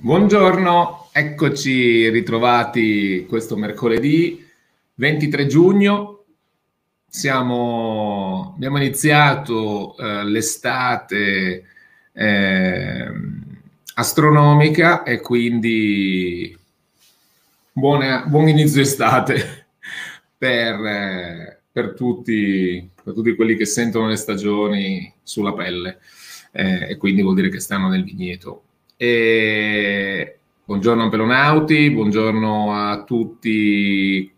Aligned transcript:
Buongiorno, 0.00 1.08
eccoci 1.10 2.08
ritrovati 2.10 3.26
questo 3.28 3.56
mercoledì 3.56 4.46
23 4.94 5.46
giugno. 5.46 6.24
Siamo, 7.08 8.52
abbiamo 8.54 8.76
iniziato 8.76 9.96
eh, 9.96 10.22
l'estate 10.22 11.64
eh, 12.12 13.12
astronomica 13.94 15.02
e 15.02 15.20
quindi 15.20 16.56
buona, 17.72 18.24
buon 18.24 18.46
inizio 18.46 18.80
estate 18.80 19.66
per, 20.38 20.74
eh, 20.86 21.60
per, 21.72 21.94
tutti, 21.94 22.88
per 23.02 23.14
tutti 23.14 23.34
quelli 23.34 23.56
che 23.56 23.66
sentono 23.66 24.06
le 24.06 24.16
stagioni 24.16 25.12
sulla 25.24 25.54
pelle 25.54 25.98
eh, 26.52 26.90
e 26.90 26.96
quindi 26.96 27.22
vuol 27.22 27.34
dire 27.34 27.48
che 27.48 27.58
stanno 27.58 27.88
nel 27.88 28.04
vigneto. 28.04 28.62
E 29.00 30.38
buongiorno 30.64 31.04
Ampelonauti, 31.04 31.88
buongiorno 31.92 32.74
a 32.74 33.04
tutti, 33.04 34.28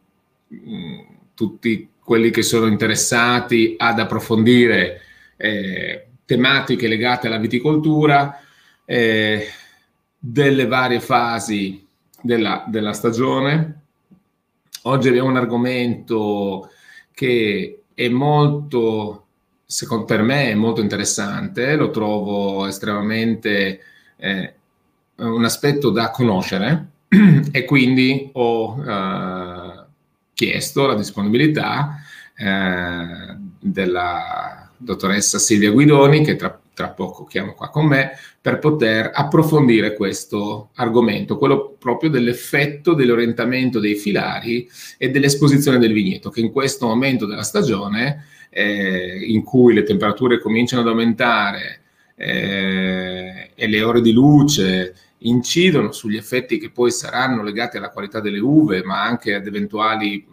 mm, 0.53 0.99
tutti 1.35 1.89
quelli 1.99 2.29
che 2.29 2.43
sono 2.43 2.67
interessati 2.67 3.75
ad 3.79 3.99
approfondire 3.99 5.01
eh, 5.39 6.09
tematiche 6.27 6.89
legate 6.89 7.27
alla 7.27 7.39
viticoltura, 7.39 8.39
eh, 8.85 9.47
delle 10.19 10.67
varie 10.67 11.01
fasi 11.01 11.87
della, 12.21 12.63
della 12.69 12.93
stagione. 12.93 13.85
Oggi 14.83 15.09
abbiamo 15.09 15.31
un 15.31 15.39
argomento 15.39 16.69
che 17.15 17.85
è 17.95 18.09
molto, 18.11 19.25
secondo 19.65 20.05
per 20.05 20.21
me, 20.21 20.51
è 20.51 20.55
molto 20.55 20.83
interessante, 20.83 21.77
lo 21.77 21.89
trovo 21.89 22.67
estremamente 22.67 23.85
eh, 24.21 24.55
un 25.17 25.45
aspetto 25.45 25.91
da 25.91 26.11
conoscere 26.11 26.87
e 27.51 27.65
quindi 27.65 28.31
ho 28.33 28.83
eh, 28.83 29.85
chiesto 30.35 30.87
la 30.87 30.95
disponibilità 30.95 31.97
eh, 32.37 33.37
della 33.59 34.71
dottoressa 34.77 35.39
Silvia 35.39 35.71
Guidoni, 35.71 36.25
che 36.25 36.37
tra, 36.37 36.59
tra, 36.73 36.89
poco 36.89 37.25
chiamo 37.25 37.53
qua 37.53 37.69
con 37.69 37.87
me, 37.87 38.13
per 38.41 38.59
poter 38.59 39.11
approfondire 39.13 39.95
questo 39.95 40.71
argomento, 40.77 41.37
quello 41.37 41.77
proprio 41.79 42.09
dell'effetto 42.09 42.95
dell'orientamento 42.95 43.79
dei 43.79 43.95
filari 43.97 44.67
e 44.97 45.11
dell'esposizione 45.11 45.79
del 45.79 45.93
vigneto, 45.93 46.31
che 46.31 46.41
in 46.41 46.51
questo 46.51 46.87
momento 46.87 47.27
della 47.27 47.43
stagione, 47.43 48.25
eh, 48.49 49.19
in 49.27 49.43
cui 49.43 49.75
le 49.75 49.83
temperature 49.83 50.41
cominciano 50.41 50.81
ad 50.81 50.89
aumentare, 50.89 51.81
eh, 52.23 53.51
e 53.55 53.67
le 53.67 53.83
ore 53.83 54.03
di 54.03 54.13
luce 54.13 54.95
incidono 55.19 55.91
sugli 55.91 56.17
effetti 56.17 56.59
che 56.59 56.71
poi 56.71 56.91
saranno 56.91 57.43
legati 57.43 57.79
alla 57.79 57.89
qualità 57.89 58.21
delle 58.21 58.39
uve, 58.39 58.85
ma 58.85 59.03
anche 59.03 59.35
ad 59.35 59.47
eventuali, 59.47 60.27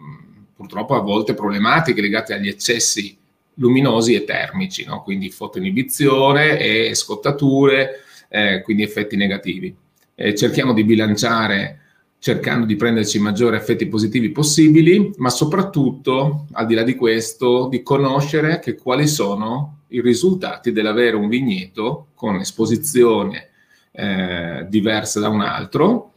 purtroppo 0.54 0.94
a 0.94 1.00
volte, 1.00 1.32
problematiche 1.32 2.02
legate 2.02 2.34
agli 2.34 2.48
eccessi 2.48 3.16
luminosi 3.54 4.14
e 4.14 4.24
termici, 4.24 4.84
no? 4.84 5.02
quindi 5.02 5.30
fotoinibizione 5.30 6.58
e 6.58 6.94
scottature, 6.94 8.00
eh, 8.28 8.60
quindi 8.62 8.82
effetti 8.82 9.16
negativi. 9.16 9.74
Eh, 10.14 10.34
cerchiamo 10.34 10.74
di 10.74 10.84
bilanciare 10.84 11.80
cercando 12.20 12.66
di 12.66 12.74
prenderci 12.74 13.16
i 13.16 13.20
maggiori 13.20 13.56
effetti 13.56 13.86
positivi 13.86 14.30
possibili, 14.30 15.12
ma 15.18 15.30
soprattutto, 15.30 16.46
al 16.52 16.66
di 16.66 16.74
là 16.74 16.82
di 16.82 16.96
questo, 16.96 17.68
di 17.68 17.82
conoscere 17.82 18.58
che 18.58 18.74
quali 18.74 19.06
sono 19.06 19.77
i 19.88 20.00
risultati 20.00 20.72
dell'avere 20.72 21.16
un 21.16 21.28
vigneto 21.28 22.08
con 22.14 22.36
esposizione 22.36 23.48
eh, 23.92 24.66
diversa 24.68 25.20
da 25.20 25.28
un 25.28 25.40
altro 25.40 26.12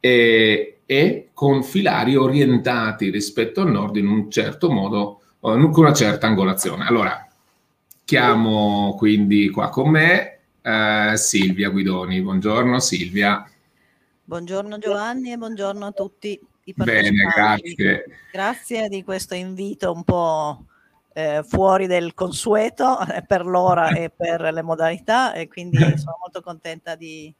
e, 0.00 0.80
e, 0.86 1.28
con 1.34 1.62
filari 1.62 2.16
orientati 2.16 3.10
rispetto 3.10 3.60
al 3.60 3.70
nord 3.70 3.96
in 3.96 4.06
un 4.06 4.30
certo 4.30 4.70
modo, 4.70 5.20
con 5.38 5.72
una 5.74 5.92
certa 5.92 6.26
angolazione. 6.26 6.86
Allora, 6.86 7.26
chiamo 8.04 8.94
quindi 8.96 9.50
qua 9.50 9.68
con 9.68 9.90
me 9.90 10.38
eh, 10.62 11.12
Silvia 11.16 11.70
Guidoni. 11.70 12.20
Buongiorno 12.22 12.78
Silvia. 12.80 13.48
Buongiorno 14.24 14.78
Giovanni 14.78 15.32
e 15.32 15.36
buongiorno 15.36 15.86
a 15.86 15.92
tutti 15.92 16.38
i 16.64 16.74
partecipanti. 16.74 17.14
Bene, 17.16 17.32
grazie. 17.34 18.04
Grazie 18.32 18.88
di 18.88 19.02
questo 19.02 19.34
invito 19.34 19.92
un 19.92 20.04
po' 20.04 20.64
eh, 21.12 21.42
fuori 21.46 21.86
del 21.86 22.14
consueto 22.14 22.98
eh, 23.00 23.22
per 23.26 23.44
l'ora 23.44 23.88
e 23.90 24.10
per 24.10 24.40
le 24.40 24.62
modalità 24.62 25.32
e 25.32 25.48
quindi 25.48 25.78
sono 25.98 26.18
molto 26.20 26.40
contenta 26.42 26.94
di, 26.94 27.32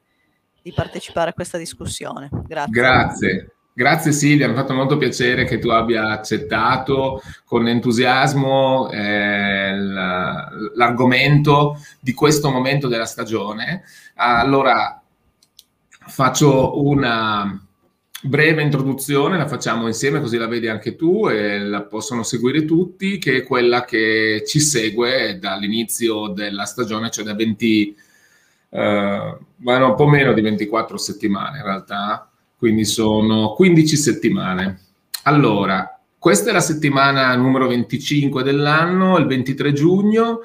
di 0.63 0.73
partecipare 0.73 1.31
a 1.31 1.35
questa 1.35 1.59
discussione. 1.59 2.29
Grazie. 2.47 2.73
Grazie. 2.73 3.55
Grazie 3.73 4.13
Silvia, 4.13 4.47
mi 4.47 4.53
ha 4.53 4.57
fatto 4.57 4.75
molto 4.75 4.99
piacere 4.99 5.45
che 5.45 5.59
tu 5.59 5.69
abbia 5.69 6.09
accettato 6.09 7.23
con 7.47 7.67
entusiasmo 7.67 8.91
eh, 8.91 9.75
l'argomento 10.75 11.79
di 11.99 12.13
questo 12.13 12.51
momento 12.51 12.89
della 12.89 13.07
stagione. 13.07 13.85
Allora, 14.17 15.01
faccio 15.89 16.85
una, 16.85 17.59
breve 18.23 18.63
introduzione, 18.63 19.39
la 19.39 19.47
facciamo 19.47 19.87
insieme 19.87 20.21
così 20.21 20.37
la 20.37 20.47
vedi 20.47 20.69
anche 20.69 20.97
tu 20.97 21.29
e 21.29 21.59
la 21.59 21.83
possono 21.83 22.23
seguire 22.23 22.65
tutti, 22.65 23.19
che 23.19 23.39
è 23.39 23.43
quella 23.43 23.85
che 23.85 24.43
ci 24.47 24.61
segue 24.61 25.39
dall'inizio 25.39 26.29
della 26.29 26.65
stagione, 26.65 27.11
cioè 27.11 27.25
da 27.25 27.35
20, 27.35 27.97
eh, 28.71 29.37
bueno, 29.57 29.87
un 29.87 29.95
po' 29.95 30.07
meno 30.07 30.33
di 30.33 30.41
24 30.41 30.97
settimane 30.99 31.59
in 31.59 31.65
realtà, 31.65 32.31
quindi 32.57 32.85
sono 32.85 33.55
15 33.55 33.97
settimane. 33.97 34.81
Allora, 35.25 35.99
questa 36.19 36.51
è 36.51 36.53
la 36.53 36.61
settimana 36.61 37.35
numero 37.37 37.67
25 37.69 38.43
dell'anno, 38.43 39.17
il 39.19 39.27
23 39.27 39.73
giugno. 39.73 40.41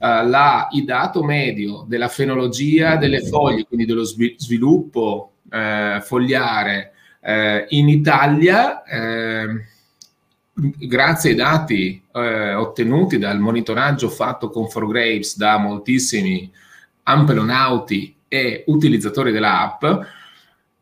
Uh, 0.00 0.26
la, 0.26 0.66
il 0.70 0.86
dato 0.86 1.22
medio 1.22 1.84
della 1.86 2.08
fenologia 2.08 2.96
delle 2.96 3.20
foglie, 3.20 3.66
quindi 3.66 3.84
dello 3.84 4.02
sviluppo 4.02 5.32
eh, 5.50 6.00
fogliare 6.02 6.94
eh, 7.20 7.66
in 7.70 7.88
Italia, 7.88 8.82
eh, 8.84 9.64
grazie 10.52 11.30
ai 11.30 11.36
dati 11.36 12.02
eh, 12.12 12.54
ottenuti 12.54 13.18
dal 13.18 13.38
monitoraggio 13.38 14.08
fatto 14.08 14.50
con 14.50 14.64
4Grapes 14.64 15.36
da 15.36 15.58
moltissimi 15.58 16.50
ampelonauti 17.04 18.16
e 18.28 18.64
utilizzatori 18.66 19.32
dell'app, 19.32 19.84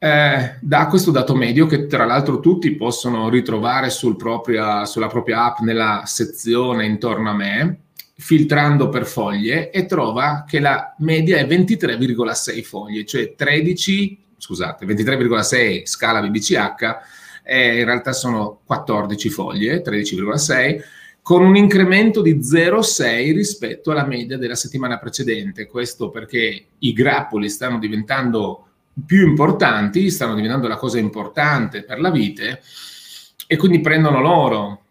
eh, 0.01 0.57
da 0.61 0.87
questo 0.87 1.11
dato 1.11 1.35
medio 1.35 1.67
che 1.67 1.87
tra 1.87 2.05
l'altro 2.05 2.41
tutti 2.41 2.75
possono 2.77 3.29
ritrovare 3.29 3.91
sul 3.91 4.17
propria, 4.17 4.85
sulla 4.85 5.09
propria 5.09 5.45
app 5.45 5.59
nella 5.61 6.03
sezione 6.05 6.87
intorno 6.87 7.31
a 7.31 7.35
me, 7.35 7.81
filtrando 8.15 8.89
per 8.89 9.07
foglie 9.07 9.71
e 9.71 9.87
trova 9.87 10.45
che 10.47 10.61
la 10.61 10.95
media 10.99 11.39
è 11.39 11.47
23,6 11.47 12.63
foglie, 12.63 13.05
cioè 13.05 13.35
13 13.35 14.27
scusate, 14.39 14.87
23,6 14.87 15.85
scala 15.85 16.23
BBCH, 16.23 16.97
eh, 17.45 17.79
in 17.79 17.85
realtà 17.85 18.13
sono 18.13 18.61
14 18.65 19.29
foglie, 19.29 19.83
13,6, 19.83 20.81
con 21.23 21.43
un 21.45 21.57
incremento 21.57 22.23
di 22.23 22.39
0,6 22.39 23.35
rispetto 23.35 23.91
alla 23.91 24.07
media 24.07 24.39
della 24.39 24.55
settimana 24.55 24.99
precedente. 24.99 25.67
Questo 25.67 26.09
perché 26.09 26.67
i 26.79 26.93
grappoli 26.95 27.51
stanno 27.51 27.79
diventando 27.79 28.67
più 29.05 29.27
importanti, 29.27 30.11
stanno 30.11 30.35
diventando 30.35 30.69
la 30.69 30.77
cosa 30.77 30.99
importante 30.99 31.85
per 31.85 32.01
la 32.01 32.11
vite 32.11 32.63
e 33.47 33.57
quindi 33.57 33.81
prendono 33.81 34.21
loro, 34.21 34.83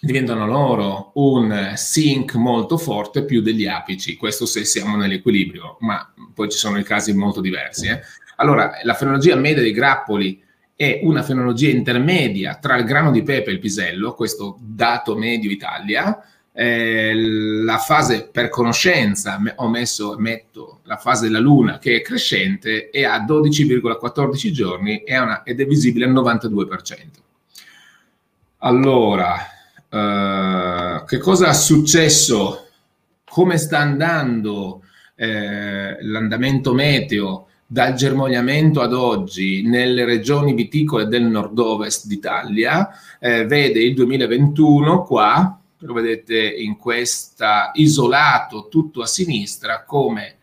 diventano 0.00 0.46
loro 0.46 1.10
un 1.14 1.72
sink 1.74 2.34
molto 2.34 2.76
forte 2.76 3.24
più 3.24 3.40
degli 3.40 3.66
apici. 3.66 4.16
Questo 4.16 4.46
se 4.46 4.64
siamo 4.64 4.96
nell'equilibrio, 4.96 5.76
ma 5.80 6.12
poi 6.34 6.50
ci 6.50 6.58
sono 6.58 6.78
i 6.78 6.84
casi 6.84 7.12
molto 7.14 7.40
diversi. 7.40 7.86
Eh. 7.86 8.00
Allora, 8.36 8.72
la 8.82 8.94
fenologia 8.94 9.36
media 9.36 9.62
dei 9.62 9.72
grappoli 9.72 10.42
è 10.74 11.00
una 11.02 11.22
fenologia 11.22 11.70
intermedia 11.70 12.56
tra 12.56 12.76
il 12.76 12.84
grano 12.84 13.10
di 13.10 13.22
pepe 13.22 13.50
e 13.50 13.54
il 13.54 13.58
pisello, 13.58 14.12
questo 14.12 14.58
dato 14.60 15.16
medio 15.16 15.50
Italia. 15.50 16.22
Eh, 16.52 17.14
la 17.64 17.78
fase 17.78 18.28
per 18.30 18.48
conoscenza, 18.48 19.38
ho 19.56 19.68
messo, 19.68 20.16
metto 20.18 20.80
la 20.84 20.96
fase 20.96 21.26
della 21.26 21.38
luna 21.38 21.78
che 21.78 21.96
è 21.96 22.02
crescente 22.02 22.88
e 22.90 23.04
ha 23.04 23.22
12,14 23.24 24.50
giorni 24.52 25.02
una, 25.06 25.42
ed 25.42 25.60
è 25.60 25.66
visibile 25.66 26.06
al 26.06 26.12
92%. 26.12 27.24
Allora, 28.58 29.36
eh, 29.88 31.04
che 31.06 31.18
cosa 31.18 31.48
è 31.48 31.54
successo? 31.54 32.68
Come 33.24 33.58
sta 33.58 33.78
andando 33.78 34.82
eh, 35.14 35.96
l'andamento 36.00 36.72
meteo? 36.74 37.45
Dal 37.66 37.94
germogliamento 37.94 38.80
ad 38.80 38.92
oggi 38.92 39.62
nelle 39.62 40.04
regioni 40.04 40.54
viticole 40.54 41.08
del 41.08 41.24
nord-ovest 41.24 42.06
d'Italia, 42.06 42.88
eh, 43.18 43.44
vede 43.44 43.80
il 43.80 43.94
2021 43.94 45.02
qua, 45.02 45.60
lo 45.78 45.92
vedete 45.92 46.38
in 46.38 46.76
questa 46.76 47.72
isolato 47.74 48.68
tutto 48.68 49.02
a 49.02 49.06
sinistra, 49.06 49.82
come 49.84 50.36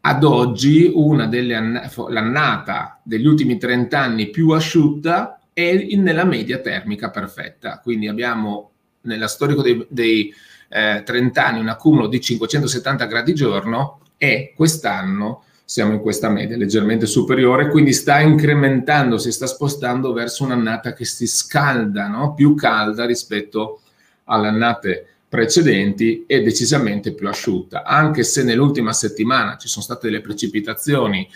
ad 0.00 0.24
oggi 0.24 0.90
una 0.92 1.26
delle 1.26 1.54
ann- 1.54 1.80
l'annata 2.08 3.00
degli 3.02 3.26
ultimi 3.26 3.56
30 3.56 3.98
anni 3.98 4.30
più 4.30 4.50
asciutta 4.50 5.40
è 5.52 5.86
nella 5.96 6.24
media 6.24 6.58
termica 6.58 7.10
perfetta. 7.10 7.80
Quindi 7.80 8.08
abbiamo 8.08 8.70
nella 9.02 9.28
storico 9.28 9.62
dei, 9.62 9.86
dei 9.88 10.32
eh, 10.68 11.02
30 11.04 11.46
anni 11.46 11.60
un 11.60 11.68
accumulo 11.68 12.08
di 12.08 12.20
570 12.20 13.06
gradi 13.06 13.34
giorno 13.34 14.00
e 14.16 14.52
quest'anno 14.56 15.44
siamo 15.68 15.92
in 15.92 16.00
questa 16.00 16.30
media 16.30 16.56
leggermente 16.56 17.04
superiore, 17.04 17.68
quindi 17.68 17.92
sta 17.92 18.20
incrementando, 18.20 19.18
si 19.18 19.30
sta 19.30 19.46
spostando 19.46 20.14
verso 20.14 20.44
un'annata 20.44 20.94
che 20.94 21.04
si 21.04 21.26
scalda, 21.26 22.08
no? 22.08 22.32
più 22.32 22.54
calda 22.54 23.04
rispetto 23.04 23.82
alle 24.24 24.48
annate 24.48 25.06
precedenti 25.28 26.24
e 26.26 26.40
decisamente 26.40 27.12
più 27.12 27.28
asciutta, 27.28 27.82
anche 27.82 28.22
se 28.22 28.44
nell'ultima 28.44 28.94
settimana 28.94 29.58
ci 29.58 29.68
sono 29.68 29.84
state 29.84 30.06
delle 30.06 30.22
precipitazioni 30.22 31.28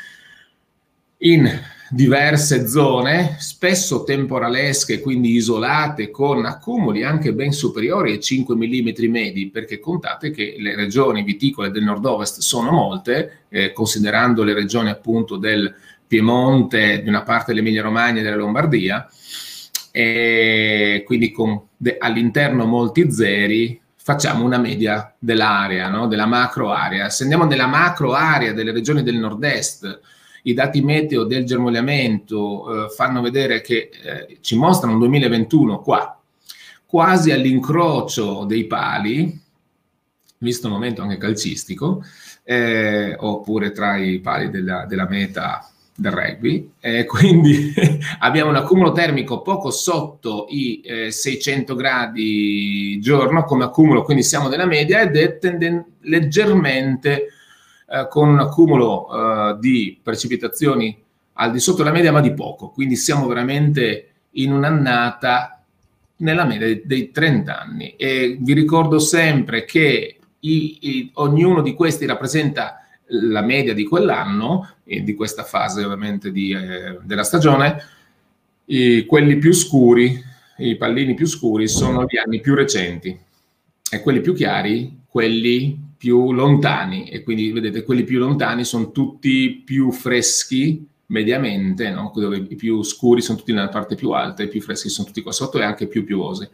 in 1.18 1.60
diverse 1.94 2.66
zone, 2.66 3.36
spesso 3.38 4.02
temporalesche, 4.02 5.00
quindi 5.00 5.34
isolate, 5.34 6.10
con 6.10 6.46
accumuli 6.46 7.02
anche 7.02 7.34
ben 7.34 7.52
superiori 7.52 8.12
ai 8.12 8.20
5 8.20 8.54
mm 8.54 9.10
medi, 9.10 9.50
perché 9.50 9.78
contate 9.78 10.30
che 10.30 10.56
le 10.58 10.74
regioni 10.74 11.22
viticole 11.22 11.70
del 11.70 11.82
nord-ovest 11.82 12.40
sono 12.40 12.70
molte, 12.70 13.40
eh, 13.50 13.72
considerando 13.74 14.42
le 14.42 14.54
regioni 14.54 14.88
appunto 14.88 15.36
del 15.36 15.74
Piemonte, 16.06 17.02
di 17.02 17.10
una 17.10 17.22
parte 17.22 17.52
dell'Emilia-Romagna 17.52 18.20
e 18.20 18.22
della 18.22 18.36
Lombardia, 18.36 19.06
e 19.90 21.02
quindi 21.04 21.30
con 21.30 21.60
de- 21.76 21.98
all'interno 21.98 22.64
molti 22.64 23.12
zeri 23.12 23.78
facciamo 23.96 24.46
una 24.46 24.56
media 24.56 25.14
dell'area, 25.18 25.90
no? 25.90 26.06
della 26.06 26.24
macro 26.24 26.72
area. 26.72 27.10
Se 27.10 27.24
andiamo 27.24 27.44
nella 27.44 27.66
macro 27.66 28.14
area 28.14 28.54
delle 28.54 28.72
regioni 28.72 29.02
del 29.02 29.16
nord-est, 29.16 30.00
i 30.42 30.54
dati 30.54 30.82
meteo 30.82 31.24
del 31.24 31.44
germogliamento 31.44 32.86
eh, 32.86 32.88
fanno 32.90 33.20
vedere 33.20 33.60
che 33.60 33.90
eh, 34.02 34.38
ci 34.40 34.56
mostrano 34.56 34.94
un 34.94 35.00
2021 35.00 35.80
qua, 35.80 36.20
quasi 36.84 37.30
all'incrocio 37.30 38.44
dei 38.44 38.66
pali, 38.66 39.40
visto 40.38 40.66
il 40.66 40.72
momento 40.72 41.02
anche 41.02 41.16
calcistico, 41.16 42.02
eh, 42.42 43.14
oppure 43.18 43.70
tra 43.70 43.96
i 43.96 44.18
pali 44.18 44.50
della, 44.50 44.84
della 44.86 45.06
meta 45.08 45.70
del 45.94 46.10
rugby, 46.10 46.72
eh, 46.80 47.04
quindi 47.06 47.72
abbiamo 48.20 48.50
un 48.50 48.56
accumulo 48.56 48.90
termico 48.92 49.42
poco 49.42 49.70
sotto 49.70 50.46
i 50.48 50.80
eh, 50.84 51.10
600 51.12 51.74
gradi 51.76 52.98
giorno 53.00 53.44
come 53.44 53.64
accumulo, 53.64 54.02
quindi 54.02 54.24
siamo 54.24 54.48
nella 54.48 54.66
media 54.66 55.02
ed 55.02 55.16
è 55.16 55.38
tenden- 55.38 55.84
leggermente 56.00 57.28
eh, 57.92 58.08
con 58.08 58.30
un 58.30 58.38
accumulo 58.38 59.06
eh, 59.10 59.56
di 59.60 60.00
precipitazioni 60.02 60.98
al 61.34 61.52
di 61.52 61.60
sotto 61.60 61.82
della 61.82 61.94
media, 61.94 62.10
ma 62.10 62.22
di 62.22 62.32
poco. 62.32 62.70
Quindi 62.70 62.96
siamo 62.96 63.26
veramente 63.26 64.12
in 64.30 64.50
un'annata 64.50 65.62
nella 66.16 66.46
media 66.46 66.68
dei, 66.68 66.82
dei 66.86 67.10
30 67.10 67.60
anni. 67.60 67.94
E 67.96 68.38
vi 68.40 68.54
ricordo 68.54 68.98
sempre 68.98 69.66
che 69.66 70.16
i, 70.40 70.78
i, 70.80 71.10
ognuno 71.14 71.60
di 71.60 71.74
questi 71.74 72.06
rappresenta 72.06 72.78
la 73.08 73.42
media 73.42 73.74
di 73.74 73.84
quell'anno 73.84 74.76
e 74.84 75.02
di 75.02 75.14
questa 75.14 75.42
fase 75.42 75.84
ovviamente 75.84 76.32
di, 76.32 76.50
eh, 76.52 76.98
della 77.02 77.24
stagione. 77.24 77.76
I, 78.64 79.04
quelli 79.04 79.36
più 79.36 79.52
scuri, 79.52 80.18
i 80.58 80.76
pallini 80.76 81.12
più 81.12 81.26
scuri, 81.26 81.68
sono 81.68 82.04
gli 82.04 82.16
anni 82.16 82.40
più 82.40 82.54
recenti 82.54 83.18
e 83.90 84.00
quelli 84.00 84.22
più 84.22 84.32
chiari, 84.32 85.00
quelli 85.06 85.90
più 86.02 86.32
lontani 86.32 87.04
e 87.04 87.22
quindi 87.22 87.52
vedete 87.52 87.84
quelli 87.84 88.02
più 88.02 88.18
lontani 88.18 88.64
sono 88.64 88.90
tutti 88.90 89.62
più 89.64 89.92
freschi 89.92 90.84
mediamente, 91.06 91.90
no? 91.90 92.10
dove 92.12 92.38
i 92.38 92.56
più 92.56 92.82
scuri 92.82 93.22
sono 93.22 93.38
tutti 93.38 93.52
nella 93.52 93.68
parte 93.68 93.94
più 93.94 94.10
alta, 94.10 94.42
i 94.42 94.48
più 94.48 94.60
freschi 94.60 94.88
sono 94.88 95.06
tutti 95.06 95.22
qua 95.22 95.30
sotto 95.30 95.60
e 95.60 95.62
anche 95.62 95.86
più 95.86 96.04
piovosi. 96.04 96.48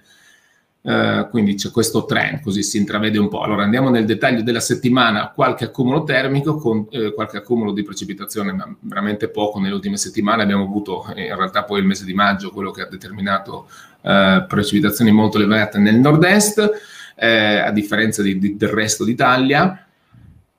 Uh, 0.82 1.30
quindi 1.30 1.54
c'è 1.54 1.70
questo 1.70 2.04
trend, 2.04 2.42
così 2.42 2.62
si 2.62 2.76
intravede 2.76 3.16
un 3.16 3.28
po'. 3.28 3.40
Allora 3.40 3.62
andiamo 3.62 3.88
nel 3.88 4.04
dettaglio 4.04 4.42
della 4.42 4.60
settimana, 4.60 5.32
qualche 5.34 5.64
accumulo 5.64 6.04
termico 6.04 6.56
con 6.56 6.86
eh, 6.90 7.14
qualche 7.14 7.38
accumulo 7.38 7.72
di 7.72 7.82
precipitazione, 7.82 8.52
ma 8.52 8.76
veramente 8.80 9.30
poco 9.30 9.60
nelle 9.60 9.72
ultime 9.72 9.96
settimane. 9.96 10.42
Abbiamo 10.42 10.64
avuto 10.64 11.06
eh, 11.14 11.24
in 11.28 11.36
realtà 11.36 11.64
poi 11.64 11.80
il 11.80 11.86
mese 11.86 12.04
di 12.04 12.12
maggio 12.12 12.50
quello 12.50 12.70
che 12.70 12.82
ha 12.82 12.86
determinato 12.86 13.66
eh, 14.02 14.44
precipitazioni 14.46 15.10
molto 15.10 15.38
elevate 15.38 15.78
nel 15.78 15.96
nord-est 15.96 16.96
eh, 17.18 17.58
a 17.58 17.70
differenza 17.72 18.22
di, 18.22 18.38
di, 18.38 18.56
del 18.56 18.68
resto 18.68 19.04
d'Italia. 19.04 19.84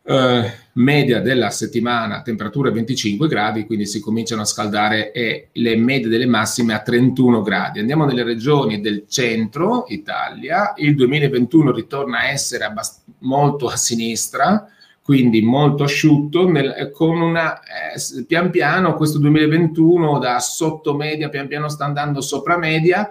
Eh, 0.04 0.52
media 0.80 1.20
della 1.20 1.50
settimana 1.50 2.22
temperature 2.22 2.72
25 2.72 3.28
gradi, 3.28 3.66
quindi 3.66 3.86
si 3.86 4.00
cominciano 4.00 4.42
a 4.42 4.46
scaldare 4.46 5.12
e 5.12 5.50
le 5.52 5.76
medie 5.76 6.08
delle 6.08 6.26
massime 6.26 6.74
a 6.74 6.80
31 6.80 7.42
gradi. 7.42 7.80
Andiamo 7.80 8.06
nelle 8.06 8.24
regioni 8.24 8.82
del 8.82 9.06
centro 9.08 9.86
Italia, 9.90 10.74
il 10.78 10.96
2021 10.96 11.72
ritorna 11.72 12.20
a 12.20 12.30
essere 12.30 12.64
abbast- 12.64 13.04
molto 13.20 13.68
a 13.68 13.76
sinistra, 13.76 14.68
quindi 15.04 15.42
molto 15.42 15.84
asciutto, 15.84 16.50
nel, 16.50 16.92
con 16.94 17.20
una 17.20 17.60
eh, 17.60 18.24
pian 18.26 18.50
piano 18.50 18.96
questo 18.96 19.18
2021 19.20 20.20
da 20.20 20.40
sotto 20.40 20.96
media 20.96 21.30
pian 21.30 21.48
piano 21.48 21.68
sta 21.68 21.86
andando 21.86 22.22
sopra 22.22 22.58
media 22.58 23.10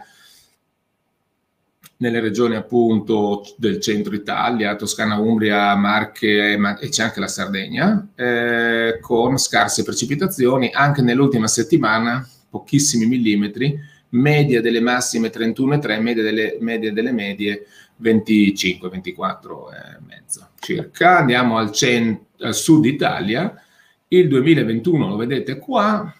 nelle 1.98 2.20
regioni 2.20 2.54
appunto 2.54 3.42
del 3.56 3.80
centro 3.80 4.14
Italia, 4.14 4.76
Toscana, 4.76 5.18
Umbria, 5.18 5.74
Marche 5.74 6.52
e 6.52 6.88
c'è 6.88 7.02
anche 7.02 7.20
la 7.20 7.26
Sardegna, 7.26 8.08
eh, 8.14 8.98
con 9.00 9.36
scarse 9.36 9.82
precipitazioni, 9.82 10.70
anche 10.72 11.02
nell'ultima 11.02 11.48
settimana 11.48 12.26
pochissimi 12.48 13.06
millimetri, 13.06 13.78
media 14.10 14.60
delle 14.60 14.80
massime 14.80 15.30
31,3, 15.30 16.00
media 16.00 16.22
delle, 16.22 16.56
media 16.60 16.92
delle 16.92 17.12
medie 17.12 17.66
25, 17.96 18.88
24 18.88 19.72
e 19.72 19.76
mezzo 20.06 20.48
circa. 20.60 21.18
Andiamo 21.18 21.58
al, 21.58 21.72
cent- 21.72 22.26
al 22.40 22.54
sud 22.54 22.84
Italia, 22.84 23.60
il 24.08 24.28
2021 24.28 25.08
lo 25.08 25.16
vedete 25.16 25.58
qua, 25.58 26.14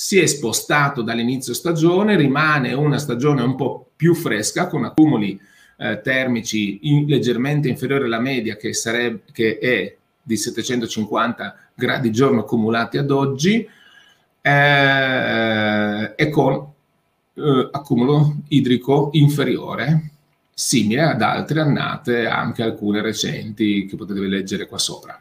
si 0.00 0.20
è 0.20 0.26
spostato 0.26 1.02
dall'inizio 1.02 1.52
stagione, 1.52 2.14
rimane 2.14 2.72
una 2.72 2.98
stagione 2.98 3.42
un 3.42 3.56
po' 3.56 3.90
più 3.96 4.14
fresca 4.14 4.68
con 4.68 4.84
accumuli 4.84 5.40
eh, 5.76 6.00
termici 6.02 6.78
in, 6.82 7.06
leggermente 7.06 7.68
inferiori 7.68 8.04
alla 8.04 8.20
media 8.20 8.54
che, 8.54 8.72
sarebbe, 8.74 9.22
che 9.32 9.58
è 9.58 9.96
di 10.22 10.36
750 10.36 11.56
gradi 11.74 12.12
giorno 12.12 12.42
accumulati 12.42 12.96
ad 12.96 13.10
oggi 13.10 13.68
eh, 14.40 16.12
e 16.14 16.30
con 16.30 16.72
eh, 17.34 17.68
accumulo 17.72 18.36
idrico 18.50 19.08
inferiore 19.14 20.10
simile 20.54 21.02
ad 21.02 21.22
altre 21.22 21.60
annate, 21.60 22.28
anche 22.28 22.62
alcune 22.62 23.02
recenti 23.02 23.84
che 23.86 23.96
potete 23.96 24.20
leggere 24.20 24.68
qua 24.68 24.78
sopra. 24.78 25.20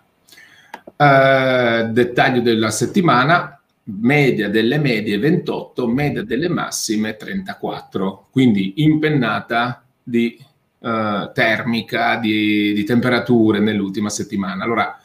Eh, 0.96 1.88
dettaglio 1.90 2.42
della 2.42 2.70
settimana, 2.70 3.57
media 3.88 4.50
delle 4.50 4.77
medie 4.77 5.17
28, 5.17 5.88
media 5.88 6.24
delle 6.24 6.50
massime 6.50 7.15
34, 7.15 8.27
quindi 8.32 8.74
impennata 8.77 9.84
di 10.03 10.38
uh, 10.79 11.32
termica, 11.34 12.17
di, 12.17 12.74
di 12.74 12.84
temperature 12.84 13.60
nell'ultima 13.60 14.10
settimana. 14.10 14.63
Allora, 14.63 15.00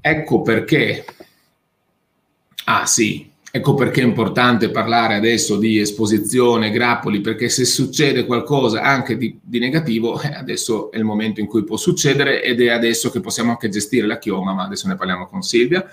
ecco 0.00 0.42
perché, 0.42 1.04
ah 2.64 2.86
sì, 2.86 3.28
ecco 3.50 3.74
perché 3.74 4.02
è 4.02 4.04
importante 4.04 4.70
parlare 4.70 5.16
adesso 5.16 5.58
di 5.58 5.78
esposizione, 5.78 6.70
grappoli, 6.70 7.20
perché 7.20 7.48
se 7.48 7.64
succede 7.64 8.24
qualcosa 8.24 8.82
anche 8.82 9.16
di, 9.16 9.36
di 9.42 9.58
negativo, 9.58 10.20
eh, 10.20 10.32
adesso 10.34 10.92
è 10.92 10.96
il 10.96 11.04
momento 11.04 11.40
in 11.40 11.46
cui 11.46 11.64
può 11.64 11.76
succedere 11.76 12.42
ed 12.42 12.60
è 12.60 12.68
adesso 12.68 13.10
che 13.10 13.20
possiamo 13.20 13.50
anche 13.50 13.68
gestire 13.68 14.06
la 14.06 14.18
chioma, 14.18 14.52
ma 14.52 14.62
adesso 14.62 14.86
ne 14.86 14.94
parliamo 14.94 15.26
con 15.26 15.42
Silvia. 15.42 15.84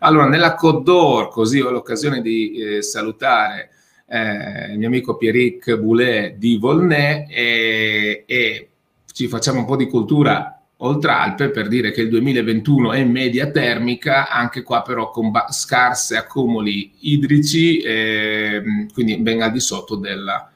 Allora, 0.00 0.26
nella 0.26 0.54
Côte 0.54 0.82
d'Or, 0.82 1.28
così 1.28 1.60
ho 1.60 1.70
l'occasione 1.70 2.20
di 2.20 2.52
eh, 2.52 2.82
salutare 2.82 3.70
eh, 4.08 4.72
il 4.72 4.78
mio 4.78 4.88
amico 4.88 5.16
Pierrick 5.16 5.76
Boulet 5.76 6.36
di 6.36 6.58
Volnay 6.58 7.26
e, 7.28 8.24
e, 8.26 8.68
ci 9.12 9.28
facciamo 9.28 9.60
un 9.60 9.64
po' 9.64 9.76
di 9.76 9.88
cultura 9.88 10.60
oltre 10.80 11.10
Alpe 11.10 11.48
per 11.48 11.68
dire 11.68 11.90
che 11.90 12.02
il 12.02 12.10
2021 12.10 12.92
è 12.92 13.02
media 13.04 13.50
termica, 13.50 14.28
anche 14.28 14.62
qua 14.62 14.82
però 14.82 15.10
con 15.10 15.30
ba- 15.30 15.46
scarse 15.48 16.18
accumuli 16.18 16.92
idrici, 17.00 17.78
eh, 17.78 18.62
quindi 18.92 19.16
ben 19.16 19.40
al 19.40 19.52
di 19.52 19.60
sotto 19.60 19.96
della, 19.96 20.50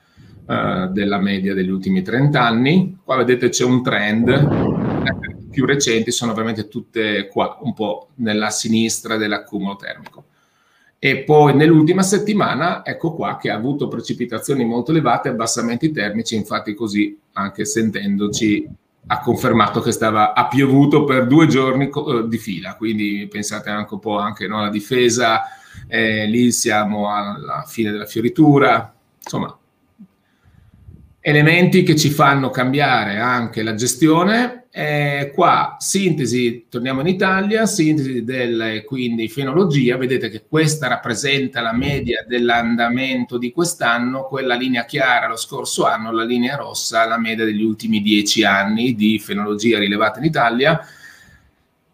uh, 0.45 0.93
della 0.93 1.19
media 1.19 1.55
degli 1.55 1.71
ultimi 1.71 2.03
30 2.03 2.39
anni. 2.39 2.99
Qua 3.03 3.17
vedete 3.17 3.49
c'è 3.49 3.65
un 3.65 3.83
trend 3.83 5.40
più 5.51 5.67
recenti 5.67 6.11
sono 6.11 6.33
veramente 6.33 6.69
tutte 6.69 7.27
qua, 7.29 7.59
un 7.63 7.75
po' 7.75 8.09
nella 8.17 8.51
sinistra 8.51 9.17
dell'accumulo 9.17 9.77
termico. 9.77 10.25
E 10.99 11.25
poi 11.25 11.55
nell'ultima 11.55 12.03
settimana, 12.03 12.85
ecco 12.85 13.15
qua, 13.15 13.39
che 13.39 13.51
ha 13.51 13.55
avuto 13.55 13.89
precipitazioni 13.89 14.65
molto 14.65 14.91
elevate, 14.91 15.31
abbassamenti 15.31 15.93
termici, 15.93 16.35
infatti 16.37 16.75
così, 16.75 17.19
anche 17.33 17.65
sentendoci, 17.65 18.69
ha 19.07 19.21
confermato 19.21 19.81
che 19.81 19.93
stava, 19.93 20.35
ha 20.35 20.47
piovuto 20.47 21.05
per 21.05 21.27
due 21.27 21.47
giorni 21.47 21.89
eh, 21.89 22.29
di 22.29 22.39
fila, 22.39 22.77
quindi 22.77 23.27
pensate 23.31 23.71
anche 23.71 23.95
un 23.95 24.01
po' 24.01 24.19
anche 24.19 24.47
no, 24.47 24.59
alla 24.59 24.69
difesa, 24.69 25.43
eh, 25.89 26.27
lì 26.27 26.53
siamo 26.53 27.11
alla 27.11 27.65
fine 27.67 27.91
della 27.91 28.05
fioritura, 28.05 28.95
insomma, 29.23 29.57
elementi 31.21 31.83
che 31.83 31.97
ci 31.97 32.11
fanno 32.11 32.51
cambiare 32.51 33.19
anche 33.19 33.63
la 33.63 33.75
gestione 33.75 34.61
eh, 34.73 35.33
qua, 35.35 35.77
sintesi, 35.81 36.67
torniamo 36.69 37.01
in 37.01 37.09
Italia, 37.09 37.67
sintesi 37.67 38.23
della 38.23 38.81
quindi 38.85 39.29
fenologia, 39.29 39.97
vedete 39.97 40.29
che 40.29 40.45
questa 40.49 40.87
rappresenta 40.87 41.61
la 41.61 41.75
media 41.75 42.25
dell'andamento 42.27 43.37
di 43.37 43.51
quest'anno, 43.51 44.27
quella 44.27 44.55
linea 44.55 44.85
chiara 44.85 45.27
lo 45.27 45.37
scorso 45.37 45.87
anno, 45.87 46.13
la 46.13 46.25
linea 46.25 46.57
rossa 46.57 47.05
la 47.05 47.19
media 47.19 47.45
degli 47.45 47.63
ultimi 47.63 48.01
dieci 48.01 48.45
anni 48.45 48.95
di 48.95 49.19
fenologia 49.19 49.79
rilevata 49.79 50.21
in 50.21 50.27
Italia. 50.27 50.81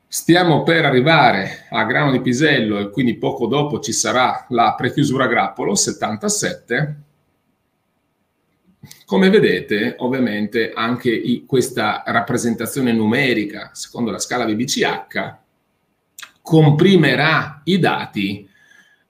Stiamo 0.07 0.63
per 0.63 0.85
arrivare 0.85 1.67
a 1.71 1.85
grano 1.85 2.13
di 2.13 2.21
pisello 2.21 2.79
e 2.79 2.91
quindi 2.91 3.17
poco 3.17 3.47
dopo 3.47 3.81
ci 3.81 3.93
sarà 3.93 4.45
la 4.51 4.75
prechiusura 4.77 5.27
grappolo 5.27 5.75
77 5.75 7.05
come 9.07 9.31
vedete, 9.31 9.95
ovviamente, 9.99 10.73
anche 10.75 11.11
i, 11.11 11.45
questa 11.47 12.03
rappresentazione 12.05 12.93
numerica, 12.93 13.71
secondo 13.73 14.11
la 14.11 14.19
scala 14.19 14.45
BBCH, 14.45 15.35
comprimerà 16.43 17.61
i 17.65 17.79
dati 17.79 18.49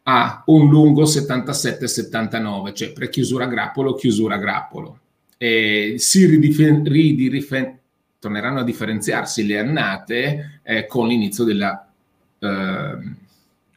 a 0.03 0.43
un 0.47 0.69
lungo 0.69 1.05
77-79, 1.05 2.75
cioè 2.75 2.93
prechiusura 2.93 3.47
grappolo, 3.47 3.95
chiusura 3.95 4.37
grappolo. 4.37 5.01
E 5.39 5.95
si 5.97 6.27
ridifen- 6.27 6.85
ridirifen- 6.85 7.79
torneranno 8.19 8.61
a 8.61 8.65
differenziarsi 8.65 9.47
le 9.47 9.59
annate 9.59 10.61
eh, 10.63 10.87
con 10.87 11.09
l'inizio 11.09 11.45
della 11.45 11.91
eh, 12.39 12.99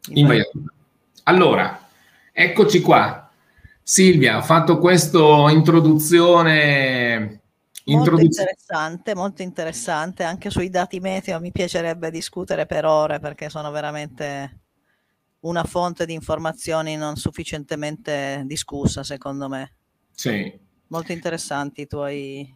invaiatura. 0.10 0.74
Allora, 1.24 1.88
eccoci 2.34 2.82
qua 2.82 3.29
Silvia, 3.90 4.36
ha 4.36 4.42
fatto 4.44 4.78
questa 4.78 5.50
introduzione 5.50 7.42
Molto 7.86 8.20
interessante, 8.20 9.16
molto 9.16 9.42
interessante. 9.42 10.22
Anche 10.22 10.52
sui 10.52 10.70
dati 10.70 11.00
meteo 11.00 11.40
mi 11.40 11.52
piacerebbe 11.52 12.12
discutere 12.12 12.68
per 12.68 12.86
ore 12.86 13.18
perché 13.18 13.50
sono 13.50 13.72
veramente 13.72 14.60
una 15.40 15.64
fonte 15.64 16.06
di 16.06 16.14
informazioni 16.14 16.98
non 16.98 17.16
sufficientemente 17.16 18.44
discussa, 18.46 19.02
secondo 19.02 19.50
me. 19.50 19.74
Sì. 20.12 20.56
Molto 20.90 21.12
interessanti 21.12 21.82
i 21.82 21.88
tuoi, 21.88 22.48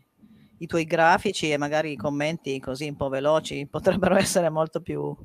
i 0.59 0.67
tuoi 0.67 0.85
grafici 0.85 1.51
e 1.51 1.57
magari 1.57 1.93
i 1.93 1.97
commenti 1.97 2.59
così 2.59 2.89
un 2.89 2.95
po' 2.95 3.09
veloci 3.09 3.65
potrebbero 3.65 4.13
essere 4.17 4.51
molto 4.51 4.81
più 4.81 5.17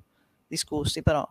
discussi, 0.47 1.03
però 1.03 1.29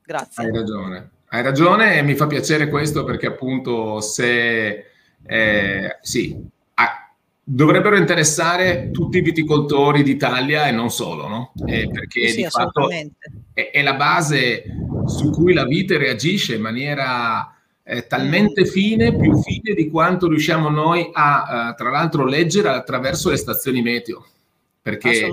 grazie. 0.00 0.44
Hai 0.44 0.52
ragione. 0.52 1.10
Hai 1.32 1.42
ragione 1.42 1.96
e 1.96 2.02
mi 2.02 2.16
fa 2.16 2.26
piacere 2.26 2.68
questo 2.68 3.04
perché 3.04 3.26
appunto 3.28 4.00
se 4.00 4.84
eh, 5.24 5.96
sì, 6.00 6.36
ah, 6.74 7.08
dovrebbero 7.40 7.96
interessare 7.96 8.90
tutti 8.90 9.18
i 9.18 9.22
viticoltori 9.22 10.02
d'Italia 10.02 10.66
e 10.66 10.72
non 10.72 10.90
solo, 10.90 11.28
no? 11.28 11.52
Eh, 11.66 11.88
perché 11.88 12.30
sì, 12.30 12.42
di 12.42 12.48
fatto 12.48 12.90
è, 12.90 13.70
è, 13.70 13.80
la 13.80 13.94
base 13.94 14.64
su 15.06 15.30
cui 15.30 15.52
la 15.52 15.66
vite 15.66 15.98
reagisce 15.98 16.56
in 16.56 16.62
maniera 16.62 17.54
eh, 17.84 18.08
talmente 18.08 18.64
fine, 18.64 19.14
più 19.14 19.40
fine 19.40 19.72
di 19.74 19.88
quanto 19.88 20.26
riusciamo 20.26 20.68
noi 20.68 21.10
a, 21.12 21.70
uh, 21.70 21.76
tra 21.76 21.90
l'altro, 21.90 22.24
leggere 22.24 22.70
attraverso 22.70 23.30
le 23.30 23.36
stazioni 23.36 23.82
meteo. 23.82 24.26
Perché 24.82 25.28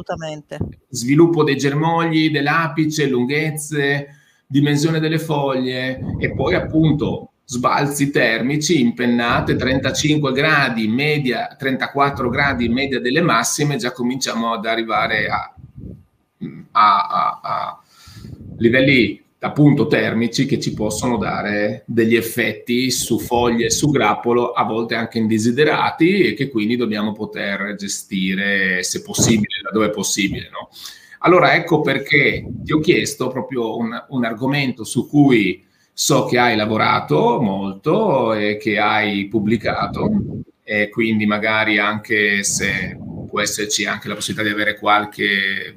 sviluppo 0.90 1.44
dei 1.44 1.58
germogli, 1.58 2.30
dell'apice, 2.30 3.08
lunghezze, 3.08 4.17
dimensione 4.48 5.00
delle 5.00 5.20
foglie 5.20 6.00
e 6.18 6.34
poi 6.34 6.56
appunto 6.56 7.32
sbalzi 7.44 8.12
termici, 8.12 8.82
impennate 8.82 9.56
35 9.56 10.32
gradi, 10.32 10.88
media 10.88 11.56
34 11.58 12.30
gradi, 12.30 12.70
media 12.70 13.00
delle 13.00 13.22
massime, 13.22 13.78
già 13.78 13.92
cominciamo 13.92 14.54
ad 14.54 14.66
arrivare 14.66 15.28
a, 15.28 15.54
a, 16.72 17.08
a, 17.08 17.40
a 17.42 17.82
livelli 18.58 19.24
appunto 19.40 19.88
termici 19.88 20.46
che 20.46 20.60
ci 20.60 20.74
possono 20.74 21.18
dare 21.18 21.84
degli 21.86 22.16
effetti 22.16 22.90
su 22.90 23.20
foglie, 23.20 23.70
su 23.70 23.90
grappolo, 23.90 24.52
a 24.52 24.64
volte 24.64 24.96
anche 24.96 25.20
indesiderati 25.20 26.22
e 26.22 26.34
che 26.34 26.50
quindi 26.50 26.76
dobbiamo 26.76 27.12
poter 27.12 27.76
gestire 27.76 28.84
se 28.84 29.02
possibile, 29.02 29.62
laddove 29.62 29.88
è 29.88 29.92
possibile. 29.92 30.50
No? 30.50 30.70
Allora 31.20 31.56
ecco 31.56 31.82
perché 31.82 32.46
ti 32.64 32.72
ho 32.74 32.80
chiesto 32.80 33.30
proprio 33.30 33.78
un, 33.78 34.06
un 34.10 34.26
argomento 34.26 34.84
su 34.84 35.08
cui 35.08 35.66
so 35.92 36.26
che 36.26 36.38
hai 36.38 36.56
lavorato 36.56 37.42
molto 37.42 38.34
e 38.34 38.58
che 38.58 38.78
hai 38.78 39.28
pubblicato 39.28 40.44
e 40.64 40.90
quindi 40.90 41.26
magari 41.26 41.80
anche 41.80 42.44
se 42.44 42.98
può 43.28 43.42
esserci 43.42 43.86
anche 43.86 44.08
la 44.08 44.14
possibilità 44.14 44.48
di 44.48 44.54
avere 44.54 44.78
qualche, 44.78 45.76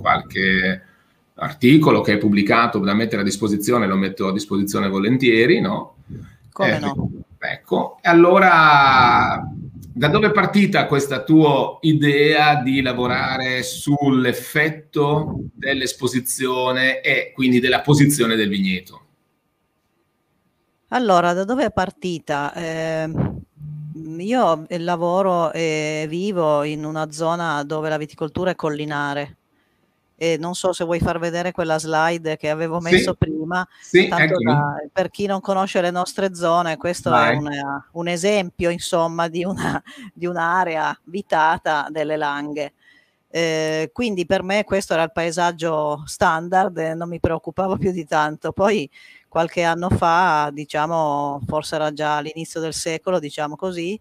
qualche 0.00 0.82
articolo 1.34 2.00
che 2.02 2.14
è 2.14 2.18
pubblicato 2.18 2.78
da 2.78 2.94
mettere 2.94 3.22
a 3.22 3.24
disposizione, 3.24 3.86
lo 3.86 3.96
metto 3.96 4.28
a 4.28 4.32
disposizione 4.32 4.88
volentieri, 4.88 5.60
no? 5.60 5.96
Come 6.52 6.76
eh, 6.76 6.78
no? 6.78 7.10
Ecco, 7.38 7.98
e 8.02 8.08
allora 8.08 9.42
da 9.94 10.08
dove 10.08 10.28
è 10.28 10.32
partita 10.32 10.86
questa 10.86 11.22
tua 11.22 11.78
idea 11.82 12.62
di 12.62 12.80
lavorare 12.80 13.62
sull'effetto 13.62 15.48
dell'esposizione 15.52 17.00
e 17.00 17.32
quindi 17.34 17.60
della 17.60 17.82
posizione 17.82 18.34
del 18.34 18.48
vigneto? 18.48 19.00
Allora, 20.88 21.32
da 21.32 21.44
dove 21.44 21.66
è 21.66 21.72
partita? 21.72 22.52
Eh, 22.54 23.10
io 24.18 24.66
lavoro 24.68 25.52
e 25.52 26.06
vivo 26.08 26.62
in 26.62 26.84
una 26.84 27.10
zona 27.10 27.62
dove 27.62 27.88
la 27.88 27.96
viticoltura 27.98 28.50
è 28.50 28.54
collinare 28.54 29.36
e 30.22 30.36
non 30.38 30.54
so 30.54 30.72
se 30.72 30.84
vuoi 30.84 31.00
far 31.00 31.18
vedere 31.18 31.50
quella 31.50 31.80
slide 31.80 32.36
che 32.36 32.48
avevo 32.48 32.78
messo 32.78 33.10
sì, 33.10 33.16
prima. 33.18 33.66
Sì, 33.80 34.06
da, 34.06 34.16
per 34.92 35.10
chi 35.10 35.26
non 35.26 35.40
conosce 35.40 35.80
le 35.80 35.90
nostre 35.90 36.32
zone, 36.32 36.76
questo 36.76 37.10
Vai. 37.10 37.34
è 37.34 37.36
una, 37.36 37.88
un 37.94 38.06
esempio, 38.06 38.70
insomma, 38.70 39.26
di, 39.26 39.42
una, 39.42 39.82
di 40.14 40.26
un'area 40.26 40.96
vitata 41.06 41.88
delle 41.90 42.16
Langhe. 42.16 42.74
Eh, 43.28 43.90
quindi 43.92 44.24
per 44.24 44.44
me 44.44 44.62
questo 44.62 44.92
era 44.92 45.02
il 45.02 45.10
paesaggio 45.10 46.04
standard 46.06 46.78
e 46.78 46.94
non 46.94 47.08
mi 47.08 47.18
preoccupavo 47.18 47.76
più 47.76 47.90
di 47.90 48.06
tanto. 48.06 48.52
Poi 48.52 48.88
qualche 49.26 49.64
anno 49.64 49.90
fa, 49.90 50.50
diciamo, 50.52 51.40
forse 51.48 51.74
era 51.74 51.92
già 51.92 52.18
all'inizio 52.18 52.60
del 52.60 52.74
secolo, 52.74 53.18
diciamo 53.18 53.56
così, 53.56 54.00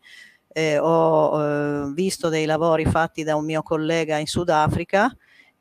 eh, 0.50 0.78
ho 0.78 1.42
eh, 1.42 1.92
visto 1.94 2.30
dei 2.30 2.46
lavori 2.46 2.86
fatti 2.86 3.24
da 3.24 3.36
un 3.36 3.46
mio 3.46 3.63
collega 3.63 4.18
in 4.18 4.28
Sudafrica 4.28 5.12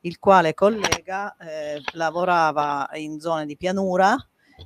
il 0.01 0.19
quale 0.19 0.53
collega 0.53 1.35
eh, 1.37 1.81
lavorava 1.93 2.89
in 2.93 3.19
zone 3.19 3.45
di 3.45 3.57
pianura 3.57 4.15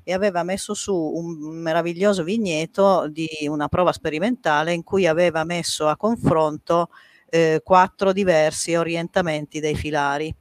e 0.04 0.14
aveva 0.14 0.44
messo 0.44 0.74
su 0.74 0.96
un 0.96 1.62
meraviglioso 1.62 2.24
vigneto 2.24 3.08
di 3.08 3.28
una 3.48 3.68
prova 3.68 3.92
sperimentale 3.92 4.74
in 4.74 4.84
cui 4.84 5.08
aveva 5.08 5.44
messo 5.44 5.88
a 5.88 5.98
confronto 5.98 6.90
eh, 7.30 7.62
quattro 7.64 8.12
diversi 8.12 8.76
orientamenti 8.76 9.60
dei 9.60 9.76
filari 9.76 10.34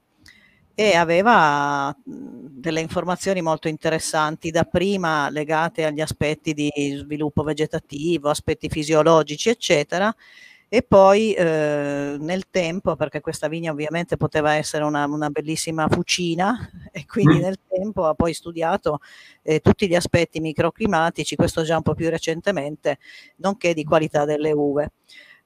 e 0.76 0.96
aveva 0.96 1.96
delle 2.04 2.80
informazioni 2.80 3.40
molto 3.42 3.68
interessanti, 3.68 4.50
dapprima 4.50 5.30
legate 5.30 5.84
agli 5.84 6.00
aspetti 6.00 6.52
di 6.52 6.70
sviluppo 6.98 7.44
vegetativo, 7.44 8.28
aspetti 8.28 8.68
fisiologici, 8.68 9.50
eccetera, 9.50 10.12
e 10.74 10.82
poi 10.82 11.32
eh, 11.34 12.16
nel 12.18 12.50
tempo, 12.50 12.96
perché 12.96 13.20
questa 13.20 13.46
vigna 13.46 13.70
ovviamente 13.70 14.16
poteva 14.16 14.54
essere 14.54 14.82
una, 14.82 15.04
una 15.04 15.30
bellissima 15.30 15.86
fucina, 15.86 16.68
e 16.90 17.06
quindi 17.06 17.36
mm. 17.36 17.42
nel 17.42 17.58
tempo 17.68 18.06
ha 18.06 18.14
poi 18.14 18.34
studiato 18.34 18.98
eh, 19.42 19.60
tutti 19.60 19.86
gli 19.86 19.94
aspetti 19.94 20.40
microclimatici, 20.40 21.36
questo 21.36 21.62
già 21.62 21.76
un 21.76 21.82
po' 21.82 21.94
più 21.94 22.10
recentemente, 22.10 22.98
nonché 23.36 23.72
di 23.72 23.84
qualità 23.84 24.24
delle 24.24 24.50
uve. 24.50 24.94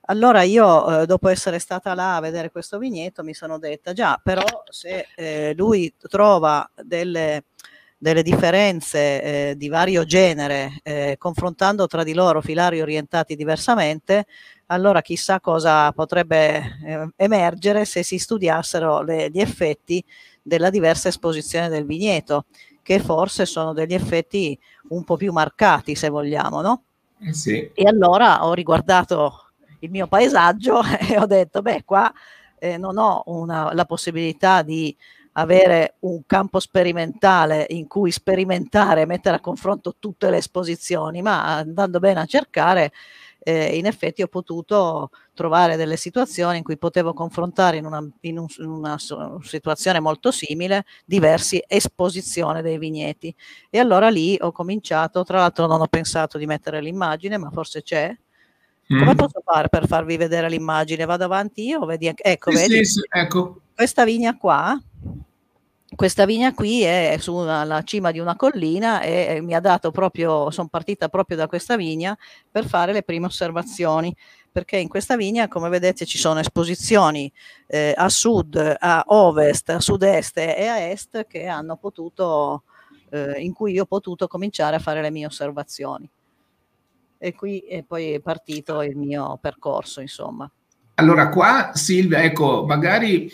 Allora 0.06 0.40
io, 0.44 1.02
eh, 1.02 1.04
dopo 1.04 1.28
essere 1.28 1.58
stata 1.58 1.92
là 1.92 2.16
a 2.16 2.20
vedere 2.20 2.50
questo 2.50 2.78
vigneto, 2.78 3.22
mi 3.22 3.34
sono 3.34 3.58
detta, 3.58 3.92
già, 3.92 4.18
però 4.22 4.46
se 4.70 5.08
eh, 5.14 5.52
lui 5.54 5.94
trova 5.98 6.66
delle 6.82 7.44
delle 7.98 8.22
differenze 8.22 9.50
eh, 9.50 9.56
di 9.56 9.68
vario 9.68 10.04
genere, 10.04 10.78
eh, 10.84 11.16
confrontando 11.18 11.88
tra 11.88 12.04
di 12.04 12.14
loro 12.14 12.40
filari 12.40 12.80
orientati 12.80 13.34
diversamente, 13.34 14.26
allora 14.68 15.02
chissà 15.02 15.40
cosa 15.40 15.92
potrebbe 15.92 16.78
eh, 16.84 17.08
emergere 17.16 17.84
se 17.84 18.02
si 18.02 18.18
studiassero 18.18 19.02
le, 19.02 19.30
gli 19.30 19.40
effetti 19.40 20.04
della 20.42 20.70
diversa 20.70 21.08
esposizione 21.08 21.68
del 21.68 21.84
vigneto, 21.84 22.46
che 22.82 23.00
forse 23.00 23.44
sono 23.44 23.72
degli 23.72 23.94
effetti 23.94 24.58
un 24.88 25.04
po' 25.04 25.16
più 25.16 25.32
marcati, 25.32 25.94
se 25.94 26.08
vogliamo, 26.08 26.60
no? 26.60 26.82
Eh 27.20 27.34
sì. 27.34 27.70
E 27.74 27.84
allora 27.84 28.44
ho 28.46 28.54
riguardato 28.54 29.50
il 29.80 29.90
mio 29.90 30.06
paesaggio 30.06 30.80
e 31.08 31.18
ho 31.18 31.26
detto, 31.26 31.62
beh, 31.62 31.84
qua 31.84 32.12
eh, 32.58 32.76
non 32.76 32.98
ho 32.98 33.22
una, 33.26 33.72
la 33.74 33.84
possibilità 33.84 34.62
di 34.62 34.94
avere 35.32 35.94
un 36.00 36.22
campo 36.26 36.58
sperimentale 36.58 37.66
in 37.70 37.86
cui 37.86 38.10
sperimentare, 38.10 39.06
mettere 39.06 39.36
a 39.36 39.40
confronto 39.40 39.94
tutte 39.98 40.30
le 40.30 40.38
esposizioni, 40.38 41.22
ma 41.22 41.56
andando 41.56 42.00
bene 42.00 42.20
a 42.20 42.26
cercare, 42.26 42.92
eh, 43.40 43.76
in 43.76 43.86
effetti 43.86 44.22
ho 44.22 44.26
potuto 44.26 45.10
trovare 45.34 45.76
delle 45.76 45.96
situazioni 45.96 46.58
in 46.58 46.64
cui 46.64 46.76
potevo 46.76 47.12
confrontare 47.12 47.76
in 47.76 47.86
una, 47.86 48.06
in 48.20 48.38
un, 48.38 48.46
in 48.58 48.68
una 48.68 48.96
situazione 49.42 50.00
molto 50.00 50.30
simile 50.30 50.84
diverse 51.04 51.64
esposizioni 51.66 52.62
dei 52.62 52.78
vigneti. 52.78 53.34
E 53.70 53.78
allora 53.78 54.08
lì 54.08 54.36
ho 54.40 54.52
cominciato, 54.52 55.24
tra 55.24 55.38
l'altro 55.38 55.66
non 55.66 55.80
ho 55.80 55.86
pensato 55.86 56.38
di 56.38 56.46
mettere 56.46 56.80
l'immagine, 56.80 57.38
ma 57.38 57.50
forse 57.50 57.82
c'è, 57.82 58.14
come 58.88 59.12
mm. 59.12 59.16
posso 59.16 59.42
fare 59.44 59.68
per 59.68 59.86
farvi 59.86 60.16
vedere 60.16 60.48
l'immagine? 60.48 61.04
Vado 61.04 61.24
avanti 61.24 61.66
io? 61.66 61.84
Vedi, 61.84 62.10
ecco, 62.16 62.50
sì, 62.50 62.56
vedi? 62.56 62.84
Sì, 62.84 62.92
sì, 62.92 63.00
ecco. 63.10 63.60
Questa 63.74 64.04
vigna 64.04 64.36
qua, 64.36 64.80
questa 65.98 66.26
vigna 66.26 66.54
qui 66.54 66.82
è 66.82 67.16
sulla 67.18 67.82
cima 67.82 68.12
di 68.12 68.20
una 68.20 68.36
collina 68.36 69.00
e 69.00 69.40
mi 69.42 69.52
ha 69.52 69.58
dato 69.58 69.90
proprio, 69.90 70.48
sono 70.52 70.68
partita 70.68 71.08
proprio 71.08 71.36
da 71.36 71.48
questa 71.48 71.74
vigna 71.74 72.16
per 72.48 72.68
fare 72.68 72.92
le 72.92 73.02
prime 73.02 73.26
osservazioni 73.26 74.14
perché 74.52 74.76
in 74.76 74.86
questa 74.86 75.16
vigna, 75.16 75.48
come 75.48 75.68
vedete, 75.68 76.06
ci 76.06 76.16
sono 76.16 76.38
esposizioni 76.38 77.30
eh, 77.66 77.94
a 77.96 78.08
sud, 78.08 78.76
a 78.78 79.02
ovest, 79.08 79.70
a 79.70 79.80
sud-est 79.80 80.38
e 80.38 80.66
a 80.68 80.78
est 80.78 81.26
che 81.26 81.46
hanno 81.46 81.74
potuto, 81.74 82.62
eh, 83.10 83.40
in 83.40 83.52
cui 83.52 83.72
io 83.72 83.82
ho 83.82 83.86
potuto 83.86 84.28
cominciare 84.28 84.76
a 84.76 84.80
fare 84.80 85.02
le 85.02 85.10
mie 85.10 85.26
osservazioni 85.26 86.08
e 87.18 87.34
qui 87.34 87.58
è 87.58 87.82
poi 87.82 88.20
partito 88.22 88.82
il 88.82 88.96
mio 88.96 89.36
percorso, 89.40 90.00
insomma. 90.00 90.48
Allora, 90.94 91.28
qua 91.28 91.72
Silvia, 91.74 92.22
ecco, 92.22 92.64
magari 92.64 93.28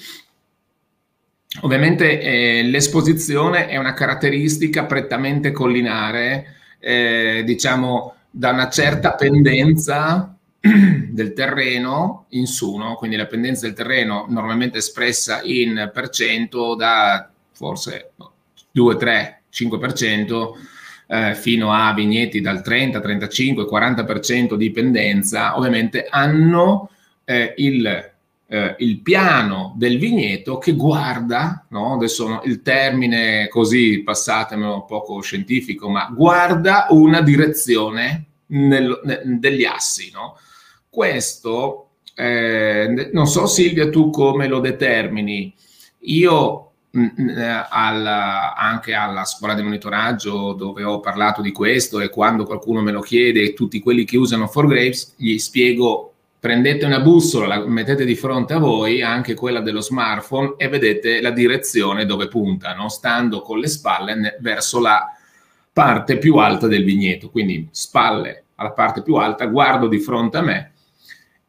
ovviamente 1.61 2.20
eh, 2.20 2.62
l'esposizione 2.62 3.68
è 3.68 3.76
una 3.76 3.94
caratteristica 3.94 4.84
prettamente 4.84 5.52
collinare, 5.52 6.54
eh, 6.78 7.42
diciamo 7.44 8.14
da 8.30 8.50
una 8.50 8.68
certa 8.68 9.14
pendenza 9.14 10.37
del 10.61 11.32
terreno 11.32 12.26
in 12.30 12.46
su, 12.46 12.75
no? 12.76 12.96
quindi 12.96 13.16
la 13.16 13.26
pendenza 13.26 13.66
del 13.66 13.75
terreno 13.75 14.26
normalmente 14.28 14.78
espressa 14.78 15.40
in 15.42 15.90
percento 15.92 16.75
da 16.75 17.30
forse 17.52 18.12
2, 18.73 18.96
3, 18.96 19.42
5%, 19.52 20.50
eh, 21.06 21.34
fino 21.34 21.73
a 21.73 21.92
vigneti 21.92 22.40
dal 22.40 22.62
30, 22.62 23.00
35, 23.00 23.64
40% 23.64 24.54
di 24.54 24.70
pendenza, 24.70 25.56
ovviamente 25.56 26.06
hanno 26.08 26.90
eh, 27.25 27.54
il, 27.58 28.12
eh, 28.47 28.77
il, 28.79 29.01
piano 29.01 29.75
del 29.77 29.99
vigneto 29.99 30.59
che 30.59 30.75
guarda, 30.75 31.67
no? 31.71 31.95
adesso 31.95 32.41
il 32.45 32.63
termine 32.63 33.49
così, 33.49 34.03
passatemelo 34.03 34.85
poco 34.85 35.21
scientifico, 35.21 35.89
ma 35.89 36.11
guarda 36.15 36.87
una 36.91 37.21
direzione 37.21 38.27
nel, 38.47 39.01
nel, 39.05 39.39
degli 39.39 39.65
assi. 39.65 40.11
No? 40.13 40.37
Questo, 40.89 41.89
eh, 42.15 43.11
non 43.13 43.27
so 43.27 43.47
Silvia 43.47 43.89
tu 43.91 44.11
come 44.11 44.47
lo 44.47 44.61
determini, 44.61 45.53
io 46.07 46.65
alla, 47.71 48.55
anche 48.55 48.95
alla 48.95 49.25
scuola 49.25 49.55
di 49.55 49.63
monitoraggio 49.63 50.53
dove 50.53 50.85
ho 50.85 51.01
parlato 51.01 51.43
di 51.43 51.51
questo 51.51 51.99
e 52.01 52.09
quando 52.09 52.45
qualcuno 52.45 52.83
me 52.83 52.93
lo 52.93 53.00
chiede, 53.00 53.52
tutti 53.52 53.80
quelli 53.80 54.04
che 54.04 54.17
usano 54.17 54.47
For 54.47 54.67
Grapes, 54.67 55.15
gli 55.17 55.37
spiego 55.39 56.14
prendete 56.45 56.85
una 56.85 57.00
bussola, 57.00 57.47
la 57.47 57.67
mettete 57.67 58.04
di 58.04 58.15
fronte 58.15 58.52
a 58.52 58.59
voi, 58.59 59.00
anche 59.00 59.33
quella 59.33 59.61
dello 59.61 59.80
smartphone, 59.80 60.57
e 60.59 60.69
vedete 60.69 61.23
la 61.23 61.30
direzione 61.30 62.04
dove 62.04 62.28
punta, 62.28 62.75
no? 62.75 62.91
stando 62.91 63.41
con 63.41 63.59
le 63.59 63.67
spalle 63.67 64.37
verso 64.41 64.78
la 64.78 65.11
parte 65.73 66.19
più 66.19 66.37
alta 66.37 66.67
del 66.67 66.85
vigneto. 66.85 67.30
Quindi 67.30 67.67
spalle 67.71 68.45
alla 68.57 68.73
parte 68.73 69.00
più 69.00 69.15
alta, 69.15 69.47
guardo 69.47 69.89
di 69.89 69.99
fronte 69.99 70.37
a 70.37 70.43
me 70.43 70.73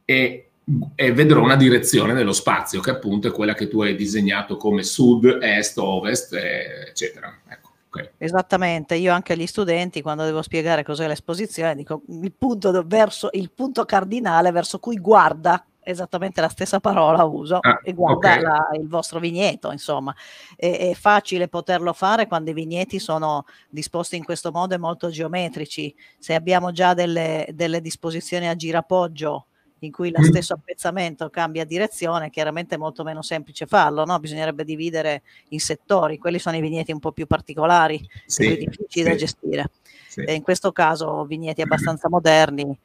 e 0.06 0.48
e 0.96 1.12
vedrò 1.12 1.44
una 1.44 1.56
direzione 1.56 2.14
nello 2.14 2.34
spazio 2.34 2.80
che 2.80 2.90
appunto 2.90 3.28
è 3.28 3.32
quella 3.32 3.54
che 3.54 3.68
tu 3.68 3.84
hai 3.84 3.96
disegnato 3.96 4.58
come 4.58 4.82
sud, 4.82 5.38
est, 5.40 5.78
ovest, 5.78 6.34
eccetera. 6.34 7.42
Ecco, 7.48 7.65
okay. 8.00 8.12
Esattamente, 8.18 8.96
io 8.96 9.14
anche 9.14 9.34
agli 9.34 9.48
studenti 9.48 10.02
quando 10.02 10.24
devo 10.24 10.42
spiegare 10.42 10.84
cos'è 10.84 11.08
l'esposizione 11.08 11.76
dico 11.76 12.02
il 12.08 12.34
punto, 12.34 12.84
verso, 12.86 13.30
il 13.34 13.52
punto 13.52 13.86
cardinale 13.86 14.52
verso 14.52 14.80
cui 14.80 14.98
guarda 14.98 15.66
esattamente 15.86 16.42
la 16.42 16.50
stessa 16.50 16.80
parola 16.80 17.24
uso 17.24 17.60
ah, 17.62 17.80
e 17.84 17.94
guarda 17.94 18.32
okay. 18.32 18.42
la, 18.42 18.68
il 18.74 18.88
vostro 18.88 19.20
vigneto, 19.20 19.72
insomma. 19.72 20.14
È, 20.56 20.90
è, 20.90 20.94
facile 20.96 21.48
poterlo 21.48 21.94
fare 21.94 22.28
quando 22.28 22.50
i 22.50 22.54
vigneti 22.54 23.00
sono 23.00 23.46
disposti 23.70 24.16
in 24.16 24.24
questo 24.24 24.52
modo 24.52 24.74
e 24.74 24.80
molto 24.80 25.10
geometrici. 25.10 25.96
Se 26.18 26.34
abbiamo 26.34 26.72
già 26.72 26.94
delle, 26.94 27.48
delle 27.54 27.82
disposizioni 27.82 28.48
a 28.48 28.56
girapoggio 28.56 29.48
in 29.80 29.92
cui 29.92 30.12
lo 30.12 30.22
mm. 30.22 30.24
stesso 30.24 30.54
appezzamento 30.54 31.30
cambia 31.30 31.66
direzione, 31.66 32.30
chiaramente 32.30 32.76
è 32.76 32.78
molto 32.78 33.04
meno 33.04 33.22
semplice 33.22 33.66
farlo, 33.66 34.06
no? 34.06 34.20
bisognerebbe 34.20 34.64
dividere 34.64 35.24
in 35.50 35.60
settori, 35.60 36.18
quelli 36.18 36.40
sono 36.40 36.56
i 36.56 36.62
vigneti 36.62 36.92
un 36.92 37.00
po' 37.00 37.12
più 37.12 37.28
particolari, 37.28 38.00
sì, 38.26 38.48
più 38.48 38.56
difficili 38.66 38.88
sì, 38.90 39.04
da 39.04 39.16
gestire. 39.16 39.72
Sì. 40.08 40.22
E 40.22 40.34
in 40.34 40.42
questo 40.42 40.72
caso 40.72 41.26
vigneti 41.26 41.62
abbastanza 41.62 42.08
moderni, 42.10 42.78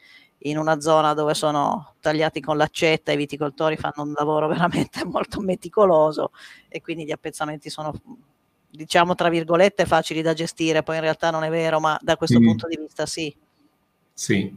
in 0.44 0.57
una 0.57 0.81
zona 0.81 1.12
dove 1.14 1.35
sono 1.35 1.94
tagliati 2.00 2.40
con 2.40 2.57
l'accetta, 2.57 3.12
i 3.12 3.16
viticoltori 3.16 3.76
fanno 3.76 4.03
un 4.03 4.12
lavoro 4.12 4.48
veramente 4.48 5.05
molto 5.05 5.40
meticoloso 5.40 6.33
e 6.68 6.81
quindi 6.81 7.05
gli 7.05 7.12
appezzamenti 7.12 7.70
sono 7.70 7.92
diciamo 8.72 9.16
tra 9.16 9.29
virgolette 9.29 9.85
facili 9.85 10.22
da 10.22 10.33
gestire, 10.33 10.83
poi 10.83 10.96
in 10.96 11.03
realtà 11.03 11.31
non 11.31 11.42
è 11.44 11.50
vero, 11.50 11.81
ma 11.81 11.98
da 12.00 12.16
questo 12.16 12.40
mm. 12.40 12.44
punto 12.44 12.66
di 12.66 12.76
vista 12.76 13.07
sì. 13.07 13.35
Sì, 14.12 14.55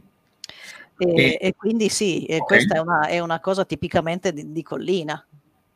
e, 0.96 1.38
e, 1.40 1.54
quindi 1.54 1.88
sì, 1.88 2.24
okay. 2.24 2.38
questa 2.40 2.76
è 2.76 2.78
una, 2.78 3.06
è 3.06 3.18
una, 3.18 3.40
cosa 3.40 3.64
tipicamente 3.64 4.32
di, 4.32 4.52
di 4.52 4.62
collina. 4.62 5.24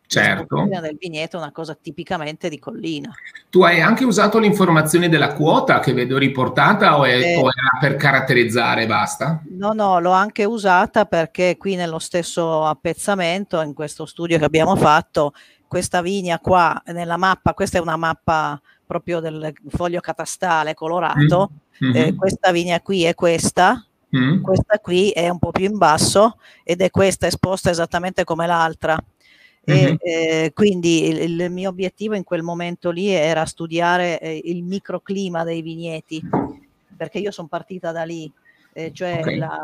Certo. 0.09 0.67
La 0.71 0.81
del 0.81 0.97
vigneto 0.99 1.37
è 1.37 1.41
una 1.41 1.53
cosa 1.53 1.75
tipicamente 1.75 2.49
di 2.49 2.59
collina. 2.59 3.13
Tu 3.51 3.63
hai 3.63 3.83
anche 3.83 4.05
usato 4.05 4.39
l'informazione 4.39 5.11
della 5.11 5.35
quota 5.35 5.81
che 5.81 5.93
vedo 5.93 6.17
riportata 6.17 6.99
o, 6.99 7.05
è, 7.05 7.21
eh, 7.21 7.37
o 7.37 7.41
era 7.41 7.79
per 7.79 7.97
caratterizzare 7.97 8.85
e 8.85 8.87
basta? 8.87 9.43
No, 9.51 9.73
no, 9.75 10.01
l'ho 10.01 10.13
anche 10.13 10.45
usata 10.45 11.05
perché 11.05 11.59
qui 11.59 11.75
nello 11.75 11.99
stesso 11.99 12.65
appezzamento, 12.65 13.61
in 13.61 13.75
questo 13.75 14.07
studio 14.07 14.39
che 14.39 14.45
abbiamo 14.47 14.77
fatto, 14.77 15.35
questa 15.67 16.01
vigna 16.01 16.39
qua 16.39 16.83
nella 16.87 17.19
mappa, 17.19 17.53
questa 17.53 17.77
è 17.77 17.81
una 17.81 17.97
mappa 17.97 18.59
proprio 18.87 19.21
del 19.21 19.53
foglio 19.69 20.01
catastale 20.01 20.73
colorato, 20.73 21.51
mm-hmm. 21.85 21.95
eh, 21.95 22.15
questa 22.15 22.51
vigna 22.51 22.81
qui 22.81 23.05
è 23.05 23.15
questa, 23.15 23.85
Mm. 24.17 24.43
Questa 24.43 24.79
qui 24.79 25.11
è 25.11 25.29
un 25.29 25.39
po' 25.39 25.51
più 25.51 25.67
in 25.67 25.77
basso 25.77 26.39
ed 26.65 26.81
è 26.81 26.91
questa 26.91 27.27
esposta 27.27 27.71
esattamente 27.71 28.25
come 28.25 28.47
l'altra. 28.47 28.97
Mm-hmm. 29.71 29.97
E, 29.99 30.45
eh, 30.45 30.53
quindi 30.55 31.09
il, 31.09 31.41
il, 31.41 31.51
mio 31.51 31.69
obiettivo 31.69 32.15
in 32.15 32.25
quel 32.25 32.43
momento 32.43 32.91
lì 32.91 33.09
era 33.09 33.45
studiare 33.45 34.19
eh, 34.19 34.41
il 34.45 34.63
microclima 34.63 35.45
dei 35.45 35.61
vigneti, 35.61 36.23
perché 36.97 37.19
io 37.19 37.31
sono 37.31 37.49
partita 37.49 37.93
da 37.93 38.05
lì. 38.05 38.31
Eh, 38.73 38.93
cioè 38.93 39.19
okay. 39.21 39.39
la, 39.39 39.59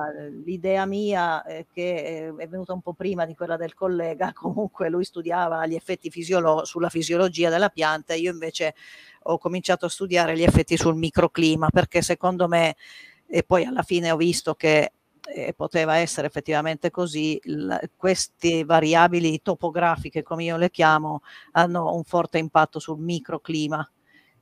l'idea 0.44 0.87
mia 0.87 1.44
eh, 1.44 1.66
che 1.72 1.94
eh, 1.94 2.35
è 2.37 2.48
venuta 2.48 2.72
un 2.72 2.80
po' 2.80 2.94
prima 2.94 3.24
di 3.24 3.35
quella 3.35 3.57
del 3.57 3.72
collega, 3.74 4.33
comunque 4.35 4.90
lui 4.90 5.04
studiava 5.04 5.64
gli 5.66 5.74
effetti 5.74 6.11
fisiolo- 6.11 6.64
sulla 6.64 6.88
fisiologia 6.88 7.48
della 7.48 7.68
pianta, 7.68 8.14
io 8.14 8.33
invece 8.33 8.74
ho 9.26 9.38
cominciato 9.38 9.87
a 9.87 9.88
studiare 9.88 10.37
gli 10.37 10.42
effetti 10.42 10.76
sul 10.76 10.96
microclima 10.96 11.70
perché 11.70 12.02
secondo 12.02 12.48
me 12.48 12.74
e 13.26 13.42
poi 13.42 13.64
alla 13.64 13.82
fine 13.82 14.10
ho 14.10 14.16
visto 14.16 14.54
che 14.54 14.92
eh, 15.26 15.54
poteva 15.54 15.96
essere 15.96 16.26
effettivamente 16.26 16.90
così, 16.90 17.40
l- 17.44 17.74
queste 17.96 18.64
variabili 18.64 19.40
topografiche, 19.42 20.22
come 20.22 20.44
io 20.44 20.56
le 20.56 20.70
chiamo, 20.70 21.22
hanno 21.52 21.94
un 21.94 22.04
forte 22.04 22.38
impatto 22.38 22.78
sul 22.78 22.98
microclima, 22.98 23.88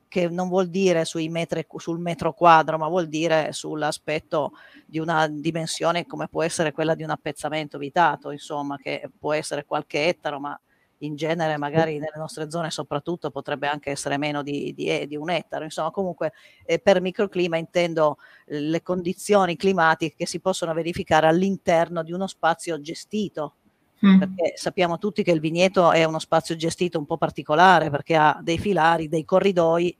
che 0.09 0.29
non 0.29 0.49
vuol 0.49 0.69
dire 0.69 1.05
metri, 1.31 1.65
sul 1.77 1.99
metro 1.99 2.35
quadro, 2.35 2.77
ma 2.77 2.87
vuol 2.87 3.09
dire 3.09 3.53
sull'aspetto 3.53 4.53
di 4.85 4.99
una 4.99 5.27
dimensione 5.27 6.05
come 6.05 6.29
può 6.29 6.43
essere 6.43 6.73
quella 6.73 6.95
di 6.95 7.03
un 7.03 7.11
appezzamento 7.11 7.79
vitato, 7.79 8.31
insomma, 8.31 8.77
che 8.77 9.09
può 9.19 9.33
essere 9.33 9.65
qualche 9.65 10.09
ettaro, 10.09 10.39
ma 10.39 10.61
in 11.03 11.17
genere 11.17 11.57
magari 11.57 11.99
nelle 11.99 12.17
nostre 12.17 12.51
zone 12.51 12.71
soprattutto 12.71 13.31
potrebbe 13.31 13.67
anche 13.67 13.91
essere 13.91 14.19
meno 14.19 14.43
di, 14.43 14.73
di, 14.75 14.87
eh, 14.87 15.07
di 15.07 15.17
un 15.17 15.31
ettaro, 15.31 15.65
insomma 15.65 15.91
comunque 15.91 16.33
eh, 16.65 16.79
per 16.79 17.01
microclima 17.01 17.57
intendo 17.57 18.19
eh, 18.47 18.61
le 18.61 18.83
condizioni 18.83 19.57
climatiche 19.57 20.15
che 20.17 20.27
si 20.27 20.41
possono 20.41 20.73
verificare 20.73 21.27
all'interno 21.27 22.03
di 22.03 22.13
uno 22.13 22.27
spazio 22.27 22.81
gestito, 22.81 23.55
mm. 24.05 24.19
perché 24.19 24.53
sappiamo 24.57 24.99
tutti 24.99 25.23
che 25.23 25.33
il 25.33 25.41
vigneto 25.41 25.91
è 25.93 26.05
uno 26.05 26.19
spazio 26.19 26.57
gestito 26.57 26.99
un 26.99 27.07
po' 27.07 27.17
particolare 27.17 27.91
perché 27.91 28.17
ha 28.17 28.39
dei 28.43 28.59
filari, 28.59 29.09
dei 29.09 29.25
corridoi, 29.25 29.97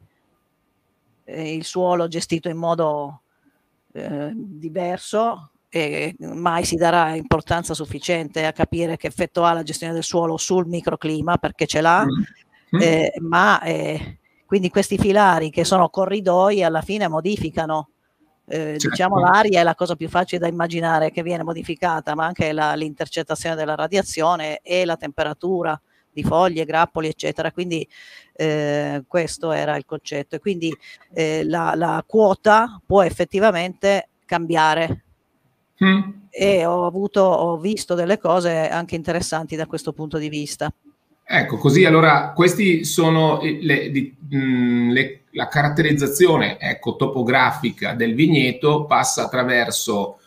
eh, 1.25 1.55
il 1.55 1.65
suolo 1.65 2.09
gestito 2.09 2.49
in 2.49 2.57
modo 2.57 3.23
eh, 3.93 4.33
diverso 4.35 5.52
e 5.75 6.15
mai 6.19 6.65
si 6.65 6.77
darà 6.77 7.15
importanza 7.15 7.73
sufficiente 7.73 8.45
a 8.45 8.53
capire 8.53 8.99
che 8.99 9.07
effetto 9.07 9.45
ha 9.45 9.55
la 9.55 9.63
gestione 9.63 9.95
del 9.95 10.03
suolo 10.03 10.37
sul 10.37 10.67
microclima, 10.67 11.39
perché 11.39 11.67
ce 11.67 11.81
l'ha, 11.81 12.05
mm. 12.05 12.81
eh, 12.81 13.13
ma 13.21 13.63
eh, 13.63 14.19
quindi 14.45 14.69
questi 14.69 14.99
filari 14.99 15.49
che 15.51 15.65
sono 15.65 15.89
corridoi 15.89 16.63
alla 16.63 16.83
fine 16.83 17.09
modificano 17.09 17.89
eh, 18.45 18.79
certo. 18.79 18.91
diciamo 18.91 19.19
l'aria 19.19 19.61
è 19.61 19.63
la 19.63 19.75
cosa 19.75 19.95
più 19.97 20.11
facile 20.11 20.41
da 20.41 20.47
immaginare 20.47 21.11
che 21.11 21.23
viene 21.23 21.43
modificata, 21.43 22.15
ma 22.15 22.27
anche 22.27 22.53
la, 22.53 22.75
l'intercettazione 22.75 23.55
della 23.55 23.75
radiazione 23.75 24.59
e 24.59 24.85
la 24.85 24.97
temperatura 24.97 25.81
di 26.13 26.23
foglie, 26.23 26.65
grappoli, 26.65 27.09
eccetera. 27.09 27.51
Quindi 27.51 27.89
eh, 28.35 29.03
questo 29.07 29.53
era 29.53 29.77
il 29.77 29.85
concetto. 29.87 30.37
E 30.37 30.39
quindi 30.39 30.75
eh, 31.15 31.45
la, 31.45 31.73
la, 31.75 32.05
quota 32.07 32.81
può 32.85 33.03
effettivamente 33.03 34.11
cambiare. 34.27 35.05
Mm. 35.85 36.01
E 36.31 36.65
ho 36.65 36.87
avuto, 36.87 37.21
ho 37.21 37.59
visto 37.59 37.95
delle 37.95 38.19
cose 38.19 38.69
anche 38.69 38.95
interessanti 38.95 39.57
da 39.57 39.67
questo 39.67 39.93
punto 39.93 40.19
di 40.19 40.29
vista. 40.29 40.73
Ecco, 41.25 41.57
così 41.57 41.85
allora 41.85 42.33
questi 42.35 42.85
sono 42.85 43.41
le, 43.43 43.91
di, 43.91 44.15
mh, 44.29 44.91
le, 44.91 45.21
la 45.31 45.49
caratterizzazione 45.49 46.59
ecco, 46.59 46.97
topografica 46.97 47.95
del 47.95 48.15
vigneto 48.15 48.85
passa 48.85 49.25
attraverso 49.25 50.19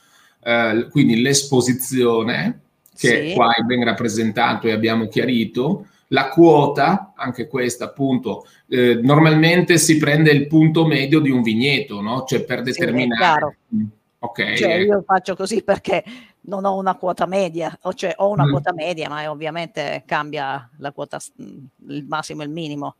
eh, 0.44 0.88
quindi 0.90 1.22
l'esposizione 1.22 2.62
che 2.96 3.30
sì. 3.30 3.34
qua 3.36 3.54
è 3.54 3.62
ben 3.62 3.84
rappresentato 3.84 4.68
e 4.68 4.72
abbiamo 4.72 5.08
chiarito, 5.08 5.88
la 6.10 6.30
quota, 6.30 7.14
anche 7.16 7.48
questa 7.48 7.86
appunto, 7.86 8.46
eh, 8.68 8.96
normalmente 9.02 9.78
si 9.78 9.98
prende 9.98 10.32
il 10.32 10.48
punto 10.48 10.86
medio 10.86 11.20
di 11.20 11.30
un 11.30 11.42
vigneto, 11.42 12.00
no? 12.00 12.24
Cioè 12.26 12.44
per 12.46 12.62
determinare... 12.62 13.58
Sì, 13.70 13.86
ok. 14.26 14.54
Cioè 14.54 14.74
io 14.74 15.04
faccio 15.06 15.36
così 15.36 15.64
perché 15.64 16.04
non 16.42 16.66
ho 16.66 16.76
una 16.78 16.96
quota 16.96 17.26
media, 17.26 17.78
o 17.84 17.94
cioè 17.94 18.14
ho 18.18 18.30
una 18.30 18.46
mm. 18.46 18.52
quota 18.52 18.74
media, 18.74 19.10
ma 19.10 19.30
ovviamente 19.30 20.04
cambia 20.06 20.70
la 20.78 20.92
quota, 20.92 21.20
il 21.38 22.06
massimo 22.08 22.42
e 22.42 22.46
il 22.46 22.52
minimo. 22.52 22.96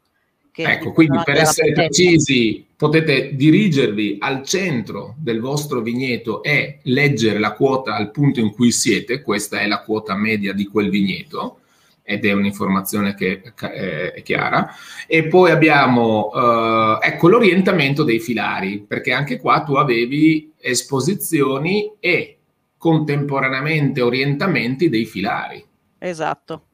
ecco, 0.52 0.92
quindi 0.94 1.20
per 1.24 1.36
essere 1.36 1.74
precisi 1.74 2.66
potete 2.76 3.36
dirigervi 3.36 4.18
al 4.20 4.44
centro 4.44 5.16
del 5.18 5.40
vostro 5.40 5.82
vigneto 5.82 6.42
e 6.44 6.80
leggere 6.84 7.40
la 7.40 7.54
quota 7.54 7.96
al 7.96 8.12
punto 8.12 8.40
in 8.40 8.52
cui 8.52 8.72
siete, 8.72 9.22
questa 9.22 9.60
è 9.60 9.68
la 9.68 9.82
quota 9.82 10.16
media 10.16 10.54
di 10.54 10.66
quel 10.66 10.90
vigneto 10.90 11.60
ed 12.08 12.24
è 12.24 12.32
un'informazione 12.34 13.16
che 13.16 13.42
è 13.56 14.22
chiara. 14.22 14.70
E 15.08 15.28
poi 15.28 15.50
abbiamo, 15.50 16.32
eh, 16.34 17.08
ecco, 17.08 17.28
l'orientamento 17.28 18.04
dei 18.04 18.20
filari, 18.20 18.80
perché 18.88 19.12
anche 19.12 19.40
qua 19.40 19.64
tu 19.64 19.74
avevi 19.74 20.54
esposizioni 20.60 21.92
e 22.00 22.38
contemporaneamente 22.78 24.02
orientamenti 24.02 24.88
dei 24.88 25.06
filari. 25.06 25.66
Esatto, 25.98 26.68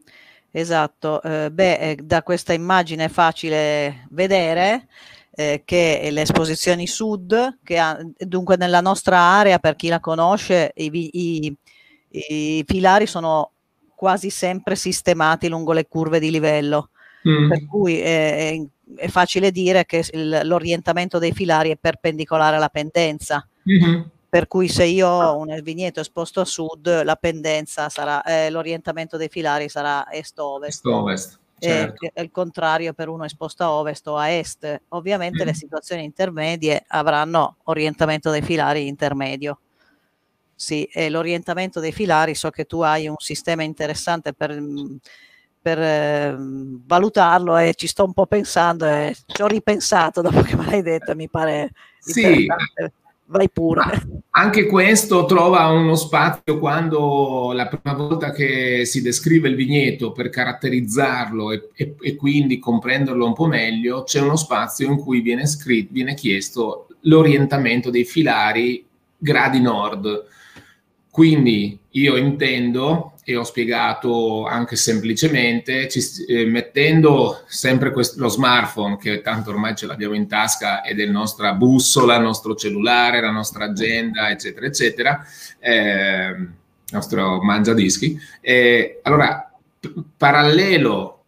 esatto. 0.51 1.21
Eh, 1.21 1.49
beh, 1.49 1.77
eh, 1.77 1.95
da 2.03 2.23
questa 2.23 2.51
immagine 2.51 3.05
è 3.05 3.09
facile 3.09 4.07
vedere 4.09 4.89
eh, 5.33 5.61
che 5.63 6.09
le 6.11 6.21
esposizioni 6.21 6.87
sud, 6.87 7.59
che 7.63 7.77
ha, 7.77 7.97
dunque 8.17 8.57
nella 8.57 8.81
nostra 8.81 9.17
area, 9.17 9.59
per 9.59 9.77
chi 9.77 9.87
la 9.87 10.01
conosce, 10.01 10.73
i, 10.75 11.09
i, 11.13 11.57
i 12.09 12.63
filari 12.67 13.07
sono 13.07 13.53
quasi 14.01 14.31
sempre 14.31 14.75
sistemati 14.75 15.47
lungo 15.47 15.73
le 15.73 15.87
curve 15.87 16.19
di 16.19 16.31
livello. 16.31 16.89
Mm. 17.29 17.49
Per 17.49 17.65
cui 17.67 17.99
è, 17.99 18.59
è, 18.95 19.07
facile 19.09 19.51
dire 19.51 19.85
che 19.85 20.03
il, 20.13 20.41
l'orientamento 20.43 21.19
dei 21.19 21.33
filari 21.33 21.69
è 21.69 21.77
perpendicolare 21.77 22.55
alla 22.55 22.69
pendenza. 22.69 23.47
Mm-hmm 23.69 24.01
per 24.31 24.47
cui 24.47 24.69
se 24.69 24.85
io 24.85 25.09
ho 25.09 25.37
un 25.37 25.59
vigneto 25.61 25.99
esposto 25.99 26.39
a 26.39 26.45
sud, 26.45 27.03
la 27.03 27.17
pendenza 27.17 27.89
sarà, 27.89 28.23
eh, 28.23 28.49
l'orientamento 28.49 29.17
dei 29.17 29.27
filari 29.27 29.67
sarà 29.67 30.09
est-ovest. 30.09 30.85
Est-ovest. 30.85 31.39
Certo. 31.59 32.09
E, 32.13 32.21
il 32.21 32.31
contrario 32.31 32.93
per 32.93 33.09
uno 33.09 33.25
esposto 33.25 33.63
a 33.63 33.71
ovest 33.71 34.07
o 34.07 34.15
a 34.15 34.29
est. 34.29 34.83
Ovviamente 34.89 35.43
mm. 35.43 35.45
le 35.45 35.53
situazioni 35.53 36.05
intermedie 36.05 36.81
avranno 36.87 37.57
orientamento 37.63 38.31
dei 38.31 38.41
filari 38.41 38.87
intermedio. 38.87 39.59
Sì, 40.61 40.83
e 40.93 41.09
l'orientamento 41.09 41.79
dei 41.79 41.91
filari, 41.91 42.35
so 42.35 42.51
che 42.51 42.65
tu 42.65 42.81
hai 42.81 43.07
un 43.07 43.15
sistema 43.17 43.63
interessante 43.63 44.31
per, 44.31 44.55
per 45.59 45.79
eh, 45.81 46.35
valutarlo 46.37 47.57
e 47.57 47.73
ci 47.73 47.87
sto 47.87 48.03
un 48.03 48.13
po' 48.13 48.27
pensando 48.27 48.85
e 48.85 49.15
ci 49.25 49.41
ho 49.41 49.47
ripensato 49.47 50.21
dopo 50.21 50.43
che 50.43 50.55
me 50.55 50.65
l'hai 50.67 50.83
detto, 50.83 51.15
mi 51.15 51.27
pare 51.29 51.71
sì, 51.97 52.45
vai 53.25 53.49
pure. 53.49 54.05
Anche 54.29 54.67
questo 54.67 55.25
trova 55.25 55.65
uno 55.65 55.95
spazio 55.95 56.59
quando 56.59 57.53
la 57.55 57.67
prima 57.67 57.97
volta 57.97 58.29
che 58.29 58.85
si 58.85 59.01
descrive 59.01 59.49
il 59.49 59.55
vigneto 59.55 60.11
per 60.11 60.29
caratterizzarlo 60.29 61.53
e, 61.53 61.69
e, 61.73 61.95
e 61.99 62.15
quindi 62.15 62.59
comprenderlo 62.59 63.25
un 63.25 63.33
po' 63.33 63.47
meglio, 63.47 64.03
c'è 64.03 64.21
uno 64.21 64.35
spazio 64.35 64.87
in 64.87 64.99
cui 64.99 65.21
viene, 65.21 65.47
scritto, 65.47 65.91
viene 65.91 66.13
chiesto 66.13 66.85
l'orientamento 66.99 67.89
dei 67.89 68.05
filari 68.05 68.85
gradi 69.17 69.59
nord. 69.59 70.25
Quindi 71.11 71.77
io 71.91 72.15
intendo 72.15 73.15
e 73.23 73.35
ho 73.35 73.43
spiegato 73.43 74.45
anche 74.45 74.75
semplicemente, 74.75 75.87
ci, 75.89 76.01
eh, 76.25 76.45
mettendo 76.45 77.43
sempre 77.47 77.91
questo, 77.91 78.19
lo 78.21 78.29
smartphone, 78.29 78.97
che 78.97 79.21
tanto 79.21 79.51
ormai 79.51 79.75
ce 79.75 79.85
l'abbiamo 79.85 80.15
in 80.15 80.27
tasca, 80.27 80.83
ed 80.83 80.99
è 80.99 81.05
la 81.05 81.11
nostra 81.11 81.53
bussola, 81.53 82.15
il 82.15 82.23
nostro 82.23 82.55
cellulare, 82.55 83.21
la 83.21 83.29
nostra 83.29 83.65
agenda, 83.65 84.29
eccetera, 84.29 84.65
eccetera, 84.65 85.25
eh, 85.59 86.29
il 86.29 86.49
nostro 86.91 87.41
mangiadischi. 87.43 88.17
Eh, 88.39 89.01
allora, 89.03 89.51
p- 89.79 89.93
parallelo, 90.17 91.23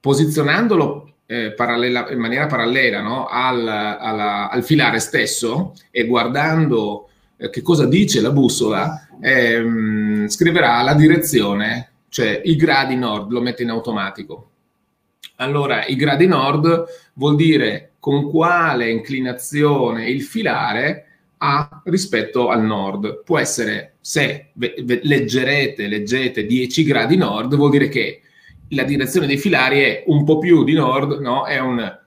posizionandolo 0.00 1.12
eh, 1.26 1.52
parallela, 1.52 2.10
in 2.10 2.18
maniera 2.18 2.46
parallela 2.46 3.02
no? 3.02 3.26
al, 3.26 3.68
alla, 3.68 4.48
al 4.48 4.64
filare 4.64 4.98
stesso 4.98 5.74
e 5.90 6.06
guardando 6.06 7.07
eh, 7.38 7.50
che 7.50 7.62
cosa 7.62 7.86
dice 7.86 8.20
la 8.20 8.32
bussola, 8.32 9.08
ehm, 9.20 10.26
scriverà 10.26 10.82
la 10.82 10.94
direzione, 10.94 11.90
cioè 12.08 12.42
i 12.44 12.56
gradi 12.56 12.96
nord, 12.96 13.30
lo 13.30 13.40
mette 13.40 13.62
in 13.62 13.70
automatico. 13.70 14.50
Allora, 15.36 15.86
i 15.86 15.94
gradi 15.94 16.26
nord 16.26 16.84
vuol 17.14 17.36
dire 17.36 17.92
con 18.00 18.28
quale 18.28 18.90
inclinazione 18.90 20.10
il 20.10 20.22
filare 20.22 21.04
ha 21.38 21.82
rispetto 21.84 22.48
al 22.48 22.64
nord. 22.64 23.22
Può 23.22 23.38
essere, 23.38 23.94
se 24.00 24.50
leggerete, 24.54 25.86
leggete 25.86 26.44
10 26.44 26.82
gradi 26.82 27.16
nord, 27.16 27.54
vuol 27.54 27.70
dire 27.70 27.88
che 27.88 28.22
la 28.70 28.82
direzione 28.82 29.28
dei 29.28 29.38
filari 29.38 29.80
è 29.80 30.02
un 30.06 30.24
po' 30.24 30.38
più 30.38 30.64
di 30.64 30.72
nord, 30.72 31.20
no? 31.20 31.46
È 31.46 31.60
un 31.60 31.98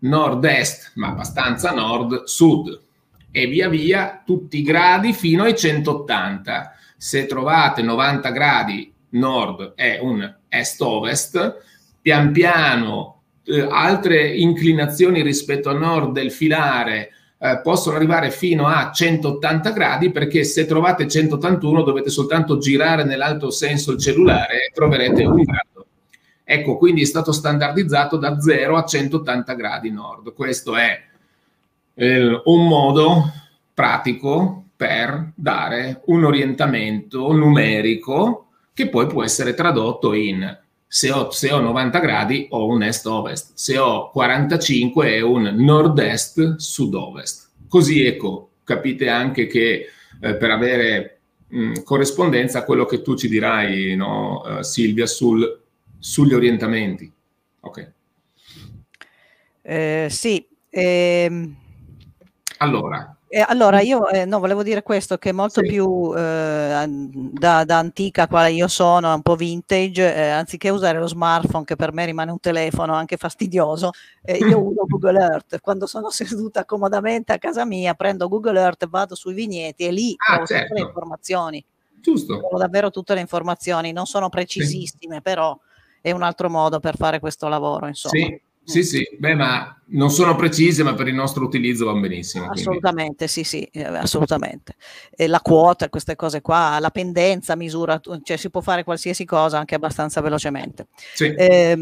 nord-est, 0.00 0.92
ma 0.94 1.08
abbastanza 1.08 1.72
nord-sud 1.72 2.86
e 3.30 3.46
via 3.46 3.68
via 3.68 4.22
tutti 4.24 4.58
i 4.58 4.62
gradi 4.62 5.12
fino 5.12 5.44
ai 5.44 5.56
180. 5.56 6.74
Se 6.96 7.26
trovate 7.26 7.82
90 7.82 8.30
gradi 8.30 8.92
nord 9.10 9.74
è 9.74 9.98
un 10.00 10.34
est-ovest, 10.48 11.62
pian 12.00 12.32
piano 12.32 13.22
eh, 13.44 13.66
altre 13.68 14.34
inclinazioni 14.36 15.22
rispetto 15.22 15.70
a 15.70 15.74
nord 15.74 16.12
del 16.12 16.30
filare 16.30 17.10
eh, 17.38 17.60
possono 17.62 17.96
arrivare 17.96 18.30
fino 18.30 18.66
a 18.66 18.90
180 18.90 19.70
gradi 19.70 20.10
perché 20.10 20.44
se 20.44 20.66
trovate 20.66 21.06
181 21.06 21.82
dovete 21.82 22.10
soltanto 22.10 22.58
girare 22.58 23.04
nell'altro 23.04 23.50
senso 23.50 23.92
il 23.92 23.98
cellulare 23.98 24.66
e 24.66 24.70
troverete 24.72 25.24
un 25.24 25.42
grado. 25.42 25.86
Ecco, 26.42 26.76
quindi 26.76 27.02
è 27.02 27.04
stato 27.04 27.30
standardizzato 27.30 28.16
da 28.16 28.40
0 28.40 28.76
a 28.76 28.84
180 28.84 29.52
gradi 29.54 29.90
nord. 29.90 30.32
Questo 30.32 30.74
è 30.76 30.98
eh, 31.98 32.40
un 32.44 32.66
modo 32.66 33.32
pratico 33.74 34.64
per 34.76 35.32
dare 35.34 36.02
un 36.06 36.24
orientamento 36.24 37.32
numerico 37.32 38.46
che 38.72 38.88
poi 38.88 39.08
può 39.08 39.24
essere 39.24 39.54
tradotto 39.54 40.12
in 40.12 40.58
se 40.86 41.10
ho, 41.10 41.30
se 41.32 41.52
ho 41.52 41.60
90 41.60 41.98
gradi 41.98 42.46
ho 42.50 42.66
un 42.66 42.84
est-ovest, 42.84 43.52
se 43.54 43.76
ho 43.76 44.10
45 44.10 45.16
è 45.16 45.20
un 45.20 45.42
nord-est-sud-ovest. 45.42 47.50
Così 47.68 48.06
ecco, 48.06 48.50
capite 48.62 49.08
anche 49.08 49.48
che 49.48 49.86
eh, 50.20 50.36
per 50.36 50.50
avere 50.50 51.18
mh, 51.48 51.82
corrispondenza 51.82 52.60
a 52.60 52.64
quello 52.64 52.86
che 52.86 53.02
tu 53.02 53.16
ci 53.16 53.28
dirai, 53.28 53.96
no, 53.96 54.40
uh, 54.40 54.62
Silvia, 54.62 55.06
sul, 55.06 55.60
sugli 55.98 56.32
orientamenti. 56.32 57.12
Ok. 57.60 57.92
Eh, 59.62 60.06
sì. 60.08 60.46
Ehm 60.70 61.66
allora, 62.58 63.16
Eh, 63.28 63.44
allora, 63.46 63.80
io 63.80 64.08
eh, 64.08 64.24
no, 64.24 64.38
volevo 64.38 64.62
dire 64.62 64.82
questo, 64.82 65.18
che 65.18 65.30
è 65.30 65.32
molto 65.32 65.60
sì. 65.60 65.68
più 65.68 66.12
eh, 66.16 66.86
da, 66.86 67.64
da, 67.64 67.78
antica 67.78 68.26
quale 68.26 68.52
io 68.52 68.68
sono, 68.68 69.14
un 69.14 69.22
po' 69.22 69.36
vintage, 69.36 70.14
eh, 70.14 70.28
anziché 70.28 70.70
usare 70.70 70.98
lo 70.98 71.06
smartphone, 71.06 71.64
che 71.64 71.76
per 71.76 71.92
me 71.92 72.06
rimane 72.06 72.30
un 72.30 72.40
telefono 72.40 72.94
anche 72.94 73.16
fastidioso, 73.16 73.90
eh, 74.22 74.36
io 74.38 74.58
uso 74.64 74.86
Google 74.86 75.20
Earth. 75.20 75.60
Quando 75.60 75.86
sono 75.86 76.08
seduta 76.10 76.64
comodamente 76.64 77.32
a 77.32 77.38
casa 77.38 77.64
mia, 77.64 77.94
prendo 77.94 78.28
Google 78.28 78.58
Earth, 78.58 78.88
vado 78.88 79.14
sui 79.14 79.34
vigneti 79.34 79.84
e 79.84 79.92
lì 79.92 80.14
ah, 80.16 80.32
trovo 80.32 80.46
certo. 80.46 80.62
tutte 80.62 80.74
le 80.74 80.80
certo. 80.80 80.88
informazioni. 80.88 81.64
Giusto. 82.00 82.38
Trovo 82.38 82.58
davvero 82.58 82.90
tutte 82.90 83.14
le 83.14 83.20
informazioni, 83.20 83.92
non 83.92 84.06
sono 84.06 84.28
precisissime, 84.28 85.16
sì. 85.16 85.22
però 85.22 85.58
è 86.00 86.12
un 86.12 86.22
altro 86.22 86.48
modo 86.48 86.80
per 86.80 86.96
fare 86.96 87.20
questo 87.20 87.48
lavoro, 87.48 87.86
insomma. 87.86 88.24
Sì. 88.24 88.40
Sì, 88.68 88.82
sì, 88.82 89.08
beh, 89.16 89.34
ma 89.34 89.80
non 89.90 90.10
sono 90.10 90.36
precise, 90.36 90.82
ma 90.82 90.92
per 90.92 91.08
il 91.08 91.14
nostro 91.14 91.42
utilizzo 91.42 91.86
vanno 91.86 92.00
benissimo. 92.00 92.50
Assolutamente, 92.50 93.24
quindi. 93.24 93.32
sì, 93.32 93.44
sì, 93.44 93.62
eh, 93.72 93.84
assolutamente. 93.84 94.74
E 95.10 95.26
la 95.26 95.40
quota, 95.40 95.88
queste 95.88 96.16
cose 96.16 96.42
qua, 96.42 96.76
la 96.78 96.90
pendenza, 96.90 97.56
misura, 97.56 97.98
cioè 98.22 98.36
si 98.36 98.50
può 98.50 98.60
fare 98.60 98.84
qualsiasi 98.84 99.24
cosa 99.24 99.56
anche 99.56 99.74
abbastanza 99.74 100.20
velocemente. 100.20 100.88
Sì. 101.14 101.32
Eh, 101.34 101.74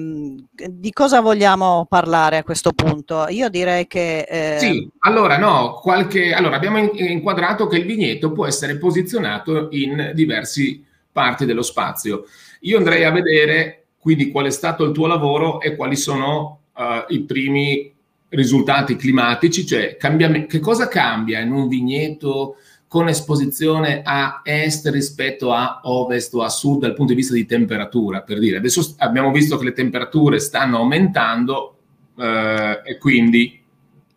di 0.70 0.92
cosa 0.92 1.20
vogliamo 1.20 1.86
parlare 1.88 2.36
a 2.36 2.44
questo 2.44 2.70
punto? 2.70 3.26
Io 3.30 3.48
direi 3.48 3.88
che... 3.88 4.20
Eh... 4.20 4.58
Sì, 4.60 4.88
allora 5.00 5.38
no, 5.38 5.80
qualche... 5.82 6.32
Allora 6.32 6.54
abbiamo 6.54 6.78
inquadrato 6.78 7.66
che 7.66 7.78
il 7.78 7.84
vigneto 7.84 8.30
può 8.30 8.46
essere 8.46 8.78
posizionato 8.78 9.66
in 9.72 10.12
diverse 10.14 10.82
parti 11.10 11.46
dello 11.46 11.62
spazio. 11.62 12.26
Io 12.60 12.78
andrei 12.78 13.02
a 13.02 13.10
vedere 13.10 13.86
quindi 13.98 14.30
qual 14.30 14.46
è 14.46 14.50
stato 14.50 14.84
il 14.84 14.92
tuo 14.92 15.08
lavoro 15.08 15.60
e 15.60 15.74
quali 15.74 15.96
sono 15.96 16.60
uh, 16.76 17.12
i 17.12 17.22
primi 17.22 17.94
risultati 18.28 18.96
climatici, 18.96 19.64
cioè 19.64 19.96
cambiam- 19.96 20.46
che 20.46 20.58
cosa 20.58 20.88
cambia 20.88 21.40
in 21.40 21.52
un 21.52 21.68
vigneto 21.68 22.56
con 22.88 23.08
esposizione 23.08 24.02
a 24.04 24.40
est 24.44 24.86
rispetto 24.88 25.52
a 25.52 25.80
ovest 25.84 26.32
o 26.34 26.42
a 26.42 26.48
sud 26.48 26.80
dal 26.80 26.94
punto 26.94 27.12
di 27.12 27.18
vista 27.18 27.34
di 27.34 27.46
temperatura, 27.46 28.22
per 28.22 28.38
dire. 28.38 28.58
Adesso 28.58 28.94
abbiamo 28.98 29.30
visto 29.32 29.58
che 29.58 29.64
le 29.64 29.72
temperature 29.72 30.38
stanno 30.38 30.78
aumentando 30.78 31.76
eh, 32.16 32.80
e 32.84 32.98
quindi... 32.98 33.62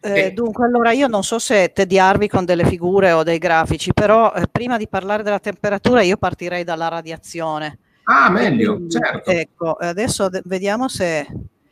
Eh, 0.01 0.19
eh, 0.19 0.31
dunque, 0.31 0.65
allora 0.65 0.91
io 0.91 1.07
non 1.07 1.23
so 1.23 1.39
se 1.39 1.71
tediarvi 1.73 2.29
con 2.29 2.45
delle 2.45 2.63
figure 2.63 3.11
o 3.11 3.23
dei 3.23 3.37
grafici, 3.37 3.91
però 3.91 4.31
eh, 4.33 4.47
prima 4.49 4.77
di 4.77 4.87
parlare 4.87 5.23
della 5.23 5.39
temperatura 5.39 6.01
io 6.01 6.15
partirei 6.15 6.63
dalla 6.63 6.87
radiazione. 6.87 7.79
Ah, 8.03 8.29
meglio, 8.29 8.75
quindi, 8.75 8.91
certo. 8.91 9.29
Ecco, 9.29 9.73
adesso 9.73 10.29
de- 10.29 10.41
vediamo 10.45 10.87
se 10.87 11.27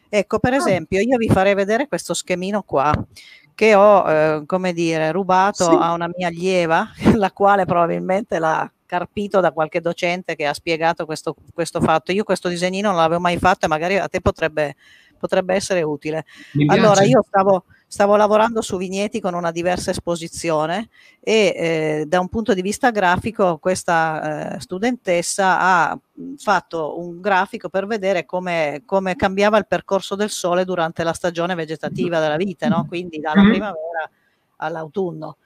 Ecco, 0.10 0.40
per 0.40 0.54
ah. 0.54 0.58
esempio, 0.58 1.00
io 1.00 1.18
vi 1.18 1.30
farei 1.30 1.54
vedere 1.54 1.88
questo 1.88 2.14
schemino 2.14 2.64
qua 2.64 2.94
che 3.58 3.74
ho, 3.74 4.08
eh, 4.08 4.44
come 4.46 4.72
dire, 4.72 5.12
rubato 5.12 5.64
sì. 5.64 5.76
a 5.80 5.94
una 5.94 6.08
mia 6.16 6.28
allieva, 6.28 6.90
la 7.16 7.32
quale 7.32 7.66
probabilmente 7.66 8.38
l'ha 8.38 8.72
carpito 8.86 9.40
da 9.40 9.52
qualche 9.52 9.82
docente 9.82 10.36
che 10.36 10.46
ha 10.46 10.54
spiegato 10.54 11.06
questo, 11.06 11.36
questo 11.54 11.82
fatto. 11.82 12.12
Io 12.12 12.24
questo 12.24 12.50
disegnino 12.50 12.90
non 12.90 12.98
l'avevo 12.98 13.20
mai 13.20 13.38
fatto 13.40 13.66
e 13.66 13.70
magari 13.70 13.98
a 13.98 14.08
te 14.08 14.22
potrebbe, 14.22 14.76
potrebbe 15.18 15.56
essere 15.56 15.82
utile. 15.82 16.26
allora, 16.68 17.04
io 17.04 17.24
stavo, 17.28 17.66
stavo 17.90 18.18
lavorando 18.18 18.62
su 18.62 18.76
vigneti 18.76 19.22
con 19.22 19.34
una 19.34 19.52
diversa 19.52 19.92
esposizione 19.92 20.90
e 21.22 21.54
eh, 21.56 22.06
da 22.06 22.20
un 22.20 22.28
punto 22.28 22.54
di 22.54 22.62
vista 22.62 22.92
grafico 22.92 23.58
questa 23.60 24.56
eh, 24.56 24.60
studentessa 24.60 25.60
ha 25.60 26.00
fatto 26.38 27.00
un 27.00 27.22
grafico 27.22 27.70
per 27.70 27.88
vedere 27.88 28.26
come, 28.26 28.82
come, 28.86 29.16
cambiava 29.16 29.58
il 29.58 29.68
percorso 29.68 30.16
del 30.16 30.30
sole 30.30 30.66
durante 30.66 31.04
la 31.04 31.14
stagione 31.14 31.56
vegetativa 31.56 32.20
della 32.20 32.36
vite, 32.36 32.68
no? 32.68 32.86
quindi 32.88 33.20
dalla 33.20 33.42
mm-hmm. 33.42 33.50
primavera 33.52 34.10
all'autunno. 34.58 35.38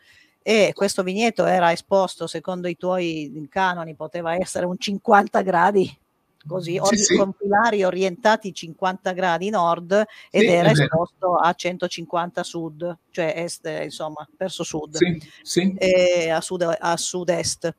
E 0.42 0.72
questo 0.74 1.04
vigneto 1.04 1.46
era 1.46 1.72
esposto, 1.72 2.26
secondo 2.26 2.68
i 2.68 2.76
tuoi 2.76 3.48
canoni, 3.50 3.94
poteva 3.94 4.34
essere 4.34 4.66
un 4.66 4.76
50 4.78 5.42
gradi 5.44 5.96
così, 6.48 6.80
sì, 6.84 6.98
sì. 6.98 7.18
con 7.18 7.34
pilari 7.34 7.84
orientati 7.84 8.54
50 8.54 9.12
gradi 9.14 9.50
nord 9.50 9.92
ed 10.30 10.42
sì, 10.42 10.48
era 10.48 10.72
esposto 10.72 11.36
a 11.36 11.54
150 11.54 12.44
sud, 12.44 12.98
cioè 13.12 13.34
est, 13.36 13.68
insomma, 13.84 14.28
verso 14.38 14.64
sud, 14.64 14.98
e 15.78 16.30
a, 16.30 16.42
sud 16.42 16.76
a 16.80 16.98
sud-est. 16.98 17.76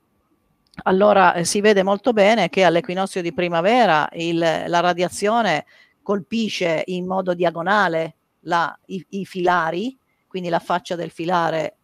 Allora 0.85 1.35
eh, 1.35 1.45
si 1.45 1.61
vede 1.61 1.83
molto 1.83 2.13
bene 2.13 2.49
che 2.49 2.65
all'equinozio 2.65 3.21
di 3.21 3.35
primavera 3.35 4.09
il, 4.13 4.39
la 4.39 4.81
radiazione 4.81 5.67
colpisce 6.03 6.83
in 6.87 7.07
modo 7.07 7.35
diagonale 7.35 8.17
la, 8.41 8.77
i, 8.87 9.05
i 9.11 9.25
filari, 9.25 9.97
quindi 10.27 10.49
la 10.49 10.59
faccia 10.59 10.97
del 10.97 11.11
filare 11.11 11.77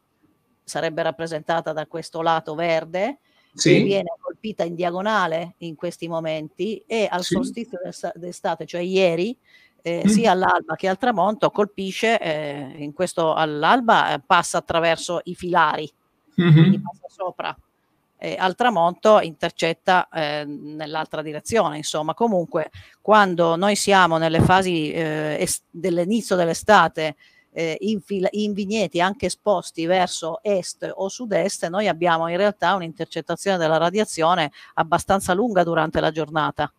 sarebbe 0.65 1.03
rappresentata 1.03 1.73
da 1.73 1.87
questo 1.87 2.23
lato 2.23 2.55
verde, 2.55 3.19
sì. 3.55 3.83
viene 3.83 4.15
colpita 4.21 4.65
in 4.65 4.75
diagonale 4.75 5.55
in 5.59 5.75
questi 5.75 6.09
momenti 6.09 6.83
e 6.87 7.09
al 7.11 7.23
sì. 7.23 7.35
solstizio 7.35 7.79
d'estate, 8.15 8.67
cioè 8.67 8.81
ieri, 8.81 9.37
eh, 9.83 10.03
mm. 10.05 10.09
sia 10.09 10.33
all'alba 10.33 10.75
che 10.77 10.89
al 10.89 10.99
tramonto, 10.99 11.51
colpisce, 11.51 12.19
eh, 12.19 12.75
in 12.77 12.93
questo 12.93 13.35
all'alba 13.35 14.15
eh, 14.15 14.21
passa 14.25 14.59
attraverso 14.59 15.21
i 15.25 15.35
filari, 15.35 15.91
mm-hmm. 16.41 16.53
quindi 16.53 16.81
passa 16.81 17.07
sopra. 17.09 17.57
Eh, 18.21 18.35
al 18.37 18.57
tramonto 18.57 19.21
intercetta 19.21 20.09
eh, 20.09 20.45
nell'altra 20.45 21.23
direzione. 21.23 21.77
Insomma, 21.77 22.15
comunque, 22.15 22.71
quando 23.01 23.55
noi 23.55 23.77
siamo 23.77 24.19
nelle 24.19 24.41
fasi 24.41 24.91
eh, 24.91 25.37
est- 25.39 25.63
dell'inizio 25.71 26.35
dell'estate 26.35 27.15
eh, 27.53 27.77
in, 27.81 28.01
fil- 28.01 28.29
in, 28.33 28.53
vigneti 28.53 29.01
anche 29.01 29.27
esposti 29.27 29.87
verso 29.87 30.43
est 30.43 30.91
o 30.95 31.09
sud-est, 31.09 31.69
noi 31.69 31.89
abbiamo 31.89 32.29
in 32.29 32.37
realtà 32.37 32.75
un'intercettazione 32.75 33.57
della 33.57 33.77
radiazione 33.77 34.53
abbastanza 34.75 35.33
lunga 35.33 35.65
durante 35.65 36.01
la 36.01 36.11
giornata. 36.11 36.73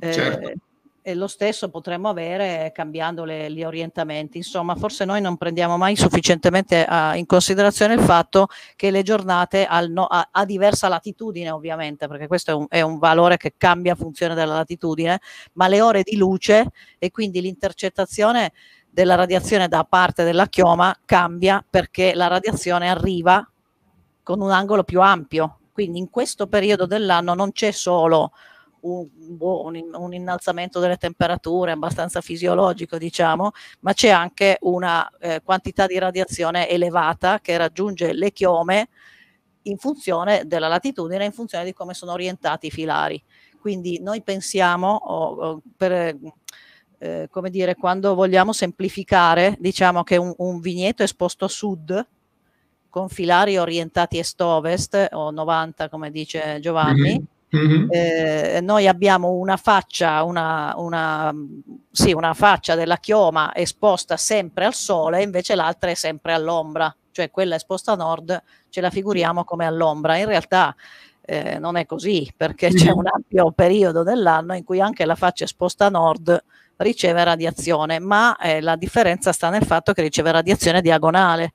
Eh, 0.00 0.12
certo. 0.12 0.52
E 1.00 1.14
lo 1.14 1.26
stesso 1.26 1.70
potremmo 1.70 2.10
avere 2.10 2.70
cambiando 2.74 3.24
le, 3.24 3.50
gli 3.50 3.64
orientamenti. 3.64 4.36
Insomma, 4.36 4.74
forse 4.74 5.06
noi 5.06 5.22
non 5.22 5.38
prendiamo 5.38 5.78
mai 5.78 5.96
sufficientemente 5.96 6.84
a, 6.84 7.16
in 7.16 7.24
considerazione 7.24 7.94
il 7.94 8.00
fatto 8.00 8.48
che 8.76 8.90
le 8.90 9.02
giornate 9.02 9.66
no, 9.88 10.04
a, 10.04 10.28
a, 10.30 10.44
diversa 10.44 10.86
latitudine, 10.88 11.50
ovviamente, 11.50 12.08
perché 12.08 12.26
questo 12.26 12.50
è 12.50 12.54
un, 12.54 12.66
è 12.68 12.80
un 12.82 12.98
valore 12.98 13.38
che 13.38 13.54
cambia 13.56 13.94
a 13.94 13.96
funzione 13.96 14.34
della 14.34 14.56
latitudine, 14.56 15.18
ma 15.54 15.66
le 15.66 15.80
ore 15.80 16.02
di 16.02 16.16
luce 16.18 16.66
e 16.98 17.10
quindi 17.10 17.40
l'intercettazione 17.40 18.52
della 18.90 19.14
radiazione 19.14 19.68
da 19.68 19.84
parte 19.84 20.24
della 20.24 20.46
chioma 20.46 20.96
cambia 21.04 21.64
perché 21.68 22.14
la 22.14 22.26
radiazione 22.26 22.88
arriva 22.88 23.46
con 24.22 24.40
un 24.40 24.50
angolo 24.50 24.84
più 24.84 25.00
ampio. 25.00 25.60
Quindi 25.72 25.98
in 25.98 26.10
questo 26.10 26.48
periodo 26.48 26.86
dell'anno 26.86 27.34
non 27.34 27.52
c'è 27.52 27.70
solo 27.70 28.32
un, 28.80 29.08
boh, 29.12 29.64
un, 29.64 30.12
innalzamento 30.12 30.80
delle 30.80 30.96
temperature 30.96 31.72
abbastanza 31.72 32.20
fisiologico, 32.20 32.98
diciamo, 32.98 33.52
ma 33.80 33.92
c'è 33.92 34.10
anche 34.10 34.58
una 34.62 35.08
eh, 35.18 35.40
quantità 35.42 35.86
di 35.86 35.98
radiazione 35.98 36.68
elevata 36.68 37.40
che 37.40 37.56
raggiunge 37.56 38.12
le 38.12 38.32
chiome 38.32 38.88
in 39.62 39.78
funzione 39.78 40.46
della 40.46 40.68
latitudine, 40.68 41.24
in 41.24 41.32
funzione 41.32 41.64
di 41.64 41.72
come 41.72 41.94
sono 41.94 42.12
orientati 42.12 42.66
i 42.66 42.70
filari. 42.70 43.22
Quindi 43.60 44.00
noi 44.00 44.22
pensiamo, 44.22 44.94
oh, 44.94 45.34
oh, 45.34 45.62
per, 45.76 46.16
eh, 46.98 47.28
come 47.30 47.50
dire, 47.50 47.76
quando 47.76 48.14
vogliamo 48.14 48.52
semplificare, 48.52 49.56
diciamo 49.58 50.02
che 50.02 50.16
un, 50.16 50.34
un 50.38 50.60
vigneto 50.60 51.02
esposto 51.02 51.44
a 51.44 51.48
sud, 51.48 52.06
con 52.88 53.08
filari 53.08 53.56
orientati 53.56 54.18
est-ovest, 54.18 55.08
o 55.12 55.30
90 55.30 55.88
come 55.88 56.10
dice 56.10 56.58
Giovanni, 56.60 57.24
mm-hmm. 57.54 57.86
eh, 57.90 58.60
noi 58.62 58.88
abbiamo 58.88 59.30
una 59.30 59.56
faccia, 59.56 60.24
una, 60.24 60.74
una, 60.76 61.32
sì, 61.90 62.12
una 62.12 62.34
faccia 62.34 62.74
della 62.74 62.96
chioma 62.96 63.54
esposta 63.54 64.16
sempre 64.16 64.64
al 64.64 64.74
sole, 64.74 65.22
invece 65.22 65.54
l'altra 65.54 65.90
è 65.90 65.94
sempre 65.94 66.32
all'ombra, 66.32 66.94
cioè 67.12 67.30
quella 67.30 67.54
esposta 67.54 67.92
a 67.92 67.96
nord 67.96 68.42
ce 68.68 68.80
la 68.80 68.90
figuriamo 68.90 69.44
come 69.44 69.66
all'ombra. 69.66 70.16
In 70.16 70.26
realtà 70.26 70.74
eh, 71.20 71.58
non 71.58 71.76
è 71.76 71.86
così, 71.86 72.32
perché 72.36 72.70
c'è 72.70 72.90
un 72.90 73.06
ampio 73.06 73.52
periodo 73.52 74.02
dell'anno 74.02 74.54
in 74.54 74.64
cui 74.64 74.80
anche 74.80 75.04
la 75.04 75.14
faccia 75.14 75.44
esposta 75.44 75.86
a 75.86 75.90
nord 75.90 76.42
riceve 76.78 77.24
radiazione, 77.24 77.98
ma 77.98 78.36
eh, 78.36 78.60
la 78.60 78.76
differenza 78.76 79.32
sta 79.32 79.50
nel 79.50 79.64
fatto 79.64 79.92
che 79.92 80.02
riceve 80.02 80.32
radiazione 80.32 80.80
diagonale 80.80 81.52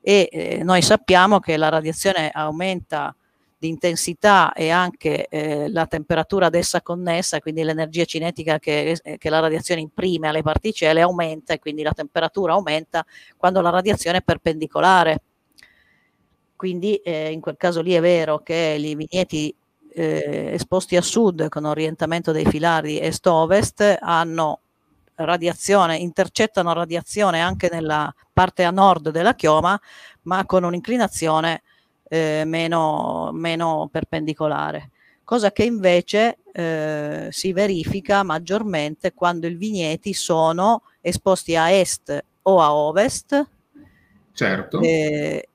e 0.00 0.28
eh, 0.30 0.62
noi 0.62 0.82
sappiamo 0.82 1.40
che 1.40 1.56
la 1.56 1.68
radiazione 1.68 2.30
aumenta 2.32 3.14
di 3.58 3.68
intensità 3.68 4.54
e 4.54 4.70
anche 4.70 5.26
eh, 5.28 5.68
la 5.68 5.86
temperatura 5.86 6.46
ad 6.46 6.54
essa 6.54 6.80
connessa, 6.80 7.40
quindi 7.40 7.62
l'energia 7.62 8.06
cinetica 8.06 8.58
che, 8.58 8.98
eh, 9.02 9.18
che, 9.18 9.28
la 9.28 9.40
radiazione 9.40 9.82
imprime 9.82 10.28
alle 10.28 10.40
particelle 10.40 11.02
aumenta 11.02 11.52
e 11.52 11.58
quindi 11.58 11.82
la 11.82 11.92
temperatura 11.92 12.54
aumenta 12.54 13.04
quando 13.36 13.60
la 13.60 13.68
radiazione 13.68 14.18
è 14.18 14.22
perpendicolare. 14.22 15.22
Quindi 16.56 16.96
eh, 16.96 17.32
in 17.32 17.40
quel 17.40 17.56
caso 17.58 17.82
lì 17.82 17.92
è 17.92 18.00
vero 18.00 18.38
che 18.38 18.76
i 18.78 18.94
vigneti 18.94 19.54
eh, 19.92 20.50
esposti 20.52 20.96
a 20.96 21.02
sud 21.02 21.48
con 21.48 21.64
orientamento 21.64 22.32
dei 22.32 22.46
filari 22.46 22.98
est-ovest 23.00 23.98
hanno 24.00 24.60
radiazione, 25.24 25.96
intercettano 25.96 26.72
radiazione 26.72 27.40
anche 27.40 27.68
nella 27.70 28.12
parte 28.32 28.64
a 28.64 28.70
nord 28.70 29.10
della 29.10 29.34
chioma, 29.34 29.78
ma 30.22 30.44
con 30.46 30.64
un'inclinazione 30.64 31.62
eh, 32.04 32.42
meno, 32.46 33.30
meno, 33.32 33.88
perpendicolare, 33.90 34.90
cosa 35.24 35.52
che 35.52 35.64
invece 35.64 36.38
eh, 36.52 37.28
si 37.30 37.52
verifica 37.52 38.22
maggiormente 38.22 39.12
quando 39.12 39.46
i 39.46 39.54
vigneti 39.54 40.12
sono 40.12 40.82
esposti 41.00 41.54
a 41.54 41.70
est 41.70 42.24
o 42.42 42.60
a 42.60 42.74
ovest. 42.74 43.46
Certo. 44.32 44.80
Eh, 44.80 45.49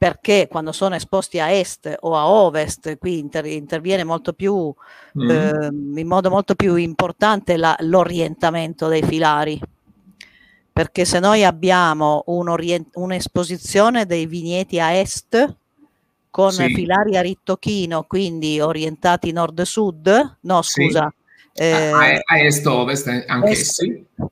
perché 0.00 0.48
quando 0.48 0.72
sono 0.72 0.94
esposti 0.94 1.40
a 1.40 1.50
est 1.50 1.94
o 2.00 2.16
a 2.16 2.26
ovest, 2.26 2.96
qui 2.96 3.18
inter- 3.18 3.44
interviene 3.44 4.02
molto 4.02 4.32
più, 4.32 4.72
mm. 5.18 5.30
eh, 5.30 5.68
in 6.00 6.06
modo 6.06 6.30
molto 6.30 6.54
più 6.54 6.76
importante 6.76 7.58
la, 7.58 7.76
l'orientamento 7.80 8.88
dei 8.88 9.02
filari. 9.02 9.60
Perché 10.72 11.04
se 11.04 11.18
noi 11.18 11.44
abbiamo 11.44 12.22
un 12.28 12.48
orient- 12.48 12.96
un'esposizione 12.96 14.06
dei 14.06 14.24
vigneti 14.24 14.80
a 14.80 14.94
est 14.94 15.54
con 16.30 16.52
sì. 16.52 16.72
filari 16.72 17.18
a 17.18 17.20
ritocchino, 17.20 18.04
quindi 18.04 18.58
orientati 18.58 19.32
nord-sud, 19.32 20.36
no 20.40 20.62
scusa. 20.62 21.12
Sì. 21.52 21.62
Eh, 21.62 21.90
a, 21.90 22.20
a 22.24 22.38
est-ovest 22.38 23.24
anch'essi. 23.26 24.06
Est, 24.16 24.30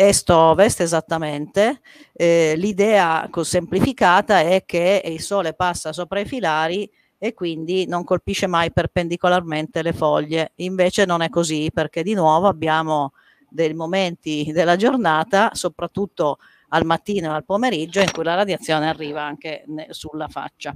est-ovest 0.00 0.80
esattamente. 0.80 1.80
Eh, 2.12 2.54
l'idea 2.56 3.28
semplificata 3.42 4.40
è 4.40 4.64
che 4.64 5.02
il 5.04 5.20
sole 5.20 5.52
passa 5.52 5.92
sopra 5.92 6.20
i 6.20 6.24
filari 6.24 6.90
e 7.18 7.34
quindi 7.34 7.86
non 7.86 8.02
colpisce 8.02 8.46
mai 8.46 8.72
perpendicolarmente 8.72 9.82
le 9.82 9.92
foglie. 9.92 10.52
Invece 10.56 11.04
non 11.04 11.20
è 11.20 11.28
così 11.28 11.70
perché 11.72 12.02
di 12.02 12.14
nuovo 12.14 12.48
abbiamo 12.48 13.12
dei 13.46 13.74
momenti 13.74 14.50
della 14.52 14.76
giornata, 14.76 15.50
soprattutto 15.52 16.38
al 16.68 16.86
mattino 16.86 17.32
e 17.32 17.34
al 17.34 17.44
pomeriggio, 17.44 18.00
in 18.00 18.10
cui 18.10 18.24
la 18.24 18.34
radiazione 18.34 18.88
arriva 18.88 19.22
anche 19.22 19.64
sulla 19.90 20.28
faccia. 20.28 20.74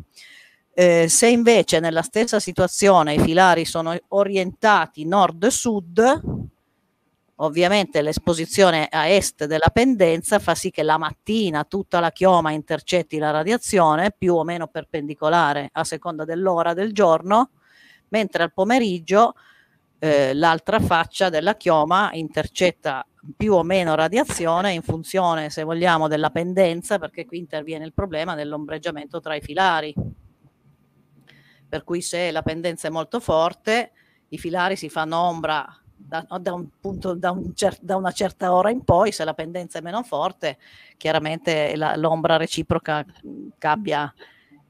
Eh, 0.75 1.09
se 1.09 1.29
invece 1.29 1.81
nella 1.81 2.03
stessa 2.03 2.41
situazione 2.41 3.15
i 3.15 3.21
filari 3.21 3.65
sono 3.65 3.97
orientati 4.09 5.07
nord-sud, 5.07 6.53
Ovviamente 7.38 8.01
l'esposizione 8.01 8.87
a 8.88 9.09
est 9.09 9.47
della 9.47 9.70
pendenza 9.73 10.38
fa 10.38 10.55
sì 10.55 10.70
che 10.70 10.85
la 10.85 10.99
mattina 10.99 11.64
tutta 11.64 11.99
la 11.99 12.12
chioma 12.12 12.53
intercetti 12.53 13.18
la 13.18 13.33
radiazione 13.33 14.14
più 14.16 14.35
o 14.35 14.44
meno 14.44 14.68
perpendicolare 14.68 15.68
a 15.73 15.83
seconda 15.83 16.25
dell'ora 16.25 16.75
del 16.75 16.92
giorno, 16.92 17.51
mentre 18.11 18.44
al 18.44 18.53
pomeriggio 18.53 19.35
eh, 19.99 20.33
l'altra 20.33 20.79
faccia 20.79 21.29
della 21.29 21.57
chioma 21.57 22.11
intercetta 22.12 23.05
più 23.37 23.55
o 23.55 23.64
meno 23.64 23.97
radiazione 23.97 24.73
in 24.73 24.83
funzione, 24.83 25.51
se 25.51 25.64
vogliamo, 25.64 26.07
della 26.07 26.31
pendenza, 26.31 27.01
perché 27.01 27.27
qui 27.27 27.38
interviene 27.38 27.85
il 27.85 27.94
problema 27.94 28.37
dell'ombreggiamento 28.37 29.18
tra 29.20 29.35
i 29.35 29.40
filari. 29.40 29.92
Per 31.68 31.83
cui 31.83 32.01
se 32.01 32.31
la 32.31 32.42
pendenza 32.42 32.87
è 32.87 32.90
molto 32.92 33.18
forte, 33.18 33.90
i 34.29 34.38
filari 34.38 34.77
si 34.77 34.88
fanno 34.88 35.18
ombra 35.18 35.84
da, 36.07 36.27
da, 36.38 36.53
un 36.53 36.69
punto, 36.81 37.14
da, 37.14 37.31
un 37.31 37.55
cer- 37.55 37.81
da, 37.81 37.97
una 37.97 38.12
certa 38.12 38.53
ora 38.53 38.71
in 38.71 38.85
poi, 38.85 39.11
se 39.11 39.25
la 39.25 39.35
pendenza 39.35 39.79
è 39.79 39.83
meno 39.83 40.03
forte, 40.03 40.59
chiaramente 40.97 41.75
la, 41.77 41.97
l'ombra 41.97 42.37
reciproca 42.37 43.05
cambia, 43.59 44.12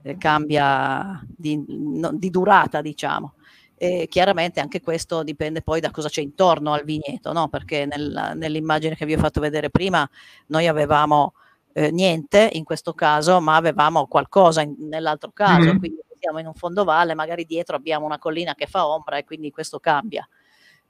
eh, 0.03 0.17
cambia 0.17 1.21
di, 1.27 1.63
no, 1.67 2.13
di, 2.13 2.31
durata, 2.31 2.81
diciamo. 2.81 3.35
E 3.77 4.07
chiaramente 4.09 4.61
anche 4.61 4.81
questo 4.81 5.25
dipende 5.25 5.61
poi 5.61 5.81
da 5.81 5.91
cosa 5.91 6.09
c'è 6.09 6.23
intorno 6.23 6.73
al 6.73 6.85
vigneto, 6.85 7.33
no? 7.33 7.49
perché 7.49 7.85
nel, 7.85 8.33
nell'immagine 8.37 8.95
che 8.95 9.05
vi 9.05 9.15
ho 9.15 9.19
fatto 9.19 9.41
vedere 9.41 9.69
prima 9.69 10.09
noi 10.47 10.69
avevamo 10.69 11.35
eh, 11.73 11.91
niente 11.91 12.49
in 12.53 12.63
questo 12.63 12.95
caso, 12.95 13.41
ma 13.41 13.57
avevamo 13.57 14.07
qualcosa 14.07 14.63
in, 14.63 14.77
nell'altro 14.79 15.33
caso, 15.33 15.67
mm-hmm. 15.67 15.79
quindi 15.79 16.01
siamo 16.21 16.39
in 16.39 16.47
un 16.47 16.55
fondovalle, 16.55 17.15
magari 17.15 17.45
dietro 17.45 17.75
abbiamo 17.77 18.07
una 18.07 18.19
collina 18.19 18.55
che 18.55 18.67
fa 18.67 18.87
ombra 18.87 19.19
e 19.19 19.25
quindi 19.25 19.51
questo 19.51 19.81
cambia 19.81 20.27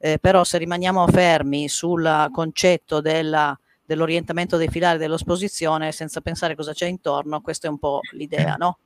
eh, 0.05 0.19
però 0.19 0.45
se 0.45 0.59
rimaniamo 0.59 1.07
fermi 1.09 1.67
sul 1.67 2.29
concetto 2.31 3.01
della, 3.01 3.59
dell'orientamento 3.87 4.59
dei 4.59 4.69
filari 4.69 4.99
dell'esposizione 4.99 5.93
senza 5.93 6.21
pensare 6.21 6.55
cosa 6.55 6.75
c'è 6.75 6.87
intorno, 6.87 7.41
questa 7.41 7.69
è 7.69 7.71
un 7.71 7.79
po' 7.79 8.01
l'idea, 8.13 8.57
no? 8.59 8.81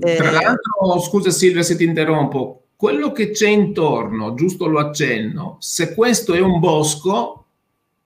Eh, 0.00 0.16
Tra 0.16 0.30
l'altro, 0.30 0.98
scusa 1.00 1.30
Silvia 1.30 1.62
se 1.62 1.76
ti 1.76 1.84
interrompo, 1.84 2.68
quello 2.74 3.12
che 3.12 3.32
c'è 3.32 3.50
intorno, 3.50 4.32
giusto 4.32 4.66
lo 4.66 4.78
accenno, 4.78 5.58
se 5.60 5.94
questo 5.94 6.32
è 6.32 6.40
un 6.40 6.58
bosco, 6.58 7.44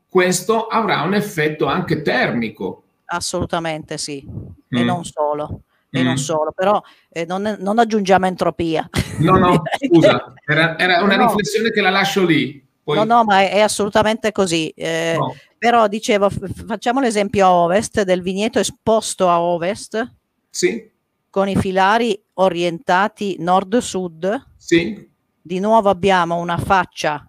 questo 0.09 0.67
avrà 0.67 1.03
un 1.03 1.15
effetto 1.15 1.67
anche 1.67 2.03
termico. 2.03 2.83
Assolutamente 3.05 3.97
sì, 3.97 4.27
mm. 4.27 4.77
e 4.77 4.83
non 4.83 5.05
solo 5.05 5.63
e 5.91 6.03
mm. 6.03 6.05
non 6.05 6.19
solo, 6.19 6.53
però 6.55 6.81
eh, 7.09 7.25
non, 7.27 7.57
non, 7.59 7.79
aggiungiamo 7.79 8.27
entropia. 8.27 8.89
No, 9.19 9.37
no, 9.37 9.63
scusa, 9.87 10.33
era, 10.47 10.79
era 10.79 11.03
una 11.03 11.17
no. 11.17 11.27
riflessione 11.27 11.71
che 11.71 11.81
la 11.81 11.91
lascio 11.91 12.25
lì. 12.25 12.65
Poi... 12.83 12.97
No, 12.97 13.05
no, 13.05 13.25
ma 13.25 13.41
è, 13.41 13.53
è 13.53 13.61
assolutamente 13.61 14.33
così. 14.33 14.69
Eh, 14.69 15.17
no. 15.19 15.35
Però 15.59 15.89
dicevo, 15.89 16.31
f- 16.31 16.65
facciamo 16.67 17.01
l'esempio 17.01 17.45
a 17.47 17.53
ovest 17.53 18.03
del 18.03 18.23
vigneto 18.23 18.59
esposto 18.59 19.29
a 19.29 19.41
ovest. 19.41 20.15
Sì. 20.49 20.89
Con 21.29 21.49
i 21.49 21.57
filari 21.57 22.21
orientati 22.35 23.37
nord-sud. 23.39 24.47
Sì. 24.57 25.09
Di 25.43 25.59
nuovo 25.59 25.91
abbiamo 25.91 26.37
una 26.37 26.57
faccia 26.57 27.25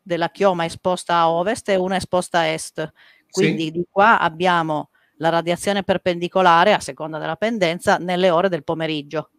della 0.00 0.30
chioma 0.30 0.66
esposta 0.66 1.16
a 1.16 1.30
ovest 1.30 1.68
e 1.70 1.76
una 1.76 1.96
esposta 1.96 2.40
a 2.40 2.46
est. 2.46 2.92
Quindi 3.30 3.64
sì. 3.64 3.70
di 3.72 3.84
qua 3.90 4.20
abbiamo 4.20 4.90
la 5.16 5.28
radiazione 5.28 5.82
perpendicolare 5.82 6.72
a 6.72 6.80
seconda 6.80 7.18
della 7.18 7.36
pendenza 7.36 7.96
nelle 7.98 8.30
ore 8.30 8.48
del 8.48 8.64
pomeriggio 8.64 9.30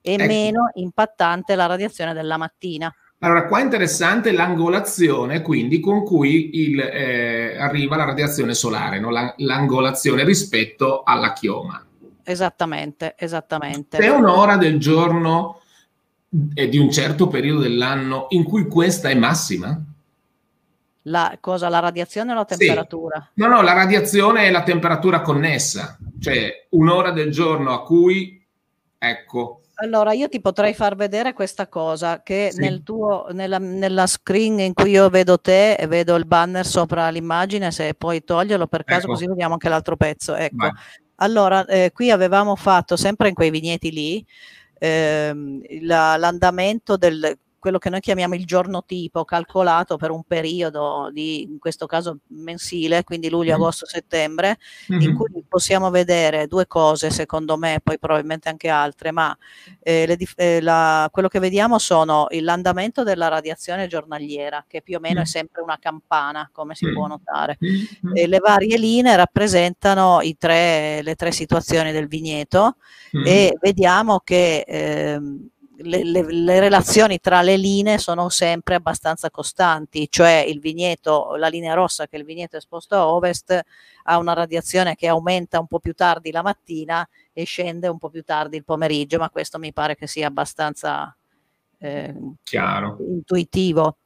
e 0.00 0.14
ecco. 0.14 0.24
meno 0.26 0.70
impattante 0.74 1.54
la 1.54 1.66
radiazione 1.66 2.12
della 2.12 2.36
mattina. 2.36 2.94
Allora, 3.18 3.46
qua 3.46 3.60
è 3.60 3.62
interessante 3.62 4.32
l'angolazione, 4.32 5.40
quindi 5.40 5.80
con 5.80 6.04
cui 6.04 6.50
il, 6.68 6.78
eh, 6.78 7.56
arriva 7.56 7.96
la 7.96 8.04
radiazione 8.04 8.52
solare, 8.52 9.00
no? 9.00 9.10
la, 9.10 9.32
l'angolazione 9.38 10.24
rispetto 10.24 11.02
alla 11.04 11.32
chioma. 11.32 11.82
Esattamente, 12.22 13.14
esattamente. 13.16 13.96
C'è 13.96 14.08
un'ora 14.08 14.56
del 14.56 14.78
giorno 14.78 15.60
e 16.52 16.68
di 16.68 16.76
un 16.76 16.90
certo 16.90 17.28
periodo 17.28 17.60
dell'anno 17.60 18.26
in 18.30 18.44
cui 18.44 18.66
questa 18.66 19.08
è 19.08 19.14
massima? 19.14 19.80
La, 21.06 21.36
cosa, 21.40 21.68
la 21.68 21.80
radiazione 21.80 22.32
o 22.32 22.34
la 22.34 22.44
temperatura? 22.44 23.30
Sì. 23.34 23.40
No, 23.40 23.48
no, 23.48 23.62
la 23.62 23.72
radiazione 23.72 24.44
è 24.44 24.50
la 24.50 24.62
temperatura 24.62 25.20
connessa, 25.20 25.98
cioè 26.18 26.66
un'ora 26.70 27.10
del 27.10 27.30
giorno 27.30 27.72
a 27.72 27.82
cui, 27.82 28.42
ecco. 28.98 29.60
Allora, 29.76 30.12
io 30.12 30.28
ti 30.28 30.40
potrei 30.40 30.72
far 30.72 30.94
vedere 30.94 31.32
questa 31.32 31.66
cosa 31.66 32.22
che 32.22 32.50
sì. 32.52 32.60
nel 32.60 32.82
tuo, 32.82 33.26
nella, 33.32 33.58
nella, 33.58 34.06
screen 34.06 34.60
in 34.60 34.72
cui 34.72 34.90
io 34.90 35.08
vedo 35.08 35.38
te 35.38 35.74
e 35.74 35.86
vedo 35.86 36.14
il 36.14 36.26
banner 36.26 36.64
sopra 36.64 37.08
l'immagine, 37.10 37.70
se 37.70 37.94
puoi 37.94 38.22
toglierlo 38.22 38.66
per 38.66 38.84
caso 38.84 39.02
ecco. 39.02 39.12
così 39.12 39.26
vediamo 39.26 39.54
anche 39.54 39.68
l'altro 39.68 39.96
pezzo. 39.96 40.34
Ecco. 40.34 40.56
Vai. 40.56 40.70
Allora, 41.16 41.64
eh, 41.66 41.90
qui 41.92 42.10
avevamo 42.10 42.56
fatto 42.56 42.96
sempre 42.96 43.28
in 43.28 43.34
quei 43.34 43.50
vigneti 43.50 43.90
lì 43.90 44.24
ehm, 44.84 45.62
la, 45.82 46.16
l'andamento 46.16 46.96
del 46.96 47.38
quello 47.64 47.78
che 47.78 47.88
noi 47.88 48.00
chiamiamo 48.00 48.34
il 48.34 48.44
giorno 48.44 48.84
tipo 48.84 49.24
calcolato 49.24 49.96
per 49.96 50.10
un 50.10 50.22
periodo 50.24 51.08
di, 51.10 51.40
in 51.40 51.58
questo 51.58 51.86
caso 51.86 52.18
mensile, 52.26 53.04
quindi 53.04 53.30
luglio, 53.30 53.52
mm. 53.52 53.54
agosto, 53.54 53.86
settembre, 53.86 54.58
mm-hmm. 54.92 55.00
in 55.00 55.16
cui 55.16 55.42
possiamo 55.48 55.88
vedere 55.88 56.46
due 56.46 56.66
cose, 56.66 57.08
secondo 57.08 57.56
me, 57.56 57.80
poi 57.82 57.98
probabilmente 57.98 58.50
anche 58.50 58.68
altre, 58.68 59.12
ma 59.12 59.34
eh, 59.80 60.04
le, 60.06 60.18
eh, 60.36 60.60
la, 60.60 61.08
quello 61.10 61.28
che 61.28 61.38
vediamo 61.38 61.78
sono 61.78 62.26
l'andamento 62.28 63.02
della 63.02 63.28
radiazione 63.28 63.86
giornaliera, 63.86 64.62
che 64.68 64.82
più 64.82 64.98
o 64.98 65.00
meno 65.00 65.20
mm. 65.20 65.22
è 65.22 65.26
sempre 65.26 65.62
una 65.62 65.78
campana, 65.80 66.50
come 66.52 66.74
si 66.74 66.84
mm. 66.84 66.92
può 66.92 67.06
notare. 67.06 67.56
Mm. 67.64 68.14
E 68.14 68.26
le 68.26 68.40
varie 68.40 68.76
linee 68.76 69.16
rappresentano 69.16 70.20
tre, 70.36 71.00
le 71.00 71.14
tre 71.14 71.32
situazioni 71.32 71.92
del 71.92 72.08
vigneto 72.08 72.76
mm. 73.16 73.24
e 73.26 73.56
vediamo 73.58 74.20
che 74.22 74.64
eh, 74.66 75.18
le, 75.84 76.02
le, 76.02 76.22
le, 76.32 76.60
relazioni 76.60 77.18
tra 77.18 77.42
le 77.42 77.56
linee 77.56 77.98
sono 77.98 78.28
sempre 78.28 78.74
abbastanza 78.74 79.30
costanti, 79.30 80.08
cioè 80.10 80.44
il 80.46 80.60
vigneto, 80.60 81.36
la 81.36 81.48
linea 81.48 81.74
rossa 81.74 82.06
che 82.06 82.16
è 82.16 82.18
il 82.18 82.24
vigneto 82.24 82.56
esposto 82.56 82.94
a 82.94 83.08
ovest 83.08 83.62
ha 84.04 84.18
una 84.18 84.32
radiazione 84.32 84.96
che 84.96 85.06
aumenta 85.08 85.60
un 85.60 85.66
po' 85.66 85.78
più 85.78 85.94
tardi 85.94 86.30
la 86.30 86.42
mattina 86.42 87.06
e 87.32 87.44
scende 87.44 87.88
un 87.88 87.98
po' 87.98 88.10
più 88.10 88.22
tardi 88.22 88.56
il 88.56 88.64
pomeriggio, 88.64 89.18
ma 89.18 89.30
questo 89.30 89.58
mi 89.58 89.72
pare 89.72 89.96
che 89.96 90.06
sia 90.06 90.26
abbastanza 90.26 91.14
eh, 91.78 92.14
intuitivo. 92.98 93.96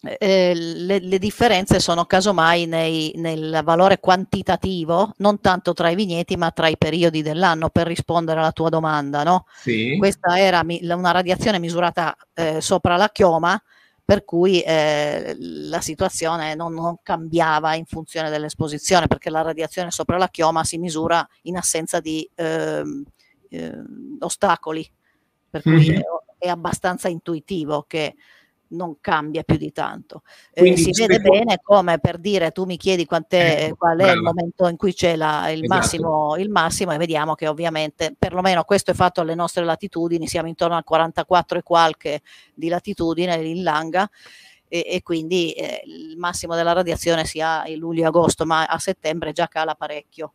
Eh, 0.00 0.54
le, 0.54 1.00
le, 1.00 1.18
differenze 1.18 1.80
sono 1.80 2.04
casomai 2.04 2.66
nei, 2.66 3.12
nel 3.16 3.62
valore 3.64 3.98
quantitativo, 3.98 5.12
non 5.16 5.40
tanto 5.40 5.72
tra 5.72 5.90
i 5.90 5.96
vigneti, 5.96 6.36
ma 6.36 6.52
tra 6.52 6.68
i 6.68 6.78
periodi 6.78 7.20
dell'anno, 7.20 7.68
per 7.68 7.88
rispondere 7.88 8.38
alla 8.38 8.52
tua 8.52 8.68
domanda. 8.68 9.24
No? 9.24 9.46
Sì. 9.56 9.96
Questa 9.98 10.38
era 10.38 10.62
mi, 10.62 10.78
una 10.82 11.10
radiazione 11.10 11.58
misurata 11.58 12.16
eh, 12.34 12.60
sopra 12.60 12.96
la 12.96 13.10
chioma, 13.10 13.60
per 14.04 14.24
cui 14.24 14.60
eh, 14.62 15.36
la 15.38 15.80
situazione 15.80 16.54
non, 16.54 16.72
non, 16.72 16.98
cambiava 17.02 17.74
in 17.74 17.84
funzione 17.84 18.30
dell'esposizione, 18.30 19.08
perché 19.08 19.30
la 19.30 19.42
radiazione 19.42 19.90
sopra 19.90 20.16
la 20.16 20.28
chioma 20.28 20.62
si 20.62 20.78
misura 20.78 21.28
in 21.42 21.56
assenza 21.56 21.98
di 21.98 22.26
eh, 22.36 22.84
eh, 23.50 23.82
ostacoli, 24.20 24.88
per 25.50 25.62
cui 25.62 25.90
mm-hmm. 25.90 26.00
è, 26.38 26.46
è, 26.46 26.48
abbastanza 26.48 27.08
intuitivo 27.08 27.84
che 27.88 28.14
non 28.68 28.96
cambia 29.00 29.42
più 29.42 29.56
di 29.56 29.72
tanto. 29.72 30.22
Eh, 30.52 30.76
si 30.76 30.90
vede 30.92 31.20
bene 31.20 31.60
come 31.62 31.98
per 31.98 32.18
dire 32.18 32.50
tu 32.50 32.64
mi 32.64 32.76
chiedi 32.76 33.02
ecco, 33.02 33.76
qual 33.76 33.94
è 33.94 34.02
brava. 34.02 34.12
il 34.12 34.20
momento 34.20 34.68
in 34.68 34.76
cui 34.76 34.92
c'è 34.92 35.16
la, 35.16 35.50
il, 35.50 35.64
esatto. 35.64 35.74
massimo, 35.74 36.36
il 36.36 36.50
massimo 36.50 36.92
e 36.92 36.96
vediamo 36.98 37.34
che 37.34 37.48
ovviamente 37.48 38.14
perlomeno 38.18 38.64
questo 38.64 38.90
è 38.90 38.94
fatto 38.94 39.20
alle 39.20 39.34
nostre 39.34 39.64
latitudini, 39.64 40.26
siamo 40.26 40.48
intorno 40.48 40.76
al 40.76 40.84
44 40.84 41.58
e 41.58 41.62
qualche 41.62 42.20
di 42.54 42.68
latitudine 42.68 43.36
in 43.36 43.62
Langa 43.62 44.08
e, 44.68 44.84
e 44.86 45.02
quindi 45.02 45.52
eh, 45.52 45.82
il 45.84 46.16
massimo 46.18 46.54
della 46.54 46.72
radiazione 46.72 47.24
si 47.24 47.40
ha 47.40 47.66
in 47.66 47.78
luglio-agosto, 47.78 48.44
ma 48.44 48.66
a 48.66 48.78
settembre 48.78 49.32
già 49.32 49.48
cala 49.48 49.74
parecchio. 49.74 50.32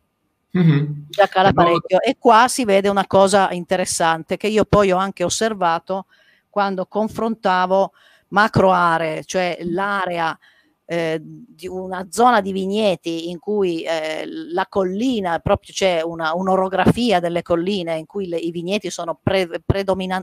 Mm-hmm. 0.57 0.91
Già 1.09 1.27
cala 1.27 1.51
parecchio. 1.51 1.99
E 2.01 2.17
qua 2.19 2.47
si 2.47 2.65
vede 2.65 2.89
una 2.89 3.07
cosa 3.07 3.51
interessante 3.51 4.37
che 4.37 4.47
io 4.47 4.65
poi 4.65 4.91
ho 4.91 4.97
anche 4.97 5.23
osservato 5.23 6.05
quando 6.49 6.85
confrontavo 6.85 7.93
macro 8.33 8.71
aree, 8.71 9.23
cioè 9.23 9.57
l'area 9.61 10.37
eh, 10.85 11.19
di 11.21 11.67
una 11.67 12.07
zona 12.09 12.41
di 12.41 12.51
vigneti 12.51 13.29
in 13.29 13.39
cui 13.39 13.83
eh, 13.83 14.25
la 14.25 14.65
collina, 14.67 15.39
proprio 15.39 15.71
c'è 15.73 16.01
una, 16.01 16.33
un'orografia 16.33 17.19
delle 17.19 17.41
colline 17.41 17.95
in 17.95 18.05
cui 18.05 18.27
le, 18.27 18.37
i 18.37 18.51
vigneti 18.51 18.89
sono 18.89 19.17
pre, 19.21 19.47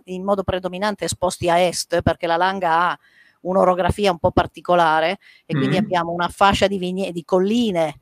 in 0.04 0.24
modo 0.24 0.42
predominante 0.42 1.04
esposti 1.04 1.48
a 1.48 1.58
est, 1.60 2.02
perché 2.02 2.26
la 2.26 2.36
Langa 2.36 2.90
ha 2.90 2.98
un'orografia 3.42 4.10
un 4.10 4.18
po' 4.18 4.32
particolare 4.32 5.18
e 5.46 5.54
quindi 5.54 5.76
mm. 5.76 5.84
abbiamo 5.84 6.12
una 6.12 6.28
fascia 6.28 6.66
di, 6.66 6.76
vigne, 6.76 7.10
di 7.10 7.24
colline 7.24 8.00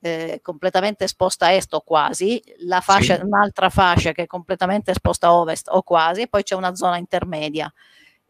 eh, 0.00 0.40
completamente 0.42 1.04
esposta 1.04 1.46
a 1.46 1.52
est 1.52 1.72
o 1.72 1.80
quasi, 1.80 2.42
la 2.66 2.82
fascia, 2.82 3.16
sì. 3.16 3.22
un'altra 3.22 3.70
fascia 3.70 4.12
che 4.12 4.24
è 4.24 4.26
completamente 4.26 4.90
esposta 4.90 5.28
a 5.28 5.34
ovest 5.34 5.68
o 5.70 5.80
quasi, 5.82 6.22
e 6.22 6.28
poi 6.28 6.42
c'è 6.42 6.54
una 6.54 6.74
zona 6.74 6.98
intermedia 6.98 7.72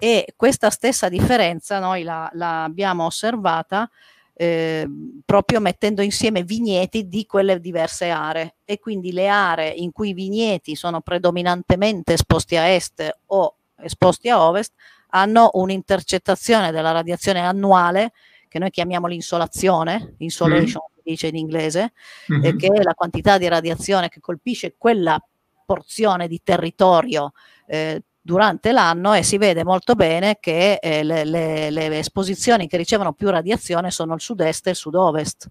e 0.05 0.35
questa 0.37 0.69
stessa 0.69 1.09
differenza 1.09 1.79
noi 1.79 2.03
la, 2.03 2.29
la 2.35 2.65
abbiamo 2.65 3.07
osservata 3.07 3.91
eh, 4.35 4.87
proprio 5.25 5.61
mettendo 5.61 6.03
insieme 6.03 6.43
vigneti 6.43 7.09
di 7.09 7.25
quelle 7.25 7.59
diverse 7.59 8.11
aree 8.11 8.57
e 8.67 8.79
quindi 8.79 9.13
le 9.13 9.29
aree 9.29 9.71
in 9.71 9.93
cui 9.93 10.11
i 10.11 10.13
vigneti 10.13 10.75
sono 10.77 11.01
predominantemente 11.01 12.13
esposti 12.13 12.55
a 12.55 12.69
est 12.69 13.17
o 13.29 13.55
esposti 13.79 14.29
a 14.29 14.47
ovest 14.47 14.75
hanno 15.09 15.49
un'intercettazione 15.55 16.71
della 16.71 16.91
radiazione 16.91 17.41
annuale 17.41 18.13
che 18.47 18.59
noi 18.59 18.69
chiamiamo 18.69 19.07
l'insolazione, 19.07 20.17
insolation 20.19 20.83
mm. 20.85 21.01
dice 21.03 21.29
in 21.29 21.37
inglese, 21.37 21.95
mm-hmm. 22.31 22.59
che 22.59 22.67
è 22.67 22.83
la 22.83 22.93
quantità 22.93 23.39
di 23.39 23.49
radiazione 23.49 24.11
che 24.11 24.21
colpisce 24.21 24.75
quella 24.77 25.19
porzione 25.65 26.29
di 26.29 26.43
territorio 26.45 27.33
eh, 27.67 28.03
durante 28.27 28.73
l'anno 28.73 29.13
e 29.13 29.23
si 29.23 29.37
vede 29.37 29.65
molto 29.65 29.95
bene 29.95 30.39
che 30.41 30.79
eh, 30.81 31.03
le, 31.03 31.27
le, 31.27 31.69
le, 31.69 31.99
esposizioni 31.99 32.67
che 32.67 32.79
ricevono 32.79 33.13
più 33.13 33.29
radiazione 33.29 33.91
sono 33.91 34.15
il 34.15 34.21
sud-est 34.23 34.67
e 34.67 34.71
il 34.71 34.77
sud-ovest. 34.77 35.51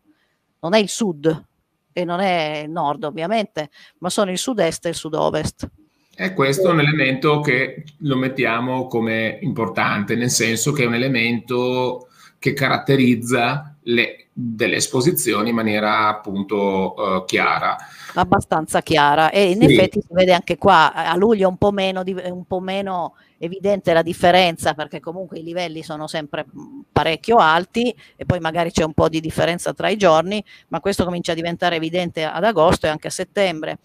Non 0.62 0.74
è 0.74 0.80
il 0.80 0.90
sud 0.90 1.46
e 1.94 2.04
non 2.04 2.20
è 2.20 2.64
il 2.66 2.72
nord 2.72 3.04
ovviamente, 3.04 3.70
ma 4.00 4.10
sono 4.10 4.32
il 4.32 4.40
sud-est 4.40 4.88
e 4.88 4.90
il 4.90 4.96
sud-ovest. 4.96 5.70
E 6.16 6.34
questo 6.34 6.70
è 6.70 6.72
un 6.72 6.80
elemento 6.80 7.42
che 7.42 7.84
lo 8.00 8.18
mettiamo 8.18 8.88
come 8.88 9.38
importante, 9.42 10.16
nel 10.16 10.32
senso 10.32 10.72
che 10.72 10.84
è 10.84 10.88
un 10.88 10.96
elemento 10.96 12.08
che 12.44 12.52
caratterizza 12.52 13.74
le, 13.84 14.28
delle 14.34 14.76
esposizioni 14.76 15.52
in 15.52 15.56
maniera 15.56 16.10
appunto 16.10 16.94
uh, 16.98 17.24
chiara 17.24 17.78
abbastanza 18.16 18.82
chiara 18.82 19.30
e 19.32 19.52
in 19.52 19.62
sì. 19.62 19.74
effetti 19.74 20.02
si 20.02 20.08
vede 20.12 20.34
anche 20.34 20.58
qua 20.58 20.94
a 20.94 21.16
luglio 21.16 21.48
un 21.48 21.56
po, 21.56 21.72
meno, 21.72 22.04
un 22.06 22.46
po' 22.46 22.60
meno 22.60 23.16
evidente 23.38 23.94
la 23.94 24.02
differenza 24.02 24.74
perché 24.74 25.00
comunque 25.00 25.40
i 25.40 25.44
livelli 25.44 25.84
sono 25.84 26.08
sempre 26.08 26.46
parecchio 26.92 27.38
alti 27.38 27.96
e 28.18 28.26
poi 28.26 28.42
magari 28.42 28.72
c'è 28.72 28.84
un 28.84 28.94
po' 28.94 29.08
di 29.08 29.22
differenza 29.22 29.74
tra 29.74 29.88
i 29.90 29.98
giorni, 29.98 30.44
ma 30.68 30.82
questo 30.82 31.06
comincia 31.06 31.32
a 31.32 31.36
diventare 31.36 31.78
evidente 31.78 32.26
ad 32.26 32.44
agosto 32.44 32.88
e 32.88 32.90
anche 32.90 33.08
a 33.08 33.12
settembre. 33.12 33.80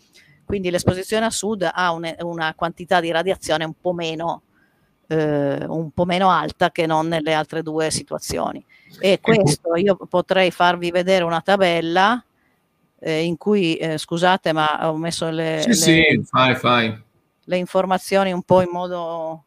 Quindi 0.44 0.70
l'esposizione 0.70 1.26
a 1.26 1.30
sud 1.30 1.68
ha 1.72 1.92
un, 1.92 2.12
una 2.20 2.54
quantità 2.56 3.00
di 3.00 3.12
radiazione 3.12 3.64
un 3.64 3.74
po' 3.80 3.92
meno 3.92 4.42
eh, 5.08 5.64
un 5.66 5.90
po' 5.90 6.04
meno 6.04 6.30
alta 6.30 6.70
che 6.70 6.86
non 6.86 7.08
nelle 7.08 7.34
altre 7.34 7.62
due 7.62 7.90
situazioni. 7.90 8.64
E 9.00 9.20
questo 9.20 9.74
io 9.74 9.96
potrei 9.96 10.50
farvi 10.50 10.90
vedere 10.90 11.24
una 11.24 11.40
tabella 11.40 12.22
eh, 13.00 13.24
in 13.24 13.36
cui, 13.36 13.76
eh, 13.76 13.98
scusate, 13.98 14.52
ma 14.52 14.90
ho 14.90 14.96
messo 14.96 15.28
le, 15.30 15.60
sì, 15.62 15.68
le, 15.68 15.74
sì, 15.74 16.22
fai, 16.24 16.54
fai. 16.54 17.02
le 17.44 17.56
informazioni 17.56 18.32
un 18.32 18.42
po' 18.42 18.60
in 18.60 18.70
modo 18.70 19.44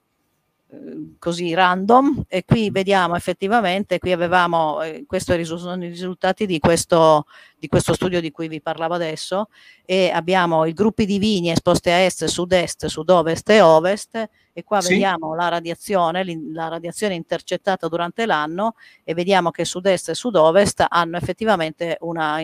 eh, 0.69 1.15
così 1.19 1.53
random 1.53 2.23
e 2.27 2.45
qui 2.45 2.69
vediamo 2.69 3.15
effettivamente, 3.15 3.99
qui 3.99 4.11
avevamo, 4.11 4.81
eh, 4.81 5.03
questi 5.05 5.43
sono 5.43 5.83
i 5.83 5.89
risultati 5.89 6.45
di 6.45 6.59
questo, 6.59 7.25
di 7.57 7.67
questo 7.67 7.93
studio 7.93 8.21
di 8.21 8.31
cui 8.31 8.47
vi 8.47 8.61
parlavo 8.61 8.93
adesso 8.93 9.49
e 9.85 10.11
abbiamo 10.13 10.65
i 10.65 10.73
gruppi 10.73 11.05
di 11.05 11.19
vigni 11.19 11.51
esposti 11.51 11.89
a 11.89 11.99
est, 11.99 12.25
sud-est, 12.25 12.85
sud-ovest 12.85 13.49
e 13.49 13.61
ovest 13.61 14.29
e 14.53 14.63
qua 14.63 14.81
sì. 14.81 14.93
vediamo 14.93 15.33
la 15.35 15.47
radiazione, 15.47 16.23
la 16.51 16.67
radiazione 16.67 17.15
intercettata 17.15 17.87
durante 17.87 18.25
l'anno 18.25 18.75
e 19.03 19.13
vediamo 19.13 19.51
che 19.51 19.65
sud-est 19.65 20.09
e 20.09 20.15
sud-ovest 20.15 20.85
hanno 20.87 21.17
effettivamente 21.17 21.97
una, 22.01 22.39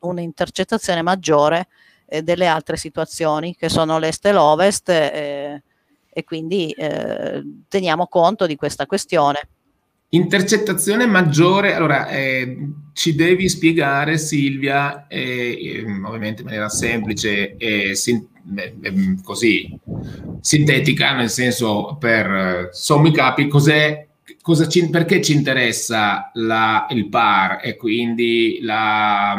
un'intercettazione 0.00 1.02
maggiore 1.02 1.68
eh, 2.06 2.22
delle 2.22 2.46
altre 2.46 2.76
situazioni 2.76 3.54
che 3.56 3.68
sono 3.68 3.98
l'est 3.98 4.24
e 4.26 4.32
l'ovest 4.32 4.88
eh, 4.88 5.62
e 6.12 6.24
quindi 6.24 6.70
eh, 6.72 7.42
teniamo 7.68 8.06
conto 8.08 8.46
di 8.46 8.56
questa 8.56 8.86
questione. 8.86 9.48
Intercettazione 10.12 11.06
maggiore, 11.06 11.72
allora 11.74 12.08
eh, 12.08 12.58
ci 12.92 13.14
devi 13.14 13.48
spiegare 13.48 14.18
Silvia, 14.18 15.06
eh, 15.06 15.84
ovviamente 16.04 16.40
in 16.40 16.48
maniera 16.48 16.68
semplice 16.68 17.56
e 17.56 17.94
sin- 17.94 18.26
così 19.22 19.78
sintetica, 20.40 21.14
nel 21.14 21.30
senso 21.30 21.96
per 21.98 22.70
sommi 22.72 23.12
capi, 23.12 23.48
cos'è, 23.48 24.06
cosa 24.42 24.68
ci, 24.68 24.88
perché 24.90 25.20
ci 25.20 25.34
interessa 25.34 26.30
la, 26.34 26.86
il 26.90 27.08
PAR 27.08 27.60
e 27.62 27.76
quindi 27.76 28.58
la, 28.62 29.36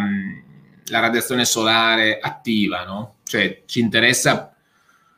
la 0.86 1.00
radiazione 1.00 1.46
solare 1.46 2.20
attiva, 2.20 2.84
no? 2.84 3.16
Cioè 3.24 3.64
ci 3.66 3.80
interessa 3.80 4.54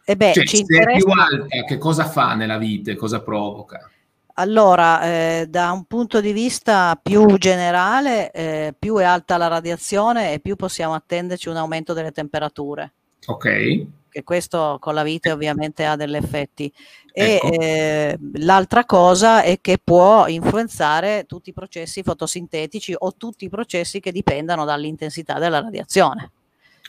e 0.06 0.16
beh, 0.16 0.34
cioè, 0.34 0.46
ci 0.46 0.60
interessa... 0.60 0.92
è 0.92 0.98
più 0.98 1.12
alta, 1.12 1.64
che 1.66 1.78
cosa 1.78 2.06
fa 2.06 2.36
nella 2.36 2.58
vita, 2.58 2.94
cosa 2.96 3.22
provoca? 3.22 3.90
Allora, 4.36 5.04
eh, 5.04 5.46
da 5.48 5.72
un 5.72 5.86
punto 5.86 6.20
di 6.20 6.34
vista 6.34 7.00
più 7.02 7.38
generale, 7.38 8.32
eh, 8.32 8.74
più 8.78 8.98
è 8.98 9.04
alta 9.04 9.38
la 9.38 9.48
radiazione 9.48 10.34
e 10.34 10.40
più 10.40 10.56
possiamo 10.56 10.96
attenderci 10.96 11.50
un 11.50 11.58
aumento 11.58 11.94
delle 11.94 12.12
temperature. 12.12 12.94
Ok. 13.26 13.86
Che 14.10 14.24
questo 14.24 14.78
con 14.80 14.94
la 14.94 15.04
vita 15.04 15.32
ovviamente 15.32 15.86
ha 15.86 15.96
degli 15.96 16.16
effetti. 16.16 16.72
Ecco. 17.12 17.52
E 17.52 17.58
eh, 17.60 18.20
l'altra 18.36 18.86
cosa 18.86 19.42
è 19.42 19.60
che 19.62 19.80
può 19.84 20.28
influenzare 20.28 21.26
tutti 21.28 21.50
i 21.50 21.54
processi 21.54 22.04
fotosintetici 22.04 22.96
o 22.98 23.16
tutti 23.16 23.46
i 23.46 23.50
processi 23.50 24.00
che 24.00 24.12
dipendano 24.12 24.66
dall'intensità 24.66 25.40
della 25.40 25.62
radiazione. 25.62 26.32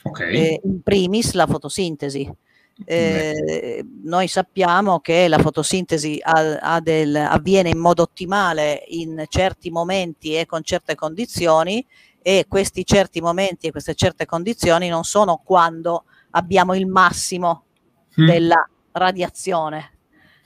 Ok. 0.03 0.19
in 0.61 0.83
primis 0.83 1.33
la 1.33 1.47
fotosintesi 1.47 2.31
eh, 2.83 3.85
noi 4.03 4.27
sappiamo 4.27 4.99
che 4.99 5.29
la 5.29 5.37
fotosintesi 5.37 6.19
ha, 6.21 6.57
ha 6.59 6.79
del, 6.81 7.15
avviene 7.15 7.69
in 7.69 7.77
modo 7.77 8.01
ottimale 8.01 8.83
in 8.87 9.23
certi 9.29 9.69
momenti 9.69 10.35
e 10.35 10.45
con 10.45 10.61
certe 10.61 10.93
condizioni 10.95 11.85
e 12.21 12.45
questi 12.49 12.83
certi 12.85 13.21
momenti 13.21 13.67
e 13.67 13.71
queste 13.71 13.95
certe 13.95 14.25
condizioni 14.25 14.89
non 14.89 15.03
sono 15.03 15.41
quando 15.43 16.03
abbiamo 16.35 16.75
il 16.75 16.85
massimo 16.85 17.63
mm. 18.19 18.25
della 18.25 18.69
radiazione, 18.91 19.91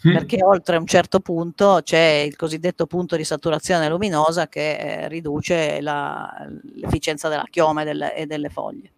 mm. 0.08 0.14
perché 0.14 0.44
oltre 0.44 0.78
un 0.78 0.88
certo 0.88 1.20
punto 1.20 1.82
c'è 1.84 2.24
il 2.26 2.36
cosiddetto 2.36 2.88
punto 2.88 3.16
di 3.16 3.24
saturazione 3.24 3.90
luminosa 3.90 4.48
che 4.48 4.78
eh, 4.78 5.08
riduce 5.08 5.82
la, 5.82 6.32
l'efficienza 6.76 7.30
della 7.30 7.46
chioma 7.50 7.82
e 7.82 7.86
delle, 7.86 8.16
e 8.16 8.26
delle 8.26 8.50
foglie 8.50 8.92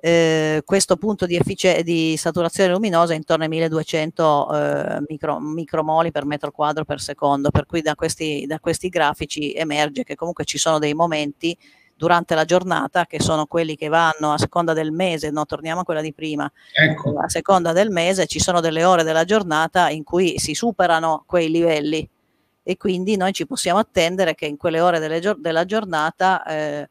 eh, 0.00 0.62
questo 0.64 0.96
punto 0.96 1.26
di, 1.26 1.34
effic- 1.34 1.80
di, 1.80 2.16
saturazione 2.16 2.72
luminosa 2.72 3.14
è 3.14 3.16
intorno 3.16 3.42
ai 3.42 3.48
1200 3.48 4.54
eh, 4.54 5.04
micro, 5.08 5.40
micromoli 5.40 6.12
per 6.12 6.24
metro 6.24 6.52
quadro 6.52 6.84
per 6.84 7.00
secondo, 7.00 7.50
per 7.50 7.66
cui 7.66 7.82
da 7.82 7.96
questi, 7.96 8.44
da 8.46 8.60
questi 8.60 8.88
grafici 8.88 9.52
emerge 9.52 10.04
che 10.04 10.14
comunque 10.14 10.44
ci 10.44 10.56
sono 10.56 10.78
dei 10.78 10.94
momenti 10.94 11.56
durante 11.98 12.36
la 12.36 12.44
giornata, 12.44 13.06
che 13.06 13.20
sono 13.20 13.46
quelli 13.46 13.74
che 13.74 13.88
vanno 13.88 14.32
a 14.32 14.38
seconda 14.38 14.72
del 14.72 14.92
mese, 14.92 15.30
no, 15.30 15.44
torniamo 15.44 15.80
a 15.80 15.84
quella 15.84 16.00
di 16.00 16.14
prima, 16.14 16.50
ecco. 16.72 17.18
a 17.18 17.28
seconda 17.28 17.72
del 17.72 17.90
mese 17.90 18.26
ci 18.26 18.38
sono 18.38 18.60
delle 18.60 18.84
ore 18.84 19.02
della 19.02 19.24
giornata 19.24 19.90
in 19.90 20.04
cui 20.04 20.38
si 20.38 20.54
superano 20.54 21.24
quei 21.26 21.50
livelli 21.50 22.08
e 22.62 22.76
quindi 22.76 23.16
noi 23.16 23.32
ci 23.32 23.46
possiamo 23.48 23.80
attendere 23.80 24.36
che 24.36 24.46
in 24.46 24.56
quelle 24.56 24.80
ore 24.80 25.00
delle, 25.00 25.20
della 25.38 25.64
giornata 25.64 26.44
eh, 26.44 26.88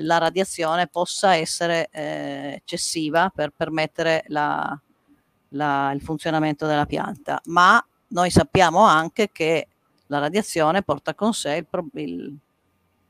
la 0.00 0.18
radiazione 0.18 0.88
possa 0.88 1.36
essere 1.36 1.88
eh, 1.92 2.54
eccessiva 2.56 3.30
per 3.32 3.52
permettere 3.56 4.24
la, 4.26 4.76
la, 5.50 5.92
il 5.94 6.00
funzionamento 6.00 6.66
della 6.66 6.86
pianta, 6.86 7.40
ma 7.44 7.80
noi 8.08 8.30
sappiamo 8.30 8.80
anche 8.80 9.30
che 9.30 9.68
la 10.06 10.18
radiazione 10.18 10.82
porta 10.82 11.14
con 11.14 11.32
sé 11.32 11.64
il, 11.70 11.90
il, 11.94 12.36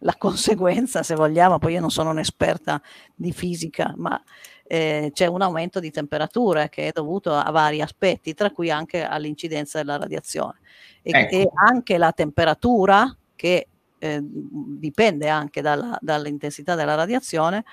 la 0.01 0.15
conseguenza, 0.17 1.03
se 1.03 1.15
vogliamo, 1.15 1.59
poi 1.59 1.75
io 1.75 1.81
non 1.81 1.91
sono 1.91 2.11
un'esperta 2.11 2.81
di 3.15 3.33
fisica, 3.33 3.93
ma 3.97 4.21
eh, 4.65 5.11
c'è 5.13 5.27
un 5.27 5.43
aumento 5.43 5.81
di 5.81 5.91
temperatura 5.91 6.69
che 6.69 6.89
è 6.89 6.91
dovuto 6.93 7.35
a 7.35 7.51
vari 7.51 7.81
aspetti, 7.81 8.35
tra 8.35 8.51
cui 8.51 8.71
anche 8.71 9.03
all'incidenza 9.03 9.79
della 9.79 9.97
radiazione. 9.97 10.61
E, 11.03 11.11
ecco. 11.11 11.35
e 11.35 11.51
anche 11.55 11.99
la 11.99 12.13
temperatura, 12.13 13.15
che 13.35 13.67
eh, 13.99 14.21
dipende 14.23 15.29
anche 15.29 15.61
dalla, 15.61 15.99
dall'intensità 16.01 16.75
della 16.75 16.95
radiazione, 16.95 17.65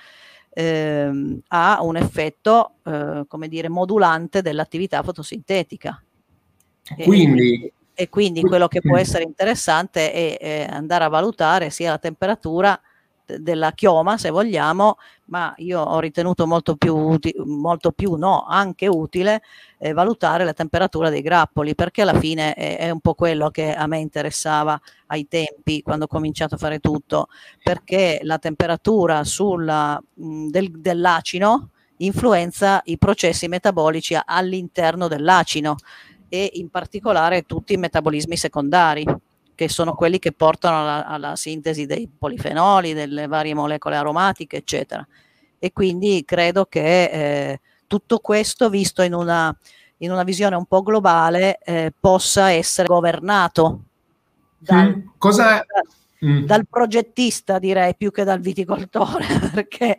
eh, 0.50 1.40
ha 1.46 1.78
un 1.82 1.96
effetto, 1.96 2.72
eh, 2.84 3.24
come 3.28 3.48
dire, 3.48 3.68
modulante 3.68 4.42
dell'attività 4.42 5.02
fotosintetica. 5.02 6.02
Quindi, 7.04 7.72
e 8.00 8.08
quindi 8.08 8.42
quello 8.42 8.68
che 8.68 8.80
può 8.80 8.96
essere 8.96 9.24
interessante 9.24 10.12
è, 10.12 10.38
è 10.38 10.68
andare 10.70 11.02
a 11.02 11.08
valutare 11.08 11.68
sia 11.68 11.90
la 11.90 11.98
temperatura 11.98 12.80
della 13.40 13.72
chioma, 13.72 14.16
se 14.16 14.30
vogliamo, 14.30 14.98
ma 15.24 15.52
io 15.56 15.80
ho 15.80 15.98
ritenuto 15.98 16.46
molto 16.46 16.76
più, 16.76 17.18
molto 17.44 17.90
più 17.90 18.14
no, 18.14 18.46
anche 18.46 18.86
utile 18.86 19.42
eh, 19.78 19.92
valutare 19.94 20.44
la 20.44 20.52
temperatura 20.52 21.10
dei 21.10 21.22
grappoli, 21.22 21.74
perché 21.74 22.02
alla 22.02 22.16
fine 22.16 22.54
è, 22.54 22.78
è, 22.78 22.90
un 22.90 23.00
po' 23.00 23.14
quello 23.14 23.50
che 23.50 23.74
a 23.74 23.88
me 23.88 23.98
interessava 23.98 24.80
ai 25.06 25.26
tempi, 25.26 25.82
quando 25.82 26.04
ho 26.04 26.08
cominciato 26.08 26.54
a 26.54 26.58
fare 26.58 26.78
tutto, 26.78 27.26
perché 27.64 28.20
la 28.22 28.38
temperatura 28.38 29.24
sulla, 29.24 30.00
mh, 30.14 30.50
del, 30.50 30.70
dell'acino 30.70 31.70
influenza 31.98 32.80
i 32.84 32.96
processi 32.96 33.48
metabolici 33.48 34.16
all'interno 34.24 35.08
dell'acino 35.08 35.74
e 36.28 36.50
in 36.54 36.68
particolare 36.70 37.42
tutti 37.42 37.72
i 37.72 37.78
metabolismi 37.78 38.36
secondari 38.36 39.04
che 39.58 39.68
sono 39.68 39.94
quelli 39.94 40.20
che 40.20 40.30
portano 40.30 40.82
alla, 40.82 41.04
alla, 41.04 41.34
sintesi 41.34 41.84
dei 41.84 42.08
polifenoli, 42.08 42.92
delle 42.92 43.26
varie 43.26 43.54
molecole 43.54 43.96
aromatiche, 43.96 44.58
eccetera. 44.58 45.04
E 45.58 45.72
quindi 45.72 46.22
credo 46.24 46.66
che 46.66 47.04
eh, 47.04 47.60
tutto 47.88 48.20
questo, 48.20 48.70
visto 48.70 49.02
in 49.02 49.14
una, 49.14 49.52
in 49.96 50.12
una, 50.12 50.22
visione 50.22 50.54
un 50.54 50.66
po' 50.66 50.82
globale, 50.82 51.58
eh, 51.58 51.92
possa 51.98 52.52
essere 52.52 52.86
governato 52.86 53.80
dal, 54.58 54.96
mm, 54.96 55.00
cosa... 55.18 55.64
Mm. 56.24 56.44
dal, 56.44 56.66
progettista, 56.68 57.58
direi, 57.58 57.96
più 57.96 58.12
che 58.12 58.22
dal 58.22 58.40
viticoltore, 58.40 59.24
perché, 59.52 59.96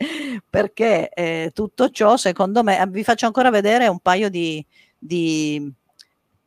perché 0.50 1.10
eh, 1.10 1.52
tutto 1.54 1.90
ciò, 1.90 2.16
secondo 2.16 2.64
me, 2.64 2.82
vi 2.90 3.04
faccio 3.04 3.26
ancora 3.26 3.50
vedere 3.50 3.88
un 3.88 4.00
paio 4.00 4.30
di, 4.30 4.66
di, 4.98 5.70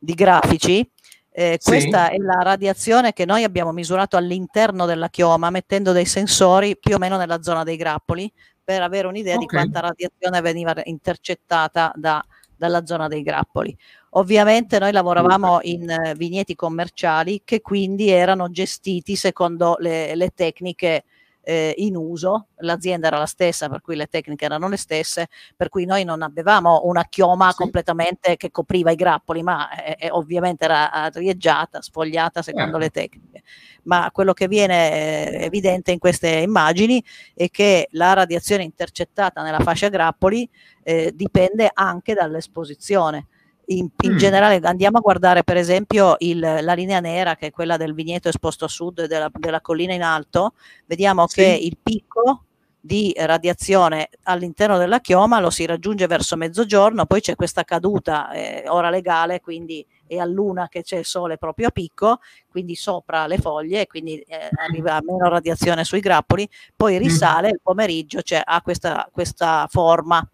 di 0.03 0.13
grafici 0.13 0.87
eh, 1.35 1.57
sì. 1.59 1.71
Questa 1.71 2.09
è 2.09 2.17
la 2.17 2.43
radiazione 2.43 3.11
che 3.11 3.25
noi 3.25 3.43
abbiamo 3.43 3.71
misurato 3.71 4.17
all'interno 4.17 4.85
della 4.85 5.09
chioma 5.09 5.49
mettendo 5.49 5.91
dei 5.91 6.05
sensori 6.05 6.77
più 6.77 6.93
o 6.93 6.99
meno 6.99 7.17
nella 7.17 7.41
zona 7.41 7.63
dei 7.63 7.75
grappoli 7.75 8.31
per 8.63 8.83
avere 8.83 9.07
un'idea 9.07 9.33
okay. 9.33 9.47
di 9.47 9.51
quanta 9.51 9.79
radiazione 9.79 10.41
veniva 10.41 10.75
intercettata 10.83 11.91
da, 11.95 12.23
dalla 12.55 12.85
zona 12.85 13.07
dei 13.07 13.23
grappoli. 13.23 13.75
Ovviamente 14.11 14.77
noi 14.77 14.91
lavoravamo 14.91 15.57
in 15.63 15.89
uh, 15.89 16.15
vigneti 16.15 16.53
commerciali 16.53 17.41
che 17.43 17.61
quindi 17.61 18.09
erano 18.09 18.51
gestiti 18.51 19.15
secondo 19.15 19.75
le, 19.79 20.13
le 20.13 20.29
tecniche 20.35 21.03
eh, 21.43 21.73
in 21.77 21.95
uso, 21.95 22.47
l'azienda 22.57 23.07
era 23.07 23.17
la 23.17 23.25
stessa, 23.25 23.69
per 23.69 23.81
cui 23.81 23.95
le 23.95 24.07
tecniche 24.07 24.45
erano 24.45 24.69
le 24.69 24.77
stesse, 24.77 25.27
per 25.55 25.69
cui 25.69 25.85
noi 25.85 26.03
non 26.03 26.21
avevamo 26.21 26.81
una 26.85 27.05
chioma 27.05 27.51
sì. 27.51 27.57
completamente 27.57 28.37
che 28.37 28.49
copriva 28.49 28.91
i 28.91 28.95
grappoli, 28.95 29.43
ma 29.43 29.69
eh, 29.71 29.97
eh 29.99 30.09
ovviamente 30.09 30.63
era 30.63 31.09
rieggiata, 31.13 31.81
sfogliata 31.81 32.41
secondo 32.41 32.77
eh. 32.77 32.79
le 32.79 32.89
tecniche. 32.89 33.43
Ma 33.83 34.09
quello 34.11 34.33
che 34.33 34.47
viene 34.47 35.31
eh, 35.31 35.43
evidente 35.43 35.91
in 35.91 35.99
queste 35.99 36.29
immagini 36.29 37.03
è 37.35 37.49
che 37.49 37.89
la 37.91 38.13
radiazione 38.13 38.63
intercettata 38.63 39.43
nella 39.43 39.59
fascia 39.59 39.89
grappoli 39.89 40.49
eh, 40.81 41.11
dipende 41.13 41.69
anche 41.73 42.13
dall'esposizione 42.13 43.27
in, 43.67 43.87
in 44.01 44.13
mm. 44.13 44.17
generale 44.17 44.59
andiamo 44.63 44.97
a 44.97 45.01
guardare 45.01 45.43
per 45.43 45.57
esempio 45.57 46.15
il, 46.19 46.39
la 46.39 46.73
linea 46.73 46.99
nera 46.99 47.35
che 47.35 47.47
è 47.47 47.51
quella 47.51 47.77
del 47.77 47.93
vigneto 47.93 48.27
esposto 48.27 48.65
a 48.65 48.67
sud 48.67 49.05
della, 49.05 49.29
della 49.33 49.61
collina 49.61 49.93
in 49.93 50.03
alto, 50.03 50.53
vediamo 50.85 51.27
sì. 51.27 51.35
che 51.35 51.59
il 51.61 51.77
picco 51.81 52.43
di 52.85 53.13
radiazione 53.15 54.09
all'interno 54.23 54.77
della 54.77 54.99
chioma 54.99 55.39
lo 55.39 55.49
si 55.49 55.65
raggiunge 55.65 56.05
verso 56.05 56.35
mezzogiorno, 56.35 57.05
poi 57.05 57.21
c'è 57.21 57.33
questa 57.33 57.63
caduta, 57.63 58.29
eh, 58.31 58.65
ora 58.67 58.89
legale, 58.89 59.39
quindi 59.39 59.85
è 60.05 60.17
a 60.17 60.25
luna 60.25 60.67
che 60.67 60.83
c'è 60.83 60.97
il 60.97 61.05
sole 61.05 61.37
proprio 61.37 61.67
a 61.67 61.71
picco, 61.71 62.19
quindi 62.49 62.75
sopra 62.75 63.25
le 63.25 63.37
foglie, 63.37 63.87
quindi 63.87 64.19
eh, 64.19 64.49
arriva 64.61 64.99
meno 65.01 65.29
radiazione 65.29 65.85
sui 65.85 66.01
grappoli, 66.01 66.45
poi 66.75 66.95
mm. 66.95 66.97
risale 66.97 67.47
il 67.51 67.61
pomeriggio, 67.63 68.21
cioè 68.21 68.41
ha 68.43 68.61
questa, 68.61 69.07
questa 69.09 69.65
forma 69.69 70.27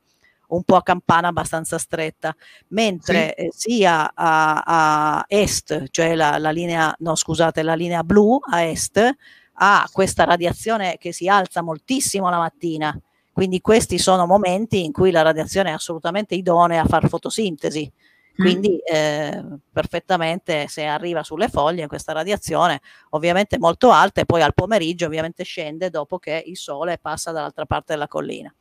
un 0.50 0.64
po' 0.64 0.76
a 0.76 0.84
campana 0.84 1.30
abbastanza 1.30 1.78
stretta, 1.78 2.36
mentre 2.70 3.36
sì. 3.36 3.44
eh, 3.44 3.50
sia 3.52 4.12
a, 4.14 4.64
a, 4.66 5.26
est, 5.28 5.86
cioè 5.90 6.16
la, 6.16 6.38
la, 6.38 6.52
linea, 6.52 6.94
no 7.00 7.16
scusate, 7.16 7.62
la 7.64 7.76
linea 7.76 8.04
blu 8.04 8.40
a 8.50 8.64
est, 8.64 9.16
ha 9.62 9.90
questa 9.92 10.24
radiazione 10.24 10.98
che 10.98 11.12
si 11.12 11.28
alza 11.28 11.62
moltissimo 11.62 12.30
la 12.30 12.38
mattina. 12.38 12.98
Quindi 13.32 13.62
questi 13.62 13.98
sono 13.98 14.26
momenti 14.26 14.84
in 14.84 14.92
cui 14.92 15.12
la 15.12 15.22
radiazione 15.22 15.70
è 15.70 15.74
assolutamente 15.74 16.36
idonea 16.36 16.82
a 16.82 16.86
far 16.86 17.08
fotosintesi. 17.08 17.92
Mm. 18.42 18.44
Quindi 18.44 18.78
eh, 18.80 19.44
perfettamente 19.72 20.68
se 20.68 20.86
arriva 20.86 21.24
sulle 21.24 21.50
foglie 21.50 21.88
questa 21.88 22.14
radiazione 22.14 22.80
ovviamente 23.10 23.58
molto 23.60 23.92
alta 23.92 24.22
e 24.22 24.26
poi 24.26 24.42
al 24.42 24.54
pomeriggio 24.54 25.06
ovviamente 25.08 25.44
scende 25.44 25.90
dopo 25.90 26.20
che 26.20 26.42
il 26.46 26.56
sole 26.56 26.98
passa 27.00 27.34
dall'altra 27.34 27.66
parte 27.66 27.94
della 27.94 28.08
collina 28.08 28.54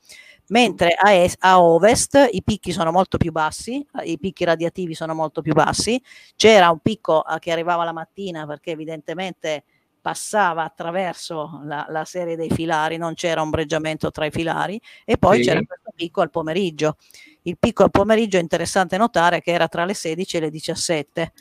mentre 0.48 0.94
a, 0.94 1.12
est, 1.12 1.36
a, 1.40 1.62
ovest 1.62 2.28
i 2.32 2.42
picchi 2.42 2.72
sono 2.72 2.90
molto 2.92 3.16
più 3.16 3.32
bassi, 3.32 3.84
i 4.04 4.18
picchi 4.18 4.44
radiativi 4.44 4.94
sono 4.94 5.14
molto 5.14 5.42
più 5.42 5.52
bassi, 5.52 6.02
c'era 6.36 6.70
un 6.70 6.78
picco 6.80 7.26
eh, 7.26 7.38
che 7.38 7.52
arrivava 7.52 7.84
la 7.84 7.92
mattina 7.92 8.46
perché 8.46 8.70
evidentemente 8.70 9.64
passava 10.00 10.64
attraverso 10.64 11.60
la, 11.64 11.86
la 11.90 12.04
serie 12.04 12.36
dei 12.36 12.50
filari, 12.50 12.96
non 12.96 13.14
c'era 13.14 13.42
ombreggiamento 13.42 14.10
tra 14.10 14.24
i 14.24 14.30
filari 14.30 14.80
e 15.04 15.18
poi 15.18 15.38
sì. 15.38 15.48
c'era 15.48 15.62
questo 15.62 15.92
picco 15.94 16.20
al 16.20 16.30
pomeriggio. 16.30 16.96
Il 17.42 17.58
picco 17.58 17.82
al 17.82 17.90
pomeriggio 17.90 18.38
è 18.38 18.40
interessante 18.40 18.96
notare 18.96 19.42
che 19.42 19.52
era 19.52 19.68
tra 19.68 19.84
le 19.84 19.94
16 19.94 20.36
e 20.36 20.40
le 20.40 20.50
17. 20.50 21.32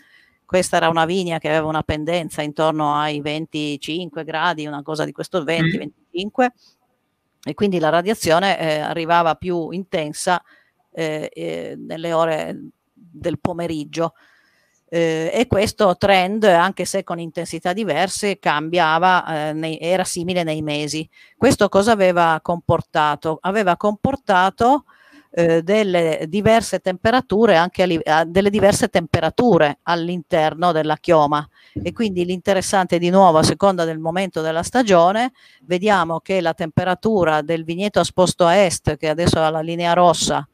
Questa 0.45 0.77
era 0.77 0.89
una 0.89 1.05
vigna 1.05 1.39
che 1.39 1.49
aveva 1.49 1.67
una 1.67 1.83
pendenza 1.83 2.41
intorno 2.41 2.95
ai 2.95 3.21
25 3.21 4.23
gradi, 4.23 4.65
una 4.65 4.81
cosa 4.81 5.05
di 5.05 5.11
questo 5.11 5.43
20-25. 5.43 6.47
E 7.51 7.53
quindi 7.53 7.79
la 7.79 7.89
radiazione 7.89 8.59
eh, 8.59 8.79
arrivava 8.79 9.35
più 9.35 9.69
intensa 9.71 10.41
eh, 10.91 11.29
eh, 11.33 11.75
nelle 11.77 12.13
ore 12.13 12.59
del 12.93 13.39
pomeriggio. 13.39 14.13
Eh, 14.89 15.29
e 15.33 15.47
questo 15.47 15.97
trend, 15.97 16.43
anche 16.45 16.85
se 16.85 17.03
con 17.03 17.19
intensità 17.19 17.73
diverse, 17.73 18.39
cambiava, 18.39 19.49
eh, 19.49 19.53
nei, 19.53 19.77
era 19.79 20.03
simile 20.03 20.43
nei 20.43 20.61
mesi. 20.61 21.07
Questo 21.35 21.67
cosa 21.67 21.91
aveva 21.91 22.39
comportato? 22.41 23.37
Aveva 23.41 23.75
comportato 23.75 24.85
eh, 25.31 25.61
delle 25.61 26.25
diverse 26.27 26.79
temperature, 26.79 27.55
anche 27.55 27.83
a, 27.83 28.19
a, 28.19 28.25
delle 28.25 28.49
diverse 28.49 28.87
temperature 28.87 29.79
all'interno 29.83 30.71
della 30.71 30.97
chioma. 30.97 31.47
E 31.81 31.93
quindi 31.93 32.25
l'interessante 32.25 32.97
di 32.97 33.09
nuovo 33.09 33.37
a 33.37 33.43
seconda 33.43 33.85
del 33.85 33.99
momento 33.99 34.41
della 34.41 34.63
stagione 34.63 35.31
vediamo 35.63 36.19
che 36.19 36.41
la 36.41 36.53
temperatura 36.53 37.41
del 37.41 37.63
vigneto 37.63 37.99
esposto 37.99 38.45
a 38.45 38.55
est 38.55 38.97
che 38.97 39.09
adesso 39.09 39.39
ha 39.39 39.49
la 39.49 39.61
linea 39.61 39.93
rossa 39.93 40.47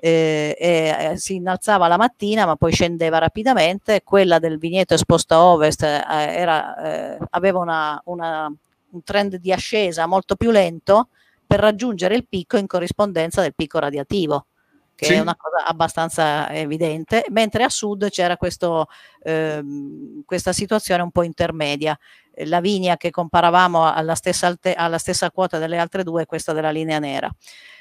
eh, 0.00 0.56
eh, 0.58 1.16
si 1.16 1.34
innalzava 1.34 1.86
la 1.86 1.98
mattina 1.98 2.46
ma 2.46 2.56
poi 2.56 2.72
scendeva 2.72 3.18
rapidamente, 3.18 4.02
quella 4.02 4.38
del 4.38 4.58
vigneto 4.58 4.94
esposto 4.94 5.34
a 5.34 5.44
ovest 5.44 5.82
eh, 5.82 6.02
era, 6.08 6.76
eh, 7.14 7.18
aveva 7.30 7.58
una, 7.58 8.00
una, 8.06 8.52
un 8.90 9.02
trend 9.02 9.36
di 9.36 9.52
ascesa 9.52 10.06
molto 10.06 10.36
più 10.36 10.50
lento 10.50 11.08
per 11.50 11.58
raggiungere 11.58 12.14
il 12.14 12.28
picco 12.28 12.58
in 12.58 12.68
corrispondenza 12.68 13.40
del 13.40 13.56
picco 13.56 13.80
radiativo 13.80 14.46
che 14.94 15.06
sì. 15.06 15.12
è 15.14 15.18
una 15.18 15.34
cosa 15.34 15.64
abbastanza 15.66 16.48
evidente, 16.52 17.24
mentre 17.30 17.64
a 17.64 17.70
sud 17.70 18.10
c'era 18.10 18.36
questo, 18.36 18.86
ehm, 19.22 20.22
questa 20.26 20.52
situazione 20.52 21.02
un 21.02 21.10
po' 21.10 21.22
intermedia. 21.22 21.98
La 22.44 22.60
linea 22.60 22.98
che 22.98 23.10
comparavamo 23.10 23.90
alla 23.90 24.14
stessa, 24.14 24.46
alte- 24.46 24.74
alla 24.74 24.98
stessa 24.98 25.30
quota 25.30 25.56
delle 25.58 25.78
altre 25.78 26.04
due 26.04 26.22
è 26.22 26.26
questa 26.26 26.52
della 26.52 26.70
linea 26.70 26.98
nera. 26.98 27.34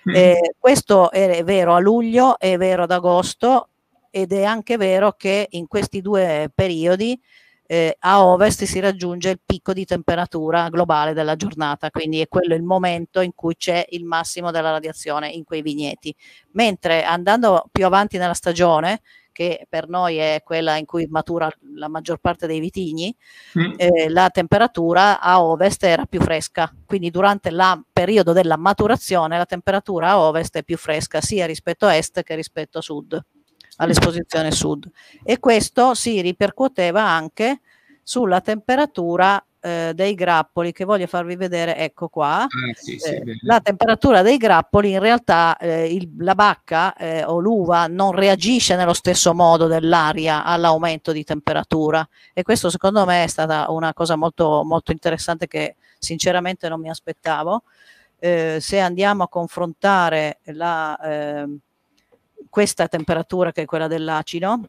Mm. 0.10 0.16
Eh, 0.16 0.54
questo 0.58 1.12
è 1.12 1.44
vero 1.44 1.76
a 1.76 1.80
luglio, 1.80 2.40
è 2.40 2.58
vero 2.58 2.84
ad 2.84 2.92
agosto 2.92 3.68
ed 4.10 4.32
è 4.32 4.46
anche 4.46 4.78
vero 4.78 5.12
che 5.12 5.46
in 5.50 5.68
questi 5.68 6.02
due 6.02 6.50
periodi 6.56 7.22
eh, 7.72 7.98
a 8.00 8.26
ovest 8.26 8.64
si 8.64 8.80
raggiunge 8.80 9.30
il 9.30 9.40
picco 9.46 9.74
di 9.74 9.86
temperatura 9.86 10.70
globale 10.70 11.14
della 11.14 11.36
giornata, 11.36 11.92
quindi 11.92 12.20
è 12.20 12.28
quello 12.28 12.56
il 12.56 12.64
momento 12.64 13.22
in 13.22 13.36
cui 13.36 13.56
c'è 13.56 13.86
il 13.90 14.06
massimo 14.06 14.50
della 14.50 14.72
radiazione 14.72 15.30
in 15.30 15.44
quei 15.44 15.62
vigneti. 15.62 16.16
Mentre 16.54 17.04
andando 17.04 17.68
più 17.72 17.86
avanti 17.86 18.18
nella 18.18 18.34
stagione, 18.34 19.02
che 19.32 19.68
per 19.70 19.88
noi 19.88 20.18
è 20.18 20.42
quella 20.44 20.78
in 20.78 20.86
cui 20.86 21.06
matura 21.12 21.48
la 21.76 21.88
maggior 21.90 22.18
parte 22.18 22.48
dei 22.48 22.60
vitigni, 22.60 23.16
mm. 23.60 23.74
eh, 23.78 24.10
la 24.10 24.32
temperatura 24.32 25.20
a 25.20 25.44
ovest 25.44 25.84
era 25.84 26.08
più 26.08 26.22
fresca, 26.22 26.74
quindi 26.88 27.12
durante 27.12 27.50
il 27.50 27.86
periodo 27.94 28.34
della 28.34 28.58
maturazione 28.58 29.38
la 29.38 29.46
temperatura 29.46 30.10
a 30.10 30.20
ovest 30.22 30.58
è 30.58 30.64
più 30.64 30.76
fresca 30.76 31.22
sia 31.22 31.46
rispetto 31.46 31.86
a 31.86 31.96
est 31.96 32.24
che 32.24 32.34
rispetto 32.34 32.80
a 32.80 32.82
sud, 32.82 33.24
all'esposizione 33.80 34.52
sud. 34.52 34.90
E 35.24 35.40
questo 35.40 35.94
si 35.94 36.22
ripercuoteva 36.22 37.02
anche 37.02 37.60
sulla 38.04 38.42
temperatura 38.42 39.44
eh, 39.62 39.92
dei 39.94 40.16
grappoli 40.16 40.72
che 40.72 40.86
voglio 40.86 41.08
farvi 41.08 41.36
vedere, 41.36 41.76
ecco 41.76 42.08
qua. 42.08 42.44
Ah, 42.44 42.48
sì, 42.74 42.98
sì, 42.98 43.10
eh, 43.10 43.24
la 43.42 43.60
temperatura 43.60 44.22
dei 44.22 44.38
grappoli 44.38 44.92
in 44.92 45.00
realtà 45.00 45.58
eh, 45.58 45.94
il, 45.94 46.10
la 46.20 46.36
bacca 46.36 46.96
eh, 46.96 47.24
o 47.24 47.40
l'uva 47.40 47.88
non 47.88 48.14
reagisce 48.14 48.76
nello 48.76 48.94
stesso 48.94 49.34
modo 49.34 49.68
dell'aria 49.68 50.44
all'aumento 50.44 51.12
di 51.12 51.24
temperatura 51.24 52.08
e 52.34 52.44
questo 52.44 52.70
secondo 52.70 53.06
me 53.06 53.24
è 53.24 53.28
stata 53.28 53.70
una 53.70 53.94
cosa 53.94 54.16
molto, 54.16 54.64
molto 54.64 54.92
interessante 54.92 55.48
che 55.48 55.76
sinceramente 55.98 56.70
non 56.70 56.80
mi 56.80 56.90
aspettavo. 56.90 57.64
Eh, 58.22 58.58
se 58.60 58.80
andiamo 58.80 59.24
a 59.24 59.30
confrontare 59.30 60.40
la, 60.46 60.98
ehm, 61.02 61.60
questa 62.50 62.88
temperatura 62.88 63.52
che 63.52 63.64
è 63.64 63.66
quella 63.66 63.88
dell'acido, 63.88 64.62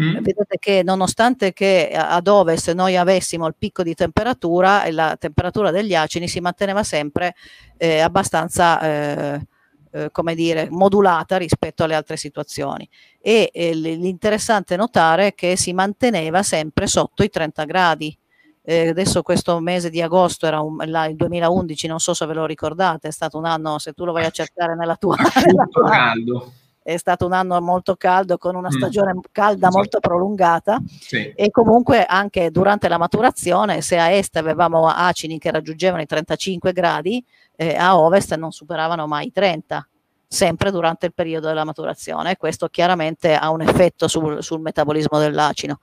Mm. 0.00 0.14
Vedete 0.22 0.58
che 0.58 0.82
nonostante 0.82 1.52
che 1.52 1.92
ad 1.94 2.26
ovest 2.26 2.72
noi 2.72 2.96
avessimo 2.96 3.46
il 3.46 3.54
picco 3.56 3.84
di 3.84 3.94
temperatura 3.94 4.90
la 4.90 5.16
temperatura 5.16 5.70
degli 5.70 5.94
acini 5.94 6.26
si 6.26 6.40
manteneva 6.40 6.82
sempre 6.82 7.36
eh, 7.76 8.00
abbastanza 8.00 8.80
eh, 8.80 9.46
eh, 9.92 10.10
come 10.10 10.34
dire, 10.34 10.68
modulata 10.68 11.36
rispetto 11.36 11.84
alle 11.84 11.94
altre 11.94 12.16
situazioni. 12.16 12.88
E 13.20 13.50
l'interessante 13.72 14.74
notare 14.74 15.28
è 15.28 15.34
che 15.34 15.56
si 15.56 15.72
manteneva 15.72 16.42
sempre 16.42 16.88
sotto 16.88 17.22
i 17.22 17.30
30 17.30 17.64
gradi. 17.64 18.18
Eh, 18.66 18.88
adesso 18.88 19.22
questo 19.22 19.60
mese 19.60 19.90
di 19.90 20.02
agosto 20.02 20.46
era 20.46 20.60
un, 20.60 20.76
la, 20.86 21.04
il 21.04 21.14
2011, 21.14 21.86
non 21.86 22.00
so 22.00 22.14
se 22.14 22.26
ve 22.26 22.34
lo 22.34 22.46
ricordate, 22.46 23.08
è 23.08 23.12
stato 23.12 23.38
un 23.38 23.44
anno, 23.44 23.78
se 23.78 23.92
tu 23.92 24.04
lo 24.04 24.12
vai 24.12 24.24
a 24.24 24.30
cercare 24.30 24.74
nella 24.74 24.96
tua... 24.96 25.14
Nella 25.46 25.66
tua 25.70 25.88
caldo 25.88 26.52
è 26.84 26.98
stato 26.98 27.24
un 27.24 27.32
anno 27.32 27.58
molto 27.62 27.96
caldo 27.96 28.36
con 28.36 28.54
una 28.54 28.68
mm. 28.68 28.76
stagione 28.76 29.14
mm. 29.14 29.20
calda 29.32 29.70
sì. 29.70 29.76
molto 29.76 30.00
prolungata 30.00 30.80
sì. 31.00 31.32
e 31.34 31.50
comunque 31.50 32.04
anche 32.04 32.50
durante 32.50 32.88
la 32.88 32.98
maturazione 32.98 33.80
se 33.80 33.98
a 33.98 34.10
est 34.10 34.36
avevamo 34.36 34.86
acini 34.86 35.38
che 35.38 35.50
raggiungevano 35.50 36.02
i 36.02 36.06
35 36.06 36.72
gradi 36.72 37.24
eh, 37.56 37.74
a 37.74 37.98
ovest 37.98 38.34
non 38.36 38.52
superavano 38.52 39.06
mai 39.06 39.28
i 39.28 39.32
30 39.32 39.88
sempre 40.26 40.70
durante 40.70 41.06
il 41.06 41.14
periodo 41.14 41.46
della 41.46 41.64
maturazione 41.64 42.36
questo 42.36 42.68
chiaramente 42.68 43.34
ha 43.34 43.48
un 43.50 43.62
effetto 43.62 44.06
sul, 44.06 44.42
sul 44.42 44.60
metabolismo 44.60 45.18
dell'acino 45.18 45.78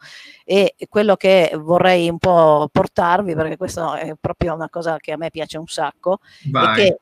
e 0.45 0.75
quello 0.87 1.15
che 1.15 1.51
vorrei 1.57 2.09
un 2.09 2.19
po' 2.19 2.69
portarvi 2.71 3.33
perché 3.33 3.57
questa 3.57 3.97
è 3.97 4.13
proprio 4.19 4.53
una 4.53 4.69
cosa 4.69 4.97
che 4.97 5.13
a 5.13 5.17
me 5.17 5.31
piace 5.31 5.57
un 5.57 5.67
sacco 5.67 6.19
Vai. 6.49 6.73
è 6.73 6.75
che 6.75 6.99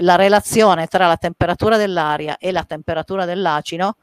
la 0.00 0.16
relazione 0.16 0.86
tra 0.86 1.06
la 1.06 1.16
temperatura 1.16 1.76
dell'aria 1.76 2.38
e 2.38 2.52
la 2.52 2.64
temperatura 2.64 3.24
dell'acino 3.24 3.96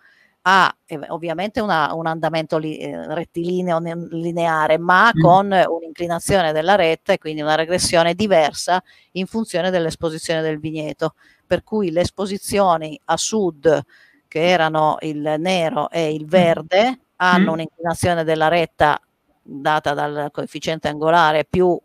ha 0.49 0.73
eh, 0.85 0.99
ovviamente 1.09 1.59
una, 1.59 1.93
un 1.93 2.07
andamento 2.07 2.57
li, 2.57 2.77
eh, 2.77 3.13
rettilineo 3.13 3.79
lineare, 4.11 4.77
ma 4.77 5.09
mm. 5.09 5.21
con 5.21 5.45
un'inclinazione 5.51 6.53
della 6.53 6.75
retta 6.75 7.11
e 7.11 7.17
quindi 7.17 7.41
una 7.41 7.55
regressione 7.55 8.13
diversa 8.13 8.81
in 9.13 9.27
funzione 9.27 9.69
dell'esposizione 9.69 10.41
del 10.41 10.59
vigneto. 10.59 11.15
Per 11.45 11.63
cui 11.63 11.91
le 11.91 12.01
esposizioni 12.01 12.99
a 13.05 13.17
sud, 13.17 13.81
che 14.27 14.47
erano 14.47 14.97
il 15.01 15.35
nero 15.37 15.89
e 15.89 16.13
il 16.13 16.25
verde, 16.25 16.99
hanno 17.17 17.51
mm. 17.51 17.53
un'inclinazione 17.53 18.23
della 18.23 18.47
retta 18.47 18.99
data 19.41 19.93
dal 19.93 20.29
coefficiente 20.31 20.87
angolare 20.87 21.45
più 21.45 21.77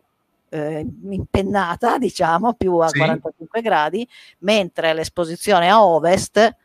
eh, 0.53 0.85
impennata, 1.09 1.97
diciamo, 1.99 2.53
più 2.53 2.77
a 2.77 2.87
sì. 2.87 2.99
45 2.99 3.61
gradi, 3.61 4.07
mentre 4.39 4.93
l'esposizione 4.93 5.69
a 5.69 5.83
ovest 5.83 6.55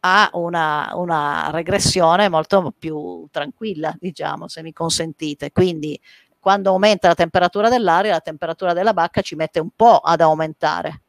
ha 0.00 0.30
una, 0.34 0.92
una, 0.94 1.50
regressione 1.50 2.28
molto 2.28 2.72
più 2.76 3.26
tranquilla, 3.30 3.94
diciamo, 3.98 4.48
se 4.48 4.62
mi 4.62 4.72
consentite. 4.72 5.52
Quindi 5.52 6.00
quando 6.38 6.70
aumenta 6.70 7.08
la 7.08 7.14
temperatura 7.14 7.68
dell'aria, 7.68 8.12
la 8.12 8.20
temperatura 8.20 8.72
della 8.72 8.94
bacca 8.94 9.20
ci 9.20 9.34
mette 9.34 9.60
un 9.60 9.70
po' 9.74 9.98
ad 9.98 10.20
aumentare. 10.20 11.02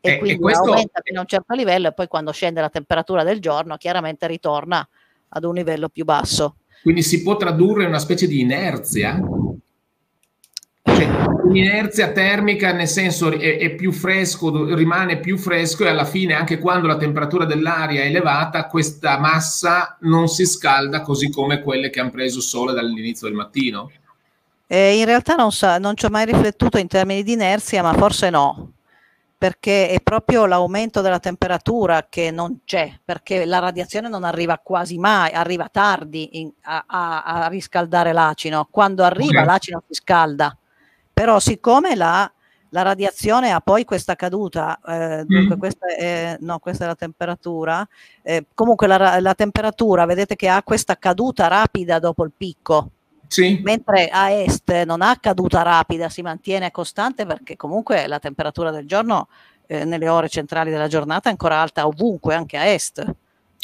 E, 0.00 0.12
e 0.12 0.18
quindi 0.18 0.36
e 0.36 0.40
questo... 0.40 0.64
aumenta 0.64 1.00
fino 1.02 1.18
a 1.18 1.22
un 1.22 1.28
certo 1.28 1.54
livello 1.54 1.88
e 1.88 1.92
poi 1.92 2.08
quando 2.08 2.32
scende 2.32 2.60
la 2.60 2.68
temperatura 2.68 3.22
del 3.22 3.40
giorno 3.40 3.76
chiaramente 3.76 4.26
ritorna 4.26 4.86
ad 5.28 5.44
un 5.44 5.54
livello 5.54 5.88
più 5.88 6.04
basso. 6.04 6.56
Quindi 6.82 7.02
si 7.02 7.22
può 7.22 7.36
tradurre 7.36 7.82
in 7.84 7.88
una 7.88 7.98
specie 7.98 8.26
di 8.26 8.40
inerzia? 8.40 9.20
Cioè, 10.96 11.08
un'inerzia 11.42 12.10
termica 12.12 12.72
nel 12.72 12.88
senso 12.88 13.30
è, 13.30 13.58
è, 13.58 13.74
più 13.74 13.92
fresco, 13.92 14.74
rimane 14.74 15.18
più 15.18 15.36
fresco 15.36 15.84
e 15.84 15.88
alla 15.88 16.06
fine 16.06 16.32
anche 16.32 16.58
quando 16.58 16.86
la 16.86 16.96
temperatura 16.96 17.44
dell'aria 17.44 18.00
è 18.00 18.06
elevata 18.06 18.66
questa 18.66 19.18
massa 19.18 19.98
non 20.00 20.26
si 20.26 20.46
scalda 20.46 21.02
così 21.02 21.30
come 21.30 21.60
quelle 21.60 21.90
che 21.90 22.00
hanno 22.00 22.08
preso 22.08 22.40
sole 22.40 22.72
dall'inizio 22.72 23.26
del 23.26 23.36
mattino? 23.36 23.90
Eh, 24.66 24.98
in 24.98 25.04
realtà 25.04 25.34
non, 25.34 25.52
so, 25.52 25.76
non 25.76 25.96
ci 25.96 26.06
ho 26.06 26.08
mai 26.08 26.24
riflettuto 26.24 26.78
in 26.78 26.88
termini 26.88 27.22
di 27.22 27.32
inerzia, 27.32 27.82
ma 27.82 27.92
forse 27.92 28.30
no, 28.30 28.72
perché 29.36 29.90
è 29.90 30.00
proprio 30.00 30.46
l'aumento 30.46 31.02
della 31.02 31.20
temperatura 31.20 32.06
che 32.08 32.30
non 32.30 32.60
c'è, 32.64 32.90
perché 33.04 33.44
la 33.44 33.58
radiazione 33.58 34.08
non 34.08 34.24
arriva 34.24 34.58
quasi 34.64 34.96
mai, 34.96 35.32
arriva 35.32 35.68
tardi 35.70 36.40
in, 36.40 36.50
a, 36.62 36.84
a, 36.86 37.22
a, 37.22 37.48
riscaldare 37.48 38.14
l'acino. 38.14 38.66
Quando 38.70 39.04
arriva 39.04 39.42
okay. 39.42 39.44
l'acino 39.44 39.82
si 39.86 39.92
scalda 39.92 40.56
però 41.16 41.40
siccome 41.40 41.94
la, 41.94 42.30
la 42.68 42.82
radiazione 42.82 43.50
ha 43.50 43.60
poi 43.60 43.86
questa 43.86 44.14
caduta, 44.14 44.78
eh, 44.86 45.24
dunque 45.24 45.56
mm. 45.56 45.58
questa 45.58 45.86
è, 45.86 46.36
no, 46.40 46.58
questa 46.58 46.84
è 46.84 46.86
la 46.88 46.94
temperatura, 46.94 47.88
eh, 48.20 48.44
comunque 48.52 48.86
la, 48.86 49.18
la, 49.18 49.34
temperatura 49.34 50.04
vedete 50.04 50.36
che 50.36 50.46
ha 50.46 50.62
questa 50.62 50.98
caduta 50.98 51.46
rapida 51.46 51.98
dopo 51.98 52.22
il 52.22 52.32
picco, 52.36 52.90
sì. 53.28 53.62
mentre 53.64 54.08
a 54.08 54.30
est 54.30 54.82
non 54.82 55.00
ha 55.00 55.16
caduta 55.18 55.62
rapida, 55.62 56.10
si 56.10 56.20
mantiene 56.20 56.70
costante 56.70 57.24
perché 57.24 57.56
comunque 57.56 58.06
la 58.06 58.18
temperatura 58.18 58.70
del 58.70 58.86
giorno 58.86 59.28
eh, 59.68 59.86
nelle 59.86 60.10
ore 60.10 60.28
centrali 60.28 60.70
della 60.70 60.86
giornata 60.86 61.30
è 61.30 61.32
ancora 61.32 61.62
alta 61.62 61.86
ovunque, 61.86 62.34
anche 62.34 62.58
a 62.58 62.66
est. 62.66 63.02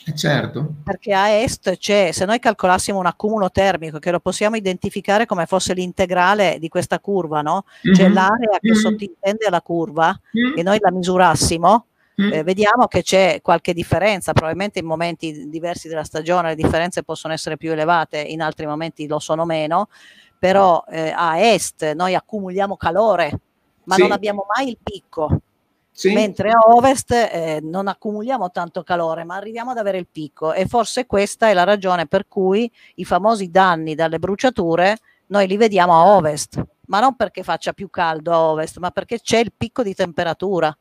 Eh, 0.05 0.15
certo. 0.15 0.75
Perché 0.83 1.13
a 1.13 1.29
est 1.29 1.77
c'è, 1.77 2.11
se 2.13 2.25
noi 2.25 2.39
calcolassimo 2.39 2.99
un 2.99 3.07
accumulo 3.07 3.51
termico 3.51 3.99
che 3.99 4.11
lo 4.11 4.21
possiamo 4.21 4.57
identificare 4.57 5.27
come 5.27 5.47
fosse 5.47 5.75
l'integrale 5.75 6.59
di 6.59 6.69
questa 6.69 6.99
curva, 6.99 7.41
no? 7.41 7.65
Mm-hmm. 7.87 8.13
L'area 8.13 8.59
che 8.61 8.73
mm-hmm. 8.73 8.81
sottintende 8.81 9.47
la 9.49 9.61
curva 9.61 10.19
mm-hmm. 10.37 10.59
e 10.59 10.63
noi 10.63 10.79
la 10.81 10.91
misurassimo, 10.91 11.87
mm-hmm. 12.21 12.33
eh, 12.33 12.43
vediamo 12.43 12.89
che 12.89 13.03
c'è 13.03 13.41
qualche 13.43 13.73
differenza, 13.73 14.33
probabilmente 14.33 14.81
in 14.81 14.87
momenti 14.87 15.49
diversi 15.49 15.89
della 15.89 16.05
stagione 16.05 16.49
le 16.49 16.57
differenze 16.57 17.05
possono 17.05 17.33
essere 17.33 17.57
più 17.57 17.71
elevate, 17.71 18.19
in 18.19 18.43
altri 18.43 18.67
momenti 18.67 19.07
lo 19.07 19.21
sono 19.21 19.45
meno, 19.45 19.89
però 20.37 20.83
eh, 20.89 21.13
a 21.15 21.39
est 21.39 21.93
noi 21.93 22.17
accumuliamo 22.17 22.77
calore, 22.77 23.39
ma 23.85 23.95
sì. 23.95 24.03
non 24.03 24.11
abbiamo 24.11 24.47
mai 24.53 24.69
il 24.69 24.79
picco. 24.83 25.41
Sì. 25.95 26.13
Mentre 26.15 26.51
a 26.51 26.59
ovest 26.75 27.13
eh, 27.13 27.61
non 27.63 27.87
accumuliamo 27.87 28.51
tanto 28.51 28.83
calore, 28.83 29.25
ma 29.25 29.37
arriviamo 29.37 29.73
ad 29.73 29.79
avere 29.79 29.99
il 29.99 30.09
picco 30.11 30.55
e 30.55 30.67
forse 30.67 31.05
questa 31.07 31.49
è 31.49 31.55
la 31.55 31.65
ragione 31.65 32.07
per 32.07 32.27
cui 32.29 32.71
i 32.97 33.05
famosi 33.05 33.51
danni 33.51 33.95
dalle 33.95 34.19
bruciature 34.19 34.99
noi 35.27 35.47
li 35.47 35.57
vediamo 35.59 35.93
a 35.93 36.07
ovest, 36.17 36.63
ma 36.87 36.99
non 37.01 37.15
perché 37.15 37.43
faccia 37.43 37.75
più 37.75 37.91
caldo 37.91 38.33
a 38.33 38.41
ovest, 38.41 38.79
ma 38.79 38.91
perché 38.91 39.21
c'è 39.21 39.39
il 39.39 39.53
picco 39.55 39.83
di 39.83 39.95
temperatura 39.95 40.75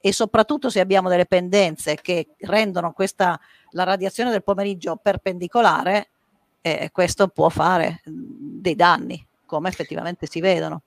e 0.00 0.12
soprattutto 0.12 0.70
se 0.70 0.80
abbiamo 0.80 1.08
delle 1.08 1.26
pendenze 1.26 1.96
che 1.96 2.28
rendono 2.40 2.92
questa, 2.92 3.38
la 3.70 3.82
radiazione 3.84 4.30
del 4.30 4.42
pomeriggio 4.42 4.96
perpendicolare, 4.96 6.08
eh, 6.62 6.88
questo 6.92 7.28
può 7.28 7.48
fare 7.48 8.00
dei 8.04 8.74
danni, 8.74 9.24
come 9.44 9.68
effettivamente 9.68 10.26
si 10.26 10.40
vedono. 10.40 10.82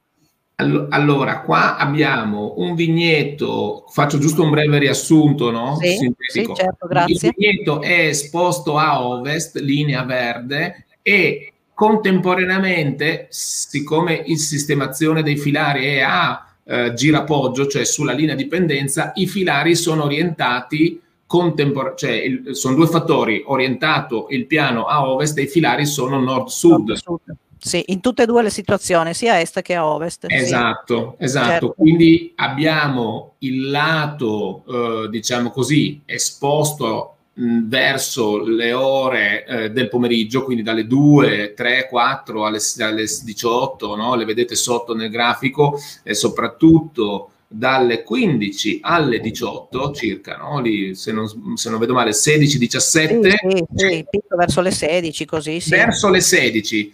Allora, 0.89 1.41
qua 1.41 1.77
abbiamo 1.77 2.53
un 2.57 2.75
vigneto, 2.75 3.85
faccio 3.89 4.19
giusto 4.19 4.43
un 4.43 4.51
breve 4.51 4.77
riassunto, 4.77 5.49
no? 5.51 5.77
Sì, 5.79 6.13
sì 6.17 6.49
certo, 6.53 6.87
grazie. 6.87 7.29
Il 7.29 7.33
vigneto 7.35 7.81
è 7.81 8.07
esposto 8.07 8.77
a 8.77 9.03
ovest, 9.05 9.57
linea 9.57 10.03
verde, 10.03 10.85
e 11.01 11.53
contemporaneamente, 11.73 13.27
siccome 13.29 14.21
il 14.25 14.37
sistemazione 14.37 15.23
dei 15.23 15.37
filari 15.37 15.85
è 15.85 16.01
a 16.01 16.45
eh, 16.63 16.93
girapoggio, 16.93 17.67
cioè 17.67 17.83
sulla 17.83 18.13
linea 18.13 18.35
di 18.35 18.47
pendenza, 18.47 19.11
i 19.15 19.25
filari 19.25 19.75
sono 19.75 20.03
orientati 20.03 21.01
contempor- 21.25 21.95
cioè 21.95 22.11
il, 22.11 22.55
sono 22.55 22.75
due 22.75 22.87
fattori, 22.87 23.41
orientato 23.45 24.27
il 24.29 24.45
piano 24.45 24.85
a 24.85 25.09
ovest 25.09 25.37
e 25.37 25.43
i 25.43 25.47
filari 25.47 25.85
sono 25.85 26.19
nord-sud. 26.19 26.87
nord-sud 26.87 27.35
sì, 27.63 27.83
in 27.87 28.01
tutte 28.01 28.23
e 28.23 28.25
due 28.25 28.41
le 28.41 28.49
situazioni, 28.49 29.13
sia 29.13 29.33
a 29.33 29.39
est 29.39 29.61
che 29.61 29.75
a 29.75 29.85
ovest. 29.85 30.25
Esatto, 30.27 31.15
sì. 31.19 31.25
esatto. 31.25 31.47
Certo. 31.47 31.73
Quindi 31.77 32.33
abbiamo 32.35 33.35
il 33.39 33.69
lato, 33.69 34.63
eh, 34.67 35.09
diciamo 35.09 35.51
così, 35.51 36.01
esposto 36.05 37.17
mh, 37.33 37.67
verso 37.67 38.43
le 38.43 38.73
ore 38.73 39.45
eh, 39.45 39.69
del 39.69 39.89
pomeriggio, 39.89 40.43
quindi 40.43 40.63
dalle 40.63 40.87
2, 40.87 41.53
3, 41.53 41.87
4 41.87 42.45
alle, 42.45 42.59
alle 42.79 43.05
18, 43.23 43.95
no? 43.95 44.15
le 44.15 44.25
vedete 44.25 44.55
sotto 44.55 44.95
nel 44.95 45.11
grafico, 45.11 45.79
e 46.01 46.15
soprattutto 46.15 47.29
dalle 47.47 48.01
15 48.01 48.79
alle 48.81 49.19
18 49.19 49.91
circa, 49.91 50.37
no? 50.37 50.61
Lì, 50.61 50.95
se, 50.95 51.11
non, 51.11 51.27
se 51.55 51.69
non 51.69 51.79
vedo 51.79 51.93
male, 51.93 52.13
16, 52.13 52.57
17. 52.57 53.29
Sì, 53.29 53.37
sì, 53.75 54.05
sì, 54.09 54.21
verso 54.35 54.61
le 54.61 54.71
16, 54.71 55.25
così 55.25 55.59
sì. 55.59 55.69
Verso 55.69 56.09
le 56.09 56.21
16. 56.21 56.93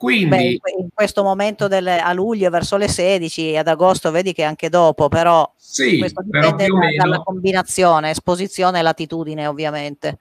Quindi, 0.00 0.58
Beh, 0.62 0.72
in 0.78 0.88
questo 0.94 1.22
momento 1.22 1.68
delle, 1.68 1.98
a 1.98 2.14
luglio 2.14 2.48
verso 2.48 2.78
le 2.78 2.88
16 2.88 3.54
ad 3.54 3.68
agosto 3.68 4.10
vedi 4.10 4.32
che 4.32 4.44
anche 4.44 4.70
dopo, 4.70 5.08
però 5.08 5.52
sì, 5.58 5.98
questo 5.98 6.24
però 6.26 6.52
dipende 6.54 6.72
o 6.72 6.78
da- 6.80 7.04
dalla 7.04 7.18
combinazione, 7.18 8.08
esposizione 8.08 8.78
e 8.78 8.82
latitudine 8.82 9.46
ovviamente. 9.46 10.18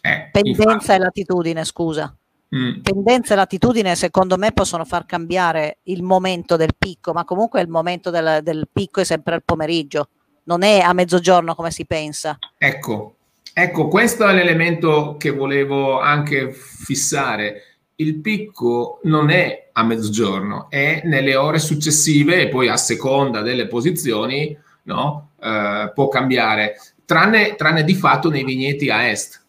eh, 0.00 0.30
Pendenza 0.32 0.70
infatti, 0.72 0.92
e 0.92 0.98
latitudine, 0.98 1.64
scusa. 1.66 2.16
mm, 2.56 2.80
Pendenza 2.80 3.34
e 3.34 3.36
latitudine 3.36 3.94
secondo 3.96 4.38
me 4.38 4.52
possono 4.52 4.86
far 4.86 5.04
cambiare 5.04 5.80
il 5.84 6.02
momento 6.02 6.56
del 6.56 6.74
picco, 6.78 7.12
ma 7.12 7.24
comunque 7.26 7.60
il 7.60 7.68
momento 7.68 8.08
del, 8.08 8.40
del 8.42 8.66
picco 8.72 9.00
è 9.00 9.04
sempre 9.04 9.34
al 9.34 9.44
pomeriggio, 9.44 10.08
non 10.44 10.62
è 10.62 10.78
a 10.80 10.94
mezzogiorno 10.94 11.54
come 11.54 11.70
si 11.70 11.84
pensa. 11.84 12.38
ecco, 12.56 13.16
ecco, 13.52 13.88
questo 13.88 14.26
è 14.26 14.32
l'elemento 14.32 15.16
che 15.18 15.28
volevo 15.32 16.00
anche 16.00 16.50
fissare. 16.50 17.67
Il 18.00 18.20
picco 18.20 19.00
non 19.04 19.28
è 19.30 19.70
a 19.72 19.82
mezzogiorno, 19.82 20.70
è 20.70 21.02
nelle 21.04 21.34
ore 21.34 21.58
successive 21.58 22.40
e 22.42 22.48
poi 22.48 22.68
a 22.68 22.76
seconda 22.76 23.40
delle 23.40 23.66
posizioni 23.66 24.56
no, 24.84 25.30
eh, 25.40 25.90
può 25.92 26.06
cambiare, 26.08 26.80
tranne, 27.04 27.56
tranne 27.56 27.82
di 27.82 27.94
fatto 27.94 28.30
nei 28.30 28.44
vigneti 28.44 28.88
a 28.88 29.08
est. 29.08 29.44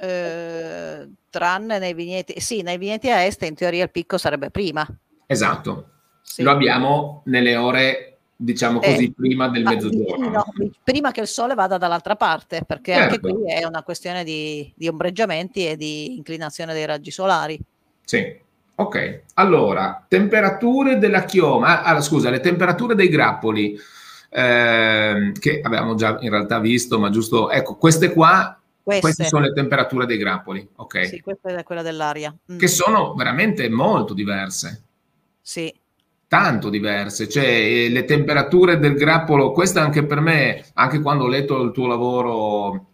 Eh, 0.00 1.08
tranne 1.30 1.78
nei 1.78 1.94
vigneti, 1.94 2.40
sì, 2.40 2.62
nei 2.62 2.78
vigneti 2.78 3.10
a 3.10 3.24
est 3.24 3.42
in 3.42 3.54
teoria 3.54 3.84
il 3.84 3.90
picco 3.90 4.18
sarebbe 4.18 4.50
prima. 4.50 4.86
Esatto, 5.26 5.88
Sì. 6.22 6.42
lo 6.42 6.50
abbiamo 6.50 7.22
nelle 7.26 7.56
ore, 7.56 8.07
diciamo 8.40 8.78
Eh, 8.80 8.92
così, 8.92 9.12
prima 9.12 9.48
del 9.48 9.64
mezzogiorno. 9.64 10.44
vi- 10.54 10.70
prima 10.82 11.10
che 11.10 11.20
il 11.20 11.26
sole 11.26 11.54
vada 11.54 11.76
dall'altra 11.76 12.14
parte, 12.14 12.62
perché 12.64 12.94
anche 12.94 13.18
Certo. 13.18 13.34
qui 13.34 13.52
è 13.52 13.64
una 13.64 13.82
questione 13.82 14.22
di, 14.22 14.72
di 14.76 14.86
ombreggiamenti 14.86 15.66
e 15.66 15.76
di 15.76 16.16
inclinazione 16.16 16.72
dei 16.72 16.86
raggi 16.86 17.10
solari. 17.10 17.58
Sì, 18.04 18.24
ok. 18.76 19.22
Allora, 19.34 20.04
temperature 20.06 20.98
della 20.98 21.24
chioma, 21.24 21.82
ah, 21.82 22.00
scusa, 22.00 22.30
le 22.30 22.40
temperature 22.40 22.94
dei 22.94 23.08
grappoli, 23.08 23.76
ehm, 24.30 25.32
che 25.32 25.60
avevamo 25.60 25.96
già 25.96 26.18
in 26.20 26.30
realtà 26.30 26.60
visto, 26.60 26.98
ma 27.00 27.10
giusto, 27.10 27.50
ecco, 27.50 27.74
queste 27.76 28.12
qua, 28.12 28.52
Queste, 28.88 29.04
queste 29.04 29.24
sono 29.24 29.42
le 29.44 29.52
temperature 29.52 30.06
dei 30.06 30.16
grappoli, 30.16 30.66
ok? 30.76 31.06
sì, 31.06 31.20
questa 31.20 31.50
è 31.50 31.62
quella 31.62 31.82
dell'aria. 31.82 32.34
Mm, 32.50 32.56
Che 32.56 32.68
sono 32.68 33.12
veramente 33.14 33.68
molto 33.68 34.14
diverse, 34.14 34.82
sì. 35.42 35.70
Tanto 36.28 36.68
diverse, 36.68 37.28
cioè 37.28 37.44
eh, 37.46 37.88
le 37.88 38.04
temperature 38.04 38.78
del 38.78 38.94
grappolo, 38.94 39.50
questa 39.52 39.80
anche 39.82 40.04
per 40.04 40.20
me, 40.20 40.62
anche 40.74 41.00
quando 41.00 41.24
ho 41.24 41.28
letto 41.28 41.60
il 41.62 41.72
tuo 41.72 41.86
lavoro 41.86 42.84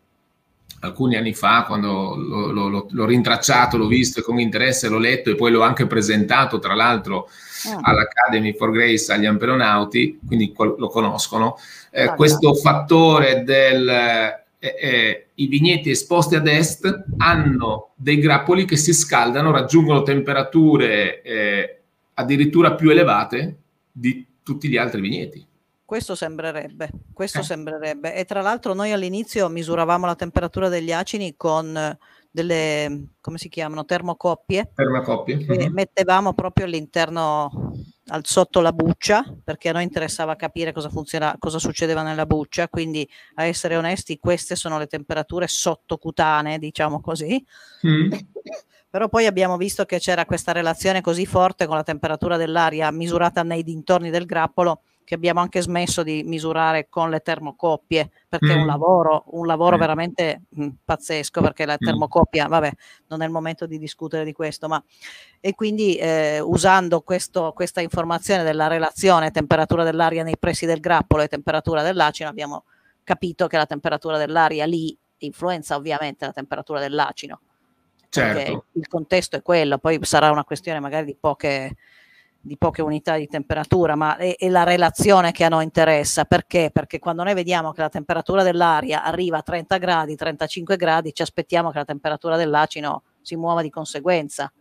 alcuni 0.80 1.16
anni 1.16 1.32
fa, 1.35 1.64
quando 1.66 2.14
l'ho, 2.14 2.53
l'ho- 2.53 2.87
l'ho- 2.91 3.05
rintracciato, 3.07 3.76
l'ho 3.78 3.87
visto 3.87 4.20
con 4.22 4.39
interesse 4.39 4.89
l'ho 4.89 4.99
letto 4.99 5.30
e 5.30 5.35
poi 5.35 5.51
l'ho 5.51 5.62
anche 5.62 5.87
presentato, 5.87 6.59
tra 6.59 6.74
l'altro, 6.74 7.28
Mm. 7.66 7.78
all'Academy 7.80 8.55
for 8.55 8.70
Grace 8.70 9.11
agli 9.11 9.24
amperonauti, 9.24 10.18
quindi 10.26 10.53
lo 10.55 10.89
conoscono. 10.89 11.57
Eh, 11.91 12.03
Ah, 12.03 12.14
questo 12.14 12.53
fattore 12.55 13.43
del 13.43 13.89
eh, 13.89 14.45
eh, 14.59 15.26
i 15.37 15.47
vigneti 15.47 15.89
esposti 15.89 16.35
ad 16.37 16.47
est 16.47 17.05
hanno 17.16 17.93
dei 17.95 18.18
grappoli 18.18 18.66
che 18.66 18.76
si 18.76 18.93
scaldano, 18.93 19.51
raggiungono 19.51 20.03
temperature 20.03 21.22
eh, 21.22 21.78
addirittura 22.15 22.75
più 22.75 22.91
elevate 22.91 23.59
di 23.91 24.27
tutti 24.43 24.69
gli 24.69 24.77
altri 24.77 25.01
vigneti. 25.01 25.47
Questo 25.85 26.15
sembrerebbe, 26.15 26.91
questo 27.12 27.41
Eh. 27.41 27.43
sembrerebbe. 27.43 28.15
E 28.15 28.25
tra 28.25 28.41
l'altro 28.41 28.73
noi 28.75 28.93
all'inizio 28.93 29.49
misuravamo 29.49 30.07
la 30.07 30.15
temperatura 30.15 30.69
degli 30.69 30.93
acini 30.93 31.35
con 31.37 31.77
eh, 31.77 31.99
delle, 32.31 33.09
come 33.21 33.39
si 33.39 33.49
chiamano, 33.49 33.85
termocoppie 33.85 34.71
Per 34.75 34.89
una 34.89 35.03
coppia. 35.03 35.37
e 35.39 35.69
Mhm. 35.69 35.73
mettevamo 35.73 36.33
proprio 36.33 36.65
all'interno, 36.67 37.73
al 38.09 38.25
sotto 38.27 38.61
la 38.61 38.73
buccia, 38.73 39.23
perché 39.45 39.69
a 39.69 39.73
noi 39.73 39.85
interessava 39.85 40.35
capire 40.35 40.73
cosa 40.73 40.89
funziona, 40.89 41.37
cosa 41.39 41.59
succedeva 41.61 42.03
nella 42.03 42.27
buccia, 42.27 42.69
quindi 42.69 43.09
a 43.35 43.45
essere 43.45 43.77
onesti 43.77 44.19
queste 44.19 44.57
sono 44.57 44.79
le 44.79 44.87
temperature 44.89 45.47
sottocutanee, 45.47 46.59
diciamo 46.59 47.01
così. 47.01 47.45
Mm. 47.87 48.11
Però 48.95 49.09
poi 49.09 49.26
abbiamo 49.26 49.57
visto 49.57 49.84
che 49.86 49.99
c'era 49.99 50.24
questa 50.24 50.53
relazione 50.53 51.01
così 51.01 51.26
forte 51.26 51.66
con 51.66 51.74
la 51.74 51.82
temperatura 51.82 52.36
dell'aria 52.36 52.92
misurata 52.92 53.42
nei 53.42 53.64
dintorni 53.64 54.09
del 54.09 54.24
grappolo 54.24 54.82
che 55.03 55.16
abbiamo 55.16 55.40
anche 55.40 55.61
smesso 55.61 56.05
di 56.05 56.22
misurare 56.24 56.86
con 56.88 57.11
le 57.11 57.18
termocoppie 57.18 58.09
perché 58.28 58.53
è 58.53 58.55
un 58.55 58.62
Mm. 58.62 58.66
lavoro, 58.68 59.24
un 59.32 59.47
lavoro 59.49 59.74
Mm. 59.74 59.80
veramente 59.80 60.42
mh, 60.49 60.68
pazzesco 60.84 61.40
perché 61.40 61.66
la 61.66 61.72
Mm. 61.74 61.84
termocoppia, 61.84 62.47
vabbè, 62.47 62.70
non 63.09 63.20
è 63.22 63.24
il 63.24 63.32
momento 63.32 63.66
di 63.66 63.78
discutere 63.78 64.22
di 64.24 64.32
questo, 64.32 64.68
ma 64.68 64.80
e 65.40 65.55
quindi 65.57 65.97
eh, 65.97 66.38
usando 66.38 67.01
questo, 67.01 67.51
questa 67.53 67.80
informazione 67.80 68.45
della 68.45 68.68
relazione 68.68 69.32
temperatura 69.32 69.82
dell'aria 69.82 70.22
nei 70.22 70.38
pressi 70.38 70.66
del 70.66 70.78
grappolo 70.78 71.22
e 71.22 71.26
temperatura 71.26 71.82
dell'acino 71.82 72.28
abbiamo 72.28 72.62
capito 73.03 73.49
che 73.49 73.57
la 73.57 73.66
temperatura 73.66 74.18
dell'aria 74.18 74.64
lì 74.66 74.97
influenza 75.18 75.74
ovviamente 75.74 76.24
la 76.26 76.32
temperatura 76.32 76.78
dell'acino 76.78 77.40
Certo. 78.21 78.65
il 78.73 78.89
contesto 78.89 79.37
è 79.37 79.43
quello, 79.43 79.79
poi 79.79 79.99
sarà 80.03 80.31
una 80.31 80.45
questione 80.45 80.81
magari 80.81 81.05
di 81.07 81.17
poche, 81.19 81.77
di 82.41 82.57
poche 82.57 82.83
unità 82.83 83.17
di 83.17 83.27
temperatura, 83.27 83.95
ma 83.97 84.17
è, 84.17 84.37
è 84.37 84.49
la 84.49 84.62
relazione 84.65 85.33
che 85.33 85.45
a 85.45 85.49
noi 85.49 85.65
interessa. 85.65 86.25
Perché? 86.25 86.71
Perché 86.73 86.99
quando 86.99 87.23
noi 87.23 87.35
vediamo 87.35 87.73
che 87.73 87.81
la 87.81 87.89
temperatura 87.89 88.43
dell'aria 88.43 89.03
arriva 89.03 89.39
a 89.39 89.43
30 89.43 89.79
gradi, 89.79 90.15
35 90.15 90.77
gradi, 90.77 91.12
ci 91.15 91.23
aspettiamo 91.23 91.71
che 91.71 91.79
la 91.79 91.85
temperatura 91.85 92.37
dell'acino 92.37 93.03
si 93.23 93.37
muova 93.37 93.62
di 93.62 93.71
conseguenza. 93.71 94.53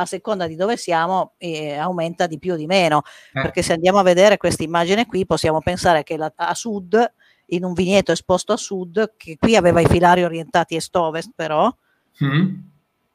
A 0.00 0.06
seconda 0.06 0.46
di 0.46 0.54
dove 0.54 0.76
siamo, 0.76 1.32
eh, 1.38 1.76
aumenta 1.76 2.26
di 2.26 2.38
più 2.38 2.52
o 2.52 2.56
di 2.56 2.66
meno. 2.66 3.02
Eh. 3.32 3.40
Perché 3.42 3.62
se 3.62 3.72
andiamo 3.72 3.98
a 3.98 4.02
vedere 4.02 4.36
questa 4.36 4.62
immagine 4.62 5.06
qui, 5.06 5.26
possiamo 5.26 5.60
pensare 5.60 6.02
che 6.04 6.16
la- 6.16 6.32
a 6.36 6.54
sud, 6.54 7.12
in 7.46 7.64
un 7.64 7.72
vigneto 7.72 8.12
esposto 8.12 8.52
a 8.52 8.56
sud, 8.56 9.14
che 9.16 9.36
qui 9.38 9.56
aveva 9.56 9.80
i 9.80 9.86
filari 9.86 10.22
orientati 10.22 10.76
est-ovest, 10.76 11.30
però, 11.34 11.72
Mm. 12.24 12.56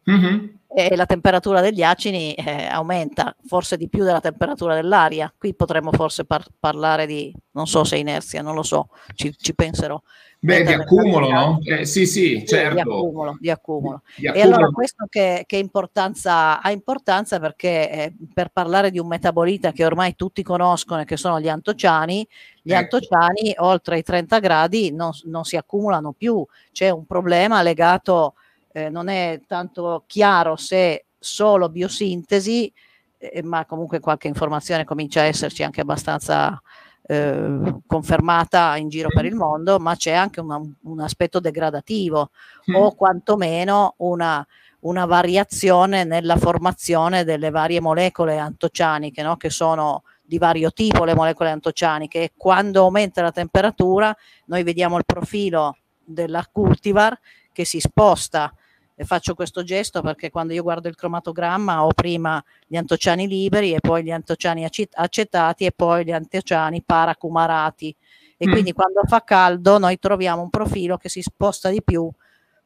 Mhm. 0.05 0.59
e 0.75 0.95
la 0.95 1.05
temperatura 1.05 1.61
degli 1.61 1.83
acini 1.83 2.33
eh, 2.33 2.65
aumenta 2.65 3.35
forse 3.45 3.77
di 3.77 3.87
più 3.87 4.03
della 4.03 4.19
temperatura 4.19 4.73
dell'aria. 4.73 5.31
Qui 5.37 5.53
potremmo 5.53 5.91
forse 5.91 6.25
par- 6.25 6.47
parlare 6.59 7.05
di, 7.05 7.31
non 7.51 7.67
so 7.67 7.83
se 7.83 7.97
inerzia, 7.97 8.41
non 8.41 8.55
lo 8.55 8.63
so, 8.63 8.89
ci, 9.13 9.35
ci 9.37 9.53
penserò. 9.53 10.01
Beh, 10.39 10.63
di 10.63 10.73
accumulo, 10.73 11.29
no? 11.29 11.59
Eh, 11.63 11.85
sì, 11.85 12.05
sì, 12.05 12.39
Sì, 12.39 12.45
certo. 12.47 12.73
Di 12.73 12.79
accumulo, 12.81 13.37
di 13.39 13.49
accumulo. 13.49 14.01
Di 14.17 14.25
E 14.25 14.29
accumulo. 14.29 14.55
allora 14.55 14.71
questo 14.71 15.05
che, 15.07 15.43
che 15.45 15.55
importanza 15.57 16.59
ha 16.59 16.71
importanza 16.71 17.39
perché 17.39 17.89
eh, 17.89 18.13
per 18.33 18.49
parlare 18.49 18.89
di 18.91 18.99
un 18.99 19.07
metabolita 19.07 19.71
che 19.71 19.85
ormai 19.85 20.15
tutti 20.15 20.43
conoscono 20.43 21.01
e 21.01 21.05
che 21.05 21.15
sono 21.15 21.39
gli 21.39 21.47
antociani, 21.47 22.27
gli 22.61 22.73
Ecco. 22.73 22.95
antociani 22.97 23.53
oltre 23.59 23.99
i 23.99 24.03
30 24.03 24.39
gradi 24.39 24.91
non, 24.91 25.11
non 25.25 25.45
si 25.45 25.55
accumulano 25.55 26.11
più. 26.11 26.43
C'è 26.73 26.89
un 26.89 27.05
problema 27.05 27.61
legato, 27.61 28.33
eh, 28.73 28.89
non 28.89 29.07
è 29.07 29.39
tanto 29.47 30.03
chiaro 30.07 30.55
se 30.57 31.05
solo 31.17 31.69
biosintesi, 31.69 32.71
eh, 33.17 33.41
ma 33.43 33.65
comunque 33.65 33.99
qualche 34.01 34.27
informazione 34.27 34.83
comincia 34.83 35.21
a 35.21 35.25
esserci 35.25 35.63
anche 35.63 35.81
abbastanza 35.81 36.61
eh, 37.05 37.81
confermata 37.85 38.77
in 38.77 38.87
giro 38.89 39.09
per 39.13 39.25
il 39.25 39.35
mondo, 39.35 39.77
ma 39.77 39.95
c'è 39.95 40.13
anche 40.13 40.39
una- 40.39 40.61
un 40.83 40.99
aspetto 41.01 41.39
degradativo 41.41 42.31
Mm. 42.71 42.75
o 42.75 42.95
quantomeno 42.95 43.95
una, 43.97 44.45
una 44.81 45.05
variazione 45.05 46.05
nella 46.05 46.37
formazione 46.37 47.23
delle 47.25 47.49
varie 47.49 47.81
molecole 47.81 48.37
antocianiche, 48.37 49.21
no? 49.21 49.35
che 49.35 49.49
sono 49.49 50.03
di 50.21 50.37
vario 50.37 50.71
tipo 50.71 51.03
le 51.03 51.13
molecole 51.13 51.49
antocianiche 51.51 52.21
e 52.23 52.31
quando 52.37 52.81
aumenta 52.83 53.21
la 53.21 53.31
temperatura 53.33 54.15
noi 54.45 54.63
vediamo 54.63 54.97
il 54.97 55.03
profilo 55.05 55.75
della 55.99 56.47
cultivar 56.49 57.19
che 57.51 57.65
si 57.65 57.81
sposta 57.81 58.53
e 58.95 59.05
faccio 59.05 59.33
questo 59.33 59.63
gesto 59.63 60.01
perché 60.01 60.29
quando 60.29 60.53
io 60.53 60.63
guardo 60.63 60.87
il 60.87 60.95
cromatogramma 60.95 61.83
ho 61.83 61.91
prima 61.93 62.43
gli 62.67 62.75
antociani 62.77 63.27
liberi 63.27 63.73
e 63.73 63.79
poi 63.79 64.03
gli 64.03 64.11
antociani 64.11 64.65
acet- 64.65 64.93
acetati 64.95 65.65
e 65.65 65.71
poi 65.71 66.05
gli 66.05 66.11
antociani 66.11 66.83
paracumarati 66.85 67.95
e 68.37 68.47
Mm. 68.47 68.51
quindi 68.51 68.73
quando 68.73 69.01
fa 69.07 69.23
caldo 69.23 69.77
noi 69.77 69.97
troviamo 69.99 70.41
un 70.41 70.49
profilo 70.49 70.97
che 70.97 71.09
si 71.09 71.21
sposta 71.21 71.69
di 71.69 71.81
più 71.83 72.09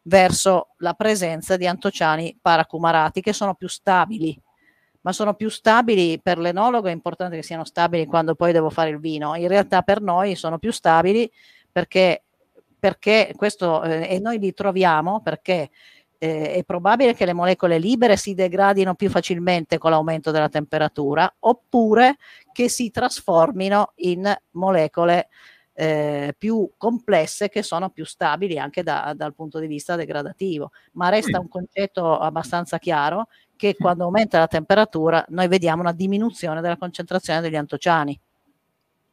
verso 0.03 0.69
la 0.77 0.93
presenza 0.93 1.57
di 1.57 1.67
antociani 1.67 2.37
paracumarati 2.41 3.21
che 3.21 3.33
sono 3.33 3.55
più 3.55 3.67
stabili 3.67 4.39
ma 5.01 5.13
sono 5.13 5.35
più 5.35 5.49
stabili 5.49 6.19
per 6.19 6.37
l'enologo, 6.37 6.87
è 6.87 6.91
importante 6.91 7.37
che 7.37 7.43
siano 7.43 7.63
stabili 7.63 8.05
quando 8.05 8.35
poi 8.35 8.51
devo 8.51 8.69
fare 8.69 8.89
il 8.89 8.99
vino. 8.99 9.35
In 9.35 9.47
realtà 9.47 9.81
per 9.81 10.01
noi 10.01 10.35
sono 10.35 10.57
più 10.59 10.69
stabili 10.73 11.31
perché, 11.71 12.23
perché 12.77 13.33
questo, 13.37 13.83
eh, 13.83 14.15
e 14.15 14.19
noi 14.19 14.37
li 14.37 14.53
troviamo 14.53 15.21
perché 15.21 15.69
eh, 16.17 16.53
è 16.53 16.63
probabile 16.63 17.13
che 17.13 17.25
le 17.25 17.33
molecole 17.33 17.77
libere 17.77 18.17
si 18.17 18.33
degradino 18.33 18.95
più 18.95 19.09
facilmente 19.09 19.77
con 19.77 19.91
l'aumento 19.91 20.31
della 20.31 20.49
temperatura 20.49 21.31
oppure 21.39 22.17
che 22.51 22.69
si 22.69 22.89
trasformino 22.89 23.93
in 23.97 24.35
molecole 24.51 25.29
eh, 25.79 26.33
più 26.35 26.71
complesse 26.75 27.49
che 27.49 27.61
sono 27.61 27.91
più 27.91 28.03
stabili 28.03 28.57
anche 28.57 28.81
da, 28.81 29.13
dal 29.15 29.35
punto 29.35 29.59
di 29.59 29.67
vista 29.67 29.95
degradativo. 29.95 30.71
Ma 30.93 31.09
resta 31.09 31.39
un 31.39 31.47
concetto 31.47 32.17
abbastanza 32.17 32.79
chiaro 32.79 33.27
che 33.55 33.75
quando 33.75 34.05
aumenta 34.05 34.39
la 34.39 34.47
temperatura 34.47 35.23
noi 35.29 35.47
vediamo 35.47 35.81
una 35.81 35.91
diminuzione 35.91 36.61
della 36.61 36.77
concentrazione 36.77 37.41
degli 37.41 37.55
antociani. 37.55 38.19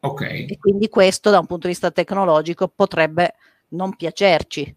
Ok. 0.00 0.22
E 0.22 0.56
quindi 0.58 0.88
questo 0.88 1.30
da 1.30 1.38
un 1.38 1.46
punto 1.46 1.66
di 1.66 1.72
vista 1.72 1.90
tecnologico 1.90 2.68
potrebbe 2.68 3.34
non 3.68 3.94
piacerci. 3.94 4.74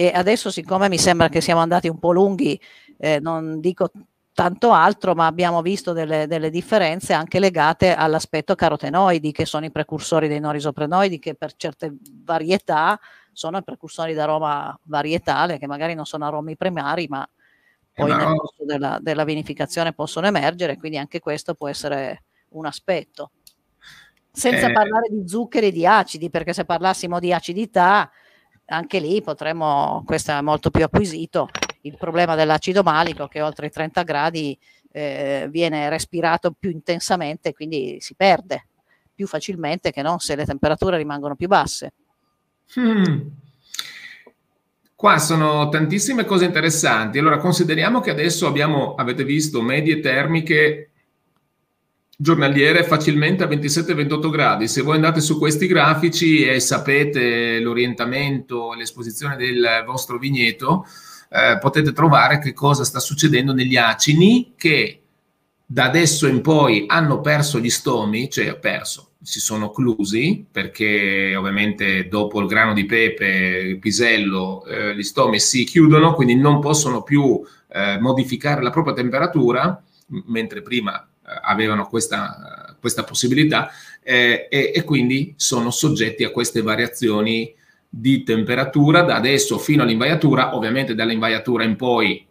E 0.00 0.12
adesso, 0.14 0.52
siccome 0.52 0.88
mi 0.88 0.96
sembra 0.96 1.28
che 1.28 1.40
siamo 1.40 1.60
andati 1.60 1.88
un 1.88 1.98
po' 1.98 2.12
lunghi, 2.12 2.56
eh, 2.98 3.18
non 3.18 3.58
dico 3.58 3.90
tanto 4.32 4.70
altro, 4.70 5.16
ma 5.16 5.26
abbiamo 5.26 5.60
visto 5.60 5.92
delle, 5.92 6.28
delle, 6.28 6.50
differenze 6.50 7.14
anche 7.14 7.40
legate 7.40 7.96
all'aspetto 7.96 8.54
carotenoidi, 8.54 9.32
che 9.32 9.44
sono 9.44 9.64
i 9.64 9.72
precursori 9.72 10.28
dei 10.28 10.38
norisoprenoidi, 10.38 11.18
che 11.18 11.34
per 11.34 11.56
certe 11.56 11.96
varietà 12.22 12.96
sono 13.32 13.58
i 13.58 13.64
precursori 13.64 14.14
d'aroma 14.14 14.78
varietale, 14.84 15.58
che 15.58 15.66
magari 15.66 15.94
non 15.94 16.06
sono 16.06 16.26
aromi 16.26 16.56
primari, 16.56 17.08
ma 17.08 17.28
poi 17.92 18.14
nel 18.14 18.36
corso 18.36 18.64
della, 18.64 18.98
della 19.00 19.24
vinificazione 19.24 19.92
possono 19.94 20.28
emergere, 20.28 20.76
quindi 20.76 20.98
anche 20.98 21.18
questo 21.18 21.54
può 21.54 21.66
essere 21.66 22.22
un 22.50 22.66
aspetto. 22.66 23.32
Senza 24.30 24.68
eh, 24.68 24.72
parlare 24.72 25.08
di 25.10 25.26
zuccheri 25.26 25.66
e 25.66 25.72
di 25.72 25.84
acidi, 25.84 26.30
perché 26.30 26.52
se 26.52 26.64
parlassimo 26.64 27.18
di 27.18 27.32
acidità, 27.32 28.08
anche 28.68 28.98
lì 28.98 29.22
potremmo, 29.22 30.02
questo 30.04 30.32
è 30.32 30.40
molto 30.40 30.70
più 30.70 30.84
acquisito, 30.84 31.48
il 31.82 31.96
problema 31.96 32.34
dell'acido 32.34 32.82
malico 32.82 33.26
che 33.28 33.40
oltre 33.40 33.66
i 33.66 33.70
30 33.70 34.02
gradi 34.02 34.58
eh, 34.92 35.46
viene 35.50 35.88
respirato 35.88 36.54
più 36.58 36.70
intensamente, 36.70 37.52
quindi 37.52 37.98
si 38.00 38.14
perde 38.14 38.66
più 39.14 39.26
facilmente 39.26 39.90
che 39.90 40.02
non 40.02 40.18
se 40.18 40.36
le 40.36 40.44
temperature 40.44 40.96
rimangono 40.96 41.34
più 41.34 41.48
basse. 41.48 41.92
Hmm. 42.78 43.20
Qua 44.94 45.18
sono 45.18 45.68
tantissime 45.68 46.24
cose 46.24 46.44
interessanti. 46.44 47.18
Allora, 47.18 47.38
consideriamo 47.38 48.00
che 48.00 48.10
adesso 48.10 48.46
abbiamo, 48.46 48.94
avete 48.94 49.24
visto, 49.24 49.62
medie 49.62 50.00
termiche 50.00 50.90
giornaliere 52.20 52.82
facilmente 52.82 53.44
a 53.44 53.46
27-28 53.46 54.28
gradi. 54.28 54.66
Se 54.66 54.82
voi 54.82 54.96
andate 54.96 55.20
su 55.20 55.38
questi 55.38 55.68
grafici 55.68 56.44
e 56.44 56.58
sapete 56.58 57.60
l'orientamento, 57.60 58.72
l'esposizione 58.72 59.36
del 59.36 59.84
vostro 59.86 60.18
vigneto, 60.18 60.84
eh, 61.30 61.58
potete 61.60 61.92
trovare 61.92 62.40
che 62.40 62.52
cosa 62.52 62.82
sta 62.82 62.98
succedendo 62.98 63.52
negli 63.52 63.76
acini 63.76 64.54
che 64.56 65.02
da 65.64 65.84
adesso 65.84 66.26
in 66.26 66.40
poi 66.40 66.86
hanno 66.88 67.20
perso 67.20 67.60
gli 67.60 67.70
stomi, 67.70 68.28
cioè 68.28 68.58
perso, 68.58 69.10
si 69.22 69.38
sono 69.38 69.70
clusi 69.70 70.44
perché 70.50 71.36
ovviamente 71.36 72.08
dopo 72.08 72.40
il 72.40 72.48
grano 72.48 72.72
di 72.72 72.84
pepe, 72.84 73.26
il 73.26 73.78
pisello, 73.78 74.64
eh, 74.64 74.96
gli 74.96 75.02
stomi 75.04 75.38
si 75.38 75.62
chiudono, 75.62 76.14
quindi 76.14 76.34
non 76.34 76.58
possono 76.58 77.02
più 77.02 77.40
eh, 77.68 77.96
modificare 78.00 78.60
la 78.60 78.70
propria 78.70 78.94
temperatura, 78.94 79.80
mentre 80.26 80.62
prima 80.62 81.06
avevano 81.42 81.86
questa, 81.86 82.76
questa 82.80 83.04
possibilità 83.04 83.70
eh, 84.02 84.46
e, 84.50 84.72
e, 84.74 84.84
quindi 84.84 85.34
sono 85.36 85.70
soggetti 85.70 86.24
a 86.24 86.30
queste 86.30 86.62
variazioni 86.62 87.54
di 87.88 88.22
temperatura 88.22 89.02
da 89.02 89.16
adesso 89.16 89.58
fino 89.58 89.82
all'invaiatura, 89.82 90.54
ovviamente 90.54 90.94
dall'invaiatura 90.94 91.64
in 91.64 91.76
poi 91.76 92.26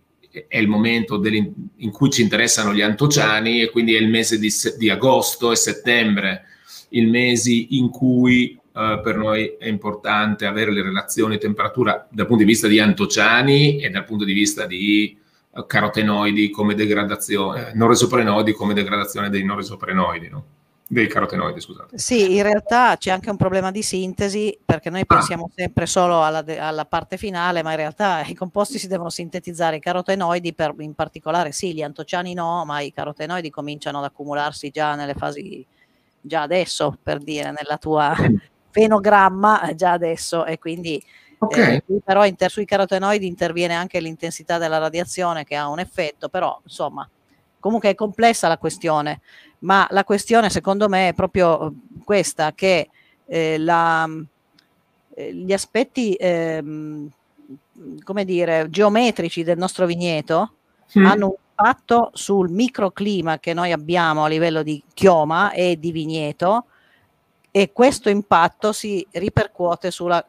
è 0.48 0.58
il 0.58 0.68
momento 0.68 1.22
in 1.24 1.92
cui 1.92 2.10
ci 2.10 2.22
interessano 2.22 2.74
gli 2.74 2.82
antociani 2.82 3.62
e 3.62 3.70
quindi 3.70 3.96
è 3.96 4.00
il 4.00 4.10
mese 4.10 4.38
di, 4.38 4.52
di 4.78 4.90
agosto 4.90 5.52
e 5.52 5.56
settembre 5.56 6.44
i 6.90 7.06
mesi 7.06 7.78
in 7.78 7.90
cui 7.90 8.58
uh, 8.58 9.02
per 9.02 9.18
noi 9.18 9.56
è 9.58 9.68
importante 9.68 10.46
avere 10.46 10.72
le 10.72 10.84
relazioni 10.84 11.38
temperatura 11.38 12.08
dal 12.10 12.28
punto 12.28 12.44
di 12.44 12.50
vista 12.50 12.68
di 12.68 12.80
antociani 12.80 13.80
e 13.80 13.90
dal 13.90 14.06
punto 14.06 14.24
di 14.24 14.34
vista 14.34 14.66
di 14.66 15.18
carotenoidi 15.66 16.50
come 16.50 16.76
degradazione, 16.76 17.70
eh, 17.70 17.74
noresoprenoidi 17.74 18.54
come 18.54 18.74
degradazione 18.74 19.30
dei 19.30 19.44
noresoprenoidi, 19.44 20.30
no? 20.30 20.46
dei 20.90 21.08
carotenoidi, 21.08 21.60
scusate. 21.60 21.98
Sì, 21.98 22.36
in 22.36 22.44
realtà 22.44 22.96
c'è 22.98 23.12
anche 23.12 23.30
un 23.30 23.36
problema 23.36 23.72
di 23.72 23.82
sintesi 23.82 24.58
perché 24.64 24.90
noi 24.90 25.02
ah. 25.02 25.06
pensiamo 25.06 25.46
ah. 25.46 25.52
sempre 25.54 25.86
solo 25.86 26.24
alla, 26.24 26.44
alla, 26.60 26.86
parte 26.86 27.18
finale, 27.18 27.62
ma 27.62 27.72
in 27.72 27.78
realtà 27.78 28.24
i 28.26 28.34
composti 28.34 28.80
si 28.80 28.88
devono 28.88 29.10
sintetizzare. 29.10 29.78
I 29.78 29.82
carotenoidi, 29.82 30.54
per, 30.54 30.74
in 30.80 30.94
particolare, 30.94 31.52
sì, 31.52 31.74
gli 31.74 31.82
antociani 31.82 32.34
no, 32.34 32.64
ma 32.66 32.80
i 32.80 32.94
carotenoidi 32.94 33.50
cominciano 33.50 33.98
ad 33.98 34.06
accumularsi 34.06 34.70
già 34.70 34.96
nelle 34.96 35.14
fasi 35.14 35.66
già 36.22 36.42
adesso, 36.42 36.98
per 37.02 37.20
dire, 37.20 37.52
nella 37.52 37.78
tua 37.78 38.16
fenogramma 38.72 39.72
già 39.76 39.92
adesso 39.92 40.46
e 40.46 40.58
quindi 40.58 41.04
okay. 41.40 41.76
eh, 41.76 42.02
però 42.04 42.26
inter- 42.26 42.52
sui 42.52 42.66
carotenoidi 42.66 43.28
interviene 43.28 43.74
anche 43.74 44.00
l'intensità 44.00 44.58
della 44.58 44.78
radiazione 44.78 45.44
che 45.44 45.56
ha 45.56 45.68
un 45.68 45.80
effetto, 45.80 46.30
però 46.30 46.60
insomma 46.64 47.08
comunque 47.60 47.90
è 47.90 47.96
complessa 47.96 48.48
la 48.48 48.58
questione, 48.58 49.22
ma 49.60 49.88
la 49.92 50.04
questione 50.04 50.50
secondo 50.50 50.88
me 50.88 51.10
è 51.10 51.14
proprio 51.14 51.74
questa 52.04 52.54
che 52.54 52.90
eh, 53.26 53.58
la, 53.58 54.08
eh, 55.16 55.34
gli 55.34 55.52
aspetti 55.52 56.14
ehm, 56.14 57.10
come 58.04 58.26
dire 58.26 58.68
geometrici 58.70 59.44
del 59.44 59.58
nostro 59.58 59.86
vigneto 59.86 60.54
mm. 60.98 61.06
hanno 61.06 61.26
un 61.28 61.36
impatto 61.58 62.12
sul 62.14 62.50
microclima 62.50 63.40
che 63.40 63.54
noi 63.54 63.72
abbiamo 63.72 64.24
a 64.24 64.28
livello 64.28 64.64
di 64.64 64.82
chioma 64.94 65.52
e 65.52 65.80
di 65.80 65.92
vigneto 65.92 66.66
e 67.50 67.72
questo 67.74 68.10
impatto 68.10 68.72
si 68.72 69.06
ripercuote 69.12 69.90
sul 69.90 70.24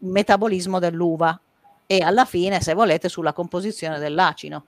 metabolismo 0.00 0.78
dell'uva 0.78 1.38
e 1.86 2.02
alla 2.02 2.24
fine, 2.24 2.60
se 2.60 2.74
volete, 2.74 3.08
sulla 3.08 3.32
composizione 3.32 3.98
dell'acino. 3.98 4.64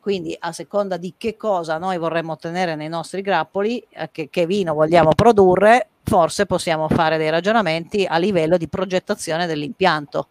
Quindi 0.00 0.36
a 0.38 0.52
seconda 0.52 0.96
di 0.96 1.14
che 1.16 1.36
cosa 1.36 1.78
noi 1.78 1.98
vorremmo 1.98 2.32
ottenere 2.32 2.76
nei 2.76 2.88
nostri 2.88 3.22
grappoli, 3.22 3.84
eh, 3.90 4.10
che, 4.12 4.28
che 4.30 4.46
vino 4.46 4.74
vogliamo 4.74 5.10
produrre, 5.14 5.88
forse 6.02 6.46
possiamo 6.46 6.88
fare 6.88 7.18
dei 7.18 7.30
ragionamenti 7.30 8.04
a 8.08 8.16
livello 8.18 8.56
di 8.56 8.68
progettazione 8.68 9.46
dell'impianto 9.46 10.28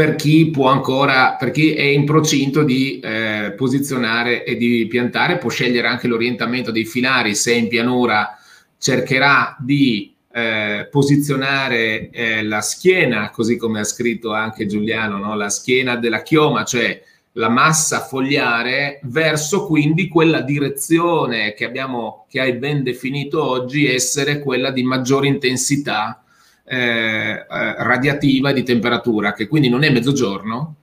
per 0.00 0.14
chi 0.14 0.48
può 0.48 0.70
ancora, 0.70 1.36
per 1.38 1.50
chi 1.50 1.74
è 1.74 1.82
in 1.82 2.06
procinto 2.06 2.62
di 2.62 3.00
eh, 3.00 3.52
posizionare 3.54 4.44
e 4.44 4.56
di 4.56 4.86
piantare, 4.88 5.36
può 5.36 5.50
scegliere 5.50 5.88
anche 5.88 6.08
l'orientamento 6.08 6.70
dei 6.70 6.86
filari, 6.86 7.34
se 7.34 7.52
in 7.52 7.68
pianura 7.68 8.38
cercherà 8.78 9.54
di 9.60 10.09
eh, 10.32 10.88
posizionare 10.90 12.10
eh, 12.10 12.42
la 12.44 12.60
schiena, 12.60 13.30
così 13.30 13.56
come 13.56 13.80
ha 13.80 13.84
scritto 13.84 14.32
anche 14.32 14.66
Giuliano, 14.66 15.18
no? 15.18 15.34
la 15.34 15.48
schiena 15.48 15.96
della 15.96 16.22
chioma, 16.22 16.64
cioè 16.64 17.02
la 17.34 17.48
massa 17.48 18.00
fogliare, 18.00 19.00
verso 19.04 19.66
quindi 19.66 20.08
quella 20.08 20.40
direzione 20.40 21.54
che 21.54 21.64
abbiamo, 21.64 22.26
che 22.28 22.40
hai 22.40 22.54
ben 22.54 22.82
definito 22.82 23.42
oggi, 23.42 23.86
essere 23.86 24.40
quella 24.40 24.70
di 24.70 24.82
maggiore 24.82 25.28
intensità 25.28 26.22
eh, 26.64 26.76
eh, 26.76 27.44
radiativa 27.48 28.52
di 28.52 28.62
temperatura, 28.62 29.32
che 29.32 29.48
quindi 29.48 29.68
non 29.68 29.84
è 29.84 29.90
mezzogiorno, 29.90 30.74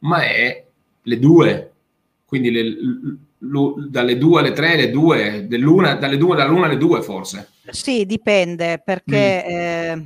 ma 0.00 0.22
è 0.22 0.64
le 1.02 1.18
due. 1.18 1.72
Quindi 2.24 2.50
le, 2.50 2.76
dalle 3.38 4.18
due 4.18 4.40
alle 4.40 4.52
tre, 4.52 4.76
le 4.76 4.90
due, 4.90 5.46
dell'una, 5.46 5.94
dalle 5.94 6.16
due, 6.16 6.36
dall'una 6.36 6.66
alle 6.66 6.76
due 6.76 7.02
forse. 7.02 7.50
Sì, 7.70 8.04
dipende, 8.04 8.82
perché 8.84 9.44
mm. 9.46 9.50
eh, 9.50 10.04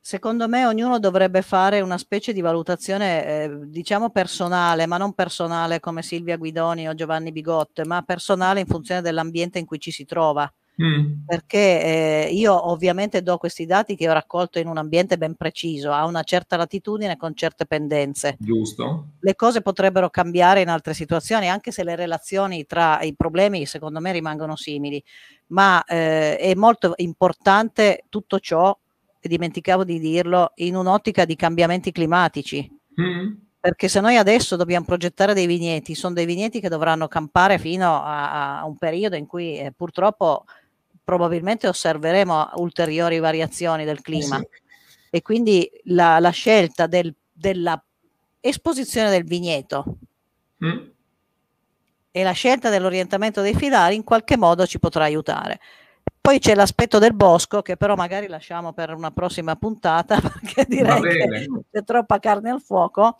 secondo 0.00 0.46
me 0.46 0.64
ognuno 0.66 0.98
dovrebbe 0.98 1.42
fare 1.42 1.80
una 1.80 1.98
specie 1.98 2.32
di 2.32 2.40
valutazione, 2.40 3.26
eh, 3.26 3.50
diciamo 3.64 4.10
personale, 4.10 4.86
ma 4.86 4.96
non 4.96 5.12
personale 5.14 5.80
come 5.80 6.02
Silvia 6.02 6.36
Guidoni 6.36 6.88
o 6.88 6.94
Giovanni 6.94 7.32
Bigotte, 7.32 7.84
ma 7.84 8.02
personale 8.02 8.60
in 8.60 8.66
funzione 8.66 9.02
dell'ambiente 9.02 9.58
in 9.58 9.66
cui 9.66 9.80
ci 9.80 9.90
si 9.90 10.04
trova. 10.04 10.50
Mm. 10.82 11.24
Perché 11.24 11.58
eh, 12.26 12.28
io 12.32 12.70
ovviamente 12.70 13.22
do 13.22 13.38
questi 13.38 13.64
dati 13.64 13.96
che 13.96 14.08
ho 14.10 14.12
raccolto 14.12 14.58
in 14.58 14.66
un 14.66 14.76
ambiente 14.76 15.16
ben 15.16 15.34
preciso, 15.34 15.90
a 15.90 16.04
una 16.04 16.22
certa 16.22 16.56
latitudine 16.56 17.16
con 17.16 17.34
certe 17.34 17.64
pendenze. 17.64 18.36
Giusto. 18.38 19.12
Le 19.20 19.34
cose 19.34 19.62
potrebbero 19.62 20.10
cambiare 20.10 20.60
in 20.60 20.68
altre 20.68 20.92
situazioni, 20.92 21.48
anche 21.48 21.70
se 21.70 21.82
le 21.82 21.96
relazioni 21.96 22.66
tra 22.66 23.00
i 23.00 23.14
problemi 23.14 23.64
secondo 23.64 24.00
me 24.00 24.12
rimangono 24.12 24.54
simili, 24.54 25.02
ma 25.48 25.82
eh, 25.84 26.36
è 26.36 26.54
molto 26.54 26.92
importante 26.96 28.04
tutto 28.10 28.38
ciò, 28.38 28.76
e 29.18 29.28
dimenticavo 29.28 29.82
di 29.82 29.98
dirlo, 29.98 30.52
in 30.56 30.76
un'ottica 30.76 31.24
di 31.24 31.36
cambiamenti 31.36 31.90
climatici. 31.90 32.70
Mm 33.00 33.44
perché 33.66 33.88
se 33.88 34.00
noi 34.00 34.16
adesso 34.16 34.54
dobbiamo 34.54 34.86
progettare 34.86 35.34
dei 35.34 35.46
vigneti, 35.46 35.96
sono 35.96 36.14
dei 36.14 36.24
vigneti 36.24 36.60
che 36.60 36.68
dovranno 36.68 37.08
campare 37.08 37.58
fino 37.58 38.00
a, 38.00 38.60
a 38.60 38.64
un 38.64 38.76
periodo 38.76 39.16
in 39.16 39.26
cui 39.26 39.58
eh, 39.58 39.72
purtroppo 39.72 40.44
probabilmente 41.06 41.68
osserveremo 41.68 42.50
ulteriori 42.56 43.20
variazioni 43.20 43.84
del 43.84 44.00
clima. 44.00 44.38
Sì. 44.38 44.48
E 45.08 45.22
quindi 45.22 45.70
la, 45.84 46.18
la 46.18 46.30
scelta 46.30 46.88
del, 46.88 47.14
della 47.32 47.80
esposizione 48.40 49.08
del 49.08 49.22
vigneto 49.22 49.98
mm. 50.64 50.86
e 52.10 52.22
la 52.24 52.32
scelta 52.32 52.70
dell'orientamento 52.70 53.40
dei 53.40 53.54
filari 53.54 53.94
in 53.94 54.02
qualche 54.02 54.36
modo 54.36 54.66
ci 54.66 54.80
potrà 54.80 55.04
aiutare. 55.04 55.60
Poi 56.20 56.40
c'è 56.40 56.56
l'aspetto 56.56 56.98
del 56.98 57.14
bosco 57.14 57.62
che 57.62 57.76
però 57.76 57.94
magari 57.94 58.26
lasciamo 58.26 58.72
per 58.72 58.92
una 58.92 59.12
prossima 59.12 59.54
puntata 59.54 60.18
perché 60.20 60.64
direi 60.66 61.00
che 61.00 61.48
c'è 61.70 61.84
troppa 61.84 62.18
carne 62.18 62.50
al 62.50 62.60
fuoco. 62.60 63.16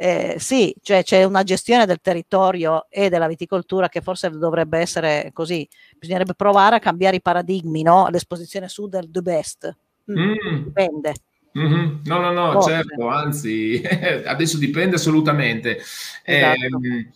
Eh, 0.00 0.36
sì, 0.38 0.72
cioè 0.80 1.02
c'è 1.02 1.24
una 1.24 1.42
gestione 1.42 1.84
del 1.84 1.98
territorio 2.00 2.86
e 2.88 3.08
della 3.08 3.26
viticoltura 3.26 3.88
che 3.88 4.00
forse 4.00 4.30
dovrebbe 4.30 4.78
essere 4.78 5.30
così. 5.32 5.68
Bisognerebbe 5.98 6.34
provare 6.34 6.76
a 6.76 6.78
cambiare 6.78 7.16
i 7.16 7.20
paradigmi, 7.20 7.82
no? 7.82 8.06
L'esposizione 8.08 8.68
sud 8.68 8.92
del 8.92 9.10
the 9.10 9.22
best. 9.22 9.76
Mm, 10.12 10.30
mm. 10.30 10.62
Dipende. 10.62 11.14
Mm-hmm. 11.58 11.96
No, 12.04 12.20
no, 12.20 12.30
no, 12.30 12.52
Forse. 12.52 12.70
certo, 12.70 13.08
anzi, 13.08 13.82
adesso 14.24 14.56
dipende 14.56 14.94
assolutamente. 14.94 15.78
Esatto. 16.22 16.78
Eh, 16.80 17.10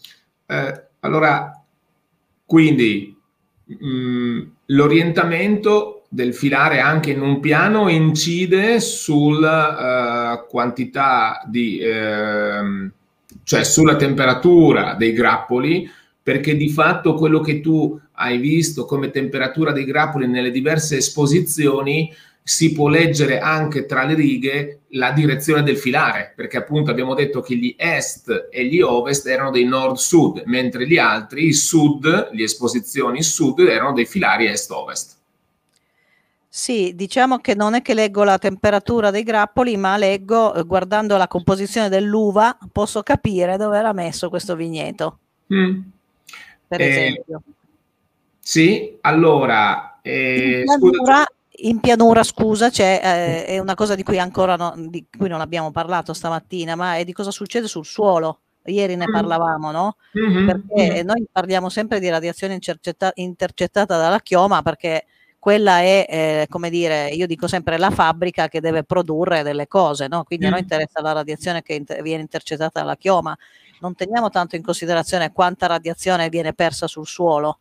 eh, 0.47 0.87
allora, 1.01 1.65
quindi 2.45 3.17
mh, 3.65 3.87
mm, 3.87 4.43
l'orientamento 4.67 6.02
del 6.15 6.35
filare 6.35 6.79
anche 6.79 7.13
in 7.13 7.23
un 7.23 7.41
piano 7.41 7.89
incide 7.89 8.81
sulla 8.81 10.43
uh, 10.43 10.47
quantità 10.47 11.41
di, 11.47 11.81
uh, 11.83 12.91
cioè 13.43 13.65
sulla 13.65 13.97
temperatura 13.97 14.93
dei 14.93 15.15
grappoli, 15.15 15.91
perché 16.23 16.55
di 16.55 16.69
fatto 16.69 17.15
quello 17.15 17.41
che 17.41 17.61
tu 17.61 17.99
hai 18.17 18.37
visto 18.37 18.85
come 18.85 19.11
temperatura 19.11 19.73
dei 19.73 19.87
grappoli 19.87 20.27
nelle 20.27 20.51
diverse 20.51 20.99
esposizioni 20.99 22.15
si 22.43 22.73
può 22.73 22.89
leggere 22.89 23.39
anche 23.39 23.87
tra 23.87 24.05
le 24.05 24.13
righe 24.13 24.81
la 24.91 25.13
direzione 25.13 25.63
del 25.63 25.79
filare, 25.79 26.35
perché 26.37 26.59
appunto 26.59 26.91
abbiamo 26.91 27.15
detto 27.15 27.41
che 27.41 27.57
gli 27.57 27.75
est 27.79 28.49
e 28.51 28.67
gli 28.67 28.83
ovest 28.83 29.27
erano 29.27 29.51
dei 29.51 29.65
nord-sud, 29.65 30.43
mentre 30.45 30.87
gli 30.87 30.99
altri, 30.99 31.47
i 31.47 31.55
sud, 31.55 32.29
le 32.33 32.43
esposizioni 32.43 33.23
sud, 33.23 33.61
erano 33.61 33.95
dei 33.95 34.05
filari 34.05 34.47
est-ovest. 34.47 35.21
Sì, 36.55 36.93
diciamo 36.95 37.39
che 37.39 37.55
non 37.55 37.73
è 37.73 37.81
che 37.81 37.95
leggo 37.95 38.25
la 38.25 38.37
temperatura 38.37 39.11
dei 39.11 39.23
grappoli, 39.23 39.79
ma 39.79 39.97
leggo, 39.97 40.53
eh, 40.53 40.65
guardando 40.65 41.17
la 41.17 41.27
composizione 41.27 41.89
dell'uva, 41.89 42.59
posso 42.71 43.03
capire 43.03 43.57
dove 43.57 43.79
era 43.79 43.95
messo 43.95 44.29
questo 44.29 44.55
vigneto. 44.55 45.19
Mm. 45.55 45.81
Per 46.69 46.79
eh, 46.79 46.87
esempio. 46.87 47.43
Sì, 48.39 48.99
allora... 49.01 49.99
Eh, 50.03 50.63
in, 50.67 51.71
in 51.71 51.81
pianura, 51.81 52.23
scusa, 52.23 52.71
eh, 52.71 53.47
è 53.47 53.59
una 53.59 53.75
cosa 53.75 53.95
di 53.95 54.03
cui 54.03 54.19
ancora 54.19 54.55
no, 54.55 54.75
di 54.77 55.07
cui 55.17 55.31
non 55.31 55.41
abbiamo 55.41 55.71
parlato 55.71 56.13
stamattina, 56.13 56.75
ma 56.75 56.97
è 56.97 57.05
di 57.05 57.15
cosa 57.15 57.31
succede 57.31 57.67
sul 57.67 57.87
suolo. 57.87 58.41
Ieri 58.67 58.95
ne 58.97 59.09
mm. 59.09 59.13
parlavamo, 59.13 59.71
no? 59.71 59.97
Mm-hmm. 60.19 60.47
Perché 60.47 60.93
mm-hmm. 60.93 61.07
noi 61.07 61.27
parliamo 61.33 61.71
sempre 61.71 61.99
di 61.99 62.11
radiazione 62.11 62.53
intercetta- 62.53 63.13
intercettata 63.15 63.97
dalla 63.97 64.21
chioma 64.21 64.61
perché 64.61 65.07
quella 65.43 65.81
è, 65.81 66.07
eh, 66.09 66.47
come 66.49 66.71
dire, 66.71 67.09
io 67.09 67.27
dico 67.27 67.49
sempre 67.49 67.77
la 67.77 67.91
fabbrica 67.91 68.47
che 68.47 68.61
deve 68.61 68.85
produrre 68.85 69.43
delle 69.43 69.67
cose, 69.67 70.07
no? 70.07 70.23
Quindi 70.23 70.45
mm. 70.45 70.49
a 70.49 70.51
noi 70.53 70.61
mm. 70.61 70.63
interessa 70.63 71.01
la 71.01 71.11
radiazione 71.11 71.63
che 71.63 71.75
inter- 71.75 72.01
viene 72.01 72.21
intercettata 72.21 72.79
dalla 72.79 72.95
chioma. 72.95 73.37
Non 73.81 73.97
teniamo 73.97 74.31
tanto 74.31 74.55
in 74.55 74.63
considerazione 74.63 75.33
quanta 75.33 75.67
radiazione 75.67 76.29
viene 76.29 76.53
persa 76.53 76.87
sul 76.87 77.09
suolo 77.09 77.59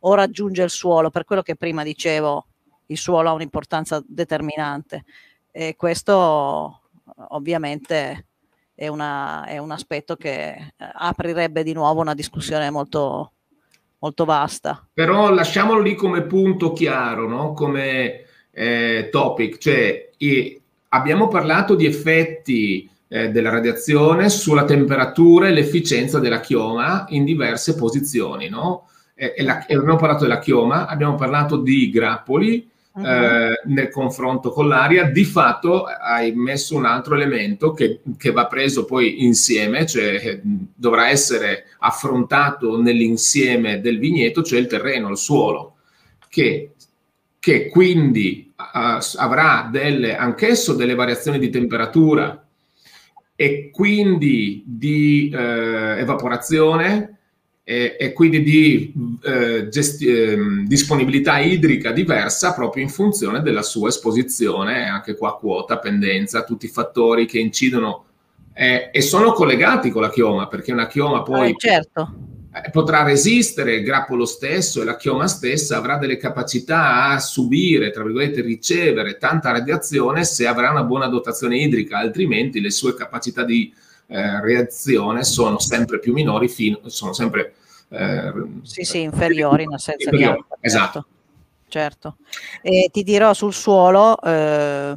o 0.00 0.12
raggiunge 0.12 0.62
il 0.62 0.68
suolo, 0.68 1.08
per 1.08 1.24
quello 1.24 1.40
che 1.40 1.56
prima 1.56 1.82
dicevo, 1.82 2.48
il 2.88 2.98
suolo 2.98 3.30
ha 3.30 3.32
un'importanza 3.32 4.04
determinante 4.06 5.06
e 5.50 5.74
questo 5.74 6.82
ovviamente 7.28 8.26
è, 8.74 8.88
una, 8.88 9.46
è 9.46 9.56
un 9.56 9.70
aspetto 9.70 10.16
che 10.16 10.50
eh, 10.50 10.72
aprirebbe 10.76 11.62
di 11.62 11.72
nuovo 11.72 12.02
una 12.02 12.12
discussione 12.12 12.68
molto, 12.68 13.32
molto 14.06 14.24
vasta. 14.24 14.86
Però 14.92 15.30
lasciamolo 15.32 15.80
lì 15.80 15.94
come 15.94 16.22
punto 16.22 16.72
chiaro, 16.72 17.28
no? 17.28 17.52
come 17.52 18.24
eh, 18.52 19.08
topic, 19.10 19.58
cioè 19.58 20.10
i, 20.18 20.60
abbiamo 20.90 21.28
parlato 21.28 21.74
di 21.74 21.86
effetti 21.86 22.88
eh, 23.08 23.30
della 23.30 23.50
radiazione 23.50 24.28
sulla 24.28 24.64
temperatura 24.64 25.48
e 25.48 25.52
l'efficienza 25.52 26.18
della 26.18 26.40
chioma 26.40 27.06
in 27.10 27.24
diverse 27.24 27.74
posizioni, 27.74 28.48
no? 28.48 28.88
E, 29.14 29.34
e, 29.36 29.42
la, 29.42 29.66
e 29.66 29.74
abbiamo 29.74 29.96
parlato 29.96 30.22
della 30.22 30.38
chioma, 30.38 30.86
abbiamo 30.86 31.14
parlato 31.14 31.56
di 31.56 31.90
grappoli, 31.90 32.68
uh-huh. 32.96 33.72
nel 33.72 33.90
confronto 33.90 34.50
con 34.50 34.68
l'aria, 34.68 35.04
di 35.04 35.24
fatto 35.24 35.84
hai 35.84 36.32
messo 36.32 36.76
un 36.76 36.86
altro 36.86 37.14
elemento 37.14 37.72
che, 37.72 38.00
che 38.16 38.30
va 38.32 38.46
preso 38.46 38.84
poi 38.84 39.24
insieme, 39.24 39.86
cioè 39.86 40.40
dovrà 40.42 41.08
essere 41.08 41.66
affrontato 41.78 42.80
nell'insieme 42.80 43.80
del 43.80 43.98
vigneto, 43.98 44.42
cioè 44.42 44.58
il 44.58 44.66
terreno, 44.66 45.10
il 45.10 45.18
suolo, 45.18 45.76
che, 46.28 46.72
che 47.38 47.68
quindi 47.68 48.52
uh, 48.56 48.98
avrà 49.16 49.68
delle, 49.70 50.16
anch'esso 50.16 50.74
delle 50.74 50.94
variazioni 50.94 51.38
di 51.38 51.50
temperatura 51.50 52.42
e 53.34 53.70
quindi 53.70 54.62
di 54.66 55.30
uh, 55.32 55.36
evaporazione 55.36 57.15
e, 57.68 57.96
e 57.98 58.12
quindi 58.12 58.44
di 58.44 58.92
eh, 59.24 59.66
gesti- 59.68 60.06
eh, 60.06 60.38
disponibilità 60.68 61.40
idrica 61.40 61.90
diversa 61.90 62.54
proprio 62.54 62.84
in 62.84 62.88
funzione 62.88 63.42
della 63.42 63.62
sua 63.62 63.88
esposizione, 63.88 64.88
anche 64.88 65.16
qua 65.16 65.36
quota, 65.36 65.80
pendenza, 65.80 66.44
tutti 66.44 66.66
i 66.66 66.68
fattori 66.68 67.26
che 67.26 67.40
incidono 67.40 68.04
eh, 68.54 68.90
e 68.92 69.00
sono 69.00 69.32
collegati 69.32 69.90
con 69.90 70.02
la 70.02 70.10
chioma, 70.10 70.46
perché 70.46 70.70
una 70.70 70.86
chioma 70.86 71.24
poi 71.24 71.50
eh, 71.50 71.54
certo. 71.56 72.14
Eh, 72.54 72.70
potrà 72.70 73.02
resistere, 73.02 73.74
il 73.74 73.82
grappolo 73.82 74.26
stesso 74.26 74.80
e 74.80 74.84
la 74.84 74.96
chioma 74.96 75.26
stessa 75.26 75.76
avrà 75.76 75.98
delle 75.98 76.18
capacità 76.18 77.08
a 77.08 77.18
subire, 77.18 77.90
tra 77.90 78.04
virgolette, 78.04 78.42
ricevere 78.42 79.18
tanta 79.18 79.50
radiazione 79.50 80.22
se 80.22 80.46
avrà 80.46 80.70
una 80.70 80.84
buona 80.84 81.08
dotazione 81.08 81.58
idrica, 81.58 81.98
altrimenti 81.98 82.60
le 82.60 82.70
sue 82.70 82.94
capacità 82.94 83.42
di 83.42 83.74
eh, 84.06 84.40
reazione 84.40 85.24
sono 85.24 85.58
sempre 85.58 85.98
più 85.98 86.12
minori, 86.12 86.48
fino, 86.48 86.80
sono 86.86 87.12
sempre... 87.12 87.54
Eh, 87.88 88.32
sì, 88.62 88.82
sì, 88.82 89.00
inferiori 89.02 89.62
in 89.62 89.72
assenza 89.72 90.10
inferiori, 90.10 90.34
di 90.34 90.40
acqua. 90.40 90.56
Esatto. 90.60 91.06
Certo. 91.68 92.16
E 92.62 92.88
ti 92.92 93.02
dirò 93.02 93.32
sul 93.34 93.52
suolo, 93.52 94.20
eh, 94.22 94.96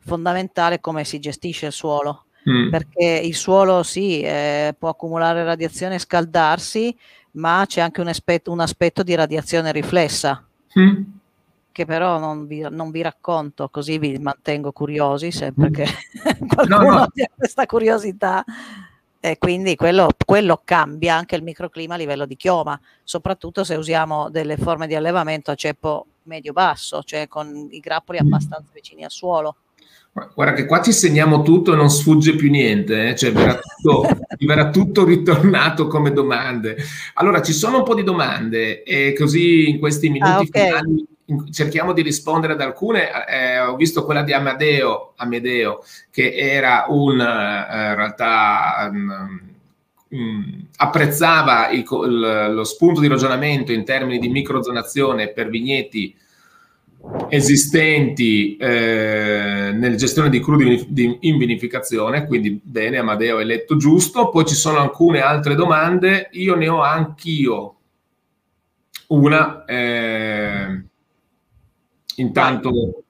fondamentale 0.00 0.80
come 0.80 1.04
si 1.04 1.18
gestisce 1.18 1.66
il 1.66 1.72
suolo. 1.72 2.24
Mm. 2.48 2.70
Perché 2.70 3.20
il 3.24 3.34
suolo 3.34 3.82
sì, 3.82 4.20
eh, 4.20 4.74
può 4.78 4.88
accumulare 4.88 5.42
radiazione 5.44 5.96
e 5.96 5.98
scaldarsi, 5.98 6.96
ma 7.32 7.64
c'è 7.66 7.80
anche 7.80 8.00
un 8.00 8.08
aspetto, 8.08 8.52
un 8.52 8.60
aspetto 8.60 9.02
di 9.02 9.14
radiazione 9.14 9.72
riflessa. 9.72 10.44
Mm 10.78 11.15
che 11.76 11.84
però 11.84 12.18
non 12.18 12.46
vi, 12.46 12.66
non 12.70 12.90
vi, 12.90 13.02
racconto, 13.02 13.68
così 13.68 13.98
vi 13.98 14.16
mantengo 14.16 14.72
curiosi 14.72 15.30
sempre 15.30 15.70
che 15.70 15.84
qualcuno 16.48 16.78
no, 16.78 16.90
no. 16.90 17.02
abbia 17.02 17.28
questa 17.36 17.66
curiosità. 17.66 18.42
E 19.20 19.36
quindi 19.36 19.76
quello, 19.76 20.08
quello, 20.24 20.62
cambia 20.64 21.16
anche 21.16 21.36
il 21.36 21.42
microclima 21.42 21.92
a 21.92 21.98
livello 21.98 22.24
di 22.24 22.36
chioma, 22.36 22.80
soprattutto 23.04 23.62
se 23.62 23.74
usiamo 23.74 24.30
delle 24.30 24.56
forme 24.56 24.86
di 24.86 24.94
allevamento 24.94 25.50
a 25.50 25.54
ceppo 25.54 26.06
medio-basso, 26.22 27.02
cioè 27.02 27.28
con 27.28 27.68
i 27.70 27.80
grappoli 27.80 28.18
abbastanza 28.18 28.70
vicini 28.72 29.04
al 29.04 29.10
suolo. 29.10 29.56
Guarda 30.34 30.54
che 30.54 30.64
qua 30.64 30.80
ci 30.80 30.92
segniamo 30.92 31.42
tutto 31.42 31.74
e 31.74 31.76
non 31.76 31.90
sfugge 31.90 32.36
più 32.36 32.48
niente, 32.48 33.08
eh? 33.08 33.16
cioè 33.16 33.32
verrà 33.32 33.58
tutto, 33.58 34.08
verrà 34.46 34.70
tutto, 34.70 35.04
ritornato 35.04 35.88
come 35.88 36.12
domande. 36.12 36.76
Allora, 37.14 37.42
ci 37.42 37.52
sono 37.52 37.78
un 37.78 37.84
po' 37.84 37.94
di 37.94 38.02
domande 38.02 38.82
e 38.82 39.12
così 39.12 39.68
in 39.68 39.78
questi 39.78 40.08
minuti 40.08 40.30
ah, 40.30 40.38
okay. 40.38 40.66
finali 40.68 41.15
cerchiamo 41.50 41.92
di 41.92 42.02
rispondere 42.02 42.52
ad 42.52 42.60
alcune. 42.60 43.08
Eh, 43.26 43.60
ho 43.60 43.76
visto 43.76 44.04
quella 44.04 44.22
di 44.22 44.32
Amadeo, 44.32 45.12
Amedeo, 45.16 45.82
che 46.10 46.34
era 46.34 46.86
un, 46.88 47.20
eh, 47.20 47.88
in 47.88 47.94
realtà, 47.94 48.90
um, 50.08 50.68
apprezzava 50.76 51.68
il, 51.70 51.84
il, 52.04 52.52
lo 52.54 52.64
spunto 52.64 53.00
di 53.00 53.08
ragionamento 53.08 53.72
in 53.72 53.84
termini 53.84 54.18
di 54.18 54.28
microzonazione 54.28 55.28
per 55.28 55.48
vigneti 55.48 56.14
esistenti 57.28 58.56
eh, 58.56 59.70
nella 59.72 59.94
gestione 59.94 60.28
di 60.28 60.40
crudi 60.40 60.86
di, 60.88 61.18
in 61.20 61.38
vinificazione, 61.38 62.26
quindi 62.26 62.60
bene, 62.62 62.98
Amadeo 62.98 63.38
hai 63.38 63.44
letto 63.44 63.76
giusto. 63.76 64.28
Poi 64.30 64.44
ci 64.44 64.54
sono 64.54 64.78
alcune 64.78 65.20
altre 65.20 65.54
domande, 65.54 66.28
io 66.32 66.54
ne 66.54 66.68
ho 66.68 66.80
anch'io 66.82 67.74
una. 69.08 69.64
Eh, 69.64 70.84
Intanto 72.16 73.04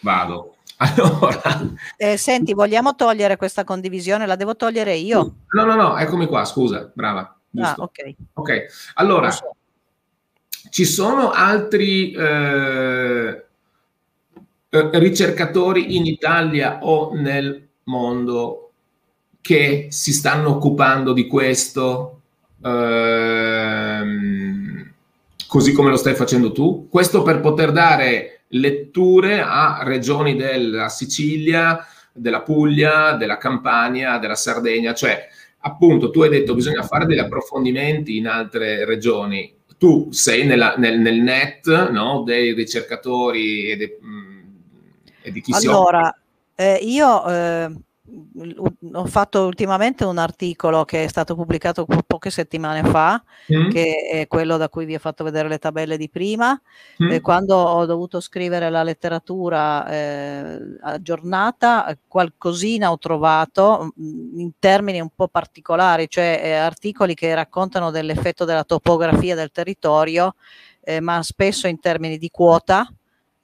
vado. 0.00 0.50
Allora, 0.76 1.72
eh, 1.96 2.16
senti, 2.16 2.52
vogliamo 2.52 2.96
togliere 2.96 3.36
questa 3.36 3.62
condivisione? 3.62 4.26
La 4.26 4.34
devo 4.34 4.56
togliere 4.56 4.96
io? 4.96 5.36
No, 5.50 5.64
no, 5.64 5.76
no, 5.76 5.96
eccomi 5.96 6.26
qua, 6.26 6.44
scusa, 6.44 6.90
brava. 6.92 7.38
Giusto. 7.48 7.80
Ah, 7.80 7.84
ok. 7.84 8.14
Ok, 8.34 8.66
allora, 8.94 9.30
so. 9.30 9.54
ci 10.70 10.84
sono 10.84 11.30
altri 11.30 12.10
eh, 12.10 13.44
eh, 14.68 14.90
ricercatori 14.98 15.96
in 15.96 16.06
Italia 16.06 16.80
o 16.82 17.14
nel 17.14 17.68
mondo 17.84 18.72
che 19.40 19.86
si 19.90 20.12
stanno 20.12 20.50
occupando 20.50 21.12
di 21.12 21.28
questo? 21.28 22.22
Ehm, 22.64 24.14
così 25.46 25.72
come 25.72 25.90
lo 25.90 25.96
stai 25.96 26.14
facendo 26.14 26.50
tu? 26.50 26.88
Questo 26.88 27.22
per 27.22 27.40
poter 27.40 27.70
dare 27.70 28.33
letture 28.54 29.40
a 29.40 29.80
regioni 29.82 30.36
della 30.36 30.88
Sicilia, 30.88 31.86
della 32.12 32.42
Puglia, 32.42 33.14
della 33.16 33.38
Campania, 33.38 34.18
della 34.18 34.34
Sardegna, 34.34 34.94
cioè 34.94 35.28
appunto 35.66 36.10
tu 36.10 36.22
hai 36.22 36.28
detto 36.28 36.54
bisogna 36.54 36.82
fare 36.82 37.06
degli 37.06 37.18
approfondimenti 37.18 38.16
in 38.16 38.26
altre 38.26 38.84
regioni, 38.84 39.52
tu 39.78 40.08
sei 40.12 40.44
nella, 40.44 40.74
nel, 40.76 40.98
nel, 41.00 41.20
net 41.20 41.90
no, 41.90 42.22
dei 42.22 42.52
ricercatori 42.52 43.70
e, 43.70 43.76
de, 43.76 43.98
mm, 44.02 44.40
e 45.22 45.32
di 45.32 45.40
chi 45.40 45.52
allora, 45.52 45.98
si 45.98 46.04
occupa. 46.04 46.18
Eh, 46.56 46.78
io 46.82 47.26
eh, 47.26 47.72
ho 48.92 49.06
fatto 49.06 49.46
ultimamente 49.46 50.04
un 50.04 50.18
articolo 50.18 50.84
che 50.84 51.04
è 51.04 51.06
stato 51.08 51.34
pubblicato 51.34 51.86
poche 52.06 52.30
settimane 52.30 52.82
fa, 52.84 53.22
mm. 53.52 53.70
che 53.70 54.08
è 54.10 54.26
quello 54.26 54.56
da 54.56 54.68
cui 54.68 54.84
vi 54.84 54.94
ho 54.94 54.98
fatto 54.98 55.24
vedere 55.24 55.48
le 55.48 55.58
tabelle 55.58 55.96
di 55.96 56.08
prima. 56.08 56.60
Mm. 57.02 57.10
Eh, 57.10 57.20
quando 57.20 57.56
ho 57.56 57.86
dovuto 57.86 58.20
scrivere 58.20 58.70
la 58.70 58.82
letteratura 58.82 59.86
eh, 59.88 60.58
aggiornata, 60.80 61.96
qualcosina 62.06 62.90
ho 62.90 62.98
trovato 62.98 63.92
mm, 63.98 64.38
in 64.38 64.50
termini 64.58 65.00
un 65.00 65.10
po' 65.14 65.28
particolari, 65.28 66.08
cioè 66.08 66.40
eh, 66.42 66.52
articoli 66.52 67.14
che 67.14 67.34
raccontano 67.34 67.90
dell'effetto 67.90 68.44
della 68.44 68.64
topografia 68.64 69.34
del 69.34 69.50
territorio, 69.50 70.34
eh, 70.80 71.00
ma 71.00 71.22
spesso 71.22 71.66
in 71.66 71.80
termini 71.80 72.18
di 72.18 72.30
quota 72.30 72.88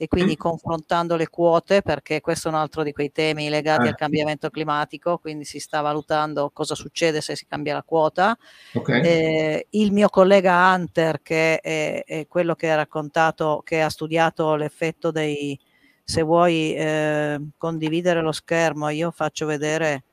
e 0.02 0.08
quindi 0.08 0.34
confrontando 0.34 1.14
le 1.14 1.28
quote, 1.28 1.82
perché 1.82 2.22
questo 2.22 2.48
è 2.48 2.50
un 2.50 2.56
altro 2.56 2.82
di 2.82 2.90
quei 2.90 3.12
temi 3.12 3.50
legati 3.50 3.84
eh. 3.84 3.88
al 3.88 3.96
cambiamento 3.96 4.48
climatico, 4.48 5.18
quindi 5.18 5.44
si 5.44 5.58
sta 5.58 5.82
valutando 5.82 6.48
cosa 6.54 6.74
succede 6.74 7.20
se 7.20 7.36
si 7.36 7.44
cambia 7.46 7.74
la 7.74 7.82
quota. 7.82 8.34
Okay. 8.72 9.02
Eh, 9.02 9.66
il 9.68 9.92
mio 9.92 10.08
collega 10.08 10.72
Hunter, 10.72 11.20
che 11.20 11.60
è, 11.60 12.02
è, 12.06 12.26
quello 12.28 12.54
che 12.54 12.70
ha 12.70 12.76
raccontato, 12.76 13.60
che 13.62 13.82
ha 13.82 13.90
studiato 13.90 14.54
l'effetto 14.54 15.10
dei, 15.10 15.60
se 16.02 16.22
vuoi 16.22 16.74
eh, 16.74 17.38
condividere 17.58 18.22
lo 18.22 18.32
schermo, 18.32 18.88
io 18.88 19.10
faccio 19.10 19.44
vedere 19.44 20.04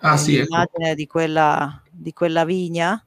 ah, 0.00 0.18
sì, 0.18 0.36
ecco. 0.36 0.42
l'immagine 0.42 0.86
ecco. 0.88 0.94
di, 0.94 1.06
quella, 1.06 1.82
di 1.90 2.12
quella 2.12 2.44
vigna 2.44 3.00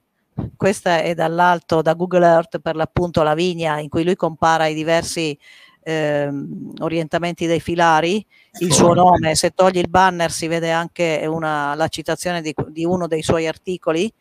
questa 0.55 1.01
è 1.01 1.14
dall'alto 1.14 1.82
da 1.82 1.93
Google 1.93 2.26
Earth 2.26 2.60
per 2.60 2.76
l'appunto 2.76 3.24
la 3.24 3.34
vigna 3.34 3.80
in 3.80 3.89
cui 3.89 4.03
lui 4.03 4.16
compara 4.16 4.68
i 4.68 4.74
diversi 4.74 5.38
ehm, 5.82 6.73
orientamenti 6.80 7.47
dei 7.47 7.59
filari, 7.59 8.25
il 8.59 8.73
suo 8.73 8.93
nome, 8.93 9.36
se 9.36 9.51
togli 9.51 9.77
il 9.77 9.89
banner 9.89 10.32
si 10.32 10.47
vede 10.47 10.71
anche 10.71 11.25
una, 11.27 11.75
la 11.75 11.88
citazione 11.88 12.41
di, 12.41 12.53
di, 12.67 12.86
uno 12.86 13.07
dei 13.07 13.21
suoi 13.21 13.47
articoli, 13.47 14.11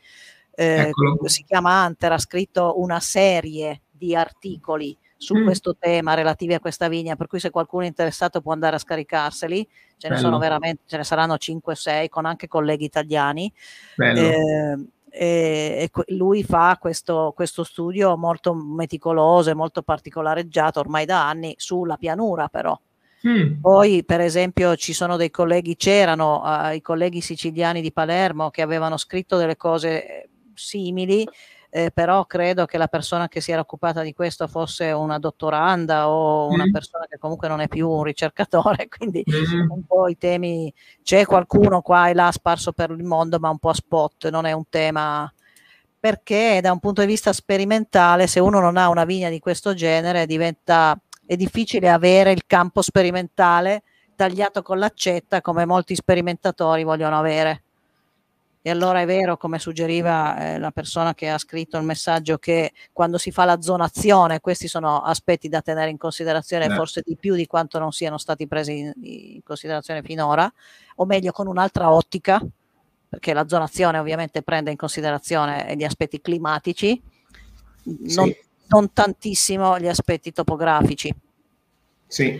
eh, 0.54 0.90
si 1.24 1.44
chiama 1.44 1.86
Hunter, 1.86 2.12
ha 2.12 2.18
scritto 2.18 2.80
una 2.80 3.00
serie 3.00 3.82
di 3.90 4.14
articoli 4.14 4.96
su 5.16 5.36
mm. 5.36 5.44
questo 5.44 5.76
tema 5.76 6.14
relativi 6.14 6.54
a 6.54 6.60
questa 6.60 6.88
vigna, 6.88 7.16
per 7.16 7.26
cui 7.26 7.40
se 7.40 7.50
qualcuno 7.50 7.82
è 7.82 7.86
interessato 7.86 8.40
può 8.40 8.52
andare 8.52 8.76
a 8.76 8.78
scaricarseli, 8.78 9.68
ce 9.96 10.08
ne 10.08 10.16
sono 10.16 10.38
veramente, 10.38 10.82
ce 10.86 10.96
ne 10.96 11.04
saranno 11.04 11.34
5-6 11.34 12.08
con 12.08 12.24
anche 12.24 12.46
colleghi 12.46 12.84
italiani. 12.84 13.52
Eh, 13.96 14.78
e, 15.10 15.90
e 15.92 16.14
lui 16.14 16.42
fa 16.44 16.76
questo, 16.80 17.32
questo, 17.34 17.64
studio 17.64 18.16
molto 18.16 18.54
meticoloso 18.54 19.50
e 19.50 19.54
molto 19.54 19.82
particolareggiato 19.82 20.80
ormai 20.80 21.04
da 21.04 21.28
anni 21.28 21.54
sulla 21.56 21.96
pianura 21.96 22.48
però. 22.48 22.78
Mm. 23.26 23.60
Poi 23.60 24.04
per 24.04 24.20
esempio 24.20 24.76
ci 24.76 24.92
sono 24.92 25.16
dei 25.16 25.30
colleghi, 25.30 25.76
c'erano 25.76 26.42
uh, 26.42 26.72
i 26.72 26.80
colleghi 26.80 27.20
siciliani 27.20 27.80
di 27.80 27.92
Palermo 27.92 28.50
che 28.50 28.62
avevano 28.62 28.96
scritto 28.96 29.36
delle 29.36 29.56
cose 29.56 30.06
eh, 30.06 30.28
simili 30.54 31.26
eh, 31.70 31.90
però 31.90 32.24
credo 32.26 32.64
che 32.64 32.78
la 32.78 32.88
persona 32.88 33.28
che 33.28 33.40
si 33.40 33.52
era 33.52 33.60
occupata 33.60 34.02
di 34.02 34.12
questo 34.12 34.46
fosse 34.46 34.90
una 34.90 35.18
dottoranda 35.18 36.08
o 36.08 36.48
una 36.48 36.66
mm. 36.66 36.72
persona 36.72 37.06
che 37.08 37.18
comunque 37.18 37.48
non 37.48 37.60
è 37.60 37.68
più 37.68 37.88
un 37.88 38.02
ricercatore, 38.02 38.88
quindi 38.96 39.22
mm. 39.28 39.70
un 39.70 39.84
po' 39.84 40.08
i 40.08 40.16
temi, 40.16 40.72
c'è 41.02 41.24
qualcuno 41.24 41.82
qua 41.82 42.08
e 42.08 42.14
là 42.14 42.30
sparso 42.32 42.72
per 42.72 42.90
il 42.90 43.04
mondo, 43.04 43.38
ma 43.38 43.50
un 43.50 43.58
po' 43.58 43.70
a 43.70 43.74
spot, 43.74 44.30
non 44.30 44.46
è 44.46 44.52
un 44.52 44.64
tema 44.68 45.32
perché 46.00 46.60
da 46.62 46.70
un 46.70 46.78
punto 46.78 47.00
di 47.00 47.08
vista 47.08 47.32
sperimentale, 47.32 48.28
se 48.28 48.38
uno 48.38 48.60
non 48.60 48.76
ha 48.76 48.88
una 48.88 49.04
vigna 49.04 49.28
di 49.28 49.40
questo 49.40 49.74
genere, 49.74 50.26
diventa 50.26 50.98
è 51.28 51.36
difficile 51.36 51.90
avere 51.90 52.32
il 52.32 52.46
campo 52.46 52.80
sperimentale 52.80 53.82
tagliato 54.16 54.62
con 54.62 54.78
l'accetta 54.78 55.42
come 55.42 55.66
molti 55.66 55.94
sperimentatori 55.94 56.84
vogliono 56.84 57.18
avere. 57.18 57.64
E 58.68 58.70
allora 58.70 59.00
è 59.00 59.06
vero, 59.06 59.38
come 59.38 59.58
suggeriva 59.58 60.36
eh, 60.36 60.58
la 60.58 60.70
persona 60.70 61.14
che 61.14 61.30
ha 61.30 61.38
scritto 61.38 61.78
il 61.78 61.84
messaggio, 61.84 62.36
che 62.36 62.72
quando 62.92 63.16
si 63.16 63.30
fa 63.30 63.46
la 63.46 63.62
zonazione, 63.62 64.40
questi 64.40 64.68
sono 64.68 65.00
aspetti 65.00 65.48
da 65.48 65.62
tenere 65.62 65.88
in 65.88 65.96
considerazione, 65.96 66.66
eh. 66.66 66.74
forse 66.74 67.00
di 67.02 67.16
più 67.16 67.34
di 67.34 67.46
quanto 67.46 67.78
non 67.78 67.92
siano 67.92 68.18
stati 68.18 68.46
presi 68.46 68.76
in, 68.76 68.92
in 69.00 69.42
considerazione 69.42 70.02
finora, 70.02 70.52
o 70.96 71.06
meglio 71.06 71.32
con 71.32 71.46
un'altra 71.46 71.90
ottica, 71.90 72.46
perché 73.08 73.32
la 73.32 73.48
zonazione 73.48 73.96
ovviamente 73.96 74.42
prende 74.42 74.70
in 74.70 74.76
considerazione 74.76 75.74
gli 75.74 75.84
aspetti 75.84 76.20
climatici, 76.20 77.00
non, 77.84 78.26
sì. 78.26 78.36
non 78.66 78.92
tantissimo 78.92 79.78
gli 79.78 79.88
aspetti 79.88 80.30
topografici. 80.30 81.10
Sì. 82.06 82.38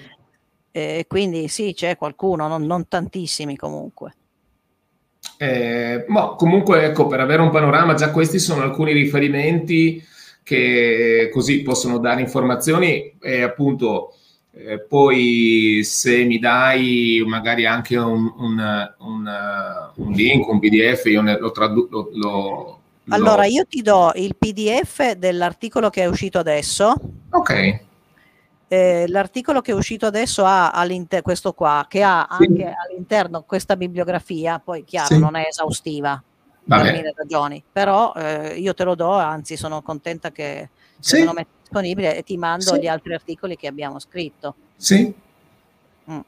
E 0.73 1.07
quindi 1.09 1.49
sì, 1.49 1.73
c'è 1.73 1.97
qualcuno, 1.97 2.49
non, 2.49 2.65
non 2.65 2.87
tantissimi 2.87 3.57
comunque. 3.57 4.13
Eh, 5.41 6.05
ma 6.09 6.35
comunque, 6.37 6.85
ecco, 6.85 7.07
per 7.07 7.21
avere 7.21 7.43
un 7.43 7.51
panorama, 7.51 7.95
già 7.95 8.11
questi 8.11 8.41
sono 8.41 8.63
alcuni 8.63 8.93
riferimenti 8.93 10.05
che 10.43 11.31
così 11.33 11.63
possono 11.63 11.99
dare 11.99 12.23
informazioni 12.23 13.15
e 13.21 13.43
appunto 13.43 14.15
eh, 14.53 14.81
poi 14.81 15.83
se 15.85 16.25
mi 16.25 16.39
dai 16.41 17.23
magari 17.25 17.67
anche 17.67 17.97
un, 17.97 18.33
un, 18.37 18.95
un, 18.99 19.31
un 19.95 20.13
link, 20.13 20.49
un 20.49 20.59
PDF, 20.59 21.05
io 21.05 21.23
ne, 21.23 21.39
lo 21.39 21.53
traduco. 21.53 22.11
Lo, 22.15 22.81
allora, 23.11 23.45
io 23.45 23.65
ti 23.65 23.81
do 23.81 24.11
il 24.17 24.35
PDF 24.37 25.13
dell'articolo 25.13 25.89
che 25.89 26.03
è 26.03 26.07
uscito 26.07 26.39
adesso. 26.39 26.95
Ok. 27.31 27.87
Eh, 28.71 29.07
l'articolo 29.09 29.63
che 29.63 29.73
è 29.73 29.75
uscito 29.75 30.05
adesso 30.05 30.45
ha 30.45 30.71
all'interno 30.71 31.23
questo 31.23 31.55
qua, 31.55 31.87
che 31.89 32.03
ha 32.03 32.29
sì. 32.39 32.45
anche 32.45 32.75
all'interno 32.87 33.43
questa 33.43 33.77
bibliografia, 33.77 34.61
poi 34.63 34.85
chiaro 34.85 35.15
sì. 35.15 35.19
non 35.19 35.37
è 35.37 35.47
esaustiva 35.49 36.23
Vabbè. 36.65 36.83
per 36.83 36.93
mille 36.93 37.15
ragioni, 37.17 37.65
però 37.73 38.13
eh, 38.15 38.59
io 38.59 38.75
te 38.75 38.85
lo 38.85 38.95
do, 38.95 39.13
anzi 39.13 39.57
sono 39.57 39.81
contenta 39.81 40.31
che 40.31 40.69
sì. 40.99 41.25
lo 41.25 41.33
metti 41.33 41.57
disponibile 41.63 42.15
e 42.15 42.23
ti 42.23 42.37
mando 42.37 42.77
gli 42.77 42.87
altri 42.87 43.15
articoli 43.15 43.57
che 43.57 43.69
abbiamo 43.69 43.99
scritto. 43.99 44.55
Sì. 44.77 45.15
Mm. 46.11 46.21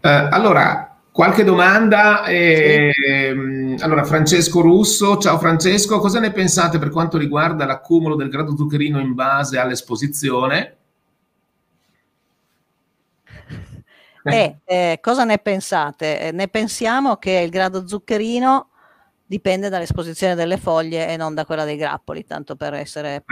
Eh, 0.00 0.08
allora, 0.08 0.96
qualche 1.12 1.44
domanda? 1.44 2.24
Eh, 2.24 3.76
allora, 3.80 4.04
Francesco 4.04 4.62
Russo, 4.62 5.18
ciao 5.18 5.38
Francesco, 5.38 5.98
cosa 5.98 6.20
ne 6.20 6.30
pensate 6.30 6.78
per 6.78 6.88
quanto 6.88 7.18
riguarda 7.18 7.66
l'accumulo 7.66 8.14
del 8.14 8.30
grado 8.30 8.56
zuccherino 8.56 8.98
in 8.98 9.12
base 9.12 9.58
all'esposizione? 9.58 10.76
Eh, 14.32 14.58
eh, 14.64 14.98
cosa 15.00 15.24
ne 15.24 15.38
pensate? 15.38 16.20
Eh, 16.20 16.32
ne 16.32 16.48
pensiamo 16.48 17.16
che 17.16 17.32
il 17.32 17.50
grado 17.50 17.86
zuccherino 17.86 18.70
dipende 19.26 19.68
dall'esposizione 19.68 20.34
delle 20.34 20.56
foglie 20.56 21.08
e 21.08 21.16
non 21.16 21.34
da 21.34 21.44
quella 21.44 21.64
dei 21.64 21.76
grappoli, 21.76 22.24
tanto 22.24 22.56
per 22.56 22.74
essere 22.74 23.16
eh. 23.16 23.22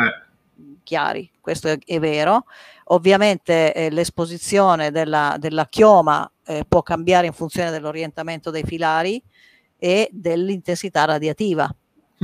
chiari, 0.83 1.31
questo 1.41 1.69
è, 1.69 1.79
è 1.85 1.99
vero. 1.99 2.45
Ovviamente 2.85 3.73
eh, 3.73 3.91
l'esposizione 3.91 4.91
della, 4.91 5.37
della 5.39 5.67
chioma 5.67 6.31
eh, 6.45 6.65
può 6.69 6.83
cambiare 6.83 7.27
in 7.27 7.33
funzione 7.33 7.71
dell'orientamento 7.71 8.51
dei 8.51 8.65
filari 8.65 9.23
e 9.79 10.09
dell'intensità 10.13 11.05
radiativa. 11.05 11.75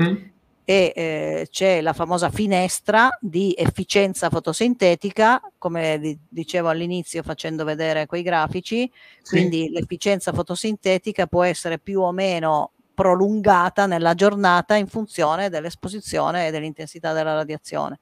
Mm 0.01 0.31
e 0.65 0.93
eh, 0.95 1.49
c'è 1.51 1.81
la 1.81 1.93
famosa 1.93 2.31
finestra 2.31 3.09
di 3.21 3.55
efficienza 3.57 4.31
fotosintetica, 4.31 5.41
come 5.59 5.99
di, 5.99 6.19
dicevo 6.29 6.69
all'inizio 6.69 7.23
facendo 7.23 7.65
vedere 7.65 8.07
quei 8.07 8.23
grafici, 8.23 8.91
sì. 9.23 9.37
quindi 9.37 9.71
l'efficienza 9.71 10.33
fotosintetica 10.33 11.27
può 11.27 11.43
essere 11.43 11.79
più 11.79 12.01
o 12.01 12.13
meno 12.13 12.73
prolungata 12.95 13.87
nella 13.87 14.15
giornata 14.15 14.77
in 14.77 14.87
funzione 14.87 15.49
dell'esposizione 15.49 16.47
e 16.47 16.51
dell'intensità 16.51 17.13
della 17.13 17.35
radiazione 17.35 17.99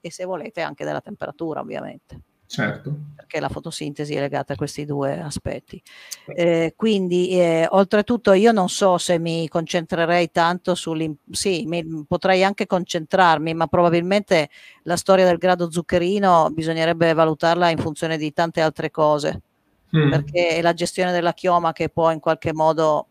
e 0.00 0.10
se 0.10 0.24
volete 0.24 0.62
anche 0.62 0.84
della 0.84 1.00
temperatura 1.00 1.60
ovviamente. 1.60 2.20
Certo. 2.50 2.92
Perché 3.14 3.38
la 3.38 3.48
fotosintesi 3.48 4.12
è 4.16 4.18
legata 4.18 4.54
a 4.54 4.56
questi 4.56 4.84
due 4.84 5.20
aspetti. 5.20 5.80
Eh, 6.26 6.74
quindi, 6.74 7.28
eh, 7.38 7.64
oltretutto, 7.70 8.32
io 8.32 8.50
non 8.50 8.68
so 8.68 8.98
se 8.98 9.20
mi 9.20 9.46
concentrerei 9.46 10.32
tanto 10.32 10.74
sul... 10.74 11.14
Sì, 11.30 11.62
mi, 11.66 12.04
potrei 12.08 12.42
anche 12.42 12.66
concentrarmi, 12.66 13.54
ma 13.54 13.68
probabilmente 13.68 14.48
la 14.82 14.96
storia 14.96 15.26
del 15.26 15.38
grado 15.38 15.70
zuccherino 15.70 16.50
bisognerebbe 16.50 17.12
valutarla 17.12 17.70
in 17.70 17.78
funzione 17.78 18.18
di 18.18 18.32
tante 18.32 18.60
altre 18.60 18.90
cose. 18.90 19.42
Mm. 19.96 20.10
Perché 20.10 20.48
è 20.48 20.60
la 20.60 20.74
gestione 20.74 21.12
della 21.12 21.34
chioma 21.34 21.72
che 21.72 21.88
può 21.88 22.10
in 22.10 22.18
qualche 22.18 22.52
modo 22.52 23.09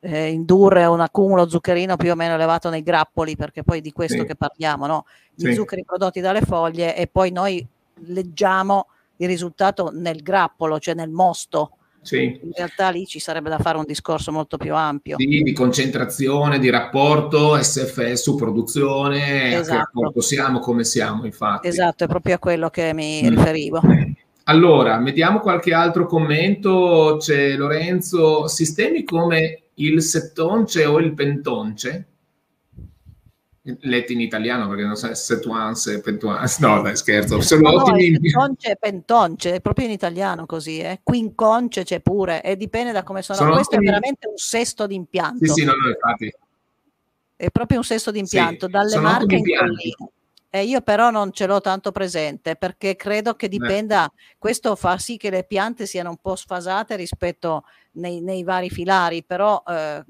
eh, 0.00 0.30
indurre 0.30 0.84
un 0.86 1.00
accumulo 1.00 1.48
zuccherino 1.48 1.96
più 1.96 2.12
o 2.12 2.14
meno 2.14 2.34
elevato 2.34 2.70
nei 2.70 2.82
grappoli, 2.82 3.36
perché 3.36 3.62
poi 3.62 3.80
di 3.80 3.92
questo 3.92 4.20
sì. 4.20 4.26
che 4.26 4.36
parliamo, 4.36 4.86
no? 4.86 5.04
Gli 5.34 5.46
sì. 5.46 5.54
zuccheri 5.54 5.84
prodotti 5.84 6.20
dalle 6.20 6.42
foglie 6.42 6.96
e 6.96 7.06
poi 7.06 7.30
noi 7.30 7.66
leggiamo 8.06 8.86
il 9.16 9.28
risultato 9.28 9.90
nel 9.92 10.22
grappolo, 10.22 10.78
cioè 10.78 10.94
nel 10.94 11.10
mosto. 11.10 11.72
Sì. 12.00 12.38
In 12.42 12.52
realtà 12.54 12.90
lì 12.90 13.06
ci 13.06 13.18
sarebbe 13.18 13.48
da 13.50 13.58
fare 13.58 13.76
un 13.76 13.84
discorso 13.84 14.30
molto 14.30 14.56
più 14.56 14.74
ampio. 14.74 15.16
Sì, 15.18 15.42
di 15.42 15.52
concentrazione, 15.52 16.58
di 16.58 16.70
rapporto 16.70 17.60
SFS 17.60 18.22
su 18.22 18.36
produzione, 18.36 19.18
esatto. 19.18 19.46
a 19.46 19.48
che 19.48 19.56
esatto. 19.56 19.76
rapporto 19.78 20.20
siamo, 20.20 20.58
come 20.60 20.84
siamo, 20.84 21.24
infatti. 21.24 21.66
Esatto, 21.66 22.04
è 22.04 22.06
proprio 22.06 22.36
a 22.36 22.38
quello 22.38 22.70
che 22.70 22.94
mi 22.94 23.22
mm. 23.24 23.28
riferivo. 23.28 23.80
Allora, 24.44 24.98
mettiamo 24.98 25.40
qualche 25.40 25.74
altro 25.74 26.06
commento. 26.06 27.16
C'è 27.20 27.54
Lorenzo, 27.56 28.46
sistemi 28.48 29.04
come 29.04 29.64
il 29.78 30.02
settonce 30.02 30.84
o 30.84 30.98
il 30.98 31.14
pentonce, 31.14 32.06
letti 33.80 34.14
in 34.14 34.20
italiano 34.20 34.68
perché 34.68 34.84
non 34.84 34.96
so 34.96 35.12
setuance, 35.14 36.00
pentuance, 36.00 36.66
no 36.66 36.80
dai 36.80 36.96
scherzo, 36.96 37.40
sono 37.40 37.70
no, 37.70 37.82
ottimi. 37.82 38.18
Pentonce, 38.18 38.76
pentonce, 38.80 39.54
è 39.54 39.60
proprio 39.60 39.86
in 39.86 39.92
italiano 39.92 40.46
così, 40.46 40.78
eh. 40.78 41.00
quinconce 41.02 41.84
c'è 41.84 42.00
pure 42.00 42.42
e 42.42 42.56
dipende 42.56 42.92
da 42.92 43.02
come 43.02 43.22
sono. 43.22 43.38
sono 43.38 43.52
Questo 43.52 43.74
ottimi... 43.74 43.86
è 43.86 43.90
veramente 43.90 44.28
un 44.28 44.36
sesto 44.36 44.86
di 44.86 44.94
impianto. 44.94 45.46
Sì, 45.46 45.60
sì, 45.60 45.64
no, 45.64 45.72
no, 45.72 45.88
infatti. 45.88 46.34
È 47.36 47.50
proprio 47.50 47.78
un 47.78 47.84
sesto 47.84 48.10
di 48.10 48.18
impianto, 48.18 48.66
sì, 48.66 48.72
dalle 48.72 48.98
marche 48.98 49.36
in 49.36 49.44
collina. 49.44 50.10
Eh, 50.50 50.64
io 50.64 50.80
però 50.80 51.10
non 51.10 51.30
ce 51.30 51.46
l'ho 51.46 51.60
tanto 51.60 51.92
presente 51.92 52.56
perché 52.56 52.96
credo 52.96 53.34
che 53.34 53.48
dipenda, 53.48 54.10
Beh. 54.10 54.36
questo 54.38 54.76
fa 54.76 54.96
sì 54.96 55.18
che 55.18 55.28
le 55.28 55.44
piante 55.44 55.84
siano 55.84 56.08
un 56.08 56.16
po' 56.16 56.36
sfasate 56.36 56.96
rispetto 56.96 57.64
nei, 57.98 58.20
nei 58.20 58.42
vari 58.42 58.70
filari, 58.70 59.24
però 59.24 59.62
eh, 59.66 60.04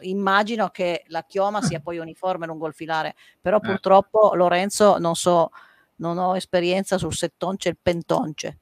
immagino 0.00 0.68
che 0.68 1.04
la 1.08 1.24
chioma 1.24 1.62
sia 1.62 1.80
poi 1.82 1.98
uniforme 1.98 2.46
lungo 2.46 2.66
il 2.66 2.74
filare, 2.74 3.14
però 3.40 3.56
eh. 3.56 3.60
purtroppo 3.60 4.34
Lorenzo 4.34 4.98
non 4.98 5.14
so, 5.14 5.50
non 5.96 6.18
ho 6.18 6.36
esperienza 6.36 6.98
sul 6.98 7.14
settonce 7.14 7.68
e 7.68 7.72
il 7.72 7.78
pentonce. 7.80 8.58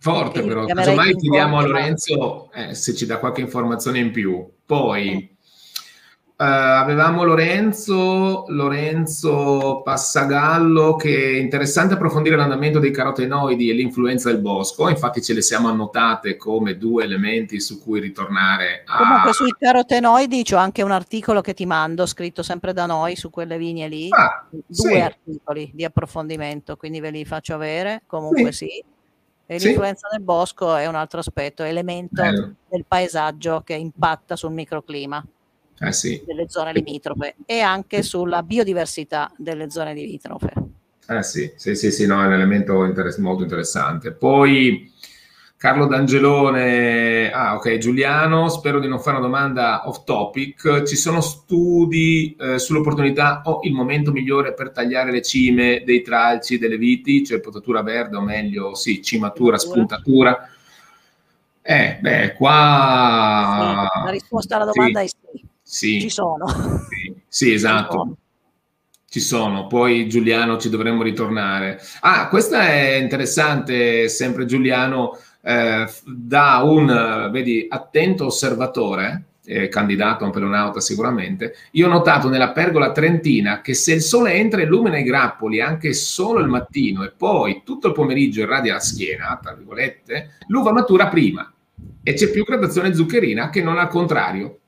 Forte 0.00 0.42
però, 0.42 0.64
casomai 0.64 1.14
chiediamo 1.14 1.56
a 1.58 1.62
Lorenzo 1.62 2.50
eh, 2.52 2.74
se 2.74 2.94
ci 2.96 3.06
dà 3.06 3.18
qualche 3.18 3.40
informazione 3.40 4.00
in 4.00 4.10
più. 4.10 4.44
Poi 4.66 5.36
Uh, 6.40 6.44
avevamo 6.44 7.24
Lorenzo, 7.24 8.44
Lorenzo 8.46 9.80
Passagallo 9.82 10.94
che 10.94 11.32
è 11.32 11.36
interessante 11.36 11.94
approfondire 11.94 12.36
l'andamento 12.36 12.78
dei 12.78 12.92
carotenoidi 12.92 13.68
e 13.68 13.72
l'influenza 13.72 14.30
del 14.30 14.40
bosco, 14.40 14.88
infatti 14.88 15.20
ce 15.20 15.34
le 15.34 15.42
siamo 15.42 15.68
annotate 15.68 16.36
come 16.36 16.78
due 16.78 17.02
elementi 17.02 17.58
su 17.58 17.82
cui 17.82 17.98
ritornare. 17.98 18.84
A... 18.86 18.98
Comunque 18.98 19.32
sui 19.32 19.52
carotenoidi 19.58 20.44
c'è 20.44 20.54
anche 20.54 20.82
un 20.82 20.92
articolo 20.92 21.40
che 21.40 21.54
ti 21.54 21.66
mando, 21.66 22.06
scritto 22.06 22.44
sempre 22.44 22.72
da 22.72 22.86
noi 22.86 23.16
su 23.16 23.30
quelle 23.30 23.58
linee 23.58 23.88
lì, 23.88 24.06
ah, 24.10 24.46
due 24.48 24.64
sì. 24.68 25.00
articoli 25.00 25.72
di 25.74 25.84
approfondimento, 25.84 26.76
quindi 26.76 27.00
ve 27.00 27.10
li 27.10 27.24
faccio 27.24 27.54
avere, 27.54 28.02
comunque 28.06 28.52
sì. 28.52 28.66
sì. 28.66 28.84
E 29.44 29.58
l'influenza 29.58 30.06
sì. 30.08 30.18
del 30.18 30.24
bosco 30.24 30.76
è 30.76 30.86
un 30.86 30.94
altro 30.94 31.18
aspetto, 31.18 31.64
elemento 31.64 32.22
Bello. 32.22 32.54
del 32.68 32.84
paesaggio 32.86 33.62
che 33.64 33.74
impatta 33.74 34.36
sul 34.36 34.52
microclima 34.52 35.20
eh 35.80 35.92
sì. 35.92 36.22
delle 36.26 36.48
zone 36.48 36.72
limitrofe 36.72 37.36
e 37.46 37.60
anche 37.60 38.02
sulla 38.02 38.42
biodiversità 38.42 39.32
delle 39.36 39.70
zone 39.70 39.94
limitrofe. 39.94 40.52
Eh 41.08 41.22
sì, 41.22 41.50
sì, 41.56 41.74
sì, 41.74 41.90
sì 41.90 42.06
no, 42.06 42.22
è 42.22 42.26
un 42.26 42.32
elemento 42.32 42.84
interess- 42.84 43.18
molto 43.18 43.42
interessante. 43.42 44.12
Poi 44.12 44.92
Carlo 45.56 45.86
D'Angelone, 45.86 47.32
ah 47.32 47.54
ok, 47.56 47.78
Giuliano, 47.78 48.48
spero 48.48 48.78
di 48.78 48.86
non 48.86 49.00
fare 49.00 49.16
una 49.16 49.26
domanda 49.26 49.88
off 49.88 50.04
topic. 50.04 50.82
Ci 50.82 50.96
sono 50.96 51.20
studi 51.20 52.36
eh, 52.38 52.58
sull'opportunità 52.58 53.42
o 53.46 53.60
il 53.62 53.72
momento 53.72 54.12
migliore 54.12 54.52
per 54.52 54.70
tagliare 54.70 55.10
le 55.10 55.22
cime 55.22 55.82
dei 55.84 56.02
tralci 56.02 56.58
delle 56.58 56.76
viti, 56.76 57.24
cioè 57.24 57.40
potatura 57.40 57.82
verde 57.82 58.16
o 58.16 58.20
meglio, 58.20 58.74
sì, 58.74 59.02
cimatura, 59.02 59.58
spuntatura? 59.58 60.48
Eh, 61.62 61.98
beh, 62.00 62.34
qua... 62.34 63.88
Sì, 63.92 64.04
la 64.04 64.10
risposta 64.10 64.56
alla 64.56 64.70
domanda 64.72 65.00
sì. 65.00 65.06
è 65.06 65.08
sì. 65.08 65.46
Sì. 65.70 66.00
Ci 66.00 66.08
sono. 66.08 66.46
Sì, 66.88 67.14
sì 67.28 67.52
esatto. 67.52 68.16
Ci 69.06 69.20
sono. 69.20 69.66
Poi 69.66 70.08
Giuliano 70.08 70.56
ci 70.56 70.70
dovremmo 70.70 71.02
ritornare. 71.02 71.78
Ah, 72.00 72.28
questa 72.28 72.68
è 72.68 72.94
interessante, 72.94 74.08
sempre 74.08 74.46
Giuliano, 74.46 75.18
eh, 75.42 75.86
da 76.06 76.62
un, 76.64 77.28
vedi, 77.30 77.66
attento 77.68 78.24
osservatore, 78.24 79.24
eh, 79.44 79.68
candidato 79.68 80.24
a 80.24 80.28
un 80.28 80.32
pelonauta 80.32 80.80
sicuramente, 80.80 81.54
io 81.72 81.86
ho 81.86 81.90
notato 81.90 82.30
nella 82.30 82.52
pergola 82.52 82.90
trentina 82.90 83.60
che 83.60 83.74
se 83.74 83.92
il 83.92 84.00
sole 84.00 84.32
entra 84.32 84.62
e 84.62 84.64
illumina 84.64 84.96
i 84.96 85.02
grappoli 85.02 85.60
anche 85.60 85.92
solo 85.92 86.40
il 86.40 86.48
mattino 86.48 87.04
e 87.04 87.12
poi 87.14 87.60
tutto 87.62 87.88
il 87.88 87.92
pomeriggio 87.92 88.40
irradia 88.40 88.72
la 88.72 88.80
schiena, 88.80 89.38
tra 89.40 89.52
virgolette, 89.52 90.36
l'uva 90.46 90.72
matura 90.72 91.08
prima 91.08 91.50
e 92.02 92.14
c'è 92.14 92.30
più 92.30 92.44
gradazione 92.44 92.94
zuccherina 92.94 93.50
che 93.50 93.62
non 93.62 93.76
al 93.76 93.88
contrario 93.88 94.60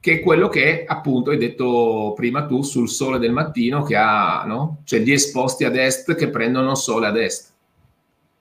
che 0.00 0.14
è 0.14 0.20
quello 0.20 0.48
che 0.48 0.84
appunto 0.86 1.30
hai 1.30 1.38
detto 1.38 2.12
prima 2.14 2.46
tu 2.46 2.62
sul 2.62 2.88
sole 2.88 3.18
del 3.18 3.32
mattino 3.32 3.82
che 3.82 3.96
ha, 3.96 4.44
no? 4.46 4.82
Cioè 4.84 5.00
gli 5.00 5.12
esposti 5.12 5.64
ad 5.64 5.76
est 5.76 6.14
che 6.14 6.28
prendono 6.30 6.74
sole 6.74 7.06
ad 7.06 7.16
est. 7.16 7.52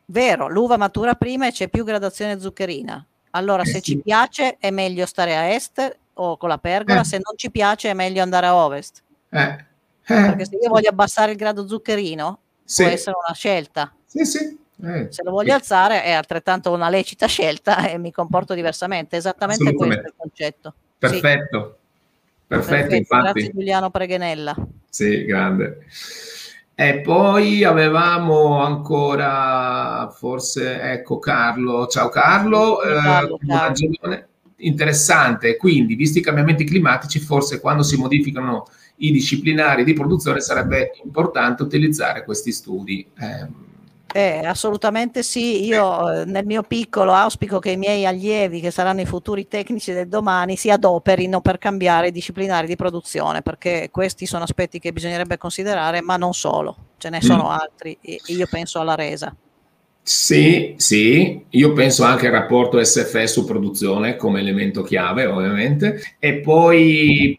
Vero, 0.05 0.47
l'uva 0.47 0.77
matura 0.77 1.15
prima 1.15 1.47
e 1.47 1.51
c'è 1.51 1.67
più 1.67 1.83
gradazione 1.83 2.39
zuccherina. 2.39 3.05
Allora, 3.31 3.63
eh 3.63 3.65
se 3.65 3.73
sì. 3.73 3.81
ci 3.81 3.97
piace 3.97 4.57
è 4.57 4.69
meglio 4.71 5.05
stare 5.05 5.35
a 5.35 5.49
est 5.49 5.97
o 6.13 6.37
con 6.37 6.49
la 6.49 6.57
pergola, 6.57 7.01
eh. 7.01 7.05
se 7.05 7.19
non 7.23 7.35
ci 7.35 7.51
piace 7.51 7.89
è 7.89 7.93
meglio 7.93 8.21
andare 8.21 8.45
a 8.45 8.55
ovest. 8.55 9.03
Eh. 9.29 9.65
Perché 10.05 10.45
se 10.45 10.57
io 10.61 10.69
voglio 10.69 10.89
abbassare 10.89 11.31
il 11.31 11.37
grado 11.37 11.67
zuccherino, 11.67 12.39
sì. 12.63 12.83
può 12.83 12.91
essere 12.91 13.15
una 13.23 13.35
scelta. 13.35 13.93
Sì, 14.05 14.25
sì. 14.25 14.57
Eh, 14.83 15.07
se 15.09 15.23
lo 15.23 15.31
voglio 15.31 15.55
alzare 15.55 16.03
è 16.03 16.11
altrettanto 16.11 16.71
una 16.71 16.89
lecita 16.89 17.25
scelta 17.25 17.87
e 17.89 17.97
mi 17.97 18.11
comporto 18.11 18.53
diversamente. 18.53 19.17
Esattamente 19.17 19.73
questo 19.73 20.01
è 20.01 20.05
il 20.05 20.13
concetto. 20.15 20.73
Perfetto. 20.97 21.77
Perfetto, 22.47 22.71
Perfetto, 22.71 22.95
infatti. 22.95 23.23
Grazie 23.23 23.51
Giuliano 23.51 23.91
Preghenella. 23.91 24.55
Sì, 24.89 25.25
grande. 25.25 25.85
E 26.73 26.99
poi 27.01 27.63
avevamo 27.63 28.61
ancora, 28.61 30.09
forse, 30.15 30.79
ecco 30.79 31.19
Carlo. 31.19 31.87
Ciao 31.87 32.09
Carlo. 32.09 32.77
Carlo, 32.77 33.39
eh, 33.39 33.47
Carlo. 33.47 34.25
Interessante, 34.59 35.57
quindi, 35.57 35.95
visti 35.95 36.19
i 36.19 36.21
cambiamenti 36.21 36.63
climatici, 36.63 37.19
forse 37.19 37.59
quando 37.59 37.83
si 37.83 37.97
modificano 37.97 38.65
i 38.97 39.11
disciplinari 39.11 39.83
di 39.83 39.93
produzione 39.93 40.39
sarebbe 40.39 40.93
importante 41.03 41.63
utilizzare 41.63 42.23
questi 42.23 42.51
studi. 42.51 43.07
Eh, 43.19 43.47
eh, 44.13 44.45
assolutamente 44.45 45.21
sì, 45.21 45.65
io 45.65 46.11
eh, 46.11 46.25
nel 46.25 46.45
mio 46.45 46.63
piccolo 46.63 47.13
auspico 47.13 47.59
che 47.59 47.71
i 47.71 47.77
miei 47.77 48.05
allievi, 48.05 48.61
che 48.61 48.71
saranno 48.71 49.01
i 49.01 49.05
futuri 49.05 49.47
tecnici 49.47 49.91
del 49.91 50.07
domani, 50.07 50.55
si 50.55 50.69
adoperino 50.69 51.41
per 51.41 51.57
cambiare 51.57 52.07
i 52.07 52.11
disciplinari 52.11 52.67
di 52.67 52.75
produzione, 52.75 53.41
perché 53.41 53.89
questi 53.91 54.25
sono 54.25 54.43
aspetti 54.43 54.79
che 54.79 54.93
bisognerebbe 54.93 55.37
considerare, 55.37 56.01
ma 56.01 56.17
non 56.17 56.33
solo, 56.33 56.75
ce 56.97 57.09
ne 57.09 57.21
sono 57.21 57.43
mm. 57.43 57.51
altri, 57.51 57.97
io 58.01 58.47
penso 58.49 58.79
alla 58.79 58.95
resa. 58.95 59.35
Sì, 60.01 60.75
sì, 60.77 61.45
io 61.49 61.73
penso 61.73 62.05
anche 62.05 62.27
al 62.27 62.31
rapporto 62.31 62.81
SFS 62.81 63.33
su 63.33 63.45
produzione 63.45 64.15
come 64.15 64.39
elemento 64.39 64.81
chiave, 64.81 65.25
ovviamente, 65.25 66.15
e 66.17 66.35
poi 66.35 67.37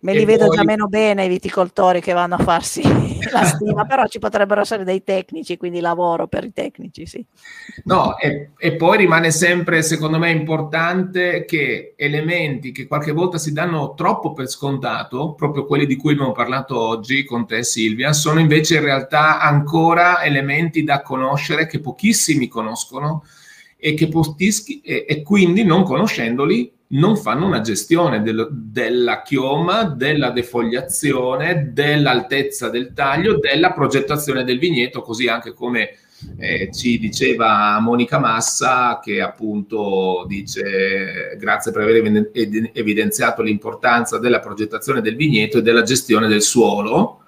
Me 0.00 0.14
li 0.14 0.24
vedo 0.24 0.46
poi... 0.46 0.56
già 0.56 0.64
meno 0.64 0.86
bene 0.88 1.24
i 1.24 1.28
viticoltori 1.28 2.00
che 2.00 2.12
vanno 2.12 2.34
a 2.34 2.38
farsi 2.38 2.82
la 3.30 3.44
stima, 3.44 3.84
però 3.84 4.06
ci 4.06 4.18
potrebbero 4.18 4.60
essere 4.60 4.84
dei 4.84 5.02
tecnici, 5.02 5.56
quindi 5.56 5.80
lavoro 5.80 6.26
per 6.26 6.44
i 6.44 6.52
tecnici, 6.52 7.06
sì. 7.06 7.24
No, 7.84 8.18
e, 8.18 8.50
e, 8.58 8.76
poi 8.76 8.98
rimane 8.98 9.30
sempre, 9.30 9.82
secondo 9.82 10.18
me, 10.18 10.30
importante 10.30 11.44
che 11.44 11.94
elementi 11.96 12.72
che 12.72 12.86
qualche 12.86 13.12
volta 13.12 13.38
si 13.38 13.52
danno 13.52 13.94
troppo 13.94 14.32
per 14.32 14.48
scontato, 14.48 15.34
proprio 15.34 15.66
quelli 15.66 15.86
di 15.86 15.96
cui 15.96 16.12
abbiamo 16.12 16.32
parlato 16.32 16.78
oggi 16.78 17.24
con 17.24 17.46
te 17.46 17.62
Silvia, 17.62 18.12
sono 18.12 18.40
invece 18.40 18.76
in 18.76 18.82
realtà 18.82 19.40
ancora 19.40 20.22
elementi 20.22 20.84
da 20.84 21.02
conoscere 21.02 21.66
che 21.66 21.80
pochissimi 21.80 22.48
conoscono 22.48 23.24
e, 23.76 23.94
che 23.94 24.08
potischi, 24.08 24.80
e, 24.80 25.04
e 25.08 25.22
quindi 25.22 25.64
non 25.64 25.82
conoscendoli 25.82 26.72
non 26.92 27.16
fanno 27.16 27.46
una 27.46 27.60
gestione 27.60 28.22
del, 28.22 28.48
della 28.50 29.22
chioma, 29.22 29.84
della 29.84 30.30
defogliazione, 30.30 31.70
dell'altezza 31.72 32.68
del 32.68 32.92
taglio, 32.92 33.38
della 33.38 33.72
progettazione 33.72 34.44
del 34.44 34.58
vigneto, 34.58 35.00
così 35.00 35.28
anche 35.28 35.52
come 35.52 35.90
eh, 36.38 36.70
ci 36.72 36.98
diceva 36.98 37.78
Monica 37.80 38.18
Massa 38.18 39.00
che 39.02 39.20
appunto 39.20 40.24
dice 40.28 41.36
grazie 41.38 41.72
per 41.72 41.82
aver 41.82 42.30
evidenziato 42.72 43.42
l'importanza 43.42 44.18
della 44.18 44.38
progettazione 44.38 45.00
del 45.00 45.16
vigneto 45.16 45.58
e 45.58 45.62
della 45.62 45.82
gestione 45.82 46.28
del 46.28 46.42
suolo 46.42 47.21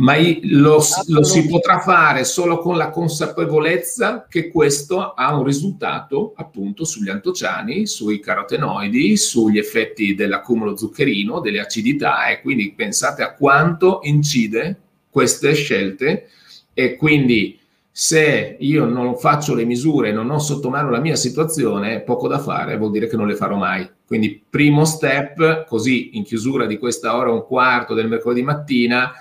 ma 0.00 0.14
lo, 0.42 0.82
lo, 1.08 1.22
si 1.22 1.46
potrà 1.46 1.78
fare 1.80 2.24
solo 2.24 2.58
con 2.58 2.76
la 2.76 2.88
consapevolezza 2.88 4.26
che 4.28 4.48
questo 4.48 5.12
ha 5.12 5.36
un 5.36 5.44
risultato 5.44 6.32
appunto 6.36 6.84
sugli 6.84 7.10
antociani, 7.10 7.86
sui 7.86 8.18
carotenoidi, 8.18 9.16
sugli 9.18 9.58
effetti 9.58 10.14
dell'accumulo 10.14 10.74
zuccherino, 10.74 11.40
delle 11.40 11.60
acidità 11.60 12.28
e 12.28 12.40
quindi 12.40 12.72
pensate 12.72 13.22
a 13.22 13.34
quanto 13.34 14.00
incide 14.04 14.80
queste 15.10 15.52
scelte 15.52 16.28
e 16.72 16.96
quindi 16.96 17.58
se 17.92 18.56
io 18.58 18.86
non 18.86 19.18
faccio 19.18 19.54
le 19.54 19.66
misure, 19.66 20.12
non 20.12 20.30
ho 20.30 20.38
sotto 20.38 20.70
mano 20.70 20.88
la 20.88 21.00
mia 21.00 21.16
situazione, 21.16 22.00
poco 22.00 22.26
da 22.26 22.38
fare, 22.38 22.78
vuol 22.78 22.92
dire 22.92 23.06
che 23.06 23.16
non 23.16 23.26
le 23.26 23.34
farò 23.34 23.56
mai. 23.56 23.86
Quindi 24.06 24.42
primo 24.48 24.86
step, 24.86 25.66
così 25.66 26.16
in 26.16 26.24
chiusura 26.24 26.64
di 26.64 26.78
questa 26.78 27.16
ora 27.16 27.30
un 27.30 27.44
quarto 27.44 27.92
del 27.92 28.08
mercoledì 28.08 28.42
mattina, 28.42 29.12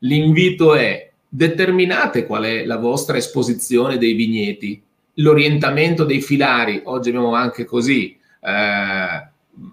L'invito 0.00 0.74
è 0.74 1.10
determinate 1.28 2.26
qual 2.26 2.44
è 2.44 2.64
la 2.64 2.78
vostra 2.78 3.16
esposizione 3.16 3.98
dei 3.98 4.14
vigneti, 4.14 4.82
l'orientamento 5.14 6.04
dei 6.04 6.20
filari. 6.20 6.82
Oggi 6.84 7.08
abbiamo 7.08 7.34
anche 7.34 7.64
così 7.64 8.18
eh, 8.40 9.28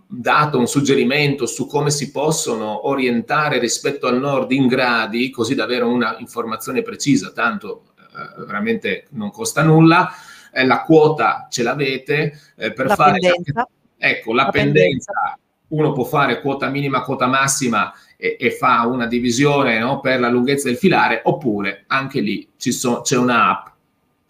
dato 0.07 0.57
un 0.57 0.67
suggerimento 0.67 1.45
su 1.45 1.67
come 1.67 1.91
si 1.91 2.11
possono 2.11 2.87
orientare 2.87 3.59
rispetto 3.59 4.07
al 4.07 4.19
nord 4.19 4.51
in 4.51 4.67
gradi, 4.67 5.29
così 5.29 5.55
da 5.55 5.65
avere 5.65 5.83
una 5.83 6.15
informazione 6.19 6.81
precisa, 6.81 7.31
tanto 7.31 7.83
eh, 7.97 8.45
veramente 8.45 9.07
non 9.11 9.31
costa 9.31 9.63
nulla. 9.63 10.09
Eh, 10.53 10.65
la 10.65 10.83
quota 10.83 11.47
ce 11.49 11.63
l'avete 11.63 12.39
eh, 12.55 12.71
per 12.73 12.87
la 12.87 12.95
fare... 12.95 13.19
Pendenza. 13.19 13.67
Ecco, 13.97 14.33
la, 14.33 14.43
la 14.43 14.49
pendenza. 14.49 15.11
pendenza. 15.11 15.37
Uno 15.69 15.91
può 15.91 16.03
fare 16.03 16.41
quota 16.41 16.69
minima, 16.69 17.01
quota 17.01 17.25
massima 17.25 17.91
e, 18.23 18.37
e 18.39 18.51
fa 18.51 18.87
una 18.87 19.05
divisione 19.05 19.77
no, 19.79 19.99
per 19.99 20.21
la 20.21 20.29
lunghezza 20.29 20.69
del 20.69 20.77
filare, 20.77 21.19
oppure 21.25 21.83
anche 21.87 22.21
lì 22.21 22.47
so, 22.55 23.01
c'è 23.01 23.17
un'app, 23.17 23.67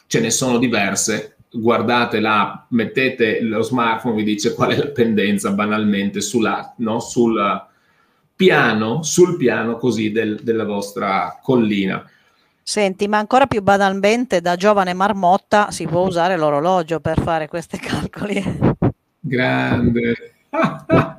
ce 0.08 0.20
ne 0.20 0.32
sono 0.32 0.58
diverse, 0.58 1.36
guardate 1.52 2.20
l'app, 2.20 2.66
mettete 2.70 3.42
lo 3.42 3.62
smartphone, 3.62 4.16
vi 4.16 4.24
dice 4.24 4.56
qual 4.56 4.72
è 4.72 4.78
la 4.78 4.88
pendenza 4.88 5.52
banalmente 5.52 6.22
sulla, 6.22 6.74
no, 6.78 7.00
sul 7.00 7.68
piano, 8.36 9.04
sul 9.04 9.38
piano 9.38 9.78
così 9.78 10.12
del, 10.12 10.40
della 10.42 10.66
vostra 10.66 11.40
collina. 11.40 12.04
Senti, 12.64 13.08
ma 13.08 13.20
ancora 13.20 13.46
più 13.46 13.62
banalmente, 13.62 14.42
da 14.42 14.56
giovane 14.56 14.94
marmotta 14.94 15.70
si 15.70 15.86
può 15.86 16.08
usare 16.08 16.36
l'orologio 16.36 17.00
per 17.00 17.22
fare 17.22 17.48
questi 17.48 17.78
calcoli. 17.78 18.42
Grande. 19.20 20.34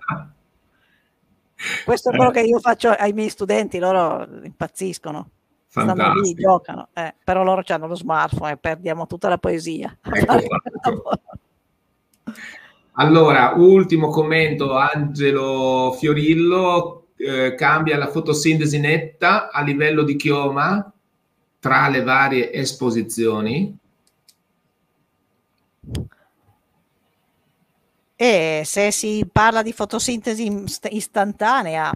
Questo 1.85 2.11
è 2.11 2.17
quello 2.17 2.31
che 2.31 2.41
io 2.41 2.59
faccio 2.59 2.91
ai 2.91 3.13
miei 3.13 3.29
studenti, 3.29 3.79
loro 3.79 4.27
impazziscono. 4.43 5.31
Fantastico. 5.69 6.05
Stanno 6.05 6.21
lì, 6.21 6.35
giocano, 6.35 6.89
eh, 6.93 7.15
però 7.25 7.43
loro 7.43 7.63
hanno 7.67 7.89
lo 7.89 7.97
smartphone 7.97 8.53
e 8.53 8.57
perdiamo 8.57 9.07
tutta 9.07 9.29
la 9.29 9.39
poesia. 9.39 9.97
Ecco 10.03 10.39
allora, 12.93 13.55
ultimo 13.57 14.09
commento, 14.09 14.77
Angelo 14.77 15.97
Fiorillo, 15.99 17.07
eh, 17.17 17.55
cambia 17.57 17.99
la 17.99 18.07
fotosintesi 18.09 18.79
netta 18.79 19.51
a 19.51 19.63
livello 19.63 20.05
di 20.05 20.15
chioma 20.15 20.93
tra 21.59 21.89
le 21.89 22.03
varie 22.03 22.53
esposizioni? 22.53 23.77
E 28.17 28.63
se 28.65 28.91
si 28.91 29.29
parla 29.31 29.63
di 29.63 29.73
fotosintesi 29.73 30.65
istantanea, 30.91 31.93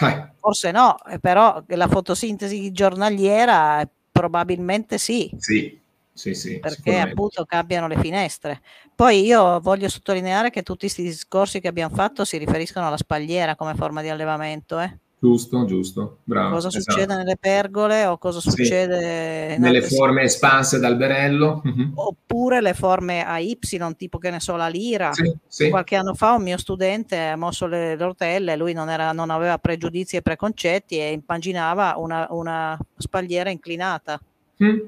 eh. 0.00 0.30
forse 0.36 0.70
no, 0.70 1.02
eh, 1.06 1.18
però 1.18 1.62
la 1.68 1.88
fotosintesi 1.88 2.72
giornaliera 2.72 3.88
probabilmente 4.10 4.98
sì. 4.98 5.30
Sì, 5.38 5.80
sì, 6.12 6.34
sì. 6.34 6.60
Perché 6.60 7.00
appunto 7.00 7.44
cambiano 7.44 7.88
le 7.88 7.98
finestre. 7.98 8.60
Poi 8.94 9.24
io 9.24 9.58
voglio 9.60 9.88
sottolineare 9.88 10.50
che 10.50 10.62
tutti 10.62 10.80
questi 10.80 11.02
discorsi 11.02 11.60
che 11.60 11.68
abbiamo 11.68 11.94
fatto 11.94 12.24
si 12.24 12.36
riferiscono 12.36 12.86
alla 12.86 12.96
spagliera 12.96 13.56
come 13.56 13.74
forma 13.74 14.02
di 14.02 14.08
allevamento. 14.08 14.78
Eh? 14.78 14.98
Giusto, 15.24 15.64
giusto, 15.64 16.18
bravo. 16.24 16.56
Cosa 16.56 16.68
esatto. 16.68 16.90
succede 16.90 17.16
nelle 17.16 17.38
pergole 17.38 18.04
o 18.04 18.18
cosa 18.18 18.40
succede 18.40 19.54
sì. 19.54 19.58
nelle 19.58 19.80
forme 19.80 20.24
espanse 20.24 20.78
d'alberello? 20.78 21.62
Uh-huh. 21.64 21.92
Oppure 21.94 22.60
le 22.60 22.74
forme 22.74 23.24
a 23.24 23.38
Y, 23.38 23.56
tipo 23.96 24.18
che 24.18 24.28
ne 24.28 24.38
so, 24.38 24.54
la 24.56 24.68
lira. 24.68 25.14
Sì, 25.14 25.34
sì. 25.46 25.70
Qualche 25.70 25.96
anno 25.96 26.12
fa 26.12 26.32
un 26.32 26.42
mio 26.42 26.58
studente 26.58 27.16
ha 27.18 27.36
mosso 27.36 27.66
le 27.66 27.96
rotelle, 27.96 28.54
lui 28.54 28.74
non, 28.74 28.90
era, 28.90 29.12
non 29.12 29.30
aveva 29.30 29.56
pregiudizi 29.56 30.16
e 30.16 30.20
preconcetti 30.20 30.98
e 30.98 31.12
immaginava 31.12 31.94
una, 31.96 32.26
una 32.28 32.78
spalliera 32.98 33.48
inclinata 33.48 34.20
mm. 34.62 34.78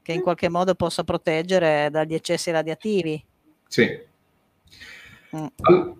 che 0.00 0.12
in 0.12 0.20
qualche 0.20 0.48
modo 0.48 0.76
possa 0.76 1.02
proteggere 1.02 1.88
dagli 1.90 2.14
eccessi 2.14 2.52
radiativi. 2.52 3.20
Sì. 3.66 3.98
Mm. 5.34 5.46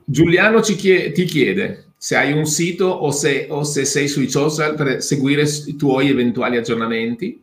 Giuliano 0.04 0.60
chiede, 0.60 1.10
ti 1.10 1.24
chiede, 1.24 1.85
se 1.96 2.16
hai 2.16 2.32
un 2.32 2.46
sito 2.46 2.86
o 2.86 3.10
se, 3.10 3.46
o 3.50 3.64
se 3.64 3.84
sei 3.84 4.08
sui 4.08 4.28
social 4.28 4.74
per 4.74 5.02
seguire 5.02 5.42
i 5.42 5.76
tuoi 5.76 6.10
eventuali 6.10 6.56
aggiornamenti? 6.56 7.42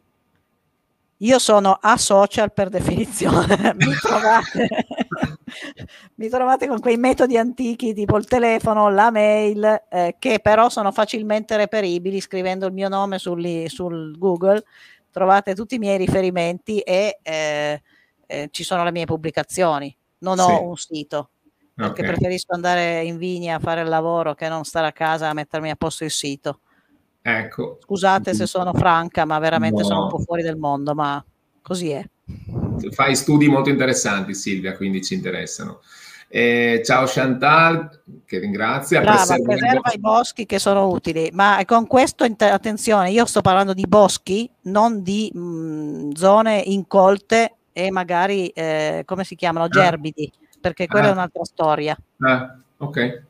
Io 1.17 1.39
sono 1.39 1.77
a 1.81 1.97
social 1.97 2.51
per 2.51 2.69
definizione, 2.69 3.73
mi, 3.77 3.93
trovate, 3.93 4.67
mi 6.15 6.27
trovate 6.27 6.67
con 6.67 6.79
quei 6.79 6.97
metodi 6.97 7.37
antichi 7.37 7.93
tipo 7.93 8.17
il 8.17 8.25
telefono, 8.25 8.89
la 8.89 9.09
mail, 9.09 9.83
eh, 9.89 10.15
che 10.19 10.39
però 10.41 10.69
sono 10.69 10.91
facilmente 10.91 11.55
reperibili 11.55 12.19
scrivendo 12.19 12.65
il 12.65 12.73
mio 12.73 12.89
nome 12.89 13.19
sul, 13.19 13.65
sul 13.67 14.17
Google, 14.17 14.65
trovate 15.11 15.55
tutti 15.55 15.75
i 15.75 15.79
miei 15.79 15.97
riferimenti 15.97 16.79
e 16.79 17.19
eh, 17.21 17.81
eh, 18.25 18.49
ci 18.51 18.63
sono 18.63 18.83
le 18.83 18.91
mie 18.91 19.05
pubblicazioni. 19.05 19.95
Non 20.19 20.39
ho 20.39 20.47
sì. 20.47 20.53
un 20.61 20.75
sito 20.75 21.29
perché 21.75 22.01
okay. 22.01 22.05
preferisco 22.05 22.53
andare 22.53 23.03
in 23.03 23.17
vigna 23.17 23.55
a 23.55 23.59
fare 23.59 23.81
il 23.81 23.87
lavoro 23.87 24.35
che 24.35 24.47
non 24.47 24.63
stare 24.63 24.87
a 24.87 24.91
casa 24.91 25.29
a 25.29 25.33
mettermi 25.33 25.71
a 25.71 25.75
posto 25.75 26.03
il 26.03 26.11
sito. 26.11 26.59
Ecco. 27.21 27.79
Scusate 27.81 28.33
se 28.33 28.45
sono 28.45 28.73
franca, 28.73 29.25
ma 29.25 29.39
veramente 29.39 29.81
no. 29.81 29.87
sono 29.87 30.03
un 30.03 30.09
po' 30.09 30.19
fuori 30.19 30.43
del 30.43 30.57
mondo, 30.57 30.93
ma 30.93 31.23
così 31.61 31.89
è. 31.89 32.05
Fai 32.91 33.15
studi 33.15 33.47
molto 33.47 33.69
interessanti, 33.69 34.35
Silvia, 34.35 34.75
quindi 34.75 35.01
ci 35.01 35.13
interessano. 35.13 35.81
Eh, 36.27 36.81
ciao 36.83 37.05
Chantal, 37.07 38.01
che 38.25 38.39
ringrazia. 38.39 39.01
Brava, 39.01 39.37
preserva 39.37 39.91
i 39.93 39.99
boschi 39.99 40.45
che 40.45 40.59
sono 40.59 40.89
utili, 40.89 41.29
ma 41.31 41.61
con 41.65 41.87
questo, 41.87 42.23
attenzione, 42.23 43.11
io 43.11 43.25
sto 43.25 43.41
parlando 43.41 43.73
di 43.73 43.85
boschi, 43.87 44.49
non 44.63 45.01
di 45.01 45.31
mh, 45.33 45.39
mm, 45.39 46.11
zone 46.11 46.61
incolte 46.65 47.55
e 47.71 47.89
magari, 47.89 48.49
eh, 48.49 49.03
come 49.05 49.23
si 49.23 49.35
chiamano, 49.35 49.65
ah. 49.65 49.69
gerbidi. 49.69 50.31
Ah 50.35 50.41
perché 50.63 50.87
quella 50.87 51.07
ah. 51.07 51.09
è 51.09 51.11
un'altra 51.11 51.43
storia. 51.43 51.97
Ah, 52.19 52.55
ok. 52.77 53.21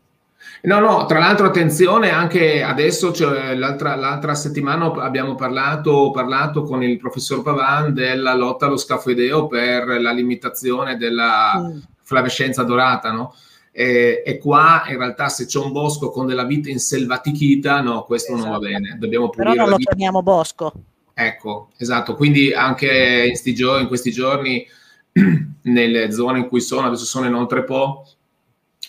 No, 0.63 0.79
no, 0.79 1.05
tra 1.07 1.17
l'altro 1.17 1.47
attenzione 1.47 2.11
anche 2.11 2.61
adesso, 2.61 3.11
cioè, 3.11 3.55
l'altra, 3.55 3.95
l'altra, 3.95 4.35
settimana 4.35 4.91
abbiamo 5.01 5.33
parlato, 5.33 6.11
parlato, 6.11 6.63
con 6.63 6.83
il 6.83 6.97
professor 6.97 7.41
Pavan 7.41 7.93
della 7.93 8.35
lotta 8.35 8.67
allo 8.67 8.77
scafoideo 8.77 9.47
per 9.47 9.99
la 9.99 10.11
limitazione 10.11 10.95
della 10.95 11.53
mm. 11.57 11.79
flavescenza 12.03 12.63
dorata, 12.63 13.11
no? 13.11 13.33
E, 13.71 14.21
e, 14.23 14.37
qua 14.37 14.83
in 14.89 14.97
realtà 14.99 15.29
se 15.29 15.47
c'è 15.47 15.57
un 15.57 15.71
bosco 15.71 16.11
con 16.11 16.27
della 16.27 16.45
vita 16.45 16.69
inselvatichita, 16.69 17.81
no, 17.81 18.03
questo 18.03 18.33
esatto. 18.33 18.49
non 18.49 18.59
va 18.59 18.67
esatto. 18.67 18.81
bene, 18.83 18.97
dobbiamo 18.99 19.29
pulire. 19.29 19.53
Però 19.53 19.63
non 19.63 19.71
lo 19.71 19.77
chiamiamo 19.77 20.21
bosco. 20.21 20.73
Ecco, 21.15 21.69
esatto, 21.77 22.15
quindi 22.15 22.53
anche 22.53 23.33
in, 23.33 23.53
giorni, 23.55 23.81
in 23.81 23.87
questi 23.87 24.11
giorni 24.11 24.65
nelle 25.63 26.11
zone 26.11 26.39
in 26.39 26.47
cui 26.47 26.61
sono, 26.61 26.87
adesso 26.87 27.05
sono 27.05 27.27
in 27.27 27.33
Oltrepo, 27.33 28.05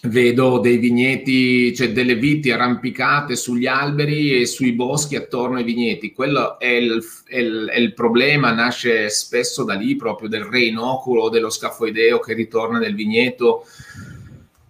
vedo 0.05 0.59
dei 0.59 0.77
vigneti, 0.79 1.75
cioè 1.75 1.93
delle 1.93 2.17
viti 2.17 2.51
arrampicate 2.51 3.37
sugli 3.37 3.67
alberi 3.67 4.41
e 4.41 4.47
sui 4.47 4.73
boschi 4.73 5.17
attorno 5.17 5.57
ai 5.57 5.65
vigneti. 5.65 6.13
Quello 6.13 6.59
è 6.59 6.67
il, 6.67 7.03
è 7.27 7.39
il, 7.39 7.69
è 7.73 7.79
il 7.79 7.95
problema, 7.95 8.53
nasce 8.53 9.09
spesso 9.09 9.65
da 9.65 9.75
lì 9.75 9.97
proprio 9.97 10.29
del 10.29 10.45
reinoculo, 10.45 11.29
dello 11.29 11.51
scafoideo 11.51 12.19
che 12.19 12.35
ritorna 12.35 12.79
nel 12.79 12.95
vigneto 12.95 13.65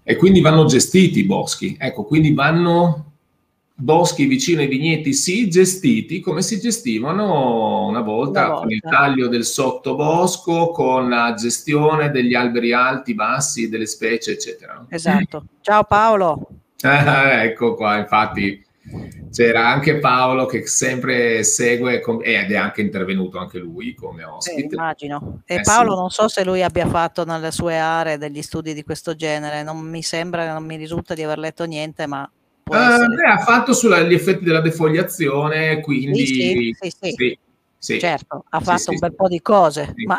e 0.02 0.16
quindi 0.16 0.40
vanno 0.40 0.66
gestiti 0.66 1.20
i 1.20 1.24
boschi. 1.24 1.76
Ecco, 1.78 2.04
quindi 2.04 2.32
vanno 2.32 3.13
boschi 3.76 4.26
vicino 4.26 4.60
ai 4.60 4.68
vigneti 4.68 5.12
sì, 5.12 5.48
gestiti 5.48 6.20
come 6.20 6.42
si 6.42 6.60
gestivano 6.60 7.86
una 7.86 8.00
volta, 8.00 8.40
una 8.40 8.48
volta. 8.48 8.60
con 8.60 8.70
il 8.70 8.80
taglio 8.80 9.28
del 9.28 9.44
sottobosco, 9.44 10.70
con 10.70 11.08
la 11.08 11.34
gestione 11.34 12.10
degli 12.10 12.34
alberi 12.34 12.72
alti, 12.72 13.14
bassi, 13.14 13.68
delle 13.68 13.86
specie, 13.86 14.32
eccetera. 14.32 14.86
Esatto. 14.88 15.44
Ciao 15.60 15.84
Paolo. 15.84 16.48
ecco 16.80 17.74
qua, 17.74 17.98
infatti 17.98 18.62
c'era 19.32 19.66
anche 19.66 19.98
Paolo 19.98 20.44
che 20.46 20.66
sempre 20.66 21.42
segue 21.42 22.02
ed 22.22 22.52
è 22.52 22.56
anche 22.56 22.82
intervenuto 22.82 23.38
anche 23.38 23.58
lui 23.58 23.94
come 23.94 24.22
ospite. 24.22 24.60
Eh, 24.60 24.68
immagino. 24.70 25.42
E 25.46 25.56
eh, 25.56 25.60
Paolo 25.62 25.92
sì. 25.92 25.98
non 25.98 26.10
so 26.10 26.28
se 26.28 26.44
lui 26.44 26.62
abbia 26.62 26.86
fatto 26.86 27.24
nelle 27.24 27.50
sue 27.50 27.78
aree 27.78 28.18
degli 28.18 28.42
studi 28.42 28.74
di 28.74 28.84
questo 28.84 29.16
genere, 29.16 29.62
non 29.62 29.78
mi 29.78 30.02
sembra, 30.02 30.52
non 30.52 30.64
mi 30.64 30.76
risulta 30.76 31.14
di 31.14 31.22
aver 31.22 31.38
letto 31.38 31.64
niente, 31.64 32.06
ma 32.06 32.30
Uh, 32.64 33.14
beh, 33.14 33.24
ha 33.24 33.38
fatto 33.38 33.74
sugli 33.74 34.14
effetti 34.14 34.44
della 34.44 34.60
defogliazione, 34.60 35.80
quindi 35.80 36.26
sì, 36.26 36.74
sì, 36.80 36.90
sì, 36.90 37.14
sì. 37.16 37.38
Sì. 37.84 38.00
Certo, 38.00 38.44
ha 38.48 38.60
fatto 38.60 38.78
sì, 38.78 38.90
un 38.92 38.98
bel 38.98 39.14
po' 39.14 39.28
di 39.28 39.42
cose. 39.42 39.92
Sì. 39.94 40.06
Ma... 40.06 40.18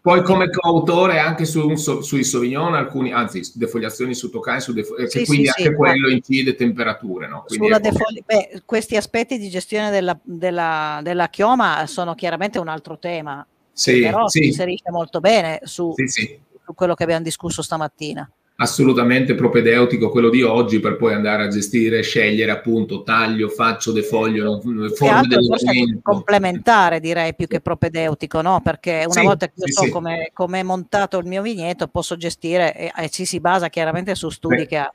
Poi 0.00 0.22
come 0.22 0.48
coautore 0.54 1.18
anche 1.18 1.44
su, 1.44 1.74
su, 1.74 2.02
sui 2.02 2.22
Sauvignon, 2.22 2.74
alcuni, 2.74 3.10
anzi, 3.10 3.42
defogliazioni 3.56 4.14
su 4.14 4.30
Tokai, 4.30 4.60
su 4.60 4.72
defo- 4.72 4.94
che 4.94 5.24
quindi 5.24 5.48
anche 5.48 5.74
quello 5.74 6.06
ma... 6.06 6.14
incide 6.14 6.54
temperature. 6.54 7.26
No? 7.26 7.44
Defogli- 7.48 8.22
beh, 8.24 8.62
questi 8.64 8.94
aspetti 8.94 9.38
di 9.38 9.48
gestione 9.48 9.90
della, 9.90 10.16
della, 10.22 11.00
della, 11.02 11.28
chioma 11.30 11.84
sono 11.88 12.14
chiaramente 12.14 12.60
un 12.60 12.68
altro 12.68 12.96
tema, 13.00 13.44
sì, 13.72 14.02
però 14.02 14.28
si 14.28 14.46
inserisce 14.46 14.92
molto 14.92 15.18
bene 15.18 15.62
su, 15.64 15.92
su 15.96 16.74
quello 16.76 16.94
che 16.94 17.02
abbiamo 17.02 17.24
discusso 17.24 17.60
stamattina 17.60 18.30
assolutamente 18.60 19.34
propedeutico 19.34 20.10
quello 20.10 20.28
di 20.28 20.42
oggi 20.42 20.80
per 20.80 20.96
poi 20.96 21.14
andare 21.14 21.44
a 21.44 21.48
gestire, 21.48 22.02
scegliere 22.02 22.50
appunto 22.50 23.02
taglio, 23.02 23.48
faccio, 23.48 23.90
defoglio, 23.90 24.60
forme 24.94 25.26
del 25.28 26.00
complementare 26.02 27.00
direi 27.00 27.34
più 27.34 27.46
che 27.46 27.60
propedeutico, 27.60 28.42
no? 28.42 28.60
Perché 28.60 29.04
una 29.06 29.20
sì, 29.20 29.22
volta 29.22 29.46
che 29.46 29.54
io 29.56 29.66
sì, 29.66 29.72
so 29.72 29.82
sì. 29.84 29.90
come, 29.90 30.30
come, 30.34 30.60
è 30.60 30.62
montato 30.62 31.16
il 31.18 31.26
mio 31.26 31.40
vigneto 31.40 31.88
posso 31.88 32.16
gestire 32.16 32.74
e, 32.76 32.92
e 32.94 33.08
ci 33.08 33.24
si 33.24 33.40
basa 33.40 33.68
chiaramente 33.68 34.14
su 34.14 34.28
studi 34.28 34.56
Beh. 34.56 34.66
che, 34.66 34.76
ha, 34.76 34.90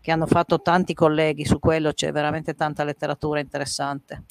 che 0.00 0.10
hanno 0.10 0.26
fatto 0.26 0.62
tanti 0.62 0.94
colleghi 0.94 1.44
su 1.44 1.58
quello, 1.58 1.92
c'è 1.92 2.12
veramente 2.12 2.54
tanta 2.54 2.84
letteratura 2.84 3.40
interessante. 3.40 4.22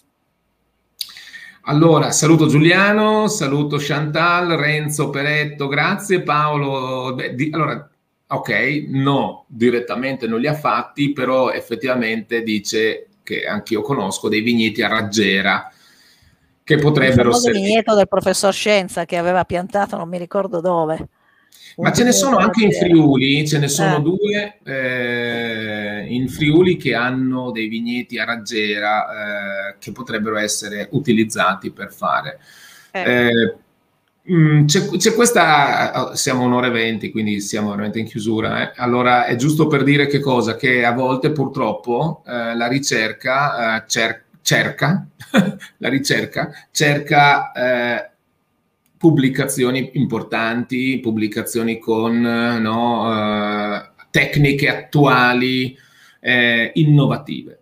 Allora, 1.64 2.10
saluto 2.10 2.48
Giuliano, 2.48 3.28
saluto 3.28 3.78
Chantal, 3.80 4.48
Renzo 4.58 5.12
Peretto, 5.12 5.68
grazie 5.68 6.24
Paolo. 6.24 7.14
Beh, 7.14 7.36
di, 7.36 7.52
allora, 7.54 7.88
ok, 8.32 8.86
no, 8.90 9.46
direttamente 9.48 10.28
non 10.28 10.40
li 10.40 10.48
ha 10.48 10.54
fatti, 10.54 11.14
però 11.14 11.52
effettivamente 11.52 12.44
dice 12.44 13.08
che 13.24 13.46
anch'io 13.46 13.82
conosco 13.82 14.30
dei 14.30 14.42
vigneti 14.42 14.82
a 14.82 14.88
raggiera 14.88 15.72
che 16.64 16.78
potrebbero 16.78 17.32
essere... 17.32 17.58
Il 17.58 17.64
vigneto 17.64 17.96
del 17.96 18.08
professor 18.08 18.54
Scienza 18.54 19.06
che 19.06 19.18
aveva 19.18 19.46
piantato 19.46 19.98
non 19.98 20.08
mi 20.08 20.20
ricordo 20.20 20.62
dove. 20.62 21.08
Ma 21.78 21.92
ce 21.92 22.04
ne 22.04 22.12
sono 22.12 22.38
anche 22.38 22.64
in 22.64 22.72
Friuli, 22.72 23.48
ce 23.48 23.58
ne 23.58 23.68
sono 23.68 23.98
eh. 23.98 24.02
due 24.02 24.60
eh, 24.64 26.06
in 26.10 26.28
Friuli 26.28 26.78
che 26.78 26.94
hanno 26.94 27.52
dei 27.52 27.68
vigneti 27.68 28.20
a 28.20 28.26
raggiera 28.26 29.70
eh, 29.70 29.76
che 29.80 29.92
potrebbero 29.92 30.38
essere 30.38 30.90
utilizzati 30.92 31.72
per 31.72 31.92
fare. 31.92 32.40
Eh. 34.30 34.34
eh 34.34 34.34
Mm, 34.34 34.66
c'è, 34.66 34.88
c'è, 34.90 35.14
questa, 35.14 36.14
siamo 36.16 36.44
un'ora 36.44 36.68
e 36.68 36.72
venti, 36.72 37.12
quindi 37.12 37.42
siamo 37.42 37.72
veramente 37.72 38.00
in 38.00 38.06
chiusura. 38.06 38.72
Eh? 38.72 38.74
Allora 38.78 39.26
è 39.26 39.36
giusto 39.36 39.68
per 39.68 39.84
dire 39.84 40.08
che 40.08 40.20
cosa? 40.20 40.56
Che 40.56 40.86
a 40.86 40.94
volte 40.94 41.32
purtroppo 41.32 42.24
eh, 42.28 42.56
la 42.56 42.68
ricerca 42.68 43.78
eh, 43.78 43.84
cer- 43.88 44.24
cerca, 44.42 45.08
la 45.78 45.90
ricerca 45.90 46.52
cerca 46.72 47.52
eh, 47.52 48.10
pubblicazioni 48.98 49.92
importanti, 49.94 51.00
pubblicazioni 51.00 51.80
con 51.80 52.20
no, 52.20 53.76
eh, 53.76 53.90
tecniche 54.12 54.70
attuali, 54.70 55.76
eh, 56.20 56.72
innovative. 56.76 57.59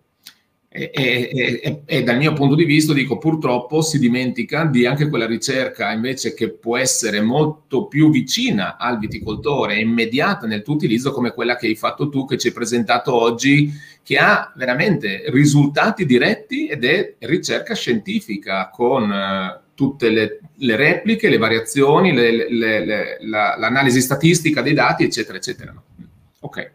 E, 0.77 0.91
e, 0.93 1.81
e, 1.85 2.03
dal 2.03 2.17
mio 2.17 2.33
punto 2.33 2.53
di 2.53 2.63
vista 2.63 2.93
dico 2.93 3.17
purtroppo 3.17 3.81
si 3.81 3.97
dimentica 3.97 4.65
di 4.65 4.85
anche 4.85 5.09
quella 5.09 5.25
ricerca 5.25 5.91
invece 5.91 6.35
che 6.35 6.49
può 6.49 6.77
essere 6.77 7.19
molto 7.19 7.87
più 7.87 8.11
vicina 8.11 8.77
al 8.77 8.99
viticoltore 8.99 9.79
immediata 9.79 10.45
nel 10.45 10.61
tuo 10.61 10.75
utilizzo 10.75 11.11
come 11.11 11.31
quella 11.31 11.55
che 11.55 11.65
hai 11.65 11.75
fatto 11.75 12.09
tu 12.09 12.25
che 12.25 12.37
ci 12.37 12.47
hai 12.47 12.53
presentato 12.53 13.11
oggi 13.11 13.71
che 14.03 14.17
ha 14.17 14.53
veramente 14.55 15.23
risultati 15.29 16.05
diretti 16.05 16.67
ed 16.67 16.85
è 16.85 17.15
ricerca 17.21 17.73
scientifica 17.73 18.69
con 18.69 19.09
uh, 19.09 19.59
tutte 19.73 20.09
le, 20.09 20.39
le, 20.57 20.75
repliche, 20.75 21.27
le 21.27 21.37
variazioni, 21.37 22.13
le, 22.13 22.51
le, 22.51 23.17
la, 23.21 23.55
l'analisi 23.57 23.99
statistica 23.99 24.61
dei 24.61 24.73
dati 24.73 25.03
eccetera 25.03 25.37
eccetera. 25.37 25.73
Ok. 26.41 26.71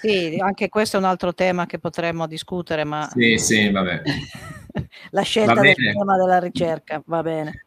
Sì, 0.00 0.36
anche 0.38 0.68
questo 0.68 0.96
è 0.96 1.00
un 1.00 1.06
altro 1.06 1.34
tema 1.34 1.66
che 1.66 1.78
potremmo 1.78 2.26
discutere, 2.26 2.84
ma... 2.84 3.08
Sì, 3.12 3.36
sì, 3.36 3.70
vabbè. 3.70 4.02
La 5.10 5.22
scelta 5.22 5.54
va 5.54 5.60
del 5.60 5.74
tema 5.74 6.16
della 6.16 6.38
ricerca, 6.38 7.02
va 7.04 7.22
bene. 7.22 7.64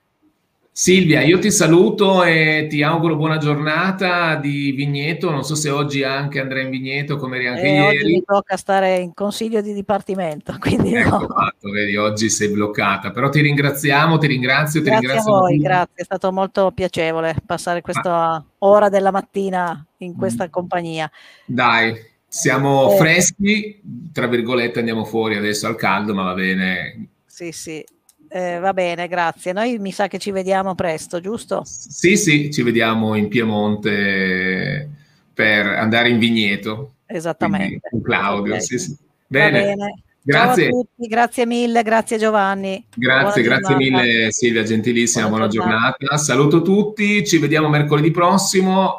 Silvia, 0.76 1.22
io 1.22 1.38
ti 1.38 1.52
saluto 1.52 2.24
e 2.24 2.66
ti 2.68 2.82
auguro 2.82 3.16
buona 3.16 3.38
giornata 3.38 4.34
di 4.38 4.72
vigneto. 4.72 5.30
Non 5.30 5.44
so 5.44 5.54
se 5.54 5.70
oggi 5.70 6.02
anche 6.02 6.40
andrai 6.40 6.64
in 6.64 6.72
vigneto 6.72 7.18
come 7.18 7.36
eri 7.36 7.48
anche 7.48 7.62
eh, 7.62 7.74
ieri. 7.74 7.98
Oggi 7.98 8.12
mi 8.14 8.24
tocca 8.26 8.58
stare 8.58 8.98
in 8.98 9.14
consiglio 9.14 9.62
di 9.62 9.72
dipartimento, 9.72 10.56
quindi 10.58 10.96
ecco 10.96 11.20
no. 11.20 11.28
fatto, 11.28 11.70
vedi, 11.70 11.96
oggi 11.96 12.28
sei 12.28 12.50
bloccata. 12.50 13.12
Però 13.12 13.30
ti 13.30 13.42
ringraziamo, 13.42 14.18
ti 14.18 14.26
ringrazio, 14.26 14.82
grazie 14.82 15.00
ti 15.00 15.06
ringrazio. 15.06 15.36
a 15.36 15.40
voi, 15.42 15.58
grazie, 15.60 15.94
è 15.94 16.04
stato 16.04 16.32
molto 16.32 16.72
piacevole 16.72 17.36
passare 17.46 17.82
questa 17.82 18.32
ah. 18.32 18.44
ora 18.60 18.90
della 18.90 19.12
mattina 19.12 19.86
in 19.98 20.16
questa 20.16 20.46
mm. 20.46 20.50
compagnia. 20.50 21.12
Dai, 21.46 21.94
siamo 22.34 22.92
eh. 22.92 22.98
freschi, 22.98 23.80
tra 24.12 24.26
virgolette 24.26 24.80
andiamo 24.80 25.06
fuori 25.06 25.36
adesso 25.36 25.68
al 25.68 25.76
caldo, 25.76 26.16
ma 26.16 26.24
va 26.24 26.34
bene. 26.34 27.10
Sì, 27.28 27.52
sì, 27.52 27.86
eh, 28.28 28.58
va 28.58 28.74
bene, 28.74 29.08
grazie. 29.08 29.54
Noi 29.54 29.78
mi 29.78 29.92
sa 29.92 30.08
che 30.08 30.18
ci 30.18 30.32
vediamo 30.32 30.74
presto, 30.74 31.20
giusto? 31.20 31.62
Sì, 31.64 32.18
sì, 32.18 32.52
ci 32.52 32.64
vediamo 32.64 33.14
in 33.14 33.28
Piemonte 33.28 34.90
per 35.32 35.68
andare 35.68 36.10
in 36.10 36.18
vigneto. 36.18 36.96
Esattamente. 37.06 37.88
Con 37.92 38.02
Claudio, 38.02 38.54
okay. 38.54 38.66
sì, 38.66 38.80
sì. 38.80 38.98
Bene. 39.28 39.76
Grazie. 40.24 40.70
Tutti, 40.70 41.08
grazie 41.08 41.46
mille, 41.46 41.84
grazie 41.84 42.18
Giovanni. 42.18 42.86
Grazie, 42.96 43.42
buona 43.42 43.58
grazie 43.60 43.76
giornata. 43.78 44.04
mille 44.08 44.32
Silvia, 44.32 44.64
gentilissima, 44.64 45.28
buona, 45.28 45.48
buona 45.48 45.54
giornata. 45.54 45.96
giornata. 46.00 46.24
Saluto 46.24 46.62
tutti, 46.62 47.26
ci 47.26 47.38
vediamo 47.38 47.68
mercoledì 47.68 48.10
prossimo. 48.12 48.96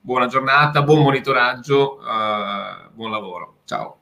Buona 0.00 0.26
giornata, 0.26 0.82
buon 0.82 1.02
monitoraggio, 1.02 1.98
uh, 2.00 2.90
buon 2.94 3.10
lavoro. 3.10 3.56
Ciao. 3.64 3.96